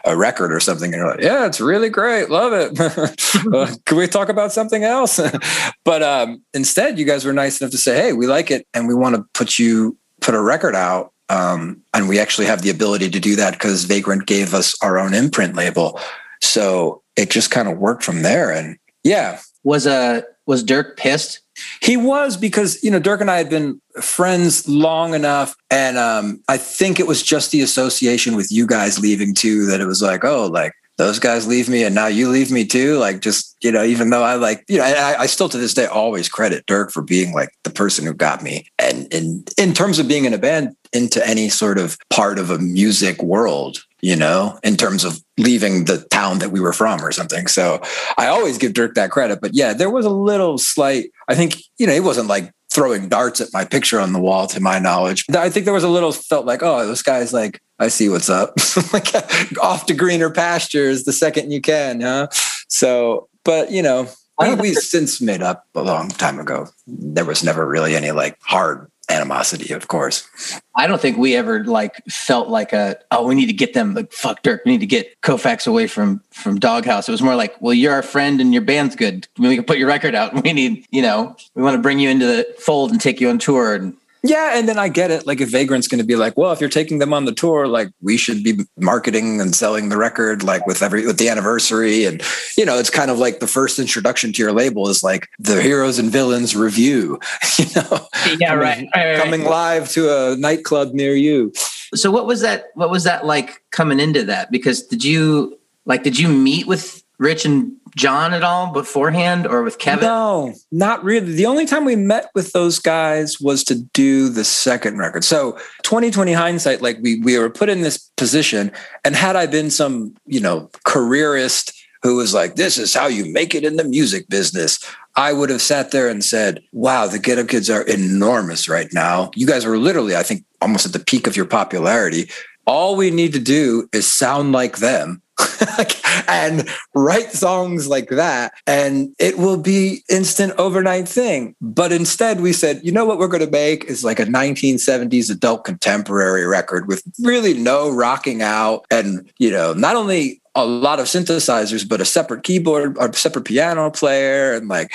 a 0.04 0.16
record 0.16 0.52
or 0.52 0.60
something, 0.60 0.92
and 0.92 1.00
you're 1.00 1.10
like, 1.10 1.20
yeah, 1.20 1.46
it's 1.46 1.60
really 1.60 1.88
great, 1.88 2.30
love 2.30 2.52
it. 2.52 2.80
uh, 3.54 3.74
can 3.84 3.96
we 3.96 4.06
talk 4.06 4.28
about 4.28 4.52
something 4.52 4.84
else? 4.84 5.20
but 5.84 6.02
um, 6.02 6.42
instead, 6.54 6.98
you 6.98 7.04
guys 7.04 7.24
were 7.24 7.32
nice 7.32 7.60
enough 7.60 7.72
to 7.72 7.78
say, 7.78 7.96
hey, 7.96 8.12
we 8.12 8.26
like 8.26 8.50
it, 8.50 8.66
and 8.74 8.88
we 8.88 8.94
want 8.94 9.16
to 9.16 9.24
put 9.34 9.58
you 9.58 9.96
put 10.20 10.34
a 10.34 10.40
record 10.40 10.74
out." 10.74 11.12
Um, 11.28 11.82
and 11.94 12.08
we 12.08 12.18
actually 12.18 12.48
have 12.48 12.62
the 12.62 12.70
ability 12.70 13.08
to 13.10 13.20
do 13.20 13.36
that 13.36 13.52
because 13.52 13.84
Vagrant 13.84 14.26
gave 14.26 14.52
us 14.52 14.74
our 14.82 14.98
own 14.98 15.14
imprint 15.14 15.54
label. 15.54 16.00
So 16.42 17.02
it 17.16 17.30
just 17.30 17.52
kind 17.52 17.68
of 17.68 17.78
worked 17.78 18.02
from 18.02 18.22
there. 18.22 18.50
And 18.50 18.78
yeah, 19.04 19.38
Was 19.62 19.86
uh 19.86 20.22
was 20.46 20.64
Dirk 20.64 20.96
pissed? 20.96 21.40
He 21.82 21.96
was 21.96 22.36
because, 22.36 22.82
you 22.82 22.90
know, 22.90 22.98
Dirk 22.98 23.20
and 23.20 23.30
I 23.30 23.38
had 23.38 23.50
been 23.50 23.80
friends 24.00 24.68
long 24.68 25.14
enough. 25.14 25.54
And 25.70 25.98
um, 25.98 26.42
I 26.48 26.56
think 26.56 27.00
it 27.00 27.06
was 27.06 27.22
just 27.22 27.50
the 27.50 27.60
association 27.60 28.36
with 28.36 28.50
you 28.50 28.66
guys 28.66 28.98
leaving 28.98 29.34
too 29.34 29.66
that 29.66 29.80
it 29.80 29.86
was 29.86 30.02
like, 30.02 30.24
oh, 30.24 30.46
like, 30.46 30.72
those 31.00 31.18
guys 31.18 31.46
leave 31.46 31.68
me 31.68 31.82
and 31.82 31.94
now 31.94 32.06
you 32.06 32.28
leave 32.28 32.50
me 32.50 32.66
too. 32.66 32.98
Like, 32.98 33.20
just, 33.20 33.56
you 33.62 33.72
know, 33.72 33.82
even 33.82 34.10
though 34.10 34.22
I 34.22 34.34
like, 34.34 34.64
you 34.68 34.78
know, 34.78 34.84
I, 34.84 35.20
I 35.20 35.26
still 35.26 35.48
to 35.48 35.56
this 35.56 35.72
day 35.72 35.86
always 35.86 36.28
credit 36.28 36.66
Dirk 36.66 36.90
for 36.92 37.00
being 37.00 37.32
like 37.32 37.48
the 37.64 37.70
person 37.70 38.04
who 38.04 38.12
got 38.12 38.42
me. 38.42 38.66
And 38.78 39.12
in, 39.12 39.44
in 39.56 39.72
terms 39.72 39.98
of 39.98 40.06
being 40.06 40.26
in 40.26 40.34
a 40.34 40.38
band 40.38 40.76
into 40.92 41.26
any 41.26 41.48
sort 41.48 41.78
of 41.78 41.96
part 42.10 42.38
of 42.38 42.50
a 42.50 42.58
music 42.58 43.22
world, 43.22 43.78
you 44.02 44.14
know, 44.14 44.58
in 44.62 44.76
terms 44.76 45.04
of 45.04 45.18
leaving 45.38 45.86
the 45.86 46.06
town 46.10 46.38
that 46.40 46.50
we 46.50 46.60
were 46.60 46.72
from 46.72 47.02
or 47.02 47.12
something. 47.12 47.46
So 47.46 47.80
I 48.18 48.26
always 48.26 48.58
give 48.58 48.74
Dirk 48.74 48.94
that 48.96 49.10
credit. 49.10 49.40
But 49.40 49.54
yeah, 49.54 49.72
there 49.72 49.90
was 49.90 50.04
a 50.04 50.10
little 50.10 50.58
slight, 50.58 51.10
I 51.28 51.34
think, 51.34 51.56
you 51.78 51.86
know, 51.86 51.94
it 51.94 52.04
wasn't 52.04 52.28
like 52.28 52.52
throwing 52.70 53.08
darts 53.08 53.40
at 53.40 53.52
my 53.52 53.64
picture 53.64 54.00
on 54.00 54.12
the 54.12 54.20
wall 54.20 54.46
to 54.46 54.60
my 54.60 54.78
knowledge. 54.78 55.24
I 55.36 55.50
think 55.50 55.64
there 55.64 55.74
was 55.74 55.84
a 55.84 55.88
little 55.88 56.12
felt 56.12 56.46
like, 56.46 56.62
oh, 56.62 56.86
this 56.86 57.02
guy's 57.02 57.32
like, 57.32 57.60
I 57.78 57.88
see 57.88 58.08
what's 58.08 58.30
up. 58.30 58.54
like 58.92 59.12
off 59.62 59.86
to 59.86 59.94
greener 59.94 60.30
pastures 60.30 61.04
the 61.04 61.12
second 61.12 61.50
you 61.50 61.60
can, 61.60 62.00
huh? 62.00 62.28
So, 62.68 63.28
but 63.44 63.70
you 63.70 63.82
know, 63.82 64.08
we, 64.38 64.54
we 64.54 64.74
since 64.74 65.20
made 65.20 65.42
up 65.42 65.66
a 65.74 65.82
long 65.82 66.08
time 66.08 66.38
ago. 66.38 66.68
There 66.86 67.24
was 67.24 67.44
never 67.44 67.66
really 67.66 67.96
any 67.96 68.12
like 68.12 68.38
hard 68.42 68.90
animosity, 69.10 69.74
of 69.74 69.88
course. 69.88 70.28
I 70.76 70.86
don't 70.86 71.00
think 71.00 71.18
we 71.18 71.36
ever 71.36 71.64
like 71.64 72.02
felt 72.06 72.48
like 72.48 72.72
a 72.72 72.96
oh 73.10 73.26
we 73.26 73.34
need 73.34 73.46
to 73.46 73.52
get 73.52 73.74
them 73.74 73.94
like 73.94 74.12
fuck 74.12 74.42
Dirk 74.42 74.62
we 74.64 74.72
need 74.72 74.80
to 74.80 74.86
get 74.86 75.20
Koufax 75.20 75.66
away 75.66 75.86
from 75.86 76.22
from 76.30 76.58
Doghouse. 76.58 77.08
It 77.08 77.12
was 77.12 77.22
more 77.22 77.34
like 77.34 77.60
well 77.60 77.74
you're 77.74 77.92
our 77.92 78.02
friend 78.02 78.40
and 78.40 78.52
your 78.52 78.62
band's 78.62 78.96
good. 78.96 79.28
We 79.38 79.56
can 79.56 79.64
put 79.64 79.78
your 79.78 79.88
record 79.88 80.14
out. 80.14 80.32
We 80.44 80.52
need 80.54 80.86
you 80.90 81.02
know 81.02 81.36
we 81.54 81.62
want 81.62 81.74
to 81.76 81.82
bring 81.82 81.98
you 81.98 82.08
into 82.08 82.26
the 82.26 82.46
fold 82.58 82.90
and 82.90 83.00
take 83.00 83.20
you 83.20 83.28
on 83.28 83.38
tour 83.38 83.74
and 83.74 83.94
Yeah, 84.22 84.58
and 84.58 84.68
then 84.68 84.78
I 84.78 84.88
get 84.88 85.10
it. 85.10 85.26
Like 85.26 85.40
if 85.40 85.50
Vagrant's 85.50 85.88
going 85.88 86.00
to 86.00 86.06
be 86.06 86.16
like, 86.16 86.36
well, 86.36 86.52
if 86.52 86.60
you're 86.60 86.68
taking 86.68 86.98
them 86.98 87.14
on 87.14 87.24
the 87.24 87.32
tour, 87.32 87.66
like 87.66 87.88
we 88.02 88.16
should 88.16 88.44
be 88.44 88.60
marketing 88.78 89.40
and 89.40 89.54
selling 89.54 89.88
the 89.88 89.96
record, 89.96 90.42
like 90.42 90.66
with 90.66 90.82
every 90.82 91.06
with 91.06 91.18
the 91.18 91.28
anniversary, 91.28 92.04
and 92.04 92.22
you 92.56 92.66
know, 92.66 92.78
it's 92.78 92.90
kind 92.90 93.10
of 93.10 93.18
like 93.18 93.40
the 93.40 93.46
first 93.46 93.78
introduction 93.78 94.32
to 94.32 94.42
your 94.42 94.52
label 94.52 94.88
is 94.88 95.02
like 95.02 95.28
the 95.38 95.62
heroes 95.62 95.98
and 95.98 96.10
villains 96.10 96.54
review. 96.54 97.18
You 97.60 97.66
know, 97.76 98.08
yeah 98.38 98.56
coming, 98.56 98.90
coming 99.16 99.44
live 99.44 99.90
to 99.90 100.08
a 100.08 100.36
nightclub 100.36 100.94
near 100.94 101.14
you. 101.14 101.52
So 101.94 102.10
what 102.10 102.26
was 102.26 102.40
that? 102.40 102.66
What 102.74 102.90
was 102.90 103.04
that 103.04 103.26
like 103.26 103.62
coming 103.70 104.00
into 104.00 104.24
that? 104.24 104.50
Because 104.50 104.82
did 104.86 105.04
you 105.04 105.58
like 105.84 106.02
did 106.02 106.18
you 106.18 106.28
meet 106.28 106.66
with 106.66 107.02
Rich 107.18 107.44
and 107.44 107.72
John 107.96 108.34
at 108.34 108.42
all 108.42 108.72
beforehand, 108.72 109.46
or 109.46 109.62
with 109.62 109.78
Kevin? 109.78 110.04
No, 110.04 110.54
not 110.70 111.02
really. 111.02 111.34
The 111.34 111.46
only 111.46 111.66
time 111.66 111.84
we 111.84 111.96
met 111.96 112.30
with 112.34 112.52
those 112.52 112.78
guys 112.78 113.40
was 113.40 113.64
to 113.64 113.74
do 113.74 114.28
the 114.28 114.44
second 114.44 114.98
record. 114.98 115.24
So 115.24 115.52
2020 115.82 116.32
hindsight, 116.32 116.82
like 116.82 116.98
we 117.00 117.20
we 117.20 117.38
were 117.38 117.50
put 117.50 117.68
in 117.68 117.82
this 117.82 118.10
position, 118.16 118.72
and 119.04 119.16
had 119.16 119.36
I 119.36 119.46
been 119.46 119.70
some 119.70 120.14
you 120.26 120.40
know 120.40 120.70
careerist 120.84 121.72
who 122.02 122.16
was 122.16 122.32
like, 122.34 122.56
"This 122.56 122.78
is 122.78 122.94
how 122.94 123.06
you 123.06 123.30
make 123.32 123.54
it 123.54 123.64
in 123.64 123.76
the 123.76 123.84
music 123.84 124.28
business," 124.28 124.78
I 125.16 125.32
would 125.32 125.50
have 125.50 125.62
sat 125.62 125.90
there 125.90 126.08
and 126.08 126.24
said, 126.24 126.60
"Wow, 126.72 127.06
the 127.06 127.18
Get 127.18 127.38
Up 127.38 127.48
Kids 127.48 127.68
are 127.70 127.82
enormous 127.82 128.68
right 128.68 128.88
now. 128.92 129.30
You 129.34 129.46
guys 129.46 129.64
are 129.64 129.78
literally, 129.78 130.16
I 130.16 130.22
think, 130.22 130.44
almost 130.60 130.86
at 130.86 130.92
the 130.92 130.98
peak 130.98 131.26
of 131.26 131.36
your 131.36 131.46
popularity. 131.46 132.30
All 132.66 132.94
we 132.94 133.10
need 133.10 133.32
to 133.32 133.40
do 133.40 133.88
is 133.92 134.06
sound 134.06 134.52
like 134.52 134.78
them." 134.78 135.22
and 136.28 136.68
write 136.94 137.32
songs 137.32 137.88
like 137.88 138.08
that 138.10 138.52
and 138.66 139.14
it 139.18 139.38
will 139.38 139.56
be 139.56 140.02
instant 140.08 140.52
overnight 140.58 141.08
thing. 141.08 141.54
But 141.60 141.92
instead 141.92 142.40
we 142.40 142.52
said 142.52 142.80
you 142.82 142.92
know 142.92 143.04
what 143.04 143.18
we're 143.18 143.28
going 143.28 143.44
to 143.44 143.50
make 143.50 143.84
is 143.84 144.04
like 144.04 144.18
a 144.18 144.26
1970s 144.26 145.30
adult 145.30 145.64
contemporary 145.64 146.46
record 146.46 146.88
with 146.88 147.02
really 147.20 147.54
no 147.54 147.90
rocking 147.90 148.42
out 148.42 148.84
and 148.90 149.30
you 149.38 149.50
know 149.50 149.72
not 149.72 149.96
only 149.96 150.40
a 150.54 150.64
lot 150.64 150.98
of 150.98 151.06
synthesizers 151.06 151.88
but 151.88 152.00
a 152.00 152.04
separate 152.04 152.42
keyboard 152.42 152.96
or 152.98 153.12
separate 153.12 153.44
piano 153.44 153.90
player 153.90 154.54
and 154.54 154.68
like 154.68 154.92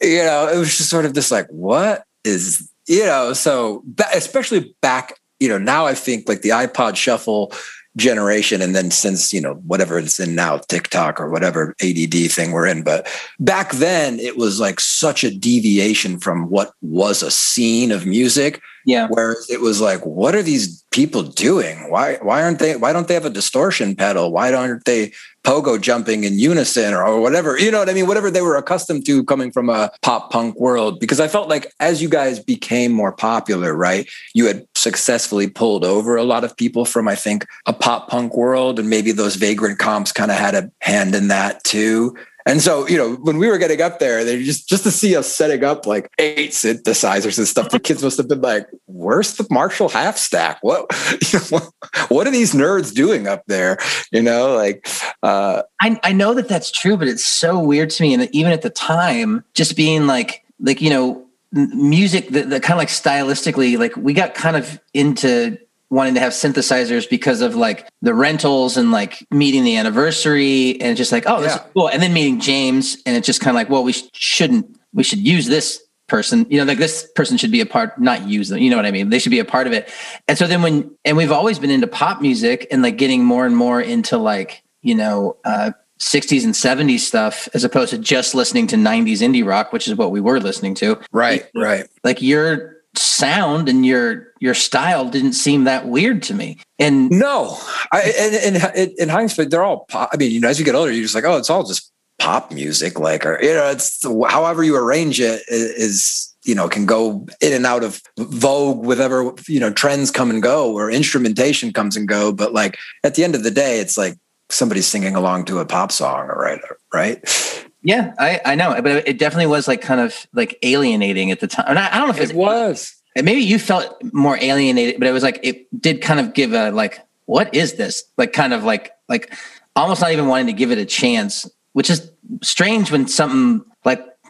you 0.00 0.18
know 0.18 0.48
it 0.48 0.58
was 0.58 0.76
just 0.76 0.90
sort 0.90 1.04
of 1.04 1.14
this 1.14 1.30
like 1.30 1.46
what 1.48 2.04
is 2.24 2.70
you 2.88 3.04
know 3.04 3.32
so 3.32 3.82
especially 4.14 4.74
back 4.82 5.14
you 5.40 5.48
know 5.48 5.58
now 5.58 5.86
i 5.86 5.94
think 5.94 6.28
like 6.28 6.42
the 6.42 6.50
ipod 6.50 6.96
shuffle 6.96 7.52
generation 7.96 8.60
and 8.60 8.74
then 8.74 8.90
since 8.90 9.32
you 9.32 9.40
know 9.40 9.54
whatever 9.66 9.98
it's 9.98 10.20
in 10.20 10.34
now 10.34 10.58
tiktok 10.58 11.18
or 11.18 11.30
whatever 11.30 11.74
add 11.82 12.30
thing 12.30 12.52
we're 12.52 12.66
in 12.66 12.82
but 12.82 13.06
back 13.40 13.72
then 13.72 14.20
it 14.20 14.36
was 14.36 14.60
like 14.60 14.78
such 14.80 15.24
a 15.24 15.34
deviation 15.34 16.18
from 16.18 16.50
what 16.50 16.72
was 16.82 17.22
a 17.22 17.30
scene 17.30 17.90
of 17.90 18.04
music 18.04 18.60
yeah. 18.84 19.08
whereas 19.08 19.48
it 19.48 19.60
was 19.60 19.80
like 19.80 20.04
what 20.04 20.34
are 20.34 20.42
these 20.42 20.84
people 20.96 21.22
doing? 21.22 21.90
Why 21.90 22.16
why 22.22 22.42
aren't 22.42 22.58
they 22.58 22.74
why 22.74 22.94
don't 22.94 23.06
they 23.06 23.12
have 23.12 23.26
a 23.26 23.30
distortion 23.30 23.94
pedal? 23.94 24.32
Why 24.32 24.50
aren't 24.50 24.86
they 24.86 25.12
pogo 25.44 25.78
jumping 25.78 26.24
in 26.24 26.38
unison 26.38 26.94
or, 26.94 27.04
or 27.04 27.20
whatever? 27.20 27.58
You 27.58 27.70
know 27.70 27.80
what 27.80 27.90
i 27.90 27.92
mean? 27.92 28.06
Whatever 28.06 28.30
they 28.30 28.40
were 28.40 28.56
accustomed 28.56 29.04
to 29.04 29.22
coming 29.24 29.52
from 29.52 29.68
a 29.68 29.90
pop 30.00 30.30
punk 30.32 30.58
world 30.58 30.98
because 30.98 31.20
i 31.20 31.28
felt 31.28 31.50
like 31.50 31.70
as 31.80 32.00
you 32.00 32.08
guys 32.08 32.40
became 32.40 32.92
more 32.92 33.12
popular 33.12 33.74
right 33.74 34.08
you 34.32 34.46
had 34.46 34.66
successfully 34.86 35.48
pulled 35.48 35.84
over 35.84 36.16
a 36.16 36.22
lot 36.22 36.44
of 36.44 36.56
people 36.56 36.84
from 36.84 37.08
i 37.08 37.16
think 37.16 37.46
a 37.66 37.72
pop 37.72 38.08
punk 38.08 38.36
world 38.36 38.78
and 38.78 38.88
maybe 38.88 39.12
those 39.12 39.36
vagrant 39.36 39.78
comps 39.78 40.12
kind 40.12 40.30
of 40.30 40.36
had 40.36 40.54
a 40.54 40.70
hand 40.80 41.14
in 41.14 41.28
that 41.28 41.62
too 41.64 42.14
and 42.46 42.62
so, 42.62 42.86
you 42.86 42.96
know, 42.96 43.16
when 43.16 43.38
we 43.38 43.48
were 43.48 43.58
getting 43.58 43.82
up 43.82 43.98
there, 43.98 44.24
they 44.24 44.40
just 44.44 44.68
just 44.68 44.84
to 44.84 44.92
see 44.92 45.16
us 45.16 45.26
setting 45.26 45.64
up 45.64 45.84
like 45.84 46.08
eight 46.20 46.52
synthesizers 46.52 47.38
and 47.38 47.48
stuff, 47.48 47.70
the 47.70 47.80
kids 47.80 48.04
must 48.04 48.18
have 48.18 48.28
been 48.28 48.40
like, 48.40 48.68
"Where's 48.86 49.34
the 49.34 49.44
Marshall 49.50 49.88
half 49.88 50.16
stack? 50.16 50.58
What, 50.62 50.86
you 51.32 51.40
know, 51.50 51.68
what 52.06 52.28
are 52.28 52.30
these 52.30 52.54
nerds 52.54 52.94
doing 52.94 53.26
up 53.26 53.42
there?" 53.48 53.78
You 54.12 54.22
know, 54.22 54.54
like. 54.54 54.86
Uh, 55.24 55.62
I 55.80 55.98
I 56.04 56.12
know 56.12 56.34
that 56.34 56.48
that's 56.48 56.70
true, 56.70 56.96
but 56.96 57.08
it's 57.08 57.24
so 57.24 57.58
weird 57.58 57.90
to 57.90 58.02
me, 58.04 58.14
and 58.14 58.32
even 58.32 58.52
at 58.52 58.62
the 58.62 58.70
time, 58.70 59.44
just 59.54 59.74
being 59.74 60.06
like 60.06 60.44
like 60.60 60.80
you 60.80 60.90
know 60.90 61.25
music 61.56 62.28
the, 62.28 62.42
the 62.42 62.60
kind 62.60 62.72
of 62.72 62.78
like 62.78 62.88
stylistically 62.88 63.78
like 63.78 63.96
we 63.96 64.12
got 64.12 64.34
kind 64.34 64.56
of 64.56 64.78
into 64.94 65.58
wanting 65.88 66.14
to 66.14 66.20
have 66.20 66.32
synthesizers 66.32 67.08
because 67.08 67.40
of 67.40 67.54
like 67.54 67.88
the 68.02 68.12
rentals 68.12 68.76
and 68.76 68.90
like 68.92 69.24
meeting 69.30 69.64
the 69.64 69.76
anniversary 69.76 70.80
and 70.80 70.96
just 70.96 71.12
like 71.12 71.24
oh 71.26 71.40
this 71.40 71.52
Yeah. 71.54 71.64
is 71.64 71.70
cool. 71.74 71.88
And 71.88 72.02
then 72.02 72.12
meeting 72.12 72.40
James 72.40 72.98
and 73.06 73.16
it's 73.16 73.26
just 73.26 73.40
kind 73.40 73.56
of 73.56 73.60
like 73.60 73.70
well 73.70 73.84
we 73.84 73.92
sh- 73.92 74.02
shouldn't 74.12 74.78
we 74.92 75.02
should 75.02 75.20
use 75.20 75.46
this 75.46 75.82
person. 76.08 76.46
You 76.50 76.58
know 76.58 76.64
like 76.64 76.78
this 76.78 77.08
person 77.14 77.36
should 77.36 77.50
be 77.52 77.60
a 77.60 77.66
part 77.66 77.98
not 78.00 78.28
use 78.28 78.48
them 78.50 78.58
you 78.58 78.68
know 78.70 78.76
what 78.76 78.86
I 78.86 78.90
mean? 78.90 79.10
They 79.10 79.18
should 79.18 79.30
be 79.30 79.38
a 79.38 79.44
part 79.44 79.66
of 79.66 79.72
it. 79.72 79.90
And 80.28 80.36
so 80.36 80.46
then 80.46 80.60
when 80.62 80.90
and 81.04 81.16
we've 81.16 81.32
always 81.32 81.58
been 81.58 81.70
into 81.70 81.86
pop 81.86 82.20
music 82.20 82.66
and 82.70 82.82
like 82.82 82.96
getting 82.98 83.24
more 83.24 83.46
and 83.46 83.56
more 83.56 83.80
into 83.80 84.18
like 84.18 84.62
you 84.82 84.94
know 84.94 85.36
uh 85.44 85.70
60s 85.98 86.44
and 86.44 86.54
70s 86.54 87.00
stuff 87.00 87.48
as 87.54 87.64
opposed 87.64 87.90
to 87.90 87.98
just 87.98 88.34
listening 88.34 88.66
to 88.66 88.76
90s 88.76 89.18
indie 89.18 89.46
rock 89.46 89.72
which 89.72 89.88
is 89.88 89.94
what 89.94 90.10
we 90.10 90.20
were 90.20 90.40
listening 90.40 90.74
to 90.74 91.00
right, 91.12 91.46
right. 91.54 91.86
like 92.04 92.20
your 92.20 92.76
sound 92.94 93.68
and 93.68 93.84
your 93.84 94.32
your 94.40 94.54
style 94.54 95.08
didn't 95.08 95.32
seem 95.32 95.64
that 95.64 95.86
weird 95.86 96.22
to 96.22 96.34
me 96.34 96.58
and 96.78 97.10
No, 97.10 97.58
I, 97.92 98.02
and, 98.18 98.56
and 98.56 98.76
in, 98.76 98.94
in 98.98 99.08
hindsight, 99.08 99.50
they're 99.50 99.62
all. 99.62 99.86
Pop. 99.88 100.10
I 100.12 100.16
mean, 100.16 100.30
you 100.30 100.40
know, 100.40 100.48
as 100.48 100.58
you 100.58 100.64
get 100.64 100.74
older, 100.74 100.92
you're 100.92 101.02
just 101.02 101.14
like, 101.14 101.24
oh, 101.24 101.36
it's 101.36 101.48
all 101.50 101.64
just 101.64 101.90
pop 102.18 102.52
music. 102.52 103.00
Like, 103.00 103.24
or 103.24 103.40
you 103.42 103.54
know, 103.54 103.70
it's 103.70 104.04
however 104.28 104.62
you 104.62 104.76
arrange 104.76 105.20
it 105.20 105.42
is, 105.48 106.34
you 106.44 106.54
know, 106.54 106.68
can 106.68 106.84
go 106.84 107.26
in 107.40 107.52
and 107.52 107.64
out 107.64 107.82
of 107.82 108.02
vogue, 108.18 108.84
whatever 108.84 109.32
you 109.48 109.58
know, 109.58 109.72
trends 109.72 110.10
come 110.10 110.30
and 110.30 110.42
go, 110.42 110.74
or 110.74 110.90
instrumentation 110.90 111.72
comes 111.72 111.96
and 111.96 112.06
go. 112.06 112.32
But 112.32 112.52
like 112.52 112.76
at 113.04 113.14
the 113.14 113.24
end 113.24 113.34
of 113.34 113.42
the 113.42 113.50
day, 113.50 113.80
it's 113.80 113.96
like 113.96 114.18
somebody's 114.48 114.86
singing 114.86 115.14
along 115.16 115.44
to 115.46 115.58
a 115.58 115.66
pop 115.66 115.90
song, 115.92 116.28
or 116.28 116.38
right, 116.38 116.60
right. 116.94 117.64
yeah 117.82 118.14
i 118.18 118.40
i 118.44 118.54
know 118.54 118.80
but 118.82 119.06
it 119.08 119.18
definitely 119.18 119.46
was 119.46 119.68
like 119.68 119.80
kind 119.80 120.00
of 120.00 120.26
like 120.32 120.58
alienating 120.62 121.30
at 121.30 121.40
the 121.40 121.46
time 121.46 121.66
and 121.68 121.78
i, 121.78 121.88
I 121.92 121.98
don't 121.98 122.08
know 122.08 122.14
if 122.14 122.20
It 122.20 122.24
it's 122.24 122.32
was. 122.32 122.94
and 123.14 123.24
maybe 123.24 123.40
you 123.40 123.58
felt 123.58 123.96
more 124.12 124.38
alienated 124.40 124.98
but 124.98 125.08
it 125.08 125.12
was 125.12 125.22
like 125.22 125.40
it 125.42 125.66
did 125.80 126.00
kind 126.00 126.20
of 126.20 126.32
give 126.32 126.52
a 126.52 126.70
like 126.70 127.00
what 127.26 127.52
is 127.54 127.74
this 127.74 128.04
like 128.16 128.32
kind 128.32 128.52
of 128.54 128.64
like 128.64 128.92
like 129.08 129.32
almost 129.76 130.00
not 130.00 130.10
even 130.10 130.26
wanting 130.26 130.46
to 130.46 130.52
give 130.52 130.72
it 130.72 130.78
a 130.78 130.84
chance, 130.86 131.48
which 131.74 131.90
is 131.90 132.10
strange 132.42 132.90
when 132.90 133.06
something 133.06 133.58
like 133.58 133.66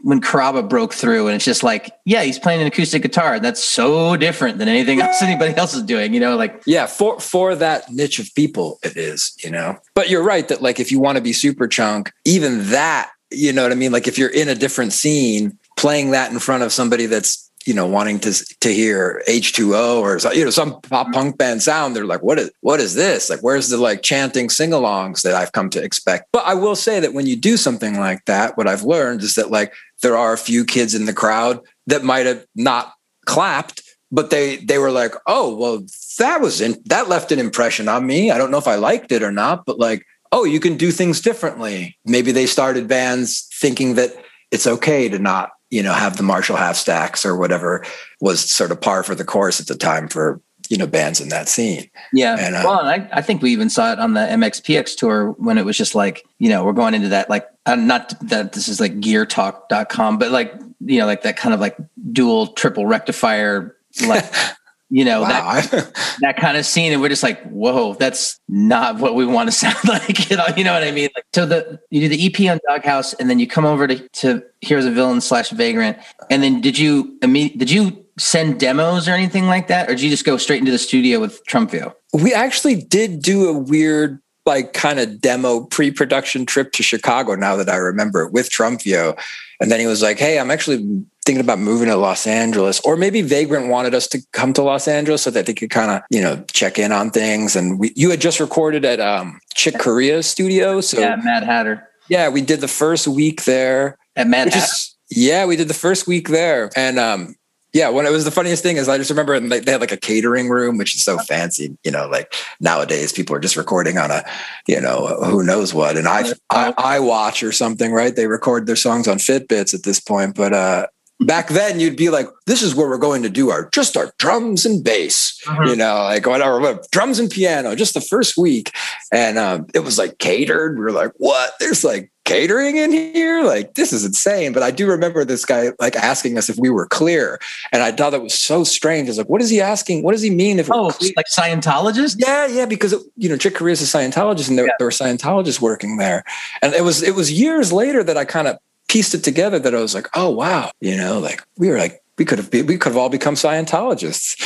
when 0.06 0.20
Carrabba 0.20 0.68
broke 0.68 0.94
through 0.94 1.26
and 1.26 1.34
it's 1.34 1.44
just 1.44 1.64
like, 1.64 1.90
yeah, 2.04 2.22
he's 2.22 2.38
playing 2.38 2.60
an 2.60 2.68
acoustic 2.68 3.02
guitar. 3.02 3.40
That's 3.40 3.60
so 3.60 4.16
different 4.16 4.58
than 4.58 4.68
anything 4.68 5.00
else 5.00 5.20
anybody 5.22 5.52
else 5.56 5.74
is 5.74 5.82
doing, 5.82 6.14
you 6.14 6.20
know, 6.20 6.36
like 6.36 6.62
Yeah, 6.64 6.86
for 6.86 7.18
for 7.18 7.56
that 7.56 7.90
niche 7.90 8.20
of 8.20 8.32
people 8.36 8.78
it 8.84 8.96
is, 8.96 9.36
you 9.42 9.50
know. 9.50 9.76
But 9.96 10.08
you're 10.08 10.22
right 10.22 10.46
that 10.46 10.62
like 10.62 10.78
if 10.78 10.92
you 10.92 11.00
want 11.00 11.16
to 11.16 11.22
be 11.22 11.32
Superchunk, 11.32 12.12
even 12.24 12.70
that, 12.70 13.10
you 13.32 13.52
know 13.52 13.64
what 13.64 13.72
I 13.72 13.74
mean? 13.74 13.90
Like 13.90 14.06
if 14.06 14.16
you're 14.16 14.30
in 14.30 14.48
a 14.48 14.54
different 14.54 14.92
scene, 14.92 15.58
playing 15.76 16.12
that 16.12 16.30
in 16.30 16.38
front 16.38 16.62
of 16.62 16.72
somebody 16.72 17.06
that's 17.06 17.45
you 17.66 17.74
know 17.74 17.86
wanting 17.86 18.18
to 18.20 18.32
to 18.60 18.72
hear 18.72 19.22
H2O 19.28 20.00
or 20.00 20.34
you 20.34 20.44
know 20.44 20.50
some 20.50 20.80
pop 20.82 21.12
punk 21.12 21.36
band 21.36 21.62
sound 21.62 21.94
they're 21.94 22.06
like 22.06 22.22
what 22.22 22.38
is 22.38 22.50
what 22.60 22.80
is 22.80 22.94
this? 22.94 23.28
Like 23.28 23.40
where's 23.40 23.68
the 23.68 23.76
like 23.76 24.02
chanting 24.02 24.48
sing-alongs 24.48 25.22
that 25.22 25.34
I've 25.34 25.52
come 25.52 25.68
to 25.70 25.82
expect? 25.82 26.28
But 26.32 26.46
I 26.46 26.54
will 26.54 26.76
say 26.76 27.00
that 27.00 27.12
when 27.12 27.26
you 27.26 27.36
do 27.36 27.56
something 27.56 27.98
like 27.98 28.24
that 28.26 28.56
what 28.56 28.68
I've 28.68 28.84
learned 28.84 29.22
is 29.22 29.34
that 29.34 29.50
like 29.50 29.74
there 30.02 30.16
are 30.16 30.32
a 30.32 30.38
few 30.38 30.64
kids 30.64 30.94
in 30.94 31.06
the 31.06 31.12
crowd 31.12 31.60
that 31.86 32.04
might 32.04 32.26
have 32.26 32.46
not 32.54 32.92
clapped 33.26 33.82
but 34.12 34.30
they 34.30 34.56
they 34.56 34.78
were 34.78 34.92
like 34.92 35.14
oh 35.26 35.54
well 35.56 35.84
that 36.18 36.40
was 36.40 36.60
in 36.60 36.80
that 36.86 37.08
left 37.08 37.32
an 37.32 37.38
impression 37.38 37.88
on 37.88 38.06
me. 38.06 38.30
I 38.30 38.38
don't 38.38 38.50
know 38.50 38.58
if 38.58 38.68
I 38.68 38.76
liked 38.76 39.10
it 39.10 39.22
or 39.22 39.32
not 39.32 39.66
but 39.66 39.78
like 39.78 40.06
oh 40.30 40.44
you 40.44 40.60
can 40.60 40.76
do 40.76 40.92
things 40.92 41.20
differently. 41.20 41.98
Maybe 42.04 42.30
they 42.30 42.46
started 42.46 42.86
bands 42.86 43.48
thinking 43.52 43.94
that 43.96 44.14
it's 44.50 44.66
okay 44.66 45.08
to 45.08 45.18
not 45.18 45.50
you 45.70 45.82
know, 45.82 45.92
have 45.92 46.16
the 46.16 46.22
Marshall 46.22 46.56
half 46.56 46.76
stacks 46.76 47.24
or 47.24 47.36
whatever 47.36 47.84
was 48.20 48.40
sort 48.40 48.70
of 48.70 48.80
par 48.80 49.02
for 49.02 49.14
the 49.14 49.24
course 49.24 49.60
at 49.60 49.66
the 49.66 49.74
time 49.74 50.08
for, 50.08 50.40
you 50.68 50.76
know, 50.76 50.86
bands 50.86 51.20
in 51.20 51.28
that 51.28 51.48
scene. 51.48 51.90
Yeah. 52.12 52.36
And, 52.38 52.54
uh, 52.54 52.62
well, 52.64 52.80
and 52.80 53.02
I, 53.02 53.18
I 53.18 53.22
think 53.22 53.42
we 53.42 53.50
even 53.52 53.68
saw 53.68 53.92
it 53.92 53.98
on 53.98 54.14
the 54.14 54.20
MXPX 54.20 54.96
tour 54.96 55.32
when 55.32 55.58
it 55.58 55.64
was 55.64 55.76
just 55.76 55.94
like, 55.94 56.24
you 56.38 56.48
know, 56.48 56.64
we're 56.64 56.72
going 56.72 56.94
into 56.94 57.08
that, 57.08 57.28
like, 57.28 57.46
uh, 57.66 57.74
not 57.74 58.14
that 58.28 58.52
this 58.52 58.68
is 58.68 58.80
like 58.80 59.00
geartalk.com, 59.00 60.18
but 60.18 60.30
like, 60.30 60.54
you 60.80 61.00
know, 61.00 61.06
like 61.06 61.22
that 61.22 61.36
kind 61.36 61.54
of 61.54 61.60
like 61.60 61.76
dual 62.12 62.48
triple 62.48 62.86
rectifier, 62.86 63.76
like, 64.06 64.24
you 64.90 65.04
know, 65.04 65.22
Wow. 65.22 65.60
that, 65.60 65.92
that 66.20 66.36
kind 66.36 66.56
of 66.56 66.64
scene. 66.64 66.92
And 66.92 67.00
we're 67.02 67.08
just 67.08 67.22
like, 67.22 67.42
whoa, 67.44 67.94
that's 67.94 68.38
not 68.48 68.98
what 68.98 69.14
we 69.14 69.26
want 69.26 69.48
to 69.48 69.52
sound 69.52 69.76
like. 69.88 70.30
You 70.30 70.36
know, 70.36 70.46
you 70.56 70.64
know 70.64 70.72
what 70.72 70.84
I 70.84 70.90
mean? 70.92 71.08
Like, 71.14 71.24
so 71.34 71.46
the, 71.46 71.80
you 71.90 72.08
do 72.08 72.08
the 72.08 72.26
EP 72.26 72.50
on 72.50 72.60
Doghouse 72.68 73.12
and 73.14 73.28
then 73.28 73.38
you 73.38 73.46
come 73.46 73.64
over 73.64 73.86
to, 73.86 74.08
to 74.08 74.42
Heroes 74.60 74.84
of 74.86 74.94
Villain 74.94 75.20
slash 75.20 75.50
Vagrant. 75.50 75.98
And 76.30 76.42
then 76.42 76.60
did 76.60 76.78
you, 76.78 77.18
did 77.20 77.70
you 77.70 78.04
send 78.18 78.58
demos 78.60 79.08
or 79.08 79.12
anything 79.12 79.46
like 79.46 79.68
that? 79.68 79.88
Or 79.90 79.94
did 79.94 80.02
you 80.02 80.10
just 80.10 80.24
go 80.24 80.36
straight 80.36 80.60
into 80.60 80.72
the 80.72 80.78
studio 80.78 81.20
with 81.20 81.44
Trumfio? 81.46 81.92
we 82.12 82.32
actually 82.32 82.76
did 82.76 83.20
do 83.20 83.46
a 83.48 83.52
weird 83.52 84.20
like 84.46 84.72
kind 84.72 84.98
of 85.00 85.20
demo 85.20 85.64
pre-production 85.64 86.46
trip 86.46 86.72
to 86.72 86.82
Chicago 86.82 87.34
now 87.34 87.56
that 87.56 87.68
I 87.68 87.76
remember 87.76 88.22
it 88.22 88.32
with 88.32 88.48
Trumfio. 88.48 89.18
And 89.60 89.70
then 89.70 89.80
he 89.80 89.86
was 89.86 90.02
like, 90.02 90.18
Hey, 90.18 90.38
I'm 90.38 90.50
actually 90.50 91.04
thinking 91.26 91.40
about 91.44 91.58
moving 91.58 91.88
to 91.88 91.96
Los 91.96 92.26
Angeles. 92.26 92.80
Or 92.80 92.96
maybe 92.96 93.20
Vagrant 93.20 93.68
wanted 93.68 93.94
us 93.94 94.06
to 94.08 94.20
come 94.32 94.52
to 94.54 94.62
Los 94.62 94.88
Angeles 94.88 95.22
so 95.22 95.30
that 95.32 95.44
they 95.44 95.52
could 95.54 95.70
kind 95.70 95.90
of, 95.90 96.02
you 96.10 96.22
know, 96.22 96.42
check 96.52 96.78
in 96.78 96.92
on 96.92 97.10
things. 97.10 97.56
And 97.56 97.78
we, 97.78 97.92
you 97.96 98.10
had 98.10 98.20
just 98.20 98.40
recorded 98.40 98.84
at 98.84 99.00
um 99.00 99.40
Chick 99.54 99.78
Corea 99.78 100.22
studio. 100.22 100.80
So 100.80 101.00
yeah. 101.00 101.16
Mad 101.16 101.42
Hatter 101.42 101.86
Yeah, 102.08 102.28
we 102.30 102.40
did 102.40 102.60
the 102.60 102.68
first 102.68 103.06
week 103.08 103.44
there. 103.44 103.98
at 104.14 104.28
Mad 104.28 104.48
Hatter. 104.54 104.64
is 104.64 104.94
yeah, 105.10 105.44
we 105.46 105.56
did 105.56 105.68
the 105.68 105.74
first 105.74 106.06
week 106.06 106.28
there. 106.28 106.70
And 106.76 106.98
um 106.98 107.34
yeah, 107.72 107.90
when 107.90 108.06
it 108.06 108.10
was 108.10 108.24
the 108.24 108.30
funniest 108.30 108.62
thing 108.62 108.78
is 108.78 108.88
I 108.88 108.96
just 108.96 109.10
remember 109.10 109.38
they 109.38 109.70
had 109.70 109.82
like 109.82 109.92
a 109.92 109.98
catering 109.98 110.48
room, 110.48 110.78
which 110.78 110.94
is 110.94 111.02
so 111.04 111.18
fancy. 111.18 111.76
You 111.84 111.90
know, 111.90 112.08
like 112.08 112.32
nowadays 112.58 113.12
people 113.12 113.36
are 113.36 113.40
just 113.40 113.56
recording 113.56 113.98
on 113.98 114.10
a, 114.10 114.24
you 114.66 114.80
know, 114.80 115.08
who 115.24 115.42
knows 115.42 115.74
what, 115.74 115.98
and 115.98 116.08
I 116.08 116.32
I, 116.50 116.72
I 116.78 117.00
watch 117.00 117.42
or 117.42 117.52
something, 117.52 117.92
right? 117.92 118.16
They 118.16 118.28
record 118.28 118.66
their 118.66 118.76
songs 118.76 119.06
on 119.08 119.18
Fitbits 119.18 119.74
at 119.74 119.82
this 119.82 120.00
point, 120.00 120.34
but 120.36 120.54
uh 120.54 120.86
back 121.20 121.48
then 121.48 121.80
you'd 121.80 121.96
be 121.96 122.10
like, 122.10 122.26
this 122.46 122.62
is 122.62 122.74
where 122.74 122.88
we're 122.88 122.98
going 122.98 123.22
to 123.22 123.30
do 123.30 123.50
our 123.50 123.68
just 123.70 123.96
our 123.96 124.12
drums 124.18 124.66
and 124.66 124.84
bass, 124.84 125.40
Mhm. 125.46 125.68
you 125.68 125.76
know, 125.76 125.94
like 126.04 126.26
whatever, 126.26 126.60
what, 126.60 126.90
drums 126.90 127.18
and 127.18 127.30
piano, 127.30 127.74
just 127.74 127.94
the 127.94 128.00
first 128.00 128.36
week, 128.36 128.72
and 129.12 129.38
um, 129.38 129.66
it 129.74 129.80
was 129.80 129.98
like 129.98 130.18
catered. 130.18 130.76
We 130.78 130.84
were 130.84 130.92
like, 130.92 131.12
what? 131.16 131.54
There's 131.60 131.84
like 131.84 132.10
catering 132.24 132.76
in 132.76 132.90
here 132.90 133.44
like 133.44 133.74
this 133.74 133.92
is 133.92 134.04
insane 134.04 134.52
but 134.52 134.60
i 134.60 134.68
do 134.68 134.84
remember 134.88 135.24
this 135.24 135.44
guy 135.44 135.70
like 135.78 135.94
asking 135.94 136.36
us 136.36 136.48
if 136.48 136.56
we 136.58 136.68
were 136.68 136.84
clear 136.88 137.38
and 137.70 137.84
i 137.84 137.92
thought 137.92 138.10
that 138.10 138.20
was 138.20 138.34
so 138.36 138.64
strange 138.64 139.06
i 139.06 139.10
was 139.10 139.16
like 139.18 139.28
what 139.28 139.40
is 139.40 139.48
he 139.48 139.60
asking 139.60 140.02
what 140.02 140.10
does 140.10 140.22
he 140.22 140.30
mean 140.30 140.58
if 140.58 140.68
Oh, 140.68 140.86
like 141.14 141.26
Scientologist? 141.32 142.16
yeah 142.18 142.48
yeah 142.48 142.66
because 142.66 142.92
it, 142.92 143.00
you 143.14 143.28
know 143.28 143.36
chick 143.36 143.54
Corea 143.54 143.74
is 143.74 143.80
a 143.94 143.98
scientologist 143.98 144.48
and 144.48 144.58
there, 144.58 144.66
Yeah. 144.66 144.72
there 144.80 144.88
were 144.88 144.90
scientologists 144.90 145.60
working 145.60 145.98
there 145.98 146.24
and 146.62 146.74
it 146.74 146.82
was 146.82 147.00
it 147.00 147.14
was 147.14 147.30
years 147.30 147.72
later 147.72 148.02
that 148.02 148.16
i 148.16 148.24
kind 148.24 148.48
of 148.48 148.58
pieced 148.96 149.14
it 149.14 149.22
together 149.22 149.58
that 149.58 149.74
i 149.74 149.80
was 149.80 149.94
like 149.94 150.08
oh 150.14 150.30
wow 150.30 150.70
you 150.80 150.96
know 150.96 151.18
like 151.18 151.42
we 151.58 151.68
were 151.68 151.78
like 151.78 152.02
we 152.18 152.24
could 152.24 152.38
have 152.38 152.50
be, 152.50 152.62
we 152.62 152.78
could 152.78 152.92
have 152.92 152.96
all 152.96 153.10
become 153.10 153.34
scientologists 153.34 154.40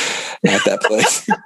at 0.45 0.63
that 0.65 0.81
place 0.83 1.27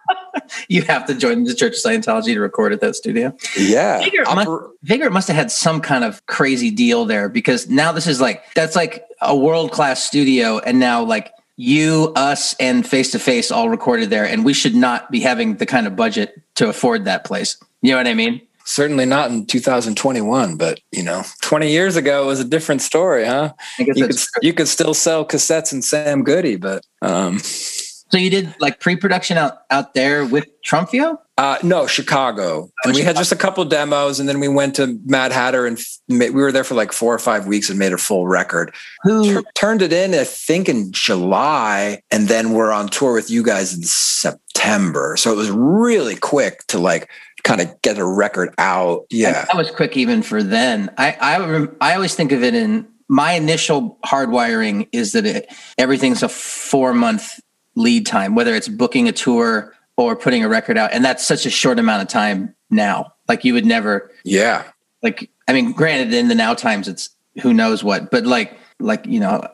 You 0.68 0.82
have 0.84 1.06
to 1.08 1.16
join 1.16 1.44
the 1.44 1.56
Church 1.56 1.74
of 1.78 1.82
Scientology 1.92 2.34
to 2.34 2.40
record 2.40 2.74
at 2.74 2.82
that 2.82 2.96
studio. 2.96 3.36
yeah 3.58 4.00
Figure 4.02 4.22
it 4.22 4.36
must- 4.36 4.50
Vigor 4.84 5.10
must 5.10 5.28
have 5.28 5.38
had 5.38 5.52
some 5.52 5.82
kind 5.82 6.04
of 6.04 6.24
crazy 6.28 6.72
deal 6.72 7.06
there 7.06 7.30
because 7.30 7.70
now 7.70 7.92
this 7.92 8.08
is 8.08 8.20
like 8.22 8.44
that's 8.54 8.76
like 8.76 9.06
a 9.22 9.36
world 9.36 9.72
class 9.72 10.04
studio, 10.04 10.60
and 10.60 10.80
now 10.80 11.04
like 11.04 11.32
you, 11.58 12.12
us, 12.16 12.54
and 12.60 12.86
face 12.86 13.12
to 13.12 13.20
face 13.20 13.50
all 13.50 13.70
recorded 13.70 14.10
there, 14.10 14.26
and 14.26 14.44
we 14.46 14.54
should 14.54 14.76
not 14.76 15.10
be 15.10 15.20
having 15.20 15.56
the 15.56 15.66
kind 15.66 15.88
of 15.88 15.96
budget 15.96 16.40
to 16.56 16.68
afford 16.70 17.06
that 17.06 17.24
place. 17.26 17.58
You 17.82 17.92
know 17.92 17.98
what 17.98 18.08
I 18.08 18.14
mean? 18.14 18.42
Certainly 18.66 19.06
not 19.06 19.32
in 19.32 19.46
2021 19.46 20.58
but 20.58 20.80
you 20.92 21.04
know 21.04 21.24
20 21.42 21.70
years 21.70 21.96
ago 21.96 22.24
it 22.24 22.28
was 22.28 22.40
a 22.40 22.46
different 22.46 22.82
story 22.82 23.26
huh 23.26 23.54
you 23.78 23.86
could 23.94 24.16
you 24.42 24.54
could 24.54 24.68
still 24.68 24.94
sell 24.94 25.26
cassettes 25.26 25.72
and 25.72 25.84
Sam 25.84 26.24
Goody, 26.24 26.56
but 26.56 26.86
um, 27.02 27.40
so. 27.40 28.18
You 28.18 28.30
did 28.30 28.56
like 28.60 28.80
pre 28.80 28.96
production 28.96 29.38
out 29.38 29.60
out 29.72 29.94
there 29.94 30.26
with 30.26 30.46
Trumfio. 30.64 31.18
uh, 31.38 31.58
no, 31.64 31.86
Chicago, 31.88 32.72
and 32.84 32.94
we 32.94 33.02
had 33.02 33.16
just 33.16 33.32
a 33.32 33.36
couple 33.36 33.64
demos, 33.66 34.20
and 34.20 34.28
then 34.30 34.40
we 34.40 34.48
went 34.48 34.76
to 34.76 35.00
Mad 35.06 35.32
Hatter, 35.32 35.66
and 35.66 35.80
we 36.08 36.30
were 36.30 36.52
there 36.52 36.64
for 36.64 36.76
like 36.76 36.92
four 36.94 37.14
or 37.14 37.20
five 37.20 37.46
weeks 37.46 37.70
and 37.70 37.78
made 37.78 37.94
a 37.94 37.98
full 37.98 38.28
record. 38.28 38.74
Who? 39.04 39.34
Tur- 39.34 39.44
turned 39.56 39.82
it 39.82 39.92
in, 39.92 40.14
I 40.14 40.24
think, 40.24 40.70
in 40.70 40.92
July, 40.92 42.02
and 42.12 42.28
then 42.28 42.52
we're 42.52 42.72
on 42.72 42.88
tour 42.88 43.14
with 43.14 43.30
you 43.30 43.44
guys 43.44 43.76
in 43.76 43.84
September. 43.84 45.18
So 45.18 45.32
it 45.32 45.36
was 45.36 45.52
really 45.52 46.16
quick 46.16 46.66
to 46.68 46.80
like 46.80 47.10
kind 47.46 47.62
of 47.62 47.82
get 47.82 47.98
a 47.98 48.06
record 48.06 48.54
out. 48.58 49.06
Yeah, 49.10 49.46
That 49.46 49.56
was 49.56 49.72
quick 49.72 49.96
even 49.96 50.22
for 50.22 50.44
then. 50.44 50.92
I 50.98 51.16
I 51.22 51.68
I 51.80 51.96
always 51.96 52.14
think 52.16 52.34
of 52.34 52.44
it 52.44 52.54
in 52.54 52.86
my 53.08 53.34
initial 53.34 53.98
hardwiring 54.06 54.90
is 54.92 55.14
that 55.14 55.26
it, 55.26 55.54
everything's 55.78 56.24
a 56.24 56.28
four 56.28 56.94
month 56.94 57.40
lead 57.76 58.06
time, 58.06 58.36
whether 58.36 58.54
it's 58.56 58.68
booking 58.68 59.08
a 59.08 59.12
tour 59.12 59.74
or 59.96 60.16
putting 60.16 60.44
a 60.44 60.50
record 60.50 60.78
out, 60.78 60.92
and 60.92 61.06
that's 61.06 61.26
such 61.26 61.46
a 61.46 61.50
short 61.50 61.80
amount 61.80 62.02
of 62.02 62.08
time 62.10 62.54
now. 62.70 63.14
Like 63.30 63.46
you 63.46 63.54
would 63.54 63.66
never 63.66 64.12
yeah. 64.26 64.64
like. 65.02 65.30
I 65.48 65.54
mean, 65.54 65.74
granted, 65.74 66.14
in 66.14 66.28
the 66.28 66.36
now 66.36 66.56
times, 66.56 66.88
it's 66.88 67.12
who 67.42 67.54
knows 67.54 67.84
what, 67.84 68.10
but 68.10 68.26
like 68.26 68.58
like 68.80 69.06
you 69.06 69.20
know, 69.20 69.48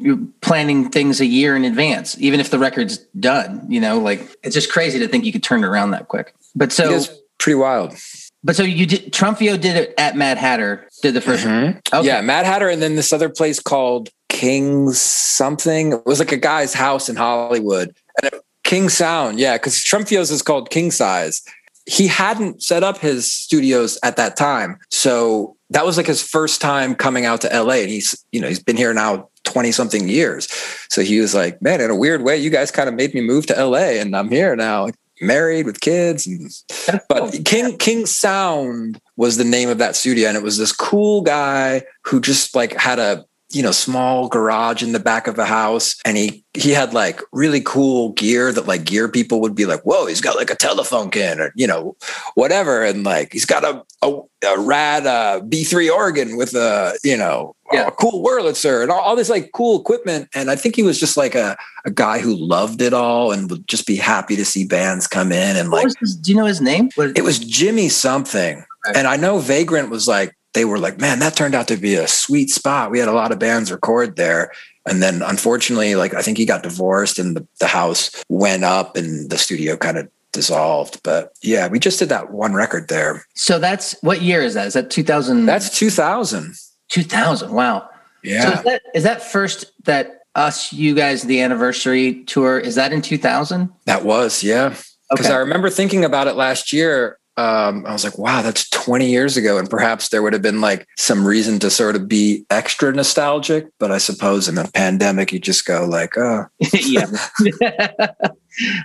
you're 0.00 0.20
planning 0.40 0.88
things 0.88 1.20
a 1.20 1.26
year 1.26 1.56
in 1.56 1.64
advance, 1.64 2.16
even 2.20 2.38
if 2.38 2.50
the 2.50 2.58
record's 2.58 2.98
done. 3.18 3.66
You 3.68 3.80
know, 3.80 3.98
like 3.98 4.20
it's 4.44 4.54
just 4.54 4.70
crazy 4.70 5.00
to 5.00 5.08
think 5.08 5.24
you 5.24 5.32
could 5.32 5.42
turn 5.42 5.64
it 5.64 5.66
around 5.66 5.90
that 5.90 6.08
quick. 6.08 6.34
But 6.54 6.72
so. 6.72 7.02
Pretty 7.38 7.56
wild. 7.56 7.94
But 8.42 8.56
so 8.56 8.62
you 8.62 8.86
did 8.86 9.12
Trumfio 9.12 9.58
did 9.58 9.76
it 9.76 9.94
at 9.96 10.16
Mad 10.16 10.36
Hatter, 10.38 10.86
did 11.02 11.14
the 11.14 11.20
1st 11.20 11.44
Mhm. 11.44 11.80
Okay. 11.92 12.06
Yeah, 12.06 12.20
Mad 12.20 12.44
Hatter, 12.44 12.68
and 12.68 12.82
then 12.82 12.94
this 12.94 13.12
other 13.12 13.28
place 13.28 13.58
called 13.58 14.10
King's 14.28 15.00
something. 15.00 15.92
It 15.92 16.06
was 16.06 16.18
like 16.18 16.32
a 16.32 16.36
guy's 16.36 16.74
house 16.74 17.08
in 17.08 17.16
Hollywood. 17.16 17.94
And 18.22 18.32
it, 18.32 18.40
King 18.64 18.88
Sound, 18.88 19.38
yeah, 19.38 19.54
because 19.54 19.76
Trumfio's 19.76 20.30
is 20.30 20.42
called 20.42 20.70
King 20.70 20.90
Size. 20.90 21.42
He 21.86 22.06
hadn't 22.06 22.62
set 22.62 22.82
up 22.82 22.98
his 22.98 23.30
studios 23.30 23.98
at 24.02 24.16
that 24.16 24.36
time. 24.36 24.78
So 24.90 25.56
that 25.70 25.84
was 25.84 25.96
like 25.96 26.06
his 26.06 26.22
first 26.22 26.60
time 26.60 26.94
coming 26.94 27.26
out 27.26 27.42
to 27.42 27.48
LA. 27.48 27.74
And 27.74 27.90
he's, 27.90 28.24
you 28.32 28.40
know, 28.40 28.48
he's 28.48 28.62
been 28.62 28.76
here 28.76 28.92
now 28.94 29.28
20 29.44 29.70
something 29.70 30.08
years. 30.08 30.48
So 30.88 31.02
he 31.02 31.20
was 31.20 31.34
like, 31.34 31.60
man, 31.60 31.80
in 31.82 31.90
a 31.90 31.96
weird 31.96 32.22
way, 32.22 32.38
you 32.38 32.48
guys 32.48 32.70
kind 32.70 32.88
of 32.88 32.94
made 32.94 33.14
me 33.14 33.20
move 33.20 33.46
to 33.46 33.64
LA 33.64 34.00
and 34.00 34.16
I'm 34.16 34.30
here 34.30 34.56
now, 34.56 34.88
married 35.20 35.66
with 35.66 35.80
kids. 35.80 36.26
And 36.26 37.00
but. 37.08 37.44
King 37.44 37.76
King 37.78 38.06
Sound 38.06 39.00
was 39.16 39.36
the 39.36 39.44
name 39.44 39.68
of 39.68 39.78
that 39.78 39.96
studio, 39.96 40.28
and 40.28 40.36
it 40.36 40.42
was 40.42 40.58
this 40.58 40.72
cool 40.72 41.22
guy 41.22 41.82
who 42.04 42.20
just 42.20 42.54
like 42.54 42.74
had 42.74 42.98
a 42.98 43.24
you 43.54 43.62
know 43.62 43.70
small 43.72 44.28
garage 44.28 44.82
in 44.82 44.92
the 44.92 45.00
back 45.00 45.26
of 45.26 45.36
the 45.36 45.46
house, 45.46 45.96
and 46.04 46.16
he 46.16 46.44
he 46.54 46.70
had 46.70 46.92
like 46.94 47.20
really 47.32 47.60
cool 47.60 48.12
gear 48.12 48.52
that 48.52 48.66
like 48.66 48.84
gear 48.84 49.08
people 49.08 49.40
would 49.40 49.54
be 49.54 49.66
like, 49.66 49.82
whoa, 49.82 50.06
he's 50.06 50.20
got 50.20 50.36
like 50.36 50.50
a 50.50 50.54
telephone 50.56 51.10
can 51.10 51.40
or 51.40 51.52
you 51.56 51.66
know 51.66 51.96
whatever, 52.34 52.82
and 52.82 53.04
like 53.04 53.32
he's 53.32 53.44
got 53.46 53.64
a 53.64 53.82
a, 54.02 54.20
a 54.46 54.58
rad 54.60 55.06
uh, 55.06 55.40
B3 55.42 55.90
organ 55.94 56.36
with 56.36 56.54
a 56.54 56.98
you 57.04 57.16
know 57.16 57.54
Yeah. 57.72 57.86
a 57.86 57.90
cool 57.90 58.22
Wurlitzer 58.24 58.82
and 58.82 58.90
all, 58.90 59.00
all 59.00 59.16
this 59.16 59.30
like 59.30 59.50
cool 59.52 59.80
equipment, 59.80 60.28
and 60.34 60.50
I 60.50 60.56
think 60.56 60.76
he 60.76 60.82
was 60.82 60.98
just 60.98 61.16
like 61.16 61.34
a 61.34 61.56
a 61.86 61.90
guy 61.90 62.18
who 62.18 62.34
loved 62.34 62.80
it 62.82 62.92
all 62.94 63.32
and 63.32 63.50
would 63.50 63.66
just 63.68 63.86
be 63.86 63.96
happy 63.96 64.36
to 64.36 64.44
see 64.44 64.66
bands 64.66 65.06
come 65.06 65.32
in 65.32 65.56
and 65.56 65.70
like 65.70 65.88
his, 66.00 66.16
do 66.16 66.32
you 66.32 66.36
know 66.38 66.46
his 66.46 66.60
name? 66.60 66.90
What, 66.94 67.16
it 67.16 67.22
was 67.24 67.38
Jimmy 67.38 67.88
something. 67.88 68.64
And 68.94 69.06
I 69.06 69.16
know 69.16 69.38
Vagrant 69.38 69.88
was 69.88 70.06
like, 70.06 70.36
they 70.54 70.64
were 70.64 70.78
like, 70.78 70.98
man, 70.98 71.18
that 71.18 71.36
turned 71.36 71.54
out 71.54 71.68
to 71.68 71.76
be 71.76 71.94
a 71.96 72.08
sweet 72.08 72.50
spot. 72.50 72.90
We 72.90 72.98
had 72.98 73.08
a 73.08 73.12
lot 73.12 73.32
of 73.32 73.38
bands 73.38 73.70
record 73.70 74.16
there. 74.16 74.52
And 74.86 75.02
then 75.02 75.22
unfortunately, 75.22 75.94
like 75.96 76.14
I 76.14 76.22
think 76.22 76.38
he 76.38 76.46
got 76.46 76.62
divorced 76.62 77.18
and 77.18 77.36
the, 77.36 77.46
the 77.58 77.66
house 77.66 78.10
went 78.28 78.64
up 78.64 78.96
and 78.96 79.30
the 79.30 79.38
studio 79.38 79.76
kind 79.76 79.98
of 79.98 80.08
dissolved. 80.32 81.02
But 81.02 81.32
yeah, 81.42 81.68
we 81.68 81.78
just 81.78 81.98
did 81.98 82.08
that 82.10 82.30
one 82.30 82.54
record 82.54 82.88
there. 82.88 83.24
So 83.34 83.58
that's 83.58 83.96
what 84.02 84.22
year 84.22 84.42
is 84.42 84.54
that? 84.54 84.66
Is 84.66 84.74
that 84.74 84.90
2000? 84.90 85.46
That's 85.46 85.76
2000. 85.76 86.54
2000. 86.88 87.52
Wow. 87.52 87.88
Yeah. 88.22 88.42
So 88.42 88.48
is 88.50 88.64
that, 88.64 88.82
is 88.94 89.02
that 89.02 89.22
first 89.22 89.72
that 89.84 90.20
us, 90.34 90.72
you 90.72 90.94
guys, 90.94 91.22
the 91.22 91.40
anniversary 91.40 92.24
tour, 92.24 92.58
is 92.58 92.74
that 92.74 92.92
in 92.92 93.02
2000? 93.02 93.72
That 93.86 94.04
was, 94.04 94.42
yeah. 94.42 94.74
Because 95.10 95.26
okay. 95.26 95.34
I 95.34 95.38
remember 95.38 95.70
thinking 95.70 96.04
about 96.04 96.26
it 96.26 96.34
last 96.34 96.72
year 96.72 97.18
um, 97.36 97.84
I 97.86 97.92
was 97.92 98.04
like, 98.04 98.16
wow, 98.16 98.42
that's 98.42 98.68
20 98.70 99.08
years 99.08 99.36
ago. 99.36 99.58
And 99.58 99.68
perhaps 99.68 100.08
there 100.08 100.22
would 100.22 100.32
have 100.32 100.42
been 100.42 100.60
like 100.60 100.86
some 100.96 101.26
reason 101.26 101.58
to 101.60 101.70
sort 101.70 101.96
of 101.96 102.06
be 102.06 102.44
extra 102.50 102.92
nostalgic. 102.92 103.66
But 103.78 103.90
I 103.90 103.98
suppose 103.98 104.48
in 104.48 104.56
a 104.56 104.68
pandemic, 104.68 105.32
you 105.32 105.40
just 105.40 105.66
go 105.66 105.84
like, 105.84 106.14
oh. 106.18 106.46
yeah. 106.72 107.06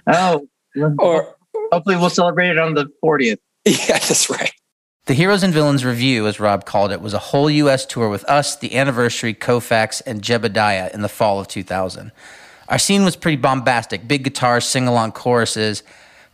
oh. 0.07 0.47
Or 0.97 1.35
hopefully 1.71 1.97
we'll 1.97 2.09
celebrate 2.09 2.49
it 2.49 2.57
on 2.57 2.73
the 2.73 2.87
40th. 3.03 3.37
Yeah, 3.65 3.99
that's 3.99 4.29
right. 4.29 4.53
The 5.05 5.13
Heroes 5.13 5.43
and 5.43 5.53
Villains 5.53 5.83
review, 5.83 6.27
as 6.27 6.39
Rob 6.39 6.65
called 6.65 6.91
it, 6.91 7.01
was 7.01 7.13
a 7.13 7.19
whole 7.19 7.49
U.S. 7.49 7.85
tour 7.85 8.09
with 8.09 8.23
us, 8.23 8.55
the 8.55 8.75
anniversary, 8.75 9.33
Koufax, 9.33 10.01
and 10.05 10.21
Jebediah 10.21 10.91
in 10.93 11.01
the 11.01 11.09
fall 11.09 11.39
of 11.39 11.47
2000. 11.47 12.11
Our 12.69 12.79
scene 12.79 13.03
was 13.03 13.15
pretty 13.15 13.35
bombastic 13.35 14.07
big 14.07 14.23
guitars, 14.23 14.65
sing 14.65 14.87
along 14.87 15.11
choruses. 15.11 15.83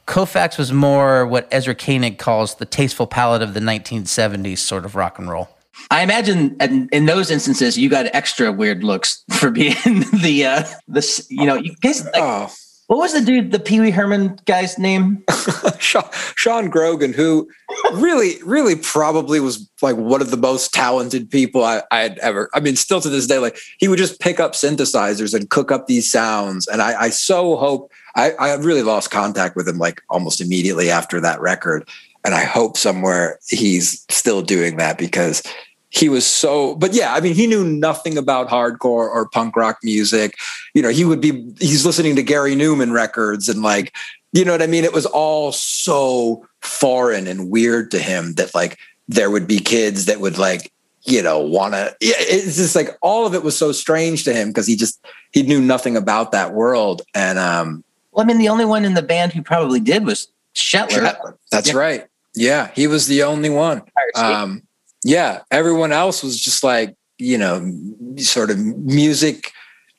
Koufax 0.08 0.58
was 0.58 0.72
more 0.72 1.26
what 1.26 1.48
Ezra 1.52 1.74
Koenig 1.74 2.20
calls 2.20 2.56
the 2.56 2.66
tasteful 2.66 3.08
palette 3.08 3.42
of 3.42 3.54
the 3.54 3.60
1970s 3.60 4.60
sort 4.60 4.86
of 4.86 4.96
rock 4.96 5.18
and 5.18 5.30
roll. 5.30 5.50
I 5.92 6.04
imagine 6.04 6.56
in, 6.60 6.90
in 6.92 7.06
those 7.06 7.32
instances 7.32 7.78
you 7.78 7.90
got 7.90 8.08
extra 8.14 8.52
weird 8.52 8.84
looks 8.84 9.24
for 9.32 9.52
being 9.52 9.76
the 10.22 10.46
uh 10.46 10.64
this 10.88 11.28
you 11.30 11.46
know 11.46 11.56
you 11.56 11.76
guys 11.82 12.04
like, 12.06 12.14
oh. 12.16 12.50
what 12.88 12.98
was 12.98 13.14
the 13.14 13.22
dude 13.22 13.52
the 13.52 13.60
Pee 13.60 13.80
Wee 13.80 13.92
Herman 13.92 14.40
guy's 14.46 14.80
name? 14.80 15.24
Sean, 15.80 16.10
Sean 16.36 16.70
Grogan, 16.70 17.14
who 17.14 17.48
really 17.94 18.42
really 18.44 18.76
probably 18.76 19.40
was 19.40 19.70
like 19.82 19.98
one 19.98 20.22
of 20.22 20.32
the 20.32 20.38
most 20.38 20.74
talented 20.74 21.30
people 21.30 21.64
I, 21.64 21.84
I 21.92 22.02
had 22.02 22.18
ever. 22.20 22.50
I 22.54 22.62
mean, 22.62 22.76
still 22.76 23.02
to 23.02 23.10
this 23.10 23.28
day, 23.28 23.40
like 23.40 23.58
he 23.78 23.88
would 23.88 24.00
just 24.00 24.20
pick 24.20 24.40
up 24.40 24.54
synthesizers 24.54 25.34
and 25.34 25.50
cook 25.50 25.72
up 25.72 25.88
these 25.88 26.10
sounds, 26.10 26.68
and 26.68 26.82
I, 26.82 27.04
I 27.04 27.10
so 27.10 27.58
hope 27.58 27.92
I, 28.16 28.32
I 28.32 28.56
really 28.56 28.82
lost 28.82 29.12
contact 29.12 29.56
with 29.56 29.68
him 29.68 29.78
like 29.78 30.02
almost 30.10 30.42
immediately 30.42 30.90
after 30.90 31.20
that 31.22 31.42
record. 31.42 31.88
And 32.24 32.34
I 32.34 32.44
hope 32.44 32.78
somewhere 32.78 33.40
he's 33.50 34.06
still 34.10 34.42
doing 34.42 34.78
that 34.78 34.98
because 34.98 35.44
he 35.90 36.10
was 36.10 36.28
so 36.28 36.76
but 36.76 36.94
yeah 36.94 37.14
i 37.14 37.22
mean 37.22 37.34
he 37.34 37.48
knew 37.48 37.64
nothing 37.64 38.18
about 38.18 38.50
hardcore 38.50 39.08
or 39.08 39.30
punk 39.30 39.56
rock 39.56 39.78
music. 39.82 40.36
You 40.74 40.82
know 40.82 40.90
he 40.90 41.06
would 41.06 41.22
be 41.22 41.54
he's 41.60 41.86
listening 41.86 42.16
to 42.18 42.24
gary 42.24 42.56
numan 42.56 42.92
records 42.92 43.48
and 43.48 43.62
like 43.62 43.96
you 44.34 44.44
know 44.44 44.52
what 44.52 44.62
i 44.62 44.68
mean? 44.68 44.84
It 44.84 44.94
was 44.94 45.06
all 45.06 45.52
so 45.54 46.46
foreign 46.62 47.28
and 47.28 47.50
weird 47.50 47.92
to 47.92 48.00
him 48.00 48.34
that 48.34 48.54
like 48.54 48.78
there 49.08 49.32
would 49.32 49.48
be 49.48 49.60
kids 49.60 50.06
that 50.06 50.20
would 50.20 50.38
like 50.38 50.72
you 51.04 51.22
know 51.22 51.40
want 51.40 51.76
to 51.76 51.96
it's 52.02 52.58
just 52.58 52.76
like 52.76 52.98
all 53.02 53.26
of 53.26 53.36
it 53.36 53.44
was 53.44 53.58
so 53.58 53.72
strange 53.72 54.24
to 54.24 54.34
him 54.34 54.50
because 54.50 54.68
he 54.68 54.76
just 54.76 55.06
he 55.32 55.44
knew 55.44 55.62
nothing 55.62 55.96
about 55.96 56.32
that 56.32 56.54
world. 56.54 57.04
And 57.14 57.38
um 57.38 57.85
well, 58.16 58.24
I 58.24 58.28
mean, 58.28 58.38
the 58.38 58.50
only 58.50 58.66
one 58.66 58.86
in 58.86 58.94
the 58.94 59.02
band 59.02 59.34
who 59.34 59.42
probably 59.42 59.80
did 59.80 60.06
was 60.06 60.30
Shetler. 60.56 61.36
That's 61.52 61.70
yeah. 61.70 61.78
right. 61.78 62.08
Yeah, 62.34 62.72
he 62.74 62.88
was 62.88 63.08
the 63.08 63.24
only 63.24 63.50
one. 63.50 63.84
Um, 64.16 64.64
yeah, 65.04 65.42
everyone 65.52 65.92
else 65.92 66.24
was 66.24 66.40
just 66.40 66.64
like 66.64 66.96
you 67.18 67.38
know, 67.38 67.72
sort 68.18 68.52
of 68.52 68.58
music 68.58 69.52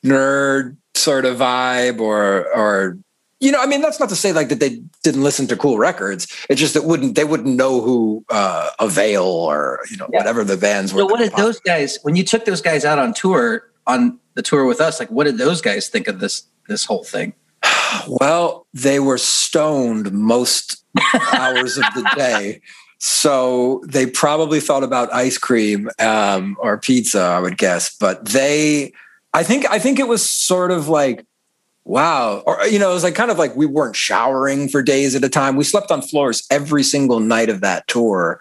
nerd 0.05 0.77
sort 0.95 1.25
of 1.25 1.37
vibe, 1.37 1.99
or 1.99 2.47
or 2.55 2.97
you 3.39 3.51
know, 3.51 3.61
I 3.61 3.67
mean, 3.67 3.81
that's 3.81 3.99
not 3.99 4.09
to 4.09 4.15
say 4.15 4.33
like 4.33 4.49
that 4.49 4.59
they 4.59 4.81
didn't 5.03 5.23
listen 5.23 5.47
to 5.47 5.57
cool 5.57 5.77
records. 5.77 6.27
It's 6.49 6.59
just 6.59 6.73
that 6.73 6.83
wouldn't 6.83 7.15
they 7.15 7.23
wouldn't 7.23 7.55
know 7.55 7.81
who 7.81 8.25
uh, 8.29 8.69
Avail 8.79 9.23
or 9.23 9.79
you 9.89 9.97
know 9.97 10.07
yeah. 10.11 10.19
whatever 10.19 10.43
the 10.43 10.57
bands 10.57 10.93
were. 10.93 11.01
So 11.01 11.05
what 11.05 11.19
did 11.19 11.33
those 11.33 11.59
guys 11.59 11.99
when 12.01 12.15
you 12.15 12.23
took 12.23 12.45
those 12.45 12.61
guys 12.61 12.83
out 12.83 12.99
on 12.99 13.13
tour 13.13 13.69
on 13.85 14.19
the 14.33 14.41
tour 14.41 14.65
with 14.65 14.81
us? 14.81 14.99
Like, 14.99 15.09
what 15.09 15.25
did 15.25 15.37
those 15.37 15.61
guys 15.61 15.87
think 15.87 16.07
of 16.07 16.19
this 16.19 16.43
this 16.67 16.85
whole 16.85 17.03
thing? 17.03 17.33
Well, 18.07 18.67
they 18.73 18.99
were 18.99 19.17
stoned 19.17 20.11
most 20.11 20.83
hours 21.33 21.77
of 21.77 21.83
the 21.95 22.09
day. 22.15 22.61
So 22.99 23.83
they 23.87 24.05
probably 24.05 24.59
thought 24.59 24.83
about 24.83 25.13
ice 25.13 25.37
cream 25.37 25.89
um, 25.99 26.57
or 26.59 26.77
pizza, 26.77 27.21
I 27.21 27.39
would 27.39 27.57
guess. 27.57 27.95
But 27.95 28.25
they, 28.25 28.93
I 29.33 29.43
think, 29.43 29.69
I 29.69 29.79
think 29.79 29.99
it 29.99 30.07
was 30.07 30.27
sort 30.27 30.71
of 30.71 30.87
like, 30.87 31.25
wow, 31.85 32.43
or 32.45 32.65
you 32.67 32.79
know, 32.79 32.91
it 32.91 32.93
was 32.93 33.03
like 33.03 33.15
kind 33.15 33.31
of 33.31 33.37
like 33.37 33.55
we 33.55 33.65
weren't 33.65 33.95
showering 33.95 34.67
for 34.67 34.81
days 34.81 35.15
at 35.15 35.23
a 35.23 35.29
time. 35.29 35.55
We 35.55 35.63
slept 35.63 35.91
on 35.91 36.01
floors 36.01 36.45
every 36.49 36.83
single 36.83 37.19
night 37.19 37.49
of 37.49 37.61
that 37.61 37.87
tour, 37.87 38.39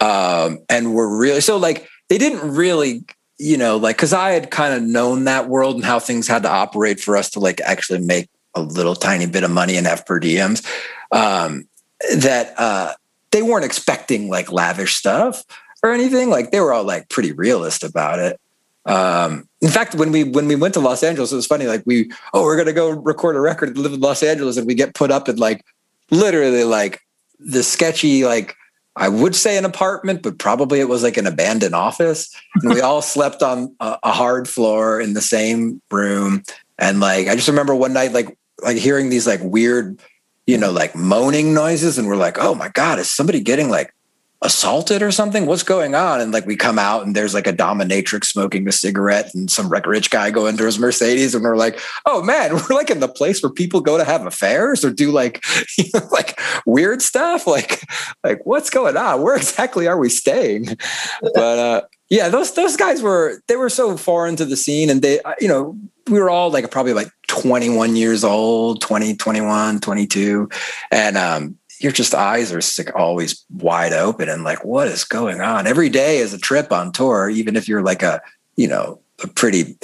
um, 0.00 0.60
and 0.68 0.94
we're 0.94 1.14
really 1.14 1.40
so 1.42 1.56
like 1.58 1.88
they 2.08 2.18
didn't 2.18 2.50
really 2.50 3.04
you 3.38 3.58
know, 3.58 3.76
like, 3.76 3.98
cause 3.98 4.14
I 4.14 4.30
had 4.30 4.50
kind 4.50 4.72
of 4.72 4.82
known 4.82 5.24
that 5.24 5.46
world 5.46 5.76
and 5.76 5.84
how 5.84 5.98
things 5.98 6.26
had 6.26 6.44
to 6.44 6.50
operate 6.50 7.00
for 7.00 7.18
us 7.18 7.28
to 7.32 7.40
like 7.40 7.60
actually 7.60 8.00
make 8.00 8.30
a 8.56 8.60
little 8.60 8.96
tiny 8.96 9.26
bit 9.26 9.44
of 9.44 9.50
money 9.50 9.76
and 9.76 9.86
have 9.86 10.04
per 10.04 10.18
diems, 10.18 10.66
um, 11.12 11.68
that 12.16 12.58
uh, 12.58 12.94
they 13.30 13.42
weren't 13.42 13.64
expecting 13.64 14.28
like 14.28 14.50
lavish 14.50 14.96
stuff 14.96 15.44
or 15.82 15.92
anything. 15.92 16.30
Like 16.30 16.50
they 16.50 16.60
were 16.60 16.72
all 16.72 16.84
like 16.84 17.08
pretty 17.08 17.32
realist 17.32 17.84
about 17.84 18.18
it. 18.18 18.40
Um, 18.86 19.48
in 19.60 19.68
fact, 19.68 19.94
when 19.94 20.12
we 20.12 20.24
when 20.24 20.48
we 20.48 20.56
went 20.56 20.74
to 20.74 20.80
Los 20.80 21.02
Angeles, 21.02 21.32
it 21.32 21.36
was 21.36 21.46
funny. 21.46 21.66
Like 21.66 21.82
we, 21.86 22.10
oh, 22.32 22.42
we're 22.42 22.56
gonna 22.56 22.72
go 22.72 22.90
record 22.90 23.36
a 23.36 23.40
record 23.40 23.70
and 23.70 23.78
live 23.78 23.92
in 23.92 24.00
Los 24.00 24.22
Angeles, 24.22 24.56
and 24.56 24.66
we 24.66 24.74
get 24.74 24.94
put 24.94 25.10
up 25.10 25.28
in 25.28 25.36
like 25.36 25.64
literally 26.10 26.64
like 26.64 27.00
the 27.38 27.62
sketchy 27.62 28.24
like 28.24 28.56
I 28.96 29.10
would 29.10 29.36
say 29.36 29.58
an 29.58 29.66
apartment, 29.66 30.22
but 30.22 30.38
probably 30.38 30.80
it 30.80 30.88
was 30.88 31.02
like 31.02 31.18
an 31.18 31.26
abandoned 31.26 31.74
office. 31.74 32.34
And 32.54 32.72
we 32.72 32.80
all 32.80 33.02
slept 33.02 33.42
on 33.42 33.74
a, 33.78 33.98
a, 34.02 34.10
hard 34.10 34.48
floor 34.48 34.98
in 34.98 35.12
the 35.12 35.20
same 35.20 35.82
room. 35.90 36.42
And 36.78 36.98
like 36.98 37.28
I 37.28 37.34
just 37.34 37.48
remember 37.48 37.74
one 37.74 37.92
night, 37.92 38.12
like 38.12 38.35
like 38.62 38.76
hearing 38.76 39.10
these 39.10 39.26
like 39.26 39.40
weird, 39.42 40.00
you 40.46 40.58
know, 40.58 40.70
like 40.70 40.94
moaning 40.94 41.54
noises, 41.54 41.98
and 41.98 42.08
we're 42.08 42.16
like, 42.16 42.38
oh 42.38 42.54
my 42.54 42.68
god, 42.68 42.98
is 42.98 43.10
somebody 43.10 43.40
getting 43.40 43.68
like 43.68 43.92
assaulted 44.42 45.02
or 45.02 45.10
something? 45.10 45.46
What's 45.46 45.62
going 45.62 45.94
on? 45.94 46.20
And 46.20 46.32
like 46.32 46.46
we 46.46 46.56
come 46.56 46.78
out 46.78 47.04
and 47.04 47.16
there's 47.16 47.34
like 47.34 47.46
a 47.46 47.52
dominatrix 47.52 48.26
smoking 48.26 48.68
a 48.68 48.72
cigarette 48.72 49.34
and 49.34 49.50
some 49.50 49.70
rich 49.70 50.10
guy 50.10 50.30
going 50.30 50.52
into 50.52 50.64
his 50.64 50.78
Mercedes 50.78 51.34
and 51.34 51.42
we're 51.42 51.56
like, 51.56 51.80
oh 52.04 52.22
man, 52.22 52.52
we're 52.70 52.76
like 52.76 52.90
in 52.90 53.00
the 53.00 53.08
place 53.08 53.42
where 53.42 53.52
people 53.52 53.80
go 53.80 53.96
to 53.96 54.04
have 54.04 54.26
affairs 54.26 54.84
or 54.84 54.90
do 54.90 55.10
like 55.10 55.44
you 55.78 55.84
know, 55.94 56.06
like 56.10 56.40
weird 56.66 57.02
stuff. 57.02 57.46
Like 57.46 57.82
like 58.22 58.44
what's 58.44 58.70
going 58.70 58.96
on? 58.96 59.22
Where 59.22 59.36
exactly 59.36 59.86
are 59.86 59.98
we 59.98 60.08
staying? 60.08 60.76
But 61.34 61.58
uh 61.58 61.80
yeah, 62.08 62.28
those 62.28 62.54
those 62.54 62.76
guys 62.76 63.02
were 63.02 63.40
they 63.48 63.56
were 63.56 63.68
so 63.68 63.96
foreign 63.96 64.36
to 64.36 64.44
the 64.44 64.56
scene 64.56 64.90
and 64.90 65.02
they 65.02 65.20
you 65.40 65.48
know 65.48 65.78
we 66.08 66.20
were 66.20 66.30
all 66.30 66.50
like 66.50 66.70
probably 66.70 66.92
like 66.92 67.10
21 67.28 67.96
years 67.96 68.24
old 68.24 68.80
20 68.80 69.16
21 69.16 69.80
22 69.80 70.48
and 70.90 71.16
um 71.16 71.56
your 71.80 71.92
just 71.92 72.14
eyes 72.14 72.52
are 72.52 72.96
always 72.96 73.44
wide 73.50 73.92
open 73.92 74.28
and 74.28 74.44
like 74.44 74.64
what 74.64 74.88
is 74.88 75.04
going 75.04 75.42
on? 75.42 75.66
Every 75.66 75.90
day 75.90 76.18
is 76.18 76.32
a 76.32 76.38
trip 76.38 76.72
on 76.72 76.92
tour 76.92 77.28
even 77.28 77.56
if 77.56 77.68
you're 77.68 77.82
like 77.82 78.02
a 78.02 78.22
you 78.56 78.68
know 78.68 79.00
a 79.22 79.28
pretty 79.28 79.76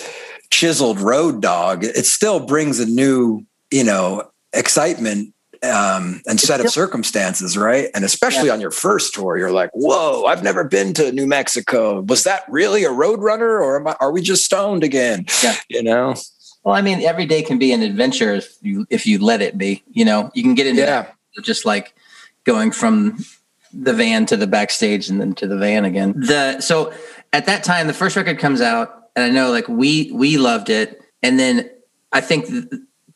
chiseled 0.51 1.01
road 1.01 1.41
dog 1.41 1.85
it 1.85 2.07
still 2.07 2.47
brings 2.47 2.79
a 2.79 2.87
new 2.87 3.45
you 3.71 3.85
know 3.85 4.31
excitement 4.53 5.35
um, 5.63 6.21
and 6.27 6.41
set 6.41 6.61
of 6.61 6.71
circumstances, 6.71 7.57
right? 7.57 7.89
And 7.95 8.05
especially 8.05 8.49
yeah. 8.49 8.55
on 8.55 8.61
your 8.61 8.71
first 8.71 9.15
tour, 9.15 9.37
you're 9.39 9.53
like, 9.53 9.71
"Whoa, 9.73 10.25
I've 10.25 10.43
never 10.43 10.65
been 10.65 10.93
to 10.95 11.13
New 11.13 11.27
Mexico. 11.27 12.01
Was 12.01 12.25
that 12.25 12.45
really 12.49 12.85
a 12.85 12.91
Roadrunner, 12.91 13.61
or 13.61 13.89
I, 13.89 13.97
are 14.01 14.13
we 14.13 14.23
just 14.23 14.45
stoned 14.45 14.85
again?" 14.85 15.27
Yeah. 15.43 15.57
You 15.69 15.83
know. 15.83 16.15
Well, 16.65 16.75
I 16.75 16.83
mean, 16.83 17.01
every 17.01 17.27
day 17.27 17.43
can 17.43 17.59
be 17.59 17.73
an 17.73 17.83
adventure 17.83 18.35
if 18.35 18.57
you 18.61 18.87
if 18.91 19.07
you 19.07 19.19
let 19.19 19.43
it 19.43 19.57
be. 19.59 19.83
You 19.91 20.05
know, 20.05 20.31
you 20.35 20.43
can 20.43 20.55
get 20.55 20.67
into 20.67 20.83
yeah. 20.83 21.07
just 21.43 21.65
like 21.65 21.95
going 22.45 22.73
from 22.73 23.19
the 23.73 23.93
van 23.93 24.27
to 24.27 24.37
the 24.37 24.47
backstage 24.47 25.09
and 25.09 25.21
then 25.21 25.35
to 25.35 25.47
the 25.47 25.57
van 25.57 25.85
again. 25.85 26.15
The 26.17 26.61
so 26.61 26.93
at 27.33 27.47
that 27.47 27.65
time, 27.65 27.87
the 27.87 27.95
first 27.95 28.17
record 28.17 28.39
comes 28.39 28.61
out, 28.61 29.09
and 29.17 29.25
I 29.25 29.31
know 29.31 29.51
like 29.51 29.69
we 29.69 30.11
we 30.13 30.39
loved 30.39 30.71
it, 30.71 31.03
and 31.23 31.39
then 31.39 31.71
I 32.13 32.21
think. 32.21 32.47
Th- 32.47 32.67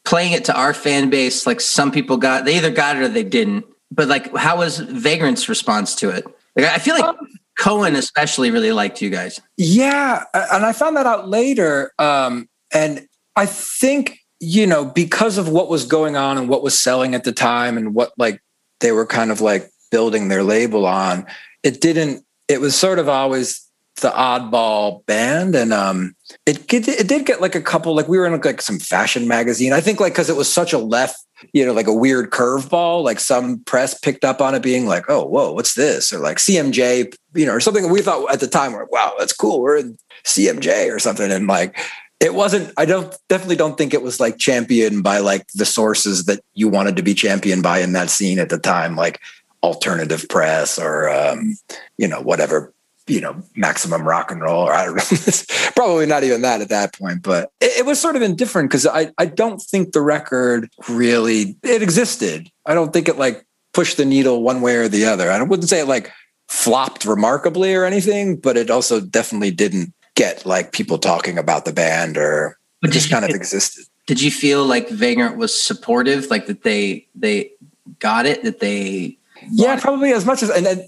playing 0.07 0.33
it 0.33 0.45
to 0.47 0.57
our 0.57 0.73
fan 0.73 1.11
base, 1.11 1.47
like 1.47 1.61
some 1.61 1.91
people 1.91 2.17
got, 2.17 2.47
they 2.47 2.57
either 2.57 2.71
got 2.71 2.97
it 2.97 3.03
or 3.03 3.09
they 3.09 3.25
didn't. 3.25 3.67
But 3.91 4.09
like, 4.09 4.35
how 4.35 4.59
was 4.59 4.79
Vagrant's 4.79 5.49
response 5.49 5.95
to 5.97 6.09
it? 6.09 6.25
Like, 6.57 6.67
I 6.67 6.79
feel 6.79 6.95
like 6.95 7.05
um, 7.05 7.17
Cohen 7.59 7.95
especially 7.95 8.51
really 8.51 8.73
liked 8.73 9.03
you 9.03 9.11
guys. 9.11 9.41
Yeah, 9.57 10.25
and 10.33 10.65
I 10.65 10.73
found 10.73 10.97
that 10.97 11.07
out 11.07 11.29
later. 11.29 11.93
Um, 11.99 12.49
and 12.73 13.07
I 13.37 13.47
think 13.47 14.19
you 14.41 14.67
know 14.67 14.85
because 14.85 15.39
of 15.39 15.49
what 15.49 15.69
was 15.69 15.87
going 15.87 16.17
on 16.17 16.37
and 16.37 16.49
what 16.49 16.63
was 16.63 16.79
selling 16.79 17.15
at 17.15 17.25
the 17.25 17.33
time 17.33 17.79
and 17.79 17.95
what 17.95 18.13
like 18.19 18.41
they 18.81 18.93
were 18.93 19.07
kind 19.07 19.31
of 19.31 19.41
like 19.41 19.71
building 19.91 20.29
their 20.29 20.43
label 20.43 20.87
on, 20.87 21.27
it 21.63 21.81
didn't, 21.81 22.25
it 22.49 22.61
was 22.61 22.75
sort 22.75 22.99
of 22.99 23.09
always 23.09 23.66
the 24.01 24.11
oddball 24.11 25.05
band. 25.07 25.55
And 25.55 25.73
um, 25.73 26.15
it, 26.45 26.73
it 26.73 27.09
did 27.09 27.27
get 27.27 27.41
like 27.41 27.55
a 27.55 27.63
couple, 27.63 27.95
like 27.95 28.09
we 28.09 28.19
were 28.19 28.27
in 28.27 28.41
like 28.41 28.61
some 28.61 28.79
fashion 28.79 29.27
magazine. 29.27 29.73
I 29.73 29.81
think 29.81 30.01
like, 30.01 30.15
cause 30.15 30.29
it 30.29 30.37
was 30.37 30.53
such 30.53 30.73
a 30.73 30.79
left, 30.79 31.19
you 31.53 31.65
know, 31.65 31.73
like 31.73 31.87
a 31.87 31.95
weird 31.95 32.31
curveball, 32.31 33.03
like 33.03 33.21
some 33.21 33.61
press 33.61 33.99
picked 33.99 34.25
up 34.25 34.41
on 34.41 34.55
it 34.55 34.63
being 34.63 34.87
like, 34.87 35.05
oh, 35.09 35.25
whoa, 35.25 35.53
what's 35.53 35.75
this? 35.75 36.13
Or 36.13 36.19
like 36.19 36.37
CMJ, 36.37 37.15
you 37.35 37.47
know, 37.47 37.53
or 37.53 37.61
something 37.61 37.91
we 37.91 38.03
thought 38.03 38.33
at 38.33 38.41
the 38.41 38.49
time, 38.49 38.73
we're, 38.73 38.87
wow, 38.87 39.15
that's 39.19 39.33
cool. 39.33 39.61
We're 39.61 39.79
in 39.79 39.99
CMJ 40.25 40.95
or 40.95 40.99
something. 40.99 41.31
And 41.31 41.47
like, 41.47 41.77
it 42.19 42.33
wasn't 42.33 42.73
i 42.79 42.87
don't 42.87 43.15
definitely 43.29 43.57
don't 43.57 43.77
think 43.77 43.93
it 43.93 44.01
was 44.01 44.19
like 44.19 44.39
championed 44.39 45.03
by 45.03 45.19
like 45.19 45.47
the 45.55 45.67
sources 45.67 46.25
that 46.25 46.41
you 46.55 46.67
wanted 46.67 46.97
to 46.97 47.03
be 47.03 47.13
championed 47.13 47.63
by 47.63 47.81
in 47.81 47.93
that 47.93 48.09
scene 48.09 48.39
at 48.39 48.49
the 48.49 48.59
time 48.59 48.97
like 48.97 49.21
alternative 49.63 50.27
press 50.29 50.79
or 50.79 51.11
um, 51.11 51.57
you 51.99 52.07
know 52.07 52.21
whatever 52.21 52.73
you 53.07 53.21
know 53.21 53.41
maximum 53.55 54.07
rock 54.07 54.31
and 54.31 54.41
roll 54.41 54.69
or 54.69 54.73
i 54.73 54.85
don't 54.85 54.97
know. 54.97 55.73
Probably 55.77 56.07
not 56.07 56.25
even 56.25 56.43
that 56.43 56.61
at 56.61 56.69
that 56.71 56.95
point 56.95 57.23
but 57.23 57.51
it, 57.61 57.79
it 57.79 57.87
was 57.87 58.01
sort 58.01 58.17
of 58.17 58.23
indifferent 58.23 58.71
because 58.71 58.87
i 58.87 59.11
i 59.19 59.27
don't 59.27 59.61
think 59.61 59.93
the 59.93 60.01
record 60.01 60.71
really 60.89 61.57
it 61.63 61.83
existed. 61.83 62.51
I 62.65 62.75
don't 62.75 62.93
think 62.93 63.09
it 63.09 63.17
like 63.17 63.47
pushed 63.73 63.97
the 63.97 64.05
needle 64.05 64.43
one 64.43 64.61
way 64.61 64.77
or 64.77 64.89
the 64.89 65.05
other. 65.05 65.31
I 65.31 65.41
wouldn't 65.43 65.69
say 65.69 65.81
it 65.81 65.87
like 65.87 66.11
flopped 66.49 67.05
remarkably 67.05 67.75
or 67.75 67.85
anything 67.85 68.37
but 68.37 68.57
it 68.57 68.71
also 68.71 69.01
definitely 69.01 69.51
didn't 69.51 69.93
get 70.15 70.47
like 70.47 70.73
people 70.73 70.99
talking 70.99 71.39
about 71.39 71.65
the 71.65 71.73
band 71.73 72.17
or 72.17 72.59
but 72.83 72.91
just 72.91 73.11
kind 73.11 73.25
of 73.25 73.31
existed. 73.31 73.85
Did 74.07 74.21
you 74.21 74.31
feel 74.31 74.65
like 74.65 74.89
Vagrant 74.89 75.37
was 75.37 75.61
supportive, 75.61 76.31
like 76.31 76.47
that 76.47 76.63
they 76.63 77.07
they 77.15 77.51
got 77.99 78.27
it, 78.27 78.43
that 78.45 78.61
they 78.61 79.19
yeah, 79.51 79.79
probably 79.79 80.13
as 80.13 80.25
much 80.25 80.43
as 80.43 80.51
and, 80.51 80.67
and 80.67 80.85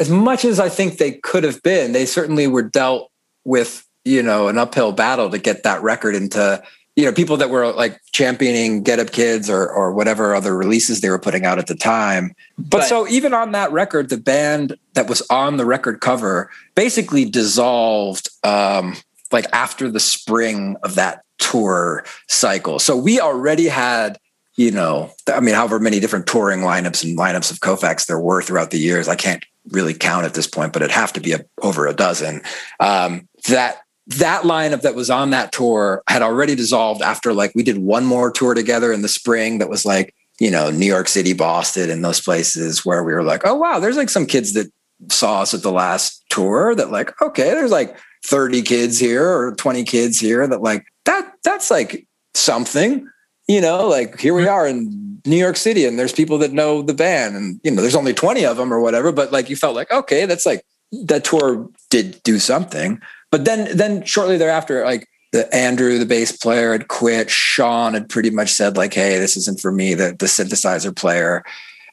as 0.00 0.08
much 0.08 0.44
as 0.44 0.58
I 0.58 0.70
think 0.70 0.96
they 0.96 1.12
could 1.12 1.44
have 1.44 1.62
been, 1.62 1.92
they 1.92 2.06
certainly 2.06 2.46
were 2.46 2.62
dealt 2.62 3.10
with 3.44 3.86
you 4.04 4.22
know 4.22 4.48
an 4.48 4.58
uphill 4.58 4.92
battle 4.92 5.30
to 5.30 5.38
get 5.38 5.62
that 5.62 5.82
record 5.82 6.14
into 6.14 6.62
you 6.96 7.04
know 7.04 7.12
people 7.12 7.36
that 7.36 7.50
were 7.50 7.70
like 7.72 8.00
championing 8.12 8.82
Get 8.82 8.98
Up 8.98 9.12
Kids 9.12 9.48
or 9.50 9.68
or 9.68 9.92
whatever 9.92 10.34
other 10.34 10.56
releases 10.56 11.02
they 11.02 11.10
were 11.10 11.18
putting 11.18 11.44
out 11.44 11.58
at 11.58 11.66
the 11.66 11.74
time. 11.74 12.34
But, 12.56 12.70
but, 12.70 12.84
so 12.84 13.06
even 13.08 13.34
on 13.34 13.52
that 13.52 13.70
record, 13.70 14.08
the 14.08 14.16
band 14.16 14.76
that 14.94 15.08
was 15.08 15.22
on 15.30 15.58
the 15.58 15.66
record 15.66 16.00
cover 16.00 16.50
basically 16.74 17.26
dissolved 17.26 18.30
um, 18.42 18.96
like 19.30 19.46
after 19.52 19.90
the 19.90 20.00
spring 20.00 20.76
of 20.82 20.94
that 20.94 21.22
tour 21.38 22.04
cycle. 22.28 22.78
So 22.78 22.96
we 22.96 23.20
already 23.20 23.68
had 23.68 24.18
you 24.56 24.70
know 24.70 25.12
I 25.28 25.40
mean 25.40 25.54
however 25.54 25.78
many 25.78 26.00
different 26.00 26.26
touring 26.26 26.60
lineups 26.60 27.04
and 27.04 27.18
lineups 27.18 27.50
of 27.50 27.60
Koufax 27.60 28.06
there 28.06 28.18
were 28.18 28.40
throughout 28.40 28.70
the 28.70 28.78
years. 28.78 29.06
I 29.06 29.14
can't 29.14 29.44
really 29.70 29.94
count 29.94 30.26
at 30.26 30.34
this 30.34 30.46
point, 30.46 30.72
but 30.72 30.82
it'd 30.82 30.94
have 30.94 31.12
to 31.14 31.20
be 31.20 31.32
a, 31.32 31.44
over 31.62 31.86
a 31.86 31.94
dozen. 31.94 32.42
Um, 32.78 33.28
that 33.48 33.82
that 34.06 34.42
lineup 34.42 34.82
that 34.82 34.94
was 34.94 35.08
on 35.08 35.30
that 35.30 35.52
tour 35.52 36.02
had 36.08 36.22
already 36.22 36.54
dissolved 36.54 37.00
after 37.00 37.32
like 37.32 37.52
we 37.54 37.62
did 37.62 37.78
one 37.78 38.04
more 38.04 38.30
tour 38.30 38.54
together 38.54 38.92
in 38.92 39.02
the 39.02 39.08
spring 39.08 39.58
that 39.58 39.68
was 39.68 39.84
like 39.84 40.14
you 40.40 40.50
know 40.50 40.70
new 40.70 40.86
york 40.86 41.06
city 41.06 41.32
boston 41.32 41.90
and 41.90 42.04
those 42.04 42.20
places 42.20 42.84
where 42.84 43.04
we 43.04 43.12
were 43.12 43.22
like 43.22 43.42
oh 43.44 43.54
wow 43.54 43.78
there's 43.78 43.96
like 43.96 44.08
some 44.08 44.26
kids 44.26 44.52
that 44.54 44.66
saw 45.10 45.42
us 45.42 45.54
at 45.54 45.62
the 45.62 45.70
last 45.70 46.24
tour 46.28 46.74
that 46.74 46.90
like 46.90 47.20
okay 47.22 47.50
there's 47.50 47.70
like 47.70 47.96
30 48.24 48.62
kids 48.62 48.98
here 48.98 49.26
or 49.26 49.54
20 49.54 49.84
kids 49.84 50.18
here 50.18 50.46
that 50.46 50.60
like 50.60 50.84
that 51.04 51.32
that's 51.44 51.70
like 51.70 52.06
something 52.34 53.08
you 53.48 53.60
know 53.60 53.86
like 53.86 54.18
here 54.18 54.34
we 54.34 54.48
are 54.48 54.66
in 54.66 55.09
new 55.26 55.36
york 55.36 55.56
city 55.56 55.84
and 55.84 55.98
there's 55.98 56.12
people 56.12 56.38
that 56.38 56.52
know 56.52 56.82
the 56.82 56.94
band 56.94 57.36
and 57.36 57.60
you 57.62 57.70
know 57.70 57.82
there's 57.82 57.94
only 57.94 58.14
20 58.14 58.44
of 58.44 58.56
them 58.56 58.72
or 58.72 58.80
whatever 58.80 59.12
but 59.12 59.32
like 59.32 59.50
you 59.50 59.56
felt 59.56 59.74
like 59.74 59.90
okay 59.90 60.26
that's 60.26 60.46
like 60.46 60.64
that 60.92 61.24
tour 61.24 61.68
did 61.90 62.22
do 62.22 62.38
something 62.38 63.00
but 63.30 63.44
then 63.44 63.76
then 63.76 64.04
shortly 64.04 64.36
thereafter, 64.36 64.84
like 64.84 65.08
the 65.32 65.52
Andrew, 65.54 65.98
the 65.98 66.06
bass 66.06 66.36
player, 66.36 66.72
had 66.72 66.88
quit. 66.88 67.30
Sean 67.30 67.94
had 67.94 68.08
pretty 68.08 68.30
much 68.30 68.50
said, 68.50 68.76
like, 68.76 68.92
hey, 68.92 69.18
this 69.18 69.36
isn't 69.36 69.60
for 69.60 69.70
me, 69.70 69.94
the, 69.94 70.16
the 70.18 70.26
synthesizer 70.26 70.94
player. 70.94 71.44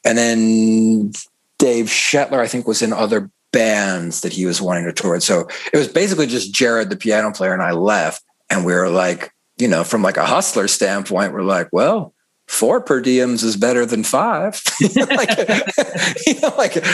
And 0.04 0.18
then 0.18 1.12
Dave 1.58 1.86
Shetler, 1.86 2.40
I 2.40 2.48
think, 2.48 2.66
was 2.66 2.82
in 2.82 2.92
other 2.92 3.30
bands 3.52 4.22
that 4.22 4.32
he 4.32 4.44
was 4.44 4.60
wanting 4.60 4.84
to 4.84 4.92
tour. 4.92 5.12
with. 5.12 5.22
So 5.22 5.48
it 5.72 5.76
was 5.76 5.88
basically 5.88 6.26
just 6.26 6.52
Jared, 6.52 6.90
the 6.90 6.96
piano 6.96 7.32
player, 7.32 7.52
and 7.52 7.62
I 7.62 7.70
left. 7.72 8.22
And 8.50 8.64
we 8.64 8.74
were 8.74 8.88
like, 8.88 9.30
you 9.58 9.68
know, 9.68 9.84
from 9.84 10.02
like 10.02 10.16
a 10.16 10.26
hustler 10.26 10.66
standpoint, 10.66 11.32
we're 11.32 11.42
like, 11.42 11.68
well, 11.70 12.14
four 12.48 12.80
per 12.80 13.00
diems 13.02 13.44
is 13.44 13.56
better 13.56 13.86
than 13.86 14.04
five. 14.04 14.60
like, 14.96 15.38
you 16.26 16.40
know, 16.40 16.54
like 16.56 16.84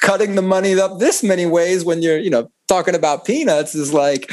cutting 0.00 0.34
the 0.34 0.42
money 0.42 0.78
up 0.78 0.98
this 0.98 1.22
many 1.22 1.46
ways 1.46 1.84
when 1.84 2.02
you're, 2.02 2.18
you 2.18 2.30
know, 2.30 2.50
talking 2.68 2.94
about 2.94 3.24
peanuts 3.24 3.74
is 3.74 3.92
like 3.92 4.30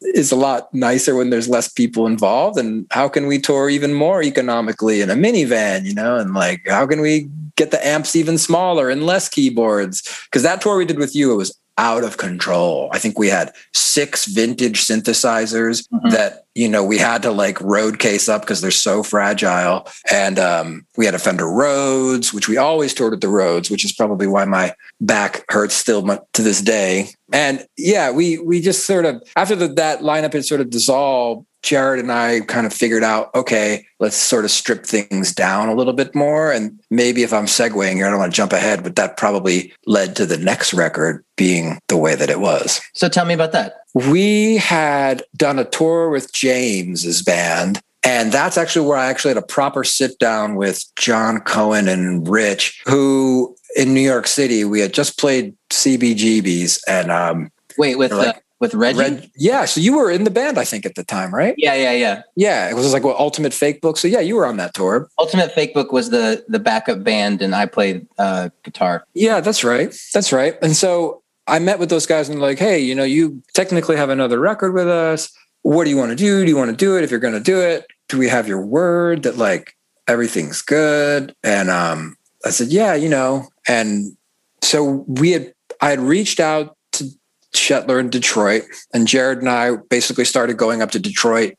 is 0.00 0.32
a 0.32 0.36
lot 0.36 0.72
nicer 0.74 1.14
when 1.14 1.30
there's 1.30 1.48
less 1.48 1.68
people 1.68 2.06
involved 2.06 2.58
and 2.58 2.86
how 2.90 3.08
can 3.08 3.26
we 3.26 3.38
tour 3.38 3.70
even 3.70 3.94
more 3.94 4.22
economically 4.22 5.00
in 5.00 5.10
a 5.10 5.14
minivan 5.14 5.84
you 5.84 5.94
know 5.94 6.16
and 6.16 6.34
like 6.34 6.60
how 6.68 6.84
can 6.86 7.00
we 7.00 7.28
get 7.56 7.70
the 7.70 7.86
amps 7.86 8.16
even 8.16 8.36
smaller 8.36 8.88
and 8.90 9.06
less 9.06 9.28
keyboards 9.28 10.02
because 10.24 10.42
that 10.42 10.60
tour 10.60 10.76
we 10.76 10.84
did 10.84 10.98
with 10.98 11.14
you 11.14 11.32
it 11.32 11.36
was 11.36 11.56
out 11.78 12.04
of 12.04 12.16
control. 12.16 12.90
I 12.92 12.98
think 12.98 13.18
we 13.18 13.28
had 13.28 13.52
six 13.72 14.26
vintage 14.26 14.84
synthesizers 14.86 15.88
mm-hmm. 15.88 16.10
that, 16.10 16.41
you 16.54 16.68
know, 16.68 16.84
we 16.84 16.98
had 16.98 17.22
to 17.22 17.30
like 17.30 17.60
road 17.60 17.98
case 17.98 18.28
up 18.28 18.42
because 18.42 18.60
they're 18.60 18.70
so 18.70 19.02
fragile. 19.02 19.86
And 20.10 20.38
um, 20.38 20.86
we 20.96 21.06
had 21.06 21.14
a 21.14 21.18
Fender 21.18 21.48
Rhodes, 21.48 22.32
which 22.32 22.48
we 22.48 22.56
always 22.56 22.92
toured 22.92 23.12
with 23.12 23.20
the 23.20 23.28
Rhodes, 23.28 23.70
which 23.70 23.84
is 23.84 23.92
probably 23.92 24.26
why 24.26 24.44
my 24.44 24.74
back 25.00 25.44
hurts 25.48 25.74
still 25.74 26.02
to 26.32 26.42
this 26.42 26.60
day. 26.60 27.08
And 27.32 27.66
yeah, 27.78 28.10
we 28.10 28.38
we 28.38 28.60
just 28.60 28.84
sort 28.84 29.06
of 29.06 29.22
after 29.36 29.56
the, 29.56 29.68
that 29.68 30.00
lineup 30.00 30.34
had 30.34 30.44
sort 30.44 30.60
of 30.60 30.68
dissolved, 30.68 31.46
Jared 31.62 32.00
and 32.00 32.12
I 32.12 32.40
kind 32.40 32.66
of 32.66 32.74
figured 32.74 33.04
out, 33.04 33.34
okay, 33.34 33.86
let's 34.00 34.16
sort 34.16 34.44
of 34.44 34.50
strip 34.50 34.84
things 34.84 35.32
down 35.32 35.68
a 35.68 35.74
little 35.74 35.92
bit 35.92 36.14
more. 36.14 36.52
And 36.52 36.78
maybe 36.90 37.22
if 37.22 37.32
I'm 37.32 37.46
segueing 37.46 37.94
here, 37.94 38.06
I 38.06 38.10
don't 38.10 38.18
want 38.18 38.32
to 38.32 38.36
jump 38.36 38.52
ahead, 38.52 38.82
but 38.82 38.96
that 38.96 39.16
probably 39.16 39.72
led 39.86 40.16
to 40.16 40.26
the 40.26 40.36
next 40.36 40.74
record 40.74 41.24
being 41.36 41.78
the 41.88 41.96
way 41.96 42.14
that 42.16 42.30
it 42.30 42.40
was. 42.40 42.80
So 42.94 43.08
tell 43.08 43.24
me 43.24 43.34
about 43.34 43.52
that. 43.52 43.74
We 43.94 44.56
had 44.56 45.22
done 45.36 45.58
a 45.58 45.64
tour 45.64 46.10
with 46.10 46.32
James's 46.32 47.22
band. 47.22 47.80
And 48.04 48.32
that's 48.32 48.58
actually 48.58 48.88
where 48.88 48.98
I 48.98 49.06
actually 49.06 49.30
had 49.30 49.42
a 49.42 49.46
proper 49.46 49.84
sit 49.84 50.18
down 50.18 50.56
with 50.56 50.84
John 50.96 51.38
Cohen 51.40 51.86
and 51.86 52.26
Rich, 52.28 52.82
who 52.86 53.56
in 53.76 53.94
New 53.94 54.00
York 54.00 54.26
City, 54.26 54.64
we 54.64 54.80
had 54.80 54.92
just 54.92 55.18
played 55.18 55.54
CBGBs 55.70 56.80
and 56.88 57.10
um, 57.10 57.50
Wait, 57.78 57.96
with 57.96 58.12
like, 58.12 58.42
with 58.62 58.74
Reggie. 58.74 58.98
Reg, 58.98 59.30
yeah, 59.36 59.64
so 59.64 59.80
you 59.80 59.96
were 59.96 60.10
in 60.10 60.24
the 60.24 60.30
band, 60.30 60.58
I 60.58 60.64
think, 60.64 60.86
at 60.86 60.94
the 60.94 61.02
time, 61.02 61.34
right? 61.34 61.54
Yeah, 61.56 61.74
yeah, 61.74 61.92
yeah. 61.92 62.22
Yeah, 62.36 62.70
it 62.70 62.74
was 62.74 62.92
like 62.92 63.02
what 63.02 63.18
Ultimate 63.18 63.52
Fake 63.52 63.80
Book. 63.80 63.96
So 63.96 64.06
yeah, 64.06 64.20
you 64.20 64.36
were 64.36 64.46
on 64.46 64.56
that 64.58 64.74
tour. 64.74 65.08
Ultimate 65.18 65.52
Fake 65.52 65.74
Book 65.74 65.90
was 65.90 66.10
the 66.10 66.44
the 66.48 66.58
backup 66.58 67.02
band, 67.02 67.42
and 67.42 67.54
I 67.54 67.66
played 67.66 68.06
uh, 68.18 68.50
guitar. 68.62 69.04
Yeah, 69.14 69.40
that's 69.40 69.64
right. 69.64 69.94
That's 70.14 70.32
right. 70.32 70.56
And 70.62 70.76
so 70.76 71.21
I 71.46 71.58
met 71.58 71.78
with 71.78 71.90
those 71.90 72.06
guys 72.06 72.28
and 72.28 72.40
like, 72.40 72.58
hey, 72.58 72.78
you 72.78 72.94
know, 72.94 73.04
you 73.04 73.42
technically 73.54 73.96
have 73.96 74.10
another 74.10 74.38
record 74.38 74.72
with 74.72 74.88
us. 74.88 75.32
What 75.62 75.84
do 75.84 75.90
you 75.90 75.96
want 75.96 76.10
to 76.10 76.16
do? 76.16 76.44
Do 76.44 76.50
you 76.50 76.56
want 76.56 76.70
to 76.70 76.76
do 76.76 76.96
it? 76.96 77.04
If 77.04 77.10
you're 77.10 77.20
going 77.20 77.34
to 77.34 77.40
do 77.40 77.60
it, 77.60 77.86
do 78.08 78.18
we 78.18 78.28
have 78.28 78.48
your 78.48 78.64
word 78.64 79.22
that 79.24 79.36
like 79.36 79.76
everything's 80.06 80.62
good? 80.62 81.34
And 81.42 81.70
um, 81.70 82.16
I 82.44 82.50
said, 82.50 82.68
yeah, 82.68 82.94
you 82.94 83.08
know. 83.08 83.48
And 83.68 84.16
so 84.62 85.04
we 85.06 85.32
had 85.32 85.52
I 85.80 85.90
had 85.90 86.00
reached 86.00 86.40
out 86.40 86.76
to 86.92 87.08
Shetler 87.54 88.00
in 88.00 88.10
Detroit. 88.10 88.64
And 88.92 89.06
Jared 89.06 89.38
and 89.38 89.48
I 89.48 89.76
basically 89.90 90.24
started 90.24 90.56
going 90.56 90.82
up 90.82 90.90
to 90.92 90.98
Detroit 90.98 91.54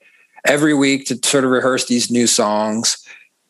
every 0.46 0.74
week 0.74 1.06
to 1.08 1.20
sort 1.24 1.44
of 1.44 1.52
rehearse 1.52 1.86
these 1.86 2.12
new 2.12 2.28
songs. 2.28 2.98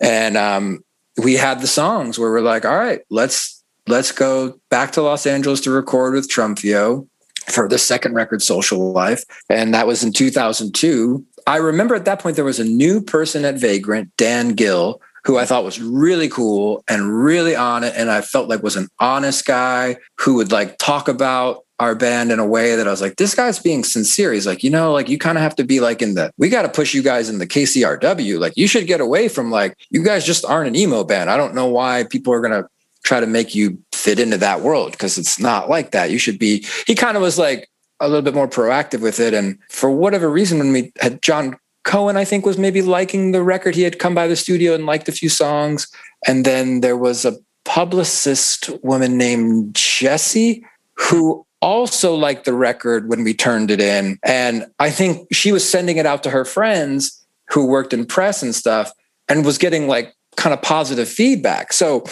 And 0.02 0.38
um, 0.38 0.84
we 1.22 1.36
had 1.36 1.62
the 1.62 1.68
songs 1.68 2.20
where 2.20 2.32
we're 2.32 2.42
like, 2.42 2.66
all 2.66 2.78
right, 2.78 3.02
let's 3.10 3.63
let's 3.88 4.12
go 4.12 4.60
back 4.70 4.92
to 4.94 5.02
Los 5.02 5.26
Angeles 5.26 5.62
to 5.62 5.72
record 5.72 6.14
with 6.14 6.30
Trumfio 6.30 7.08
for 7.48 7.68
the 7.68 7.78
second 7.78 8.14
record, 8.14 8.42
Social 8.42 8.92
Life. 8.92 9.24
And 9.50 9.74
that 9.74 9.88
was 9.88 10.04
in 10.04 10.14
2002. 10.14 11.26
I 11.46 11.58
remember 11.58 11.96
at 11.96 12.06
that 12.06 12.20
point 12.20 12.36
there 12.36 12.46
was 12.46 12.60
a 12.60 12.66
new 12.66 13.02
person 13.02 13.44
at 13.44 13.56
Vagrant, 13.56 14.16
Dan 14.18 14.50
Gill, 14.50 15.02
who 15.26 15.38
I 15.38 15.46
thought 15.46 15.64
was 15.64 15.82
really 15.82 16.30
cool 16.30 16.84
and 16.88 17.24
really 17.24 17.56
on 17.56 17.84
it. 17.84 17.94
And 17.96 18.10
I 18.10 18.22
felt 18.22 18.50
like 18.50 18.64
was 18.64 18.76
an 18.76 18.90
honest 19.00 19.46
guy 19.46 19.98
who 20.20 20.36
would 20.36 20.52
like 20.52 20.78
talk 20.78 21.08
about 21.08 21.66
our 21.80 21.96
band 21.96 22.32
in 22.32 22.40
a 22.40 22.46
way 22.46 22.76
that 22.76 22.88
I 22.88 22.92
was 22.92 23.02
like, 23.02 23.18
this 23.18 23.36
guy's 23.36 23.60
being 23.60 23.84
sincere. 23.84 24.32
He's 24.32 24.48
like, 24.48 24.64
you 24.64 24.70
know, 24.70 24.94
like 24.94 25.10
you 25.10 25.18
kind 25.18 25.38
of 25.38 25.42
have 25.42 25.56
to 25.56 25.64
be 25.64 25.80
like 25.80 26.02
in 26.02 26.14
the, 26.14 26.32
we 26.38 26.48
got 26.48 26.62
to 26.62 26.70
push 26.70 26.94
you 26.94 27.02
guys 27.02 27.30
in 27.30 27.40
the 27.40 27.48
KCRW. 27.48 28.40
Like 28.40 28.54
you 28.56 28.68
should 28.68 28.88
get 28.88 29.02
away 29.02 29.28
from 29.28 29.52
like, 29.52 29.76
you 29.90 30.04
guys 30.04 30.26
just 30.26 30.46
aren't 30.46 30.68
an 30.68 30.76
emo 30.76 31.04
band. 31.04 31.30
I 31.30 31.36
don't 31.36 31.56
know 31.56 31.68
why 31.68 32.06
people 32.10 32.32
are 32.32 32.42
going 32.42 32.62
to 32.62 32.70
try 33.04 33.20
to 33.20 33.28
make 33.28 33.54
you 33.54 33.78
fit 33.94 34.20
into 34.20 34.38
that 34.38 34.62
world 34.62 34.92
because 34.92 35.18
it's 35.18 35.40
not 35.40 35.70
like 35.70 35.92
that. 35.92 36.12
You 36.12 36.18
should 36.18 36.40
be, 36.40 36.66
he 36.88 36.96
kind 36.96 37.18
of 37.18 37.24
was 37.24 37.38
like 37.38 37.70
a 38.00 38.08
little 38.08 38.22
bit 38.22 38.34
more 38.34 38.48
proactive 38.48 39.02
with 39.02 39.20
it. 39.20 39.34
And 39.34 39.58
for 39.70 39.90
whatever 39.90 40.30
reason, 40.30 40.60
when 40.60 40.72
we 40.72 40.92
had 41.00 41.22
John 41.22 41.58
Cohen, 41.84 42.18
I 42.18 42.26
think 42.26 42.46
was 42.46 42.58
maybe 42.58 42.82
liking 42.82 43.32
the 43.32 43.44
record, 43.44 43.76
he 43.76 43.84
had 43.84 44.00
come 44.00 44.16
by 44.16 44.28
the 44.28 44.36
studio 44.36 44.74
and 44.74 44.86
liked 44.86 45.10
a 45.10 45.14
few 45.14 45.30
songs. 45.30 45.88
And 46.28 46.46
then 46.46 46.82
there 46.82 46.98
was 46.98 47.26
a 47.26 47.38
publicist 47.66 48.70
woman 48.84 49.18
named 49.18 49.76
Jessie 49.76 50.66
who 50.96 51.46
also 51.62 52.14
liked 52.14 52.46
the 52.46 52.54
record 52.54 53.10
when 53.10 53.24
we 53.24 53.34
turned 53.34 53.72
it 53.72 53.80
in. 53.80 54.20
And 54.24 54.66
I 54.80 54.90
think 54.90 55.28
she 55.34 55.52
was 55.52 55.68
sending 55.68 55.98
it 55.98 56.06
out 56.06 56.24
to 56.24 56.30
her 56.30 56.44
friends 56.44 57.26
who 57.50 57.68
worked 57.68 57.94
in 57.94 58.06
press 58.06 58.44
and 58.44 58.54
stuff 58.54 58.92
and 59.30 59.46
was 59.46 59.58
getting 59.58 59.88
like 59.88 60.14
kind 60.36 60.54
of 60.54 60.62
positive 60.62 61.08
feedback. 61.08 61.72
So 61.72 62.04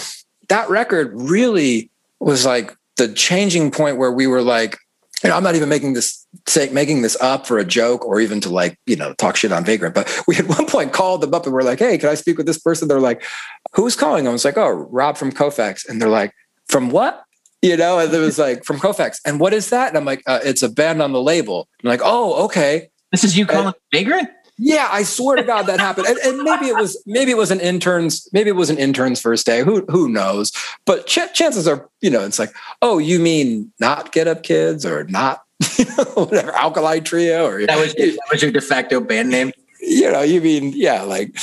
that 0.51 0.69
record 0.69 1.11
really 1.13 1.89
was 2.19 2.45
like 2.45 2.75
the 2.97 3.07
changing 3.07 3.71
point 3.71 3.95
where 3.95 4.11
we 4.11 4.27
were 4.27 4.41
like, 4.41 4.77
you 5.23 5.29
know, 5.29 5.37
I'm 5.37 5.43
not 5.43 5.55
even 5.55 5.69
making 5.69 5.93
this 5.93 6.27
say 6.45 6.69
making 6.71 7.03
this 7.03 7.15
up 7.21 7.47
for 7.47 7.57
a 7.57 7.63
joke 7.63 8.05
or 8.05 8.19
even 8.19 8.41
to 8.41 8.49
like, 8.49 8.77
you 8.85 8.97
know, 8.97 9.13
talk 9.13 9.37
shit 9.37 9.53
on 9.53 9.63
Vagrant. 9.63 9.95
But 9.95 10.13
we 10.27 10.35
at 10.35 10.47
one 10.57 10.65
point 10.67 10.91
called 10.91 11.21
them 11.21 11.33
up 11.33 11.45
and 11.45 11.53
we're 11.53 11.61
like, 11.61 11.79
hey, 11.79 11.97
can 11.97 12.09
I 12.09 12.15
speak 12.15 12.37
with 12.37 12.47
this 12.47 12.57
person? 12.57 12.89
They're 12.89 12.99
like, 12.99 13.23
who's 13.73 13.95
calling? 13.95 14.27
I 14.27 14.31
was 14.31 14.43
like, 14.43 14.57
oh, 14.57 14.69
Rob 14.69 15.15
from 15.15 15.31
Koufax. 15.31 15.87
And 15.87 16.01
they're 16.01 16.09
like, 16.09 16.33
from 16.67 16.89
what? 16.89 17.23
You 17.61 17.77
know, 17.77 17.99
and 17.99 18.13
it 18.13 18.17
was 18.17 18.37
like 18.37 18.65
from 18.65 18.77
Koufax. 18.77 19.19
And 19.25 19.39
what 19.39 19.53
is 19.53 19.69
that? 19.69 19.87
And 19.87 19.97
I'm 19.97 20.05
like, 20.05 20.21
uh, 20.27 20.41
it's 20.43 20.63
a 20.63 20.69
band 20.69 21.01
on 21.01 21.13
the 21.13 21.21
label. 21.21 21.69
I'm 21.81 21.89
like, 21.89 22.01
oh, 22.03 22.45
okay. 22.45 22.89
This 23.11 23.23
is 23.23 23.37
you 23.37 23.45
calling 23.45 23.67
and, 23.67 23.75
Vagrant? 23.93 24.29
Yeah, 24.63 24.87
I 24.91 25.01
swear 25.01 25.37
to 25.37 25.43
God 25.43 25.63
that 25.63 25.79
happened. 25.79 26.05
And, 26.05 26.19
and, 26.19 26.43
maybe 26.43 26.67
it 26.67 26.75
was 26.75 27.01
maybe 27.07 27.31
it 27.31 27.37
was 27.37 27.49
an 27.49 27.59
intern's 27.59 28.29
maybe 28.31 28.51
it 28.51 28.55
was 28.55 28.69
an 28.69 28.77
intern's 28.77 29.19
first 29.19 29.43
day. 29.43 29.63
Who 29.63 29.83
who 29.89 30.07
knows? 30.07 30.51
But 30.85 31.07
ch- 31.07 31.33
chances 31.33 31.67
are, 31.67 31.89
you 31.99 32.11
know, 32.11 32.23
it's 32.23 32.37
like, 32.37 32.53
oh, 32.83 32.99
you 32.99 33.17
mean 33.17 33.73
not 33.79 34.11
Get 34.11 34.27
Up 34.27 34.43
Kids 34.43 34.85
or 34.85 35.05
not 35.05 35.41
whatever 36.13 36.51
Alkaline 36.51 37.03
Trio 37.03 37.47
or 37.47 37.65
that 37.65 37.79
was 37.79 37.95
that 37.95 38.19
was 38.31 38.43
your 38.43 38.51
de 38.51 38.61
facto 38.61 38.99
band 38.99 39.29
name. 39.29 39.51
You 39.79 40.11
know, 40.11 40.21
you 40.21 40.39
mean 40.39 40.73
yeah, 40.75 41.01
like 41.01 41.35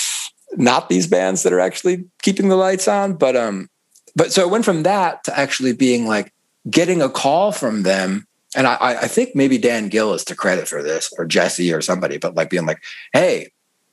not 0.53 0.89
these 0.89 1.09
bands 1.09 1.43
that 1.43 1.53
are 1.53 1.59
actually 1.59 2.05
keeping 2.23 2.49
the 2.49 2.55
lights 2.57 2.87
on, 2.87 3.15
but 3.15 3.35
um, 3.35 3.69
but 4.15 4.33
so 4.33 4.43
it 4.43 4.51
went 4.51 4.65
from 4.65 4.85
that 4.85 5.25
to 5.25 5.37
actually 5.37 5.73
being 5.73 6.07
like 6.07 6.33
getting 6.71 7.03
a 7.03 7.09
call 7.09 7.51
from 7.51 7.83
them 7.83 8.28
and 8.57 8.67
I, 8.67 8.77
I 8.81 9.09
think 9.09 9.35
maybe 9.35 9.59
Dan 9.59 9.89
Gill 9.89 10.15
is 10.15 10.25
to 10.25 10.35
credit 10.35 10.69
for 10.69 10.83
this 10.83 11.13
or 11.19 11.27
Jesse 11.27 11.73
or 11.73 11.83
somebody, 11.83 12.19
but 12.19 12.35
like 12.35 12.51
being 12.51 12.67
like, 12.67 12.83
hey, 13.13 13.53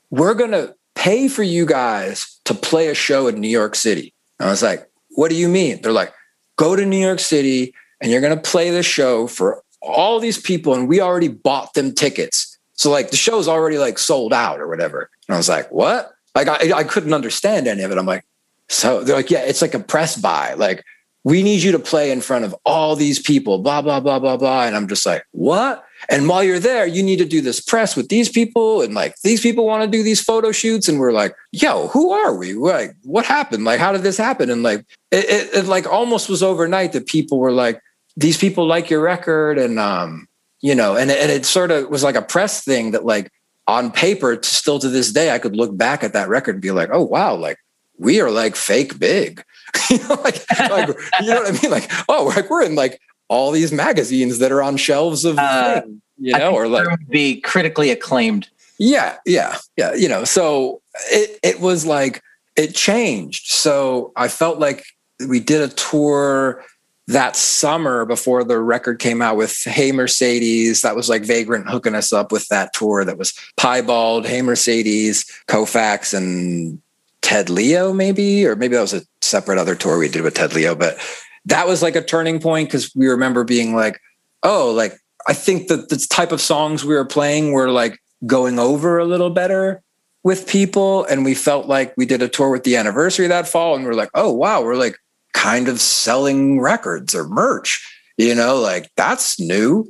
we're 0.10 0.34
going 0.34 0.52
to 0.52 0.74
pay 0.96 1.28
for 1.28 1.44
you 1.44 1.66
guys 1.66 2.40
to 2.46 2.54
play 2.54 2.88
a 2.88 2.96
show 2.96 3.28
in 3.28 3.40
New 3.40 3.50
York 3.50 3.76
City. 3.76 4.14
And 4.40 4.48
I 4.48 4.52
was 4.52 4.64
like, 4.64 4.90
what 5.10 5.30
do 5.30 5.36
you 5.36 5.50
mean? 5.50 5.82
They're 5.82 5.92
like, 5.92 6.14
go 6.56 6.76
to 6.76 6.86
New 6.86 6.98
York 6.98 7.20
City 7.20 7.74
and 8.00 8.12
you're 8.12 8.22
going 8.22 8.36
to 8.36 8.42
play 8.42 8.70
the 8.70 8.84
show 8.84 9.28
for 9.28 9.62
all 9.82 10.20
these 10.20 10.40
people. 10.40 10.74
And 10.74 10.88
we 10.88 11.02
already 11.02 11.28
bought 11.28 11.74
them 11.74 11.94
tickets. 11.94 12.58
So 12.74 12.90
like 12.90 13.12
the 13.12 13.18
show's 13.18 13.48
already 13.48 13.78
like 13.78 13.98
sold 13.98 14.34
out 14.34 14.60
or 14.60 14.68
whatever. 14.68 15.10
And 15.28 15.36
I 15.36 15.38
was 15.38 15.50
like, 15.50 15.70
what? 15.72 16.14
Like 16.34 16.48
I, 16.48 16.78
I 16.78 16.84
couldn't 16.84 17.14
understand 17.14 17.68
any 17.68 17.84
of 17.84 17.92
it. 17.92 17.98
I'm 17.98 18.06
like, 18.06 18.26
so 18.68 19.04
they're 19.04 19.16
like, 19.16 19.32
yeah, 19.32 19.40
it's 19.40 19.62
like 19.62 19.74
a 19.74 19.80
press 19.80 20.18
buy. 20.18 20.54
Like 20.54 20.84
we 21.26 21.42
need 21.42 21.64
you 21.64 21.72
to 21.72 21.80
play 21.80 22.12
in 22.12 22.22
front 22.22 22.46
of 22.46 22.56
all 22.66 22.96
these 22.96 23.18
people, 23.18 23.58
blah, 23.58 23.82
blah, 23.82 24.00
blah, 24.00 24.20
blah, 24.20 24.38
blah. 24.38 24.66
And 24.66 24.76
I'm 24.76 24.88
just 24.88 25.08
like, 25.08 25.26
what? 25.32 25.84
And 26.08 26.30
while 26.30 26.44
you're 26.44 26.60
there, 26.60 26.86
you 26.86 27.02
need 27.02 27.18
to 27.18 27.26
do 27.26 27.42
this 27.42 27.60
press 27.60 27.96
with 27.96 28.10
these 28.10 28.30
people. 28.30 28.84
And 28.84 28.94
like, 28.94 29.16
these 29.24 29.42
people 29.42 29.66
want 29.66 29.84
to 29.84 29.90
do 29.90 30.04
these 30.04 30.22
photo 30.22 30.52
shoots. 30.52 30.88
And 30.88 31.00
we're 31.00 31.12
like, 31.12 31.36
yo, 31.52 31.88
who 31.88 32.12
are 32.12 32.36
we? 32.36 32.56
We're 32.56 32.74
like, 32.74 32.96
what 33.02 33.26
happened? 33.26 33.66
Like, 33.66 33.80
how 33.80 33.92
did 33.92 34.04
this 34.04 34.18
happen? 34.18 34.52
And 34.52 34.62
like, 34.62 34.86
it, 35.10 35.26
it, 35.26 35.54
it 35.56 35.66
like 35.66 35.88
almost 35.88 36.30
was 36.30 36.44
overnight 36.44 36.92
that 36.92 37.08
people 37.08 37.40
were 37.40 37.52
like, 37.52 37.82
these 38.16 38.38
people 38.38 38.68
like 38.68 38.92
your 38.92 39.02
record. 39.02 39.58
And, 39.58 39.80
um, 39.80 40.28
you 40.62 40.76
know, 40.76 40.96
and, 40.96 41.10
and 41.10 41.32
it 41.32 41.48
sort 41.48 41.72
of 41.72 41.90
was 41.90 42.04
like 42.04 42.16
a 42.16 42.22
press 42.22 42.64
thing 42.64 42.92
that 42.92 43.04
like 43.04 43.32
on 43.66 43.92
paper, 43.92 44.38
still 44.44 44.78
to 44.78 44.90
this 44.90 45.12
day, 45.12 45.32
I 45.32 45.40
could 45.40 45.56
look 45.56 45.76
back 45.76 46.04
at 46.04 46.14
that 46.14 46.30
record 46.30 46.54
and 46.54 46.62
be 46.62 46.70
like, 46.70 46.90
oh, 46.94 47.02
wow, 47.02 47.34
like 47.34 47.58
we 47.98 48.22
are 48.22 48.30
like 48.30 48.56
fake 48.56 49.00
big 49.00 49.44
you 49.90 49.98
know, 50.00 50.16
like, 50.24 50.44
like 50.70 50.88
you 51.22 51.28
know 51.28 51.42
what 51.42 51.48
I 51.48 51.62
mean? 51.62 51.72
Like, 51.72 51.92
oh, 52.10 52.26
like 52.36 52.50
we're 52.50 52.64
in 52.64 52.76
like 52.76 53.00
all 53.28 53.52
these 53.52 53.72
magazines 53.72 54.40
that 54.40 54.52
are 54.52 54.62
on 54.62 54.78
shelves 54.78 55.26
of, 55.26 55.38
uh, 55.38 55.82
you 56.18 56.38
know, 56.38 56.54
or 56.54 56.68
like 56.68 56.88
be 57.10 57.42
critically 57.42 57.90
acclaimed. 57.90 58.50
Yeah, 58.78 59.18
yeah, 59.26 59.58
yeah. 59.78 59.94
You 59.94 60.10
know, 60.10 60.24
so 60.24 60.82
it 61.12 61.40
it 61.44 61.60
was 61.60 61.86
like 61.86 62.22
it 62.56 62.76
changed. 62.76 63.52
So 63.52 64.12
I 64.16 64.28
felt 64.28 64.60
like 64.60 64.84
we 65.28 65.40
did 65.40 65.62
a 65.62 65.74
tour 65.74 66.64
that 67.08 67.36
summer 67.36 68.04
before 68.06 68.44
the 68.44 68.60
record 68.60 69.00
came 69.00 69.22
out 69.22 69.38
with 69.38 69.64
Hey 69.64 69.92
Mercedes. 69.92 70.82
That 70.82 70.96
was 70.96 71.10
like 71.10 71.24
Vagrant 71.24 71.70
hooking 71.70 71.96
us 71.96 72.12
up 72.12 72.32
with 72.32 72.48
that 72.48 72.74
tour 72.74 73.06
that 73.06 73.18
was 73.18 73.34
Piebald, 73.58 74.26
Hey 74.26 74.42
Mercedes, 74.42 75.26
Koufax, 75.48 76.16
and 76.16 76.82
Ted 77.22 77.50
Leo, 77.50 77.94
maybe, 77.94 78.46
or 78.46 78.56
maybe 78.56 78.76
that 78.76 78.82
was 78.82 78.94
a 78.94 79.02
separate 79.26 79.58
other 79.58 79.76
tour 79.76 79.98
we 79.98 80.10
did 80.10 80.22
with 80.22 80.36
Ted 80.36 80.54
Leo. 80.54 80.76
But 80.76 80.98
that 81.46 81.68
was 81.68 81.82
like 81.82 81.96
a 81.96 82.04
turning 82.04 82.40
point 82.40 82.70
because 82.70 82.94
we 82.96 83.08
remember 83.08 83.44
being 83.44 83.76
like, 83.76 84.00
oh, 84.44 84.72
like 84.72 84.98
I 85.28 85.34
think 85.34 85.68
that 85.68 85.90
the 85.90 85.98
type 86.10 86.32
of 86.32 86.42
songs 86.42 86.86
we 86.86 86.96
were 86.96 87.06
playing 87.06 87.52
were 87.52 87.70
like 87.70 88.00
going 88.26 88.60
over 88.60 88.98
a 88.98 89.06
little 89.06 89.30
better 89.30 89.82
with 90.24 90.48
people. 90.48 91.06
And 91.06 91.24
we 91.24 91.36
felt 91.36 91.68
like 91.68 91.94
we 91.98 92.06
did 92.06 92.22
a 92.22 92.28
tour 92.28 92.50
with 92.50 92.64
the 92.64 92.76
anniversary 92.76 93.28
that 93.28 93.48
fall, 93.48 93.76
and 93.76 93.84
we 93.84 93.90
we're 93.90 93.96
like, 93.96 94.12
oh 94.14 94.32
wow, 94.32 94.64
we're 94.64 94.76
like 94.76 94.98
kind 95.34 95.68
of 95.68 95.82
selling 95.82 96.62
records 96.62 97.14
or 97.14 97.28
merch, 97.28 97.86
you 98.18 98.34
know, 98.34 98.58
like 98.58 98.90
that's 98.96 99.40
new, 99.40 99.86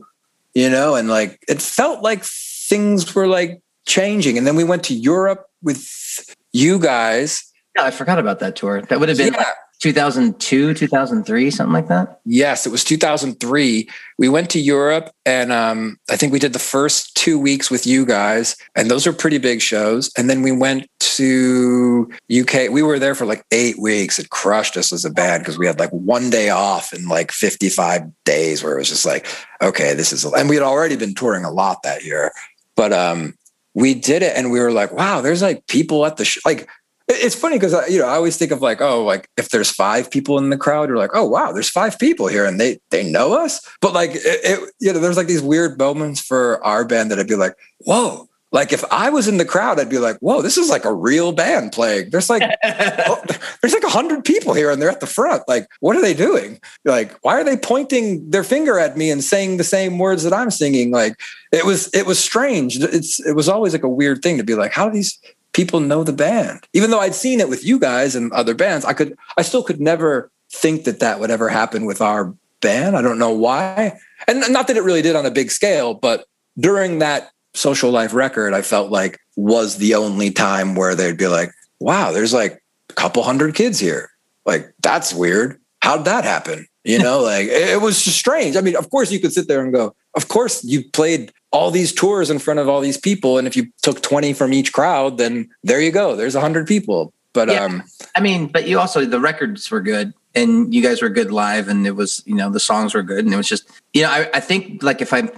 you 0.54 0.70
know, 0.70 0.96
and 0.96 1.08
like 1.08 1.40
it 1.48 1.62
felt 1.62 2.02
like 2.02 2.24
things 2.24 3.14
were 3.14 3.28
like 3.28 3.62
changing. 3.86 4.38
And 4.38 4.48
then 4.48 4.56
we 4.56 4.64
went 4.64 4.84
to 4.86 4.94
Europe 4.94 5.46
with 5.62 6.36
you 6.52 6.80
guys. 6.80 7.52
Yeah, 7.76 7.84
I 7.84 7.92
forgot 7.92 8.20
about 8.20 8.40
that 8.40 8.56
tour. 8.56 8.82
That 8.82 9.00
would 9.00 9.10
have 9.10 9.18
been 9.18 9.34
yeah. 9.34 9.40
like 9.40 9.48
2002, 9.80 10.74
2003, 10.74 11.52
something 11.52 11.74
like 11.74 11.88
that. 11.88 12.22
Yes, 12.26 12.66
it 12.66 12.72
was 12.72 12.84
2003. 12.84 13.90
We 14.18 14.30
went 14.30 14.50
to 14.52 14.60
Europe 14.60 15.12
and 15.26 15.52
um, 15.52 15.98
I 16.10 16.16
think 16.16 16.32
we 16.32 16.40
did 16.40 16.54
the 16.54 16.60
first 16.60 17.16
two 17.16 17.38
weeks 17.38 17.70
with 17.70 17.86
you 17.86 18.06
guys, 18.06 18.56
and 18.76 18.90
those 18.90 19.06
were 19.06 19.14
pretty 19.14 19.38
big 19.38 19.62
shows. 19.62 20.12
And 20.18 20.30
then 20.30 20.42
we 20.42 20.52
went 20.52 20.88
to 21.00 22.10
UK. 22.32 22.70
We 22.70 22.84
were 22.84 23.00
there 23.00 23.16
for 23.16 23.26
like 23.26 23.44
eight 23.52 23.80
weeks. 23.80 24.20
It 24.20 24.30
crushed 24.30 24.78
us 24.78 24.94
as 24.94 25.06
a 25.06 25.10
band 25.10 25.44
because 25.44 25.58
we 25.58 25.66
had 25.66 25.80
like 25.80 25.92
one 25.92 26.30
day 26.30 26.50
off 26.50 26.94
in 26.94 27.08
like 27.08 27.32
55 27.32 28.04
days 28.24 28.64
where 28.64 28.76
it 28.76 28.80
was 28.80 28.90
just 28.90 29.06
like, 29.06 29.28
okay, 29.62 29.94
this 29.94 30.14
is, 30.14 30.26
and 30.26 30.50
we 30.50 30.56
had 30.56 30.64
already 30.64 30.96
been 30.96 31.16
touring 31.16 31.46
a 31.46 31.52
lot 31.52 31.84
that 31.84 32.04
year. 32.04 32.32
But 32.76 32.94
um, 32.94 33.36
we 33.74 33.94
did 33.94 34.24
it 34.24 34.36
and 34.36 34.52
we 34.52 34.60
were 34.60 34.72
like, 34.72 34.92
wow, 34.92 35.22
there's 35.22 35.42
like 35.42 35.68
people 35.68 36.06
at 36.06 36.18
the 36.18 36.26
sh-. 36.26 36.46
like. 36.46 36.70
It's 37.08 37.36
funny 37.36 37.58
because 37.58 37.90
you 37.90 38.00
know 38.00 38.08
I 38.08 38.16
always 38.16 38.36
think 38.36 38.52
of 38.52 38.62
like 38.62 38.82
oh 38.82 39.04
like 39.04 39.30
if 39.38 39.50
there's 39.50 39.70
five 39.70 40.10
people 40.10 40.38
in 40.40 40.50
the 40.50 40.58
crowd 40.58 40.90
you're 40.90 40.98
like 40.98 41.12
oh 41.14 41.26
wow 41.26 41.52
there's 41.52 41.70
five 41.70 42.00
people 42.00 42.28
here 42.28 42.46
and 42.46 42.60
they 42.60 42.80
they 42.90 43.10
know 43.10 43.34
us 43.34 43.62
but 43.80 43.94
like 43.94 44.12
it, 44.16 44.22
it 44.26 44.74
you 44.80 44.92
know 44.92 45.00
there's 45.00 45.18
like 45.18 45.28
these 45.28 45.42
weird 45.42 45.78
moments 45.78 46.20
for 46.20 46.64
our 46.66 46.84
band 46.84 47.12
that 47.12 47.20
I'd 47.20 47.28
be 47.28 47.36
like 47.36 47.56
whoa 47.80 48.28
like 48.56 48.72
if 48.72 48.86
I 48.90 49.10
was 49.10 49.28
in 49.28 49.36
the 49.36 49.44
crowd, 49.44 49.82
I'd 49.82 49.90
be 49.90 49.98
like, 49.98 50.18
"Whoa, 50.20 50.42
this 50.42 50.58
is 50.58 50.70
like 50.70 50.86
a 50.86 50.94
real 50.94 51.34
band 51.34 51.74
playing." 51.74 52.10
There's 52.10 52.30
like, 52.30 52.42
oh, 52.64 53.22
there's 53.62 53.74
like 53.74 53.84
a 53.84 53.90
hundred 53.90 54.24
people 54.24 54.54
here, 54.54 54.72
and 54.72 54.82
they're 54.82 54.90
at 54.90 55.02
the 55.02 55.08
front. 55.08 55.44
Like, 55.46 55.68
what 55.82 55.98
are 55.98 56.02
they 56.02 56.14
doing? 56.14 56.62
Like, 56.86 57.20
why 57.22 57.34
are 57.34 57.44
they 57.44 57.58
pointing 57.58 58.30
their 58.30 58.46
finger 58.46 58.80
at 58.80 58.96
me 58.96 59.12
and 59.12 59.22
saying 59.22 59.58
the 59.58 59.66
same 59.66 59.98
words 59.98 60.24
that 60.24 60.32
I'm 60.32 60.52
singing? 60.52 60.90
Like, 60.90 61.20
it 61.52 61.66
was 61.66 61.94
it 61.94 62.06
was 62.06 62.18
strange. 62.18 62.78
It's 62.78 63.20
it 63.20 63.34
was 63.34 63.50
always 63.50 63.74
like 63.74 63.84
a 63.84 63.90
weird 63.90 64.22
thing 64.22 64.38
to 64.38 64.44
be 64.46 64.56
like, 64.56 64.72
how 64.72 64.88
do 64.88 64.94
these 64.94 65.20
people 65.56 65.80
know 65.80 66.04
the 66.04 66.14
band? 66.14 66.68
Even 66.74 66.92
though 66.92 67.00
I'd 67.00 67.16
seen 67.16 67.40
it 67.40 67.50
with 67.50 67.66
you 67.66 67.80
guys 67.80 68.16
and 68.16 68.32
other 68.34 68.54
bands, 68.54 68.86
I 68.86 68.94
could 68.94 69.18
I 69.38 69.42
still 69.42 69.64
could 69.64 69.80
never 69.80 70.30
think 70.52 70.84
that 70.84 71.00
that 71.00 71.20
would 71.20 71.32
ever 71.32 71.50
happen 71.50 71.86
with 71.86 72.02
our 72.02 72.36
band. 72.62 72.96
I 72.96 73.02
don't 73.02 73.18
know 73.18 73.32
why, 73.32 73.98
and 74.28 74.44
not 74.52 74.68
that 74.68 74.78
it 74.78 74.84
really 74.84 75.02
did 75.02 75.16
on 75.16 75.26
a 75.26 75.32
big 75.32 75.50
scale, 75.50 75.94
but 75.94 76.26
during 76.60 77.00
that 77.00 77.32
social 77.54 77.90
life 77.90 78.14
record, 78.14 78.54
I 78.54 78.62
felt 78.62 78.92
like 78.92 79.18
was 79.36 79.78
the 79.78 79.96
only 79.96 80.30
time 80.32 80.76
where 80.76 80.94
they'd 80.94 81.18
be 81.18 81.28
like, 81.28 81.52
wow, 81.80 82.12
there's 82.12 82.34
like 82.34 82.62
a 82.90 82.94
couple 82.94 83.24
hundred 83.24 83.56
kids 83.56 83.80
here. 83.80 84.10
Like, 84.46 84.74
that's 84.82 85.14
weird. 85.14 85.60
How'd 85.82 86.06
that 86.06 86.24
happen? 86.24 86.68
You 86.84 87.00
know, 87.00 87.22
like 87.22 87.48
it 87.48 87.82
was 87.82 88.04
just 88.04 88.20
strange. 88.20 88.56
I 88.56 88.62
mean, 88.62 88.76
of 88.76 88.90
course, 88.92 89.12
you 89.12 89.20
could 89.20 89.34
sit 89.34 89.48
there 89.48 89.62
and 89.62 89.74
go, 89.74 89.96
of 90.16 90.28
course, 90.28 90.64
you 90.64 90.88
played 90.92 91.32
all 91.56 91.72
these 91.72 91.94
tours 91.94 92.30
in 92.30 92.38
front 92.38 92.60
of 92.60 92.68
all 92.68 92.82
these 92.82 92.98
people. 92.98 93.38
And 93.38 93.48
if 93.48 93.56
you 93.56 93.72
took 93.82 94.02
20 94.02 94.34
from 94.34 94.52
each 94.52 94.74
crowd, 94.74 95.18
then 95.18 95.50
there 95.64 95.80
you 95.80 95.90
go. 95.90 96.18
There's 96.18 96.36
100 96.36 96.68
people. 96.68 97.14
But, 97.32 97.48
yeah. 97.48 97.64
um, 97.64 97.84
I 98.14 98.20
mean, 98.20 98.48
but 98.48 98.68
you 98.68 98.78
also, 98.78 99.06
the 99.06 99.22
records 99.22 99.72
were 99.72 99.80
good 99.80 100.14
and 100.36 100.74
you 100.74 100.84
guys 100.84 101.02
were 101.02 101.08
good 101.08 101.32
live 101.32 101.70
and 101.70 101.88
it 101.88 101.96
was, 101.96 102.22
you 102.26 102.36
know, 102.36 102.50
the 102.50 102.60
songs 102.60 102.94
were 102.94 103.04
good. 103.04 103.24
And 103.24 103.34
it 103.34 103.38
was 103.38 103.48
just, 103.48 103.70
you 103.94 104.02
know, 104.02 104.10
I, 104.10 104.30
I 104.34 104.42
think 104.42 104.84
like 104.84 105.02
if 105.02 105.14
I'm 105.14 105.30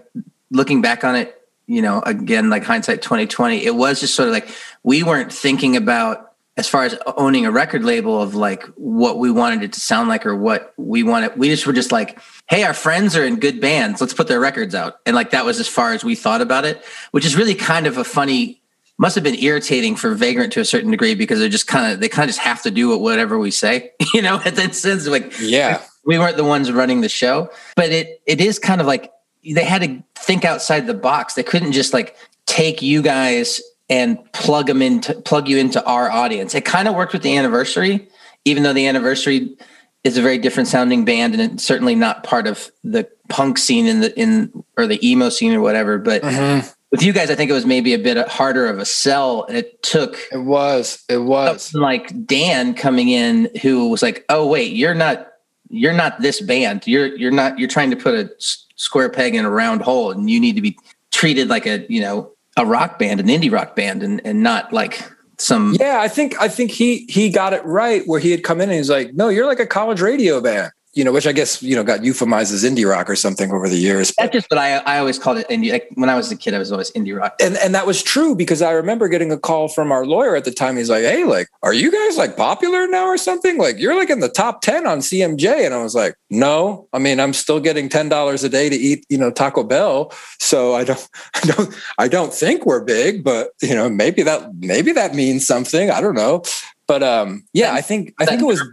looking 0.50 0.82
back 0.82 1.04
on 1.04 1.16
it, 1.16 1.40
you 1.68 1.84
know, 1.84 2.02
again, 2.02 2.50
like 2.50 2.64
hindsight 2.64 3.04
2020, 3.04 3.64
it 3.64 3.76
was 3.76 4.00
just 4.00 4.16
sort 4.16 4.28
of 4.28 4.34
like 4.34 4.50
we 4.82 5.04
weren't 5.04 5.32
thinking 5.32 5.78
about 5.78 6.27
as 6.58 6.68
far 6.68 6.84
as 6.84 6.98
owning 7.18 7.46
a 7.46 7.52
record 7.52 7.84
label 7.84 8.20
of 8.22 8.34
like 8.36 8.64
what 8.76 9.20
we 9.20 9.30
wanted 9.32 9.62
it 9.64 9.72
to 9.74 9.80
sound 9.80 10.10
like 10.10 10.26
or 10.26 10.36
what 10.36 10.74
we 10.78 11.04
wanted. 11.04 11.38
We 11.38 11.50
just 11.50 11.68
were 11.68 11.74
just 11.74 11.92
like, 11.92 12.20
hey, 12.50 12.64
our 12.64 12.74
friends 12.74 13.16
are 13.16 13.24
in 13.24 13.40
good 13.40 13.62
bands. 13.62 14.02
Let's 14.02 14.14
put 14.14 14.28
their 14.28 14.40
records 14.40 14.74
out. 14.74 15.00
And 15.06 15.16
like 15.16 15.30
that 15.32 15.46
was 15.46 15.60
as 15.60 15.68
far 15.68 15.94
as 15.94 16.04
we 16.04 16.16
thought 16.16 16.42
about 16.42 16.66
it, 16.66 16.84
which 17.12 17.26
is 17.26 17.36
really 17.36 17.54
kind 17.56 17.86
of 17.88 17.98
a 17.98 18.04
funny 18.04 18.62
must 19.00 19.14
have 19.14 19.24
been 19.24 19.36
irritating 19.38 19.96
for 19.96 20.16
Vagrant 20.16 20.52
to 20.54 20.60
a 20.60 20.66
certain 20.66 20.90
degree 20.90 21.14
because 21.14 21.38
they're 21.38 21.48
just 21.50 21.68
kind 21.68 21.94
of 21.94 22.00
they 22.00 22.10
kind 22.10 22.24
of 22.28 22.30
just 22.36 22.40
have 22.40 22.64
to 22.64 22.72
do 22.72 22.98
whatever 22.98 23.38
we 23.38 23.52
say, 23.52 23.92
you 24.16 24.24
know. 24.24 24.42
In 24.44 24.56
that 24.56 24.74
sense, 24.74 25.06
like 25.08 25.32
Yeah. 25.40 25.82
we 26.06 26.18
weren't 26.18 26.38
the 26.38 26.44
ones 26.44 26.72
running 26.72 27.02
the 27.02 27.10
show, 27.10 27.52
but 27.76 27.92
it 27.92 28.20
it 28.26 28.42
is 28.42 28.58
kind 28.58 28.82
of 28.82 28.88
like 28.88 29.12
they 29.46 29.64
had 29.64 29.84
to 29.84 30.04
think 30.16 30.44
outside 30.44 30.88
the 30.88 30.96
box. 30.96 31.36
They 31.36 31.44
couldn't 31.44 31.74
just 31.74 31.94
like 31.94 32.16
take 32.48 32.82
you 32.82 33.04
guys 33.04 33.62
and 33.90 34.20
plug 34.34 34.68
them 34.68 34.82
into 34.82 35.14
plug 35.22 35.48
you 35.48 35.58
into 35.58 35.84
our 35.86 36.10
audience. 36.10 36.54
It 36.56 36.66
kind 36.66 36.88
of 36.88 36.96
worked 36.96 37.14
with 37.14 37.22
the 37.22 37.38
anniversary, 37.38 38.08
even 38.46 38.64
though 38.64 38.74
the 38.74 38.88
anniversary 38.88 39.56
is 40.04 40.18
a 40.18 40.22
very 40.22 40.38
different 40.38 40.70
sounding 40.70 41.06
band 41.06 41.34
and 41.34 41.42
it's 41.42 41.64
certainly 41.64 41.96
not 41.96 42.24
part 42.24 42.48
of 42.48 42.72
the 42.84 43.10
punk 43.30 43.58
scene 43.58 43.86
in 43.86 44.00
the 44.00 44.18
in 44.20 44.64
or 44.78 44.88
the 44.88 45.06
emo 45.08 45.30
scene 45.30 45.54
or 45.54 45.62
whatever. 45.62 45.98
But 45.98 46.22
mm-hmm. 46.22 46.68
with 46.92 47.02
you 47.02 47.14
guys, 47.14 47.30
I 47.30 47.36
think 47.36 47.50
it 47.50 47.54
was 47.54 47.66
maybe 47.66 47.94
a 47.94 48.00
bit 48.00 48.28
harder 48.28 48.68
of 48.68 48.80
a 48.80 48.86
sell, 48.86 49.46
it 49.46 49.82
took 49.84 50.18
It 50.32 50.44
was. 50.44 51.04
It 51.10 51.20
was. 51.20 51.74
like 51.74 52.26
Dan 52.26 52.74
coming 52.74 53.10
in 53.10 53.50
who 53.62 53.90
was 53.90 54.02
like, 54.02 54.26
"Oh 54.30 54.48
wait, 54.48 54.74
you're 54.74 54.96
not 54.96 55.28
you're 55.70 55.94
not 55.94 56.22
this 56.22 56.42
band. 56.42 56.86
You're 56.88 57.16
you're 57.16 57.32
not 57.32 57.60
you're 57.60 57.68
trying 57.68 57.92
to 57.92 57.98
put 57.98 58.16
a 58.16 58.30
s- 58.36 58.66
square 58.76 59.10
peg 59.10 59.36
in 59.36 59.46
a 59.46 59.50
round 59.50 59.82
hole, 59.82 60.12
and 60.12 60.30
you 60.30 60.40
need 60.40 60.56
to 60.56 60.62
be 60.62 60.78
treated 61.12 61.50
like 61.50 61.66
a 61.66 61.86
you 61.90 62.02
know 62.02 62.32
a 62.58 62.66
rock 62.66 63.00
band, 63.00 63.20
an 63.20 63.28
indie 63.28 63.52
rock 63.52 63.76
band, 63.76 64.04
and 64.04 64.22
and 64.26 64.44
not 64.44 64.74
like 64.74 65.10
some 65.38 65.76
Yeah, 65.80 66.00
I 66.02 66.08
think 66.08 66.40
I 66.42 66.48
think 66.48 66.72
he 66.72 67.06
he 67.10 67.30
got 67.30 67.54
it 67.54 67.64
right 67.64 68.04
where 68.06 68.20
he 68.20 68.32
had 68.32 68.44
come 68.44 68.60
in 68.60 68.70
and 68.70 68.78
he's 68.78 68.90
like, 68.90 69.14
no, 69.14 69.30
you're 69.30 69.46
like 69.46 69.60
a 69.60 69.68
college 69.68 70.02
radio 70.02 70.42
band, 70.42 70.72
you 70.98 71.04
know, 71.04 71.12
which 71.12 71.28
I 71.28 71.32
guess 71.32 71.62
you 71.62 71.76
know 71.76 71.84
got 71.84 72.02
euphemized 72.02 72.52
as 72.52 72.64
indie 72.64 72.90
rock 72.90 73.08
or 73.08 73.16
something 73.16 73.52
over 73.52 73.70
the 73.70 73.78
years. 73.78 74.12
That's 74.18 74.34
just 74.34 74.50
what 74.50 74.58
I 74.58 74.78
I 74.78 74.98
always 74.98 75.20
called 75.20 75.38
it 75.38 75.48
indie. 75.48 75.72
Like 75.72 75.90
when 75.94 76.10
I 76.10 76.16
was 76.16 76.32
a 76.32 76.36
kid, 76.36 76.56
I 76.56 76.58
was 76.58 76.72
always 76.72 76.92
indie 76.92 77.16
rock. 77.16 77.36
and 77.40 77.56
and 77.58 77.76
that 77.76 77.86
was 77.86 78.02
true 78.02 78.36
because 78.36 78.64
I 78.64 78.72
remember 78.72 79.08
getting 79.08 79.32
a 79.32 79.38
call 79.38 79.68
from 79.68 79.92
our 79.92 80.06
lawyer 80.06 80.36
at 80.36 80.44
the 80.44 80.52
time. 80.52 80.76
He's 80.76 80.90
like, 80.90 81.04
"Hey, 81.04 81.24
like, 81.24 81.50
are 81.62 81.74
you 81.74 81.92
guys 81.92 82.18
like 82.18 82.36
popular 82.36 82.88
now 82.88 83.06
or 83.06 83.18
something? 83.18 83.60
Like, 83.60 83.78
you're 83.78 83.96
like 83.96 84.10
in 84.10 84.22
the 84.22 84.30
top 84.30 84.62
ten 84.62 84.88
on 84.88 85.00
CMJ." 85.00 85.66
And 85.66 85.74
I 85.76 85.84
was 85.84 85.94
like, 85.94 86.16
"No, 86.32 86.88
I 86.94 86.98
mean, 86.98 87.20
I'm 87.20 87.34
still 87.34 87.60
getting 87.60 87.90
ten 87.90 88.10
dollars 88.10 88.44
a 88.44 88.50
day 88.50 88.68
to 88.68 88.76
eat, 88.76 89.06
you 89.08 89.20
know, 89.20 89.30
Taco 89.30 89.64
Bell. 89.64 90.12
So 90.40 90.74
I 90.74 90.84
don't, 90.84 91.10
I 91.36 91.40
don't, 91.42 91.76
I 92.00 92.08
don't 92.08 92.34
think 92.34 92.66
we're 92.66 92.84
big, 92.84 93.24
but 93.24 93.52
you 93.62 93.76
know, 93.76 93.88
maybe 93.88 94.24
that 94.24 94.56
maybe 94.56 94.94
that 94.94 95.14
means 95.14 95.46
something. 95.46 95.92
I 95.92 96.02
don't 96.02 96.16
know." 96.16 96.42
But 96.88 97.04
um, 97.04 97.46
yeah, 97.52 97.74
I 97.74 97.82
think 97.82 98.14
I 98.20 98.26
think 98.26 98.42
it 98.42 98.46
was 98.46 98.64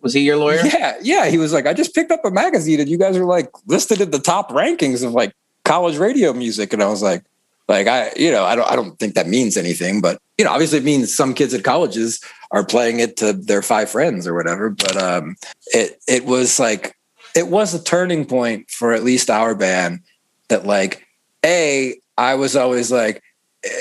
was 0.00 0.14
he 0.14 0.20
your 0.20 0.36
lawyer? 0.36 0.60
yeah, 0.64 0.96
yeah. 1.02 1.26
He 1.26 1.36
was 1.36 1.52
like, 1.52 1.66
I 1.66 1.74
just 1.74 1.94
picked 1.94 2.12
up 2.12 2.24
a 2.24 2.30
magazine 2.30 2.78
and 2.78 2.88
you 2.88 2.96
guys 2.96 3.16
are 3.16 3.24
like 3.24 3.50
listed 3.66 4.00
in 4.00 4.12
the 4.12 4.20
top 4.20 4.50
rankings 4.50 5.04
of 5.04 5.12
like 5.12 5.32
college 5.64 5.96
radio 5.96 6.32
music. 6.32 6.72
And 6.72 6.82
I 6.82 6.86
was 6.88 7.02
like, 7.02 7.24
like 7.68 7.88
I, 7.88 8.12
you 8.16 8.30
know, 8.30 8.44
I 8.44 8.54
don't 8.54 8.70
I 8.70 8.76
don't 8.76 8.96
think 9.00 9.14
that 9.14 9.26
means 9.26 9.56
anything, 9.56 10.00
but 10.00 10.20
you 10.38 10.44
know, 10.44 10.52
obviously 10.52 10.78
it 10.78 10.84
means 10.84 11.14
some 11.14 11.34
kids 11.34 11.52
at 11.54 11.64
colleges 11.64 12.22
are 12.52 12.64
playing 12.64 13.00
it 13.00 13.16
to 13.16 13.32
their 13.32 13.62
five 13.62 13.90
friends 13.90 14.26
or 14.28 14.34
whatever. 14.34 14.70
But 14.70 14.96
um 14.96 15.36
it 15.66 16.00
it 16.06 16.24
was 16.24 16.60
like 16.60 16.96
it 17.34 17.48
was 17.48 17.74
a 17.74 17.82
turning 17.82 18.24
point 18.24 18.70
for 18.70 18.92
at 18.92 19.02
least 19.02 19.28
our 19.28 19.56
band 19.56 20.00
that 20.48 20.64
like 20.64 21.04
A, 21.44 21.96
I 22.16 22.36
was 22.36 22.54
always 22.54 22.92
like 22.92 23.22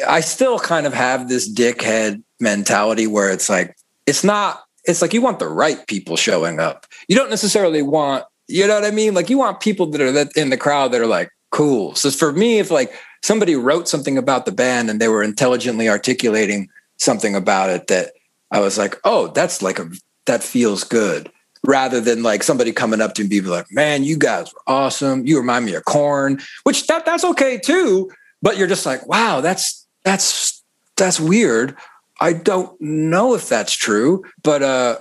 I 0.08 0.22
still 0.22 0.58
kind 0.58 0.88
of 0.88 0.94
have 0.94 1.30
this 1.30 1.48
dickhead 1.48 2.24
mentality 2.40 3.08
where 3.08 3.32
it's 3.32 3.50
like 3.50 3.76
it's 4.06 4.24
not 4.24 4.64
it's 4.86 5.02
like 5.02 5.14
you 5.14 5.22
want 5.22 5.40
the 5.40 5.48
right 5.48 5.86
people 5.88 6.16
showing 6.16 6.60
up. 6.60 6.86
You 7.08 7.16
don't 7.16 7.30
necessarily 7.30 7.82
want, 7.82 8.24
you 8.48 8.68
know 8.68 8.76
what 8.76 8.86
I 8.86 8.92
mean? 8.92 9.14
Like 9.14 9.30
you 9.30 9.38
want 9.38 9.60
people 9.60 9.88
that 9.88 10.02
are 10.02 10.12
that 10.12 10.36
in 10.36 10.50
the 10.50 10.58
crowd 10.58 10.92
that 10.92 11.02
are 11.02 11.08
like 11.08 11.30
cool. 11.52 11.96
So 11.96 12.12
for 12.12 12.32
me, 12.32 12.60
if 12.60 12.72
like 12.72 12.94
somebody 13.24 13.56
wrote 13.56 13.88
something 13.88 14.18
about 14.18 14.46
the 14.46 14.52
band 14.52 14.90
and 14.90 15.02
they 15.02 15.08
were 15.08 15.24
intelligently 15.24 15.90
articulating 15.90 16.70
something 16.98 17.36
about 17.36 17.70
it 17.70 17.88
that 17.88 18.12
I 18.52 18.60
was 18.60 18.78
like, 18.78 19.00
oh, 19.04 19.28
that's 19.28 19.62
like 19.62 19.80
a 19.80 19.90
that 20.26 20.44
feels 20.44 20.84
good. 20.84 21.32
Rather 21.64 22.00
than 22.00 22.22
like 22.22 22.44
somebody 22.44 22.72
coming 22.72 23.02
up 23.02 23.16
to 23.16 23.24
me 23.24 23.38
and 23.38 23.46
be 23.46 23.50
like, 23.50 23.66
man, 23.72 24.04
you 24.04 24.18
guys 24.18 24.54
were 24.54 24.62
awesome. 24.68 25.26
You 25.26 25.40
remind 25.40 25.66
me 25.66 25.74
of 25.74 25.86
Korn, 25.86 26.40
which 26.64 26.86
that 26.88 27.06
that's 27.06 27.26
okay 27.26 27.58
too. 27.58 28.12
But 28.44 28.58
you're 28.58 28.68
just 28.68 28.86
like, 28.86 29.08
wow, 29.08 29.42
that's 29.42 29.88
that's 30.04 30.62
that's 30.96 31.20
weird. 31.20 31.76
I 32.22 32.34
don't 32.34 32.80
know 32.82 33.36
if 33.36 33.50
that's 33.50 33.74
true, 33.74 34.24
but 34.44 34.64
uh 34.64 34.98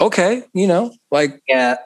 okay, 0.00 0.44
you 0.54 0.66
know, 0.66 0.92
like 1.10 1.40
Yeah. 1.48 1.76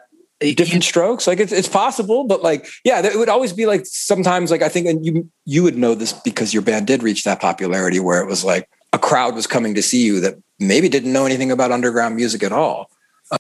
different 0.41 0.85
strokes. 0.85 1.27
Like 1.27 1.41
it's 1.41 1.53
it's 1.53 1.69
possible, 1.69 2.25
but 2.25 2.43
like 2.43 2.67
yeah, 2.85 3.05
it 3.05 3.17
would 3.17 3.29
always 3.29 3.53
be 3.53 3.67
like 3.67 3.87
sometimes 3.87 4.51
like 4.51 4.63
I 4.63 4.69
think 4.69 4.87
and 4.87 5.05
you 5.07 5.29
you 5.45 5.63
would 5.63 5.77
know 5.79 5.95
this 5.95 6.13
because 6.13 6.53
your 6.53 6.63
band 6.63 6.87
did 6.87 7.03
reach 7.03 7.25
that 7.25 7.41
popularity 7.41 8.01
where 8.01 8.21
it 8.21 8.27
was 8.27 8.45
like 8.45 8.69
a 8.93 8.99
crowd 8.99 9.35
was 9.35 9.47
coming 9.47 9.75
to 9.75 9.83
see 9.83 10.05
you 10.05 10.21
that 10.21 10.35
maybe 10.59 10.89
didn't 10.89 11.13
know 11.13 11.25
anything 11.27 11.51
about 11.51 11.73
underground 11.73 12.17
music 12.17 12.43
at 12.43 12.53
all. 12.53 12.91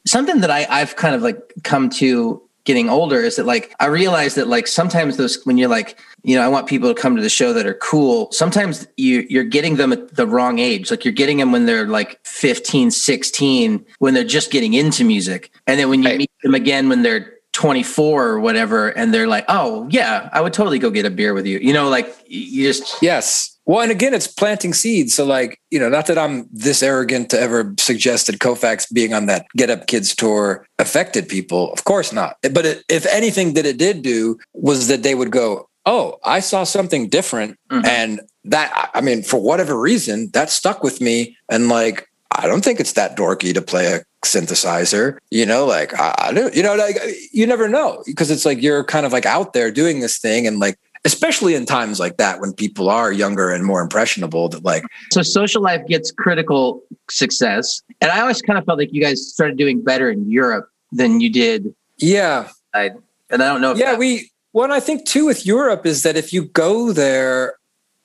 something 0.06 0.40
that 0.40 0.50
I, 0.50 0.66
I've 0.70 0.96
kind 0.96 1.14
of 1.14 1.22
like 1.22 1.38
come 1.64 1.90
to 2.00 2.40
getting 2.64 2.88
older 2.88 3.20
is 3.20 3.36
that 3.36 3.46
like 3.46 3.74
I 3.80 3.86
realize 3.86 4.34
that 4.36 4.46
like 4.48 4.66
sometimes 4.66 5.16
those 5.16 5.42
when 5.44 5.58
you're 5.58 5.68
like 5.68 5.98
you 6.22 6.36
know 6.36 6.42
I 6.42 6.48
want 6.48 6.66
people 6.68 6.92
to 6.94 7.00
come 7.00 7.16
to 7.16 7.22
the 7.22 7.28
show 7.28 7.52
that 7.52 7.66
are 7.66 7.74
cool 7.74 8.30
sometimes 8.32 8.86
you 8.96 9.26
you're 9.28 9.44
getting 9.44 9.76
them 9.76 9.92
at 9.92 10.14
the 10.14 10.26
wrong 10.26 10.58
age 10.58 10.90
like 10.90 11.04
you're 11.04 11.12
getting 11.12 11.38
them 11.38 11.50
when 11.52 11.66
they're 11.66 11.86
like 11.88 12.20
15 12.24 12.90
16 12.90 13.84
when 13.98 14.14
they're 14.14 14.24
just 14.24 14.50
getting 14.50 14.74
into 14.74 15.04
music 15.04 15.50
and 15.66 15.78
then 15.80 15.88
when 15.88 16.02
you 16.02 16.08
Right. 16.10 16.18
meet 16.18 16.30
them 16.42 16.54
again 16.54 16.88
when 16.88 17.02
they're 17.02 17.34
24 17.52 18.26
or 18.26 18.40
whatever 18.40 18.88
and 18.90 19.12
they're 19.12 19.26
like 19.28 19.44
oh 19.48 19.86
yeah 19.90 20.28
I 20.32 20.40
would 20.40 20.52
totally 20.52 20.78
go 20.78 20.88
get 20.90 21.04
a 21.04 21.10
beer 21.10 21.34
with 21.34 21.46
you 21.46 21.58
you 21.58 21.72
know 21.72 21.88
like 21.88 22.14
you 22.26 22.66
just 22.66 23.02
Yes. 23.02 23.51
Well, 23.64 23.80
and 23.80 23.92
again, 23.92 24.12
it's 24.12 24.26
planting 24.26 24.74
seeds. 24.74 25.14
So, 25.14 25.24
like, 25.24 25.60
you 25.70 25.78
know, 25.78 25.88
not 25.88 26.06
that 26.06 26.18
I'm 26.18 26.48
this 26.52 26.82
arrogant 26.82 27.30
to 27.30 27.40
ever 27.40 27.74
suggest 27.78 28.26
that 28.26 28.40
Koufax 28.40 28.92
being 28.92 29.14
on 29.14 29.26
that 29.26 29.46
Get 29.56 29.70
Up 29.70 29.86
Kids 29.86 30.14
tour 30.16 30.66
affected 30.78 31.28
people. 31.28 31.72
Of 31.72 31.84
course 31.84 32.12
not. 32.12 32.36
But 32.42 32.66
it, 32.66 32.84
if 32.88 33.06
anything 33.06 33.54
that 33.54 33.66
it 33.66 33.78
did 33.78 34.02
do 34.02 34.38
was 34.52 34.88
that 34.88 35.02
they 35.02 35.14
would 35.14 35.30
go, 35.30 35.68
Oh, 35.84 36.18
I 36.24 36.40
saw 36.40 36.62
something 36.64 37.08
different. 37.08 37.58
Mhm. 37.70 37.84
And 37.86 38.20
that, 38.44 38.90
I 38.94 39.00
mean, 39.00 39.22
for 39.22 39.40
whatever 39.40 39.78
reason, 39.78 40.30
that 40.32 40.50
stuck 40.50 40.82
with 40.82 41.00
me. 41.00 41.36
And 41.48 41.68
like, 41.68 42.08
I 42.30 42.46
don't 42.46 42.62
think 42.64 42.78
it's 42.80 42.92
that 42.92 43.16
dorky 43.16 43.52
to 43.54 43.60
play 43.60 43.92
a 43.92 44.04
synthesizer, 44.24 45.18
you 45.30 45.44
know, 45.44 45.66
like 45.66 45.98
I, 45.98 46.14
I 46.18 46.32
don't, 46.32 46.54
you 46.54 46.62
know, 46.62 46.76
like 46.76 46.96
you 47.32 47.46
never 47.46 47.68
know 47.68 48.02
because 48.06 48.30
it's 48.30 48.44
like 48.44 48.62
you're 48.62 48.84
kind 48.84 49.04
of 49.04 49.12
like 49.12 49.26
out 49.26 49.52
there 49.52 49.70
doing 49.70 50.00
this 50.00 50.18
thing 50.18 50.46
and 50.46 50.58
like, 50.58 50.78
especially 51.04 51.54
in 51.54 51.66
times 51.66 51.98
like 51.98 52.16
that 52.18 52.40
when 52.40 52.52
people 52.52 52.88
are 52.88 53.10
younger 53.12 53.50
and 53.50 53.64
more 53.64 53.80
impressionable 53.82 54.48
that 54.48 54.64
like 54.64 54.84
So 55.10 55.22
social 55.22 55.60
life 55.62 55.84
gets 55.88 56.10
critical 56.12 56.82
success. 57.10 57.82
And 58.00 58.10
I 58.12 58.20
always 58.20 58.40
kind 58.40 58.58
of 58.58 58.64
felt 58.64 58.78
like 58.78 58.92
you 58.92 59.02
guys 59.02 59.26
started 59.26 59.56
doing 59.58 59.82
better 59.82 60.10
in 60.10 60.30
Europe 60.30 60.68
than 60.92 61.20
you 61.20 61.30
did. 61.30 61.74
yeah 61.98 62.48
I, 62.74 62.90
and 63.30 63.42
I 63.42 63.48
don't 63.48 63.60
know 63.60 63.72
if 63.72 63.78
yeah 63.78 63.92
that- 63.92 63.98
we 63.98 64.30
what 64.52 64.70
i 64.70 64.78
think 64.80 65.06
too 65.06 65.24
with 65.26 65.46
europe 65.46 65.86
is 65.86 66.02
that 66.02 66.16
if 66.16 66.32
you 66.32 66.44
go 66.44 66.92
there 66.92 67.54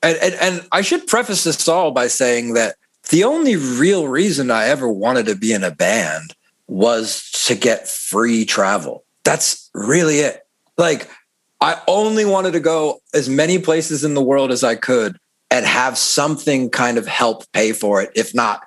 and, 0.02 0.18
and 0.22 0.34
and 0.36 0.68
i 0.72 0.82
should 0.82 1.06
preface 1.08 1.44
this 1.44 1.68
all 1.68 1.92
by 1.92 2.08
saying 2.08 2.54
that 2.54 2.76
the 3.10 3.24
only 3.26 3.56
real 3.58 4.08
reason 4.08 4.50
i 4.52 4.66
ever 4.68 4.88
wanted 4.90 5.26
to 5.26 5.36
be 5.36 5.52
in 5.54 5.64
a 5.66 5.72
band 5.72 6.34
was 6.68 7.30
to 7.46 7.56
get 7.56 7.88
free 7.90 8.46
travel 8.46 9.04
that's 9.26 9.70
really 9.74 10.20
it 10.20 10.46
like 10.78 11.10
i 11.62 11.80
only 11.88 12.26
wanted 12.26 12.52
to 12.52 12.60
go 12.60 13.00
as 13.14 13.28
many 13.30 13.58
places 13.60 14.04
in 14.04 14.14
the 14.14 14.22
world 14.22 14.52
as 14.52 14.64
i 14.64 14.76
could 14.76 15.18
and 15.50 15.66
have 15.66 15.98
something 15.98 16.70
kind 16.70 16.98
of 16.98 17.08
help 17.08 17.44
pay 17.54 17.72
for 17.74 18.02
it 18.02 18.10
if 18.16 18.34
not 18.36 18.62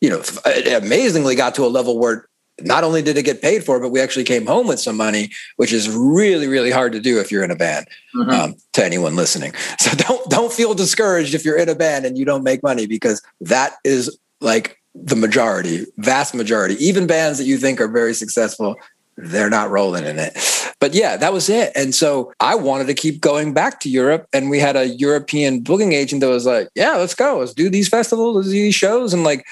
you 0.00 0.10
know 0.10 0.22
it 0.46 0.82
amazingly 0.82 1.34
got 1.34 1.54
to 1.54 1.64
a 1.64 1.68
level 1.68 1.98
where 1.98 2.28
not 2.60 2.84
only 2.84 3.02
did 3.02 3.16
it 3.18 3.24
get 3.24 3.42
paid 3.42 3.64
for 3.64 3.80
but 3.80 3.88
we 3.90 4.00
actually 4.00 4.24
came 4.24 4.46
home 4.46 4.66
with 4.68 4.78
some 4.78 4.96
money 4.96 5.30
which 5.56 5.72
is 5.72 5.88
really 5.90 6.46
really 6.46 6.70
hard 6.70 6.92
to 6.92 7.00
do 7.00 7.18
if 7.18 7.30
you're 7.32 7.42
in 7.44 7.50
a 7.50 7.56
band 7.56 7.86
Mhm. 8.14 8.32
um, 8.32 8.54
to 8.74 8.84
anyone 8.84 9.16
listening 9.16 9.52
so 9.80 9.90
don't 9.96 10.28
don't 10.30 10.52
feel 10.52 10.74
discouraged 10.74 11.34
if 11.34 11.44
you're 11.44 11.58
in 11.58 11.68
a 11.68 11.74
band 11.74 12.04
and 12.06 12.16
you 12.18 12.24
don't 12.24 12.44
make 12.44 12.62
money 12.62 12.86
because 12.86 13.22
that 13.40 13.74
is 13.84 14.16
like 14.40 14.78
the 14.94 15.16
majority 15.16 15.84
vast 15.96 16.34
majority 16.34 16.76
even 16.84 17.06
bands 17.08 17.38
that 17.38 17.44
you 17.46 17.58
think 17.58 17.80
are 17.80 17.88
very 17.88 18.14
successful 18.14 18.76
they're 19.16 19.50
not 19.50 19.70
rolling 19.70 20.04
in 20.04 20.18
it. 20.18 20.36
But 20.80 20.94
yeah 20.94 21.16
that 21.16 21.32
was 21.32 21.48
it. 21.48 21.72
And 21.74 21.94
so 21.94 22.32
i 22.40 22.54
wanted 22.54 22.86
to 22.88 22.94
keep 22.94 23.20
going 23.20 23.52
back 23.52 23.80
to 23.80 23.88
europe. 23.88 24.26
And 24.32 24.50
we 24.50 24.58
had 24.58 24.76
a 24.76 24.88
european 24.88 25.60
booking 25.60 25.92
agent 25.92 26.20
that 26.20 26.28
was 26.28 26.46
like 26.46 26.68
yeah 26.74 26.96
let's 26.96 27.14
go. 27.14 27.38
Let's 27.38 27.54
do 27.54 27.70
these 27.70 27.88
festivals 27.88 28.36
let's 28.36 28.48
do 28.48 28.52
these 28.52 28.74
shows. 28.74 29.14
And 29.14 29.24
like 29.24 29.44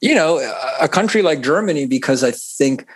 you 0.00 0.14
know 0.14 0.38
a- 0.80 0.88
country 0.88 1.22
like 1.22 1.42
germany 1.42 1.86
because 1.86 2.22
i 2.22 2.30
think 2.30 2.86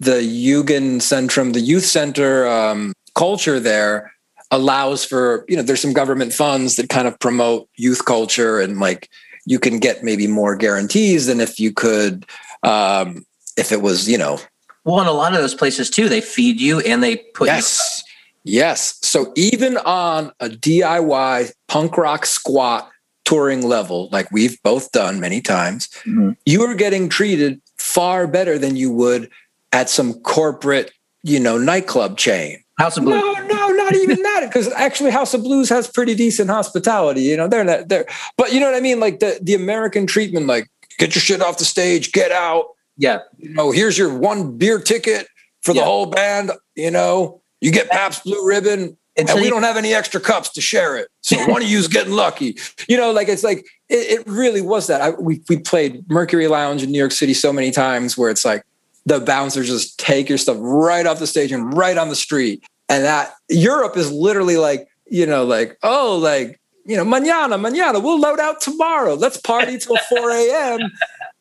the 0.00 0.20
Jugendzentrum, 0.20 1.52
the 1.52 1.60
youth 1.60 1.84
center 1.84 2.46
um, 2.46 2.92
culture 3.14 3.60
there 3.60 4.12
allows 4.50 5.04
for, 5.04 5.44
you 5.48 5.56
know, 5.56 5.62
there's 5.62 5.80
some 5.80 5.92
government 5.92 6.32
funds 6.32 6.76
that 6.76 6.88
kind 6.88 7.08
of 7.08 7.18
promote 7.18 7.68
youth 7.76 8.04
culture. 8.04 8.60
And 8.60 8.80
like 8.80 9.08
you 9.46 9.58
can 9.58 9.78
get 9.78 10.04
maybe 10.04 10.26
more 10.26 10.56
guarantees 10.56 11.26
than 11.26 11.40
if 11.40 11.58
you 11.58 11.72
could, 11.72 12.26
um, 12.62 13.24
if 13.56 13.72
it 13.72 13.82
was, 13.82 14.08
you 14.08 14.18
know, 14.18 14.38
Well, 14.84 15.00
in 15.00 15.06
a 15.06 15.12
lot 15.12 15.34
of 15.34 15.40
those 15.40 15.54
places 15.54 15.90
too, 15.90 16.08
they 16.08 16.20
feed 16.20 16.60
you 16.60 16.80
and 16.80 17.02
they 17.02 17.16
put 17.16 17.46
yes, 17.46 18.02
yes. 18.44 18.98
So 19.02 19.32
even 19.36 19.76
on 19.78 20.32
a 20.40 20.48
DIY 20.48 21.52
punk 21.68 21.96
rock 21.96 22.26
squat 22.26 22.90
touring 23.24 23.66
level, 23.66 24.08
like 24.12 24.30
we've 24.30 24.62
both 24.62 24.92
done 24.92 25.20
many 25.20 25.40
times, 25.40 25.88
Mm-hmm. 26.04 26.32
you 26.44 26.62
are 26.62 26.74
getting 26.74 27.08
treated 27.08 27.60
far 27.78 28.26
better 28.26 28.58
than 28.58 28.76
you 28.76 28.92
would 28.92 29.30
at 29.72 29.88
some 29.88 30.14
corporate, 30.20 30.92
you 31.22 31.40
know, 31.40 31.56
nightclub 31.58 32.18
chain. 32.18 32.58
House 32.78 32.96
of 32.96 33.04
Blues. 33.04 33.22
No, 33.22 33.32
no, 33.46 33.68
not 33.68 33.94
even 33.94 34.20
that. 34.22 34.46
Because 34.48 34.70
actually, 34.72 35.10
House 35.12 35.32
of 35.32 35.42
Blues 35.42 35.68
has 35.68 35.88
pretty 35.88 36.14
decent 36.16 36.50
hospitality. 36.50 37.22
You 37.22 37.36
know, 37.36 37.46
they're 37.46 37.62
not 37.64 37.88
there, 37.88 38.04
but 38.36 38.52
you 38.52 38.58
know 38.60 38.66
what 38.66 38.74
I 38.74 38.80
mean. 38.80 38.98
Like 38.98 39.20
the 39.20 39.38
the 39.40 39.54
American 39.54 40.06
treatment, 40.08 40.46
like 40.48 40.68
get 40.98 41.14
your 41.14 41.22
shit 41.22 41.40
off 41.40 41.58
the 41.58 41.64
stage, 41.64 42.10
get 42.10 42.32
out. 42.32 42.66
Yeah. 42.96 43.20
You 43.38 43.50
know, 43.54 43.70
here's 43.70 43.96
your 43.98 44.12
one 44.16 44.56
beer 44.56 44.78
ticket 44.78 45.26
for 45.62 45.72
the 45.72 45.80
Yeah. 45.80 45.84
whole 45.86 46.06
band. 46.06 46.52
You 46.76 46.90
know, 46.90 47.42
you 47.60 47.70
get 47.70 47.88
Pabst 47.90 48.24
Blue 48.24 48.46
Ribbon, 48.46 48.96
Until 49.16 49.36
and 49.36 49.40
we 49.40 49.44
you- 49.46 49.50
don't 49.50 49.62
have 49.62 49.76
any 49.76 49.94
extra 49.94 50.20
cups 50.20 50.50
to 50.50 50.60
share 50.60 50.96
it. 50.96 51.08
So 51.22 51.36
one 51.48 51.62
of 51.62 51.68
you's 51.68 51.88
getting 51.88 52.12
lucky. 52.12 52.56
You 52.88 52.96
know, 52.96 53.10
like 53.12 53.28
it's 53.28 53.42
like 53.42 53.64
it, 53.88 54.20
it 54.20 54.26
really 54.26 54.60
was 54.60 54.86
that. 54.88 55.00
I, 55.00 55.10
we 55.10 55.42
we 55.48 55.56
played 55.58 56.08
Mercury 56.10 56.48
Lounge 56.48 56.82
in 56.82 56.90
New 56.92 56.98
York 56.98 57.12
City 57.12 57.32
so 57.34 57.52
many 57.52 57.70
times 57.70 58.16
where 58.18 58.30
it's 58.30 58.44
like 58.44 58.62
the 59.06 59.20
bouncers 59.20 59.68
just 59.68 59.98
take 59.98 60.28
your 60.28 60.38
stuff 60.38 60.56
right 60.60 61.06
off 61.06 61.18
the 61.18 61.26
stage 61.26 61.50
and 61.52 61.74
right 61.76 61.96
on 61.98 62.08
the 62.10 62.16
street. 62.16 62.62
And 62.88 63.04
that 63.04 63.34
Europe 63.48 63.96
is 63.96 64.10
literally 64.12 64.56
like, 64.58 64.86
you 65.06 65.24
know, 65.26 65.44
like, 65.44 65.78
oh, 65.82 66.16
like, 66.18 66.60
you 66.86 66.96
know, 66.96 67.04
manana, 67.04 67.56
manana, 67.56 67.98
we'll 68.00 68.20
load 68.20 68.38
out 68.40 68.60
tomorrow. 68.60 69.14
Let's 69.14 69.38
party 69.38 69.78
till 69.78 69.96
4 70.10 70.30
a.m. 70.30 70.80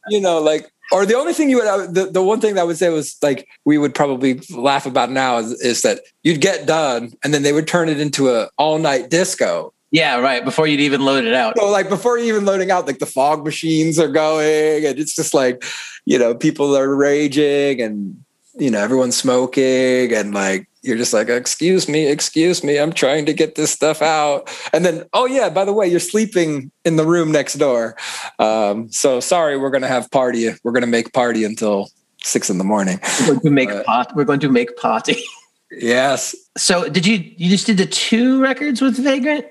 You 0.09 0.21
know, 0.21 0.39
like, 0.39 0.71
or 0.91 1.05
the 1.05 1.15
only 1.15 1.33
thing 1.33 1.49
you 1.49 1.57
would, 1.57 1.67
uh, 1.67 1.87
the, 1.87 2.05
the 2.11 2.23
one 2.23 2.41
thing 2.41 2.55
that 2.55 2.61
I 2.61 2.63
would 2.63 2.77
say 2.77 2.89
was 2.89 3.17
like, 3.21 3.47
we 3.65 3.77
would 3.77 3.95
probably 3.95 4.41
laugh 4.51 4.85
about 4.85 5.11
now 5.11 5.37
is, 5.37 5.51
is 5.61 5.81
that 5.81 6.01
you'd 6.23 6.41
get 6.41 6.67
done 6.67 7.13
and 7.23 7.33
then 7.33 7.43
they 7.43 7.53
would 7.53 7.67
turn 7.67 7.89
it 7.89 7.99
into 7.99 8.29
a 8.29 8.49
all 8.57 8.79
night 8.79 9.09
disco. 9.09 9.73
Yeah, 9.91 10.19
right. 10.19 10.43
Before 10.43 10.65
you'd 10.65 10.79
even 10.79 11.05
load 11.05 11.23
it 11.23 11.33
out. 11.33 11.57
So 11.57 11.69
like 11.69 11.87
before 11.87 12.17
you 12.17 12.25
even 12.25 12.45
loading 12.45 12.71
out, 12.71 12.87
like 12.87 12.99
the 12.99 13.05
fog 13.05 13.45
machines 13.45 13.99
are 13.99 14.07
going 14.07 14.85
and 14.85 14.99
it's 14.99 15.15
just 15.15 15.33
like, 15.33 15.63
you 16.05 16.17
know, 16.17 16.33
people 16.33 16.75
are 16.75 16.95
raging 16.95 17.81
and, 17.81 18.22
you 18.55 18.69
know, 18.71 18.79
everyone's 18.79 19.17
smoking 19.17 20.13
and 20.13 20.33
like, 20.33 20.67
you're 20.81 20.97
just 20.97 21.13
like, 21.13 21.29
excuse 21.29 21.87
me, 21.87 22.07
excuse 22.07 22.63
me, 22.63 22.77
I'm 22.77 22.91
trying 22.91 23.25
to 23.27 23.33
get 23.33 23.55
this 23.55 23.71
stuff 23.71 24.01
out. 24.01 24.49
And 24.73 24.85
then, 24.85 25.05
oh 25.13 25.25
yeah, 25.25 25.49
by 25.49 25.63
the 25.63 25.71
way, 25.71 25.87
you're 25.87 26.01
sleeping 26.01 26.71
in 26.83 26.97
the 26.97 27.05
room 27.05 27.31
next 27.31 27.53
door. 27.53 27.95
Um, 28.37 28.91
so 28.91 29.19
sorry, 29.21 29.57
we're 29.57 29.69
gonna 29.69 29.87
have 29.87 30.11
party. 30.11 30.49
We're 30.63 30.73
gonna 30.73 30.87
make 30.87 31.13
party 31.13 31.45
until 31.45 31.89
six 32.23 32.49
in 32.49 32.57
the 32.57 32.63
morning. 32.63 32.99
We're 33.21 33.27
going 33.35 33.39
to 33.41 33.49
make 33.49 33.69
Uh, 33.69 33.83
pot. 33.83 34.15
We're 34.15 34.23
going 34.25 34.39
to 34.41 34.49
make 34.49 34.75
potty. 34.77 35.23
Yes. 35.75 36.35
So 36.55 36.87
did 36.87 37.03
you 37.07 37.15
you 37.35 37.49
just 37.49 37.65
did 37.65 37.77
the 37.77 37.87
two 37.87 38.39
records 38.39 38.79
with 38.79 38.95
Vagrant, 38.95 39.47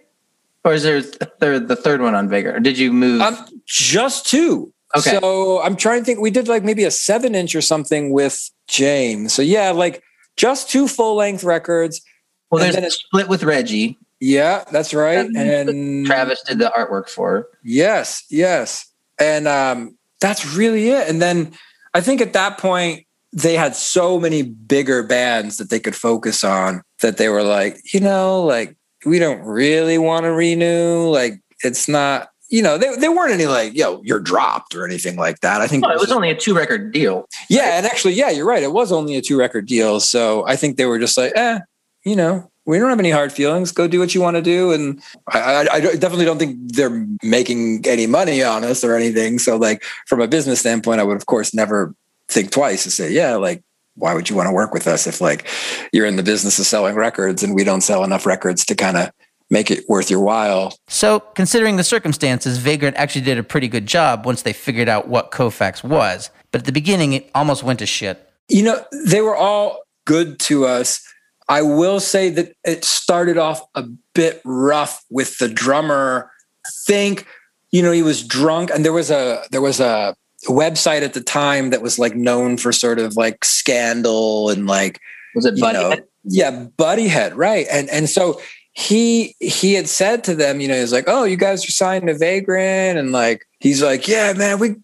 or 0.64 0.72
is 0.72 0.84
there 0.84 0.98
a 0.98 1.02
third 1.02 1.66
the 1.66 1.74
third 1.74 2.00
one 2.00 2.14
on 2.14 2.28
Vagrant? 2.28 2.56
Or 2.58 2.60
did 2.60 2.78
you 2.78 2.92
move? 2.92 3.20
Um, 3.20 3.36
just 3.66 4.24
two. 4.24 4.72
Okay. 4.96 5.18
So 5.18 5.62
I'm 5.62 5.76
trying 5.76 6.00
to 6.00 6.04
think. 6.04 6.20
We 6.20 6.30
did 6.30 6.48
like 6.48 6.64
maybe 6.64 6.84
a 6.84 6.90
seven 6.90 7.34
inch 7.34 7.54
or 7.54 7.62
something 7.62 8.10
with 8.10 8.50
James. 8.68 9.32
So 9.32 9.42
yeah, 9.42 9.70
like 9.70 10.02
just 10.36 10.70
two 10.70 10.88
full 10.88 11.16
length 11.16 11.44
records. 11.44 12.02
well, 12.50 12.62
and 12.62 12.66
there's 12.66 12.76
then 12.76 12.84
a 12.84 12.90
split 12.90 13.28
with 13.28 13.42
Reggie. 13.42 13.98
Yeah, 14.20 14.64
that's 14.70 14.94
right. 14.94 15.26
And 15.26 15.36
And 15.36 16.06
Travis 16.06 16.42
did 16.46 16.58
the 16.58 16.72
artwork 16.76 17.08
for. 17.08 17.48
Yes, 17.64 18.24
yes. 18.30 18.86
And 19.18 19.48
um, 19.48 19.98
that's 20.20 20.54
really 20.54 20.90
it. 20.90 21.08
And 21.08 21.20
then 21.20 21.52
I 21.94 22.00
think 22.00 22.20
at 22.20 22.32
that 22.34 22.58
point, 22.58 23.04
they 23.32 23.54
had 23.54 23.74
so 23.74 24.20
many 24.20 24.42
bigger 24.42 25.02
bands 25.02 25.56
that 25.56 25.70
they 25.70 25.80
could 25.80 25.96
focus 25.96 26.44
on 26.44 26.82
that 27.00 27.16
they 27.16 27.28
were 27.28 27.42
like, 27.42 27.78
you 27.92 27.98
know, 27.98 28.42
like, 28.42 28.76
we 29.04 29.18
don't 29.18 29.40
really 29.40 29.98
want 29.98 30.24
to 30.24 30.32
renew. 30.32 31.08
Like, 31.08 31.40
it's 31.64 31.88
not, 31.88 32.28
you 32.52 32.62
know, 32.62 32.76
they, 32.76 32.94
they 32.96 33.08
weren't 33.08 33.32
any 33.32 33.46
like, 33.46 33.74
yo, 33.74 34.02
you're 34.04 34.20
dropped 34.20 34.74
or 34.74 34.84
anything 34.84 35.16
like 35.16 35.40
that. 35.40 35.62
I 35.62 35.66
think 35.66 35.84
Well, 35.84 35.96
it 35.96 35.98
was 36.00 36.12
only 36.12 36.28
a 36.30 36.36
two 36.36 36.54
record 36.54 36.92
deal. 36.92 37.26
yeah, 37.48 37.78
and 37.78 37.86
actually, 37.86 38.12
yeah, 38.12 38.28
you're 38.28 38.46
right. 38.46 38.62
It 38.62 38.72
was 38.72 38.92
only 38.92 39.16
a 39.16 39.22
two 39.22 39.38
record 39.38 39.66
deal, 39.66 39.98
so 40.00 40.46
I 40.46 40.54
think 40.56 40.76
they 40.76 40.84
were 40.84 40.98
just 40.98 41.16
like, 41.16 41.32
eh, 41.34 41.60
you 42.04 42.14
know, 42.14 42.50
we 42.66 42.78
don't 42.78 42.90
have 42.90 42.98
any 42.98 43.10
hard 43.10 43.32
feelings. 43.32 43.72
Go 43.72 43.88
do 43.88 43.98
what 43.98 44.14
you 44.14 44.20
want 44.20 44.36
to 44.36 44.42
do, 44.42 44.70
and 44.70 45.02
I, 45.32 45.38
I, 45.40 45.74
I 45.76 45.80
definitely 45.80 46.26
don't 46.26 46.38
think 46.38 46.58
they're 46.74 47.06
making 47.22 47.86
any 47.86 48.06
money 48.06 48.42
on 48.42 48.64
us 48.64 48.84
or 48.84 48.94
anything. 48.94 49.38
So, 49.38 49.56
like 49.56 49.82
from 50.06 50.20
a 50.20 50.28
business 50.28 50.60
standpoint, 50.60 51.00
I 51.00 51.04
would 51.04 51.16
of 51.16 51.26
course 51.26 51.54
never 51.54 51.94
think 52.28 52.50
twice 52.50 52.84
to 52.84 52.90
say, 52.90 53.10
yeah, 53.10 53.34
like 53.36 53.62
why 53.94 54.14
would 54.14 54.28
you 54.30 54.36
want 54.36 54.46
to 54.46 54.52
work 54.52 54.72
with 54.72 54.86
us 54.86 55.06
if 55.06 55.20
like 55.20 55.46
you're 55.92 56.06
in 56.06 56.16
the 56.16 56.22
business 56.22 56.58
of 56.58 56.66
selling 56.66 56.94
records 56.94 57.42
and 57.42 57.54
we 57.54 57.64
don't 57.64 57.82
sell 57.82 58.04
enough 58.04 58.24
records 58.24 58.64
to 58.64 58.74
kind 58.74 58.96
of 58.96 59.10
make 59.52 59.70
it 59.70 59.84
worth 59.88 60.10
your 60.10 60.20
while? 60.20 60.74
So, 60.88 61.20
considering 61.20 61.76
the 61.76 61.84
circumstances, 61.84 62.58
Vagrant 62.58 62.96
actually 62.96 63.20
did 63.22 63.38
a 63.38 63.44
pretty 63.44 63.68
good 63.68 63.86
job 63.86 64.26
once 64.26 64.42
they 64.42 64.52
figured 64.52 64.88
out 64.88 65.06
what 65.06 65.30
Koufax 65.30 65.84
was. 65.84 66.30
But 66.50 66.62
at 66.62 66.64
the 66.64 66.72
beginning, 66.72 67.12
it 67.12 67.30
almost 67.34 67.62
went 67.62 67.78
to 67.78 67.86
shit. 67.86 68.16
you 68.48 68.62
know 68.64 68.84
they 69.06 69.20
were 69.20 69.36
all 69.36 69.78
good 70.04 70.40
to 70.40 70.66
us 70.66 71.00
i 71.48 71.62
will 71.62 72.00
say 72.00 72.28
that 72.28 72.52
it 72.64 72.84
started 72.84 73.38
off 73.38 73.60
a 73.76 73.84
bit 74.14 74.40
rough 74.44 75.04
with 75.10 75.38
the 75.38 75.48
drummer 75.48 76.28
I 76.66 76.70
think 76.86 77.26
you 77.70 77.82
know 77.82 77.92
he 77.92 78.02
was 78.02 78.26
drunk 78.26 78.70
and 78.74 78.84
there 78.84 78.92
was 78.92 79.10
a 79.10 79.44
there 79.52 79.60
was 79.62 79.78
a 79.80 80.14
website 80.48 81.02
at 81.02 81.14
the 81.14 81.20
time 81.22 81.70
that 81.70 81.82
was 81.82 81.98
like 81.98 82.14
known 82.16 82.56
for 82.56 82.72
sort 82.72 82.98
of 82.98 83.16
like 83.16 83.44
scandal 83.44 84.50
and 84.50 84.66
like 84.66 84.98
Was 85.36 85.46
it 85.46 85.56
you 85.56 85.62
Buddy? 85.62 85.78
know, 85.78 85.96
yeah, 86.24 86.66
Buddyhead, 86.78 87.32
right. 87.36 87.66
And 87.70 87.88
and 87.90 88.08
so 88.08 88.40
he 88.72 89.34
he 89.40 89.74
had 89.74 89.88
said 89.88 90.24
to 90.24 90.34
them, 90.34 90.60
you 90.60 90.68
know, 90.68 90.78
he's 90.78 90.92
like, 90.92 91.04
Oh, 91.06 91.24
you 91.24 91.36
guys 91.36 91.66
are 91.66 91.72
signed 91.72 92.06
to 92.06 92.14
Vagrant, 92.16 92.98
and 92.98 93.12
like 93.12 93.46
he's 93.60 93.82
like, 93.82 94.08
Yeah, 94.08 94.32
man, 94.32 94.58
we 94.58 94.76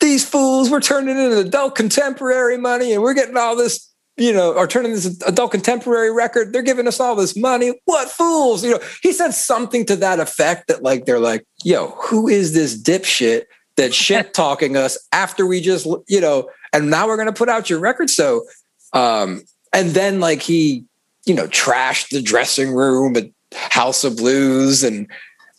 these 0.00 0.28
fools, 0.28 0.70
we're 0.70 0.80
turning 0.80 1.18
into 1.18 1.38
adult 1.38 1.74
contemporary 1.74 2.58
money 2.58 2.92
and 2.92 3.02
we're 3.02 3.14
getting 3.14 3.36
all 3.36 3.56
this, 3.56 3.90
you 4.16 4.32
know, 4.32 4.52
or 4.52 4.66
turning 4.66 4.92
this 4.92 5.20
adult 5.26 5.50
contemporary 5.50 6.12
record. 6.12 6.52
They're 6.52 6.62
giving 6.62 6.86
us 6.86 7.00
all 7.00 7.16
this 7.16 7.36
money. 7.36 7.72
What 7.86 8.10
fools? 8.10 8.62
You 8.62 8.72
know, 8.72 8.80
he 9.02 9.12
said 9.12 9.32
something 9.32 9.86
to 9.86 9.96
that 9.96 10.20
effect 10.20 10.68
that 10.68 10.82
like 10.82 11.06
they're 11.06 11.18
like, 11.18 11.46
yo, 11.64 11.88
who 11.98 12.28
is 12.28 12.52
this 12.52 12.80
dipshit 12.80 13.44
that 13.76 13.94
shit 14.02 14.34
talking 14.34 14.76
us 14.76 14.98
after 15.12 15.46
we 15.46 15.60
just, 15.60 15.86
you 16.08 16.20
know, 16.20 16.48
and 16.72 16.90
now 16.90 17.06
we're 17.06 17.16
gonna 17.16 17.32
put 17.32 17.48
out 17.48 17.70
your 17.70 17.78
record. 17.78 18.10
So 18.10 18.44
um, 18.92 19.42
and 19.72 19.90
then 19.90 20.20
like 20.20 20.42
he, 20.42 20.84
you 21.26 21.34
know, 21.34 21.46
trashed 21.48 22.10
the 22.10 22.22
dressing 22.22 22.72
room 22.72 23.16
at 23.16 23.30
House 23.52 24.04
of 24.04 24.16
Blues 24.16 24.82
and 24.82 25.08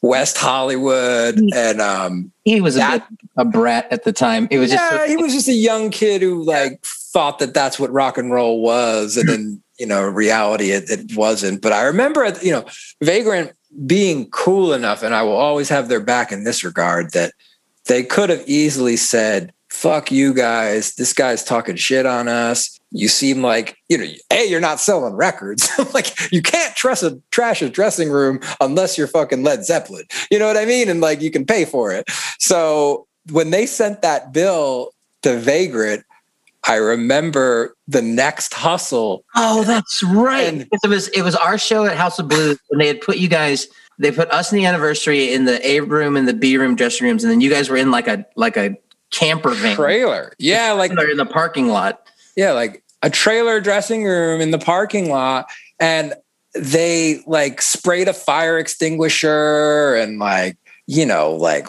West 0.02 0.38
Hollywood. 0.38 1.40
And 1.54 1.82
um 1.82 2.32
he 2.46 2.62
was 2.62 2.76
a, 2.76 2.80
that- 2.80 3.10
bit, 3.10 3.20
a 3.38 3.46
brat 3.46 3.88
at 3.92 4.04
the 4.04 4.14
time. 4.14 4.48
It 4.50 4.60
was 4.60 4.72
just 4.72 4.92
yeah, 4.92 5.08
he 5.08 5.18
was 5.18 5.34
just 5.34 5.48
a 5.48 5.54
young 5.54 5.90
kid 5.90 6.22
who 6.22 6.44
like 6.44 6.84
thought 6.84 7.40
that 7.40 7.54
that's 7.54 7.80
what 7.80 7.92
rock 7.92 8.18
and 8.18 8.32
roll 8.32 8.62
was. 8.62 9.18
And 9.18 9.28
then, 9.30 9.64
you 9.80 9.86
know, 9.86 10.04
reality 10.04 10.72
it, 10.72 10.90
it 10.90 11.16
wasn't. 11.16 11.62
But 11.62 11.74
I 11.74 11.84
remember 11.84 12.32
you 12.42 12.52
know, 12.52 12.66
Vagrant 13.02 13.54
being 13.86 14.30
cool 14.30 14.74
enough, 14.74 15.04
and 15.04 15.14
I 15.14 15.24
will 15.24 15.36
always 15.36 15.70
have 15.70 15.90
their 15.90 16.00
back 16.00 16.32
in 16.32 16.44
this 16.44 16.64
regard, 16.64 17.12
that 17.12 17.34
they 17.86 18.04
could 18.04 18.30
have 18.30 18.44
easily 18.48 18.96
said, 18.98 19.52
fuck 19.70 20.12
you 20.12 20.34
guys. 20.34 20.96
This 20.96 21.14
guy's 21.14 21.44
talking 21.44 21.76
shit 21.76 22.06
on 22.06 22.28
us. 22.28 22.77
You 22.92 23.08
seem 23.10 23.42
like, 23.42 23.78
you 23.90 23.98
know, 23.98 24.06
A, 24.32 24.46
you're 24.50 24.62
not 24.62 24.80
selling 24.80 25.14
records. 25.14 25.70
like 25.94 26.32
you 26.32 26.42
can't 26.42 26.76
trust 26.76 27.04
a 27.04 27.22
trash 27.32 27.62
a 27.62 27.70
dressing 27.70 28.10
room 28.10 28.40
unless 28.62 28.98
you're 28.98 29.08
fucking 29.08 29.44
Led 29.44 29.66
Zeppelin. 29.66 30.06
You 30.32 30.40
know 30.40 30.48
what 30.48 30.58
I 30.58 30.66
mean? 30.66 30.90
And 30.90 31.02
like 31.02 31.22
you 31.22 31.32
can 31.32 31.46
pay 31.46 31.66
for 31.66 31.92
it. 31.92 32.06
So 32.40 33.08
when 33.32 33.50
they 33.50 33.66
sent 33.66 34.02
that 34.04 34.32
bill 34.32 34.92
to 35.24 35.38
Vagrant, 35.38 36.06
I 36.68 36.76
remember 36.76 37.76
the 37.88 38.02
next 38.02 38.54
hustle. 38.54 39.24
Oh, 39.36 39.64
that's 39.64 40.04
right. 40.04 40.48
And- 40.48 40.68
it 40.72 40.88
was 40.88 41.08
it 41.10 41.22
was 41.22 41.36
our 41.36 41.58
show 41.58 41.86
at 41.86 41.98
House 41.98 42.20
of 42.20 42.28
Blues, 42.28 42.60
and 42.72 42.82
they 42.82 42.88
had 42.88 43.02
put 43.02 43.18
you 43.18 43.28
guys. 43.28 43.68
They 44.00 44.12
put 44.12 44.30
us 44.30 44.52
in 44.52 44.58
the 44.60 44.66
anniversary 44.66 45.34
in 45.34 45.46
the 45.46 45.66
A 45.68 45.80
room 45.80 46.16
and 46.16 46.28
the 46.28 46.34
B 46.34 46.58
room 46.58 46.76
dressing 46.76 47.08
rooms, 47.08 47.24
and 47.24 47.32
then 47.32 47.42
you 47.42 47.50
guys 47.50 47.70
were 47.70 47.78
in 47.78 47.90
like 47.90 48.08
a 48.08 48.26
like 48.36 48.58
a 48.58 48.76
camper 49.12 49.52
van 49.52 49.76
Trailer. 49.76 50.34
Yeah, 50.40 50.74
like 50.74 50.94
They're 50.94 51.10
in 51.10 51.18
the 51.18 51.26
parking 51.26 51.68
lot. 51.68 52.07
Yeah, 52.38 52.54
like 52.54 52.84
a 53.02 53.10
trailer 53.10 53.60
dressing 53.60 54.06
room 54.06 54.40
in 54.40 54.52
the 54.52 54.60
parking 54.60 55.10
lot. 55.10 55.50
And 55.80 56.14
they 56.54 57.22
like 57.28 57.62
sprayed 57.62 58.08
a 58.08 58.14
fire 58.14 58.58
extinguisher 58.58 59.96
and 59.96 60.20
like, 60.20 60.58
you 60.86 61.06
know, 61.06 61.34
like 61.34 61.68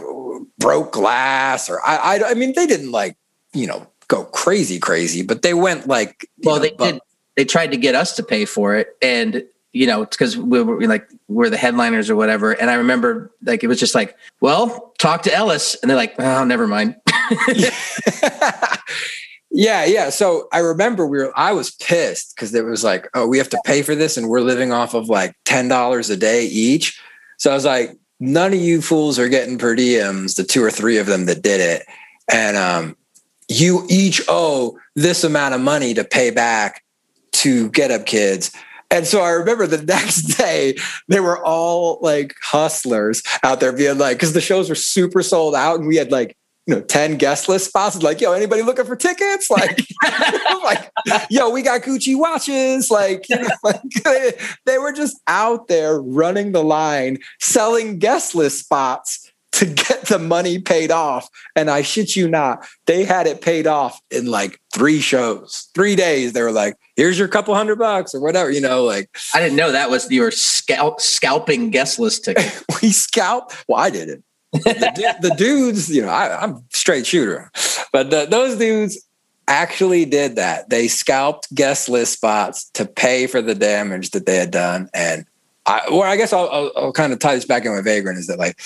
broke 0.59 0.93
glass 0.93 1.69
or 1.69 1.81
I 1.85 1.97
I, 1.97 2.31
I 2.31 2.35
mean 2.35 2.53
they 2.55 2.67
didn't 2.67 2.93
like, 2.93 3.17
you 3.53 3.67
know, 3.67 3.87
go 4.07 4.25
crazy 4.25 4.79
crazy, 4.79 5.23
but 5.23 5.43
they 5.43 5.55
went 5.55 5.89
like 5.89 6.29
Well, 6.45 6.57
know, 6.57 6.63
they 6.63 6.71
did. 6.71 7.01
They 7.37 7.45
tried 7.45 7.71
to 7.71 7.77
get 7.77 7.95
us 7.95 8.17
to 8.17 8.25
pay 8.25 8.45
for 8.45 8.75
it, 8.75 8.97
and 9.01 9.45
you 9.73 9.87
know, 9.87 10.03
it's 10.03 10.17
because 10.17 10.37
we 10.37 10.61
were 10.61 10.81
like 10.87 11.09
we're 11.29 11.51
the 11.51 11.57
headliners 11.57 12.11
or 12.11 12.17
whatever. 12.17 12.51
And 12.51 12.69
I 12.69 12.75
remember 12.75 13.31
like 13.45 13.63
it 13.63 13.69
was 13.69 13.79
just 13.79 13.95
like, 13.95 14.17
well, 14.41 14.93
talk 14.99 15.23
to 15.23 15.33
Ellis, 15.33 15.77
and 15.77 15.89
they're 15.89 15.97
like, 15.97 16.19
oh, 16.19 16.43
never 16.43 16.67
mind. 16.67 16.97
yeah, 19.51 19.85
yeah. 19.85 20.11
So 20.11 20.49
I 20.53 20.59
remember 20.59 21.07
we 21.07 21.19
were 21.19 21.33
I 21.37 21.53
was 21.53 21.71
pissed 21.71 22.35
because 22.35 22.55
it 22.55 22.65
was 22.65 22.85
like, 22.85 23.09
oh, 23.15 23.27
we 23.27 23.39
have 23.39 23.49
to 23.51 23.61
pay 23.65 23.83
for 23.83 23.95
this 23.95 24.17
and 24.17 24.29
we're 24.29 24.41
living 24.41 24.73
off 24.73 24.95
of 24.95 25.09
like 25.09 25.35
ten 25.45 25.69
dollars 25.69 26.11
a 26.11 26.17
day 26.17 26.45
each. 26.45 27.01
So 27.39 27.51
I 27.51 27.55
was 27.55 27.65
like, 27.65 27.97
none 28.21 28.53
of 28.53 28.59
you 28.59 28.83
fools 28.83 29.19
are 29.19 29.29
getting 29.29 29.59
per 29.59 29.75
diems, 29.75 30.37
the 30.37 30.45
two 30.45 30.63
or 30.63 30.71
three 30.71 30.99
of 30.99 31.07
them 31.07 31.27
that 31.27 31.43
did 31.43 31.61
it. 31.61 31.87
And 32.31 32.57
um, 32.57 32.97
you 33.49 33.87
each 33.89 34.21
owe 34.29 34.79
this 34.95 35.25
amount 35.25 35.55
of 35.55 35.61
money 35.61 35.95
to 35.95 36.05
pay 36.05 36.31
back 36.31 36.83
to 37.33 37.71
Get 37.71 37.91
Up 37.91 38.05
Kids. 38.05 38.53
And 38.91 39.07
so 39.07 39.21
I 39.21 39.31
remember 39.31 39.67
the 39.67 39.83
next 39.85 40.37
day, 40.37 40.77
they 41.09 41.21
were 41.21 41.43
all 41.43 41.99
like 42.03 42.35
hustlers 42.43 43.23
out 43.43 43.61
there 43.61 43.73
being 43.73 43.99
like, 43.99 44.17
because 44.17 44.33
the 44.33 44.41
shows 44.41 44.69
were 44.69 44.75
super 44.75 45.23
sold 45.23 45.55
out 45.55 45.79
and 45.79 45.89
we 45.89 45.97
had 45.97 46.13
like, 46.13 46.37
you 46.69 46.75
know, 46.75 46.83
10 46.83 47.17
guest 47.17 47.49
list 47.49 47.69
spots. 47.69 48.03
Like, 48.03 48.21
yo, 48.21 48.33
anybody 48.33 48.61
looking 48.61 48.85
for 48.85 48.95
tickets? 48.95 49.49
Like, 49.59 49.81
like, 50.63 51.27
yo, 51.31 51.51
we 51.51 51.63
got 51.63 51.81
Gucci 51.81 52.17
watches. 52.17 52.91
Like, 52.91 53.29
you 53.29 53.37
know, 53.37 53.49
like 53.65 53.81
they, 54.05 54.33
they 54.67 54.79
were 54.79 54.93
just 54.93 55.19
out 55.27 55.69
there 55.69 56.01
running 56.01 56.53
the 56.53 56.63
line, 56.63 57.19
selling 57.41 57.99
guest 57.99 58.35
list 58.35 58.61
spots 58.61 59.33
to 59.53 59.67
get 59.67 60.03
the 60.03 60.19
money 60.19 60.61
paid 60.61 60.91
off. 60.91 61.29
And 61.57 61.71
I 61.71 61.83
shit 61.83 62.15
you 62.15 62.29
not, 62.29 62.67
they 62.87 63.05
had 63.05 63.27
it 63.27 63.41
paid 63.41 63.67
off 63.67 64.01
in 64.11 64.27
like 64.27 64.61
three 64.75 65.01
shows, 65.01 65.71
three 65.75 65.97
days. 65.97 66.35
They 66.35 66.43
were 66.43 66.53
like, 66.53 66.77
here's 66.95 67.19
your 67.19 67.29
couple 67.29 67.55
hundred 67.55 67.79
bucks 67.79 68.15
or 68.15 68.21
whatever, 68.21 68.51
you 68.51 68.61
know, 68.61 68.85
like. 68.85 69.09
I 69.35 69.41
didn't 69.41 69.57
know 69.57 69.73
that 69.73 69.91
was 69.91 70.11
your 70.11 70.31
scalp, 70.31 71.01
scalping 71.01 71.71
guest 71.71 71.99
list 71.99 72.27
ticket. 72.27 72.63
we 72.83 72.91
scalp. 72.91 73.53
Well, 73.67 73.81
I 73.81 73.91
did 73.91 74.09
it. 74.11 74.23
The, 74.53 75.17
the, 75.21 75.35
dudes, 75.37 75.91
you 75.91 76.03
know, 76.03 76.09
I, 76.09 76.43
am 76.43 76.65
straight 76.71 77.07
shooter, 77.07 77.51
but 77.93 78.11
the, 78.11 78.27
those 78.27 78.59
dudes 78.59 78.99
actually 79.47 80.05
did 80.05 80.37
that. 80.37 80.71
They 80.71 80.89
scalped 80.89 81.53
guest 81.55 81.89
list 81.89 82.15
spots 82.15 82.71
to 82.75 82.87
pay 82.87 83.27
for 83.27 83.43
the 83.43 83.55
damage 83.55 84.11
that 84.11 84.27
they 84.27 84.37
had 84.37 84.51
done. 84.51 84.89
And 84.95 85.27
I, 85.67 85.83
well, 85.91 86.03
I 86.03 86.17
guess 86.17 86.33
I'll, 86.33 86.49
I'll, 86.51 86.73
I'll 86.77 86.93
kind 86.93 87.13
of 87.13 87.19
tie 87.19 87.35
this 87.35 87.45
back 87.45 87.65
in 87.65 87.73
with 87.73 87.85
Vagrant 87.85 88.19
is 88.19 88.27
that 88.29 88.39
like 88.39 88.59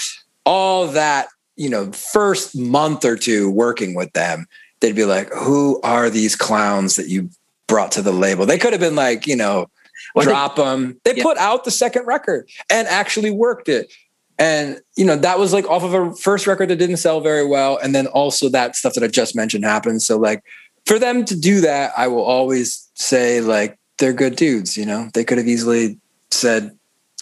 all 0.44 0.88
that, 0.88 1.28
you 1.56 1.70
know, 1.70 1.90
first 1.92 2.56
month 2.56 3.04
or 3.04 3.16
two 3.16 3.50
working 3.50 3.94
with 3.94 4.12
them, 4.12 4.46
they'd 4.80 4.96
be 4.96 5.04
like, 5.04 5.30
who 5.32 5.80
are 5.82 6.10
these 6.10 6.36
clowns 6.36 6.96
that 6.96 7.08
you 7.08 7.30
brought 7.66 7.92
to 7.92 8.02
the 8.02 8.12
label? 8.12 8.46
They 8.46 8.58
could 8.58 8.72
have 8.72 8.80
been 8.80 8.96
like, 8.96 9.26
you 9.26 9.36
know, 9.36 9.68
well, 10.14 10.24
drop 10.24 10.56
they, 10.56 10.64
them. 10.64 11.00
They 11.04 11.16
yeah. 11.16 11.22
put 11.22 11.38
out 11.38 11.64
the 11.64 11.70
second 11.70 12.06
record 12.06 12.48
and 12.70 12.88
actually 12.88 13.30
worked 13.30 13.68
it. 13.68 13.92
And, 14.38 14.80
you 14.96 15.04
know, 15.04 15.16
that 15.16 15.38
was 15.38 15.52
like 15.52 15.66
off 15.68 15.84
of 15.84 15.94
a 15.94 16.14
first 16.14 16.46
record 16.46 16.68
that 16.70 16.76
didn't 16.76 16.96
sell 16.96 17.20
very 17.20 17.46
well. 17.46 17.78
And 17.78 17.94
then 17.94 18.06
also 18.08 18.48
that 18.48 18.76
stuff 18.76 18.94
that 18.94 19.04
I 19.04 19.08
just 19.08 19.36
mentioned 19.36 19.64
happened. 19.64 20.02
So, 20.02 20.18
like, 20.18 20.42
for 20.86 20.98
them 20.98 21.24
to 21.26 21.38
do 21.38 21.60
that, 21.60 21.92
I 21.96 22.08
will 22.08 22.24
always 22.24 22.90
say, 22.94 23.40
like, 23.40 23.78
they're 23.98 24.12
good 24.12 24.36
dudes, 24.36 24.76
you 24.76 24.84
know, 24.84 25.08
they 25.14 25.22
could 25.22 25.38
have 25.38 25.46
easily 25.46 25.98
said, 26.32 26.76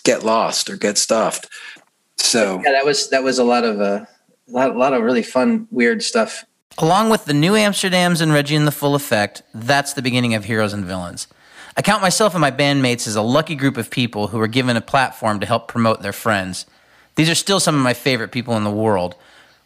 get 0.05 0.25
lost 0.25 0.71
or 0.71 0.77
get 0.77 0.97
stuffed. 0.97 1.47
So 2.17 2.61
yeah, 2.65 2.73
that 2.73 2.85
was 2.85 3.11
that 3.11 3.23
was 3.23 3.39
a 3.39 3.45
lot 3.45 3.65
of 3.65 3.81
uh, 3.81 4.05
a 4.49 4.53
lot, 4.53 4.71
a 4.71 4.79
lot 4.79 4.93
of 4.93 5.03
really 5.03 5.23
fun, 5.23 5.67
weird 5.71 6.03
stuff. 6.03 6.45
Along 6.79 7.11
with 7.11 7.25
the 7.25 7.35
new 7.35 7.53
Amsterdams 7.53 8.23
and 8.23 8.33
Reggie 8.33 8.57
and 8.57 8.67
the 8.67 8.73
Full 8.73 8.95
Effect, 8.95 9.43
that's 9.53 9.93
the 9.93 10.03
beginning 10.03 10.35
of 10.35 10.45
Heroes 10.45 10.73
and 10.73 10.85
Villains. 10.85 11.27
I 11.77 11.83
count 11.83 12.03
myself 12.03 12.35
and 12.35 12.41
my 12.41 12.51
bandmates 12.51 13.07
as 13.07 13.17
a 13.17 13.23
lucky 13.23 13.55
group 13.55 13.77
of 13.77 13.91
people 13.91 14.29
who 14.29 14.39
were 14.39 14.49
given 14.49 14.77
a 14.77 14.81
platform 14.81 15.41
to 15.41 15.47
help 15.47 15.69
promote 15.69 16.03
their 16.03 16.13
friends. 16.13 16.67
These 17.21 17.29
are 17.29 17.35
still 17.35 17.61
some 17.61 17.75
of 17.75 17.83
my 17.83 17.93
favorite 17.93 18.33
people 18.33 18.57
in 18.57 18.65
the 18.65 18.71
world. 18.71 19.15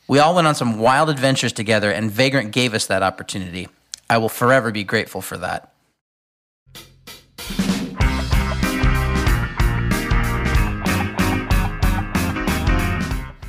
We 0.08 0.18
all 0.18 0.34
went 0.34 0.48
on 0.48 0.56
some 0.56 0.80
wild 0.80 1.08
adventures 1.08 1.52
together, 1.52 1.88
and 1.88 2.10
Vagrant 2.10 2.50
gave 2.50 2.74
us 2.74 2.86
that 2.86 3.04
opportunity. 3.04 3.68
I 4.10 4.18
will 4.18 4.28
forever 4.28 4.72
be 4.72 4.82
grateful 4.82 5.22
for 5.22 5.36
that. 5.36 5.72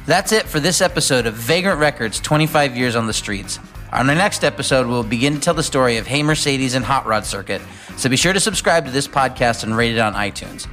That's 0.06 0.32
it 0.32 0.44
for 0.46 0.60
this 0.60 0.82
episode 0.82 1.26
of 1.26 1.34
Vagrant 1.34 1.80
Records 1.80 2.20
25 2.20 2.78
Years 2.78 2.96
on 2.96 3.08
the 3.08 3.14
Streets. 3.14 3.58
On 3.92 4.08
our 4.08 4.16
next 4.16 4.44
episode, 4.44 4.86
we'll 4.86 5.02
begin 5.02 5.34
to 5.34 5.40
tell 5.40 5.56
the 5.56 5.64
story 5.64 5.98
of 5.98 6.06
Hey 6.06 6.22
Mercedes 6.22 6.76
and 6.76 6.86
Hot 6.86 7.08
Rod 7.08 7.26
Circuit, 7.26 7.60
so 7.98 8.08
be 8.08 8.18
sure 8.18 8.34
to 8.34 8.40
subscribe 8.40 8.86
to 8.86 8.92
this 8.92 9.08
podcast 9.08 9.64
and 9.64 9.76
rate 9.76 9.96
it 9.96 10.00
on 10.00 10.14
iTunes. 10.14 10.68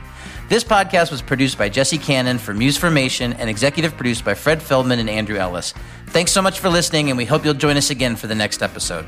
This 0.52 0.64
podcast 0.64 1.10
was 1.10 1.22
produced 1.22 1.56
by 1.56 1.70
Jesse 1.70 1.96
Cannon 1.96 2.36
for 2.36 2.52
Musformation 2.52 3.34
and 3.38 3.48
executive 3.48 3.96
produced 3.96 4.22
by 4.22 4.34
Fred 4.34 4.60
Feldman 4.60 4.98
and 4.98 5.08
Andrew 5.08 5.38
Ellis. 5.38 5.72
Thanks 6.08 6.30
so 6.30 6.42
much 6.42 6.60
for 6.60 6.68
listening, 6.68 7.08
and 7.08 7.16
we 7.16 7.24
hope 7.24 7.42
you'll 7.42 7.54
join 7.54 7.78
us 7.78 7.88
again 7.88 8.16
for 8.16 8.26
the 8.26 8.34
next 8.34 8.62
episode. 8.62 9.06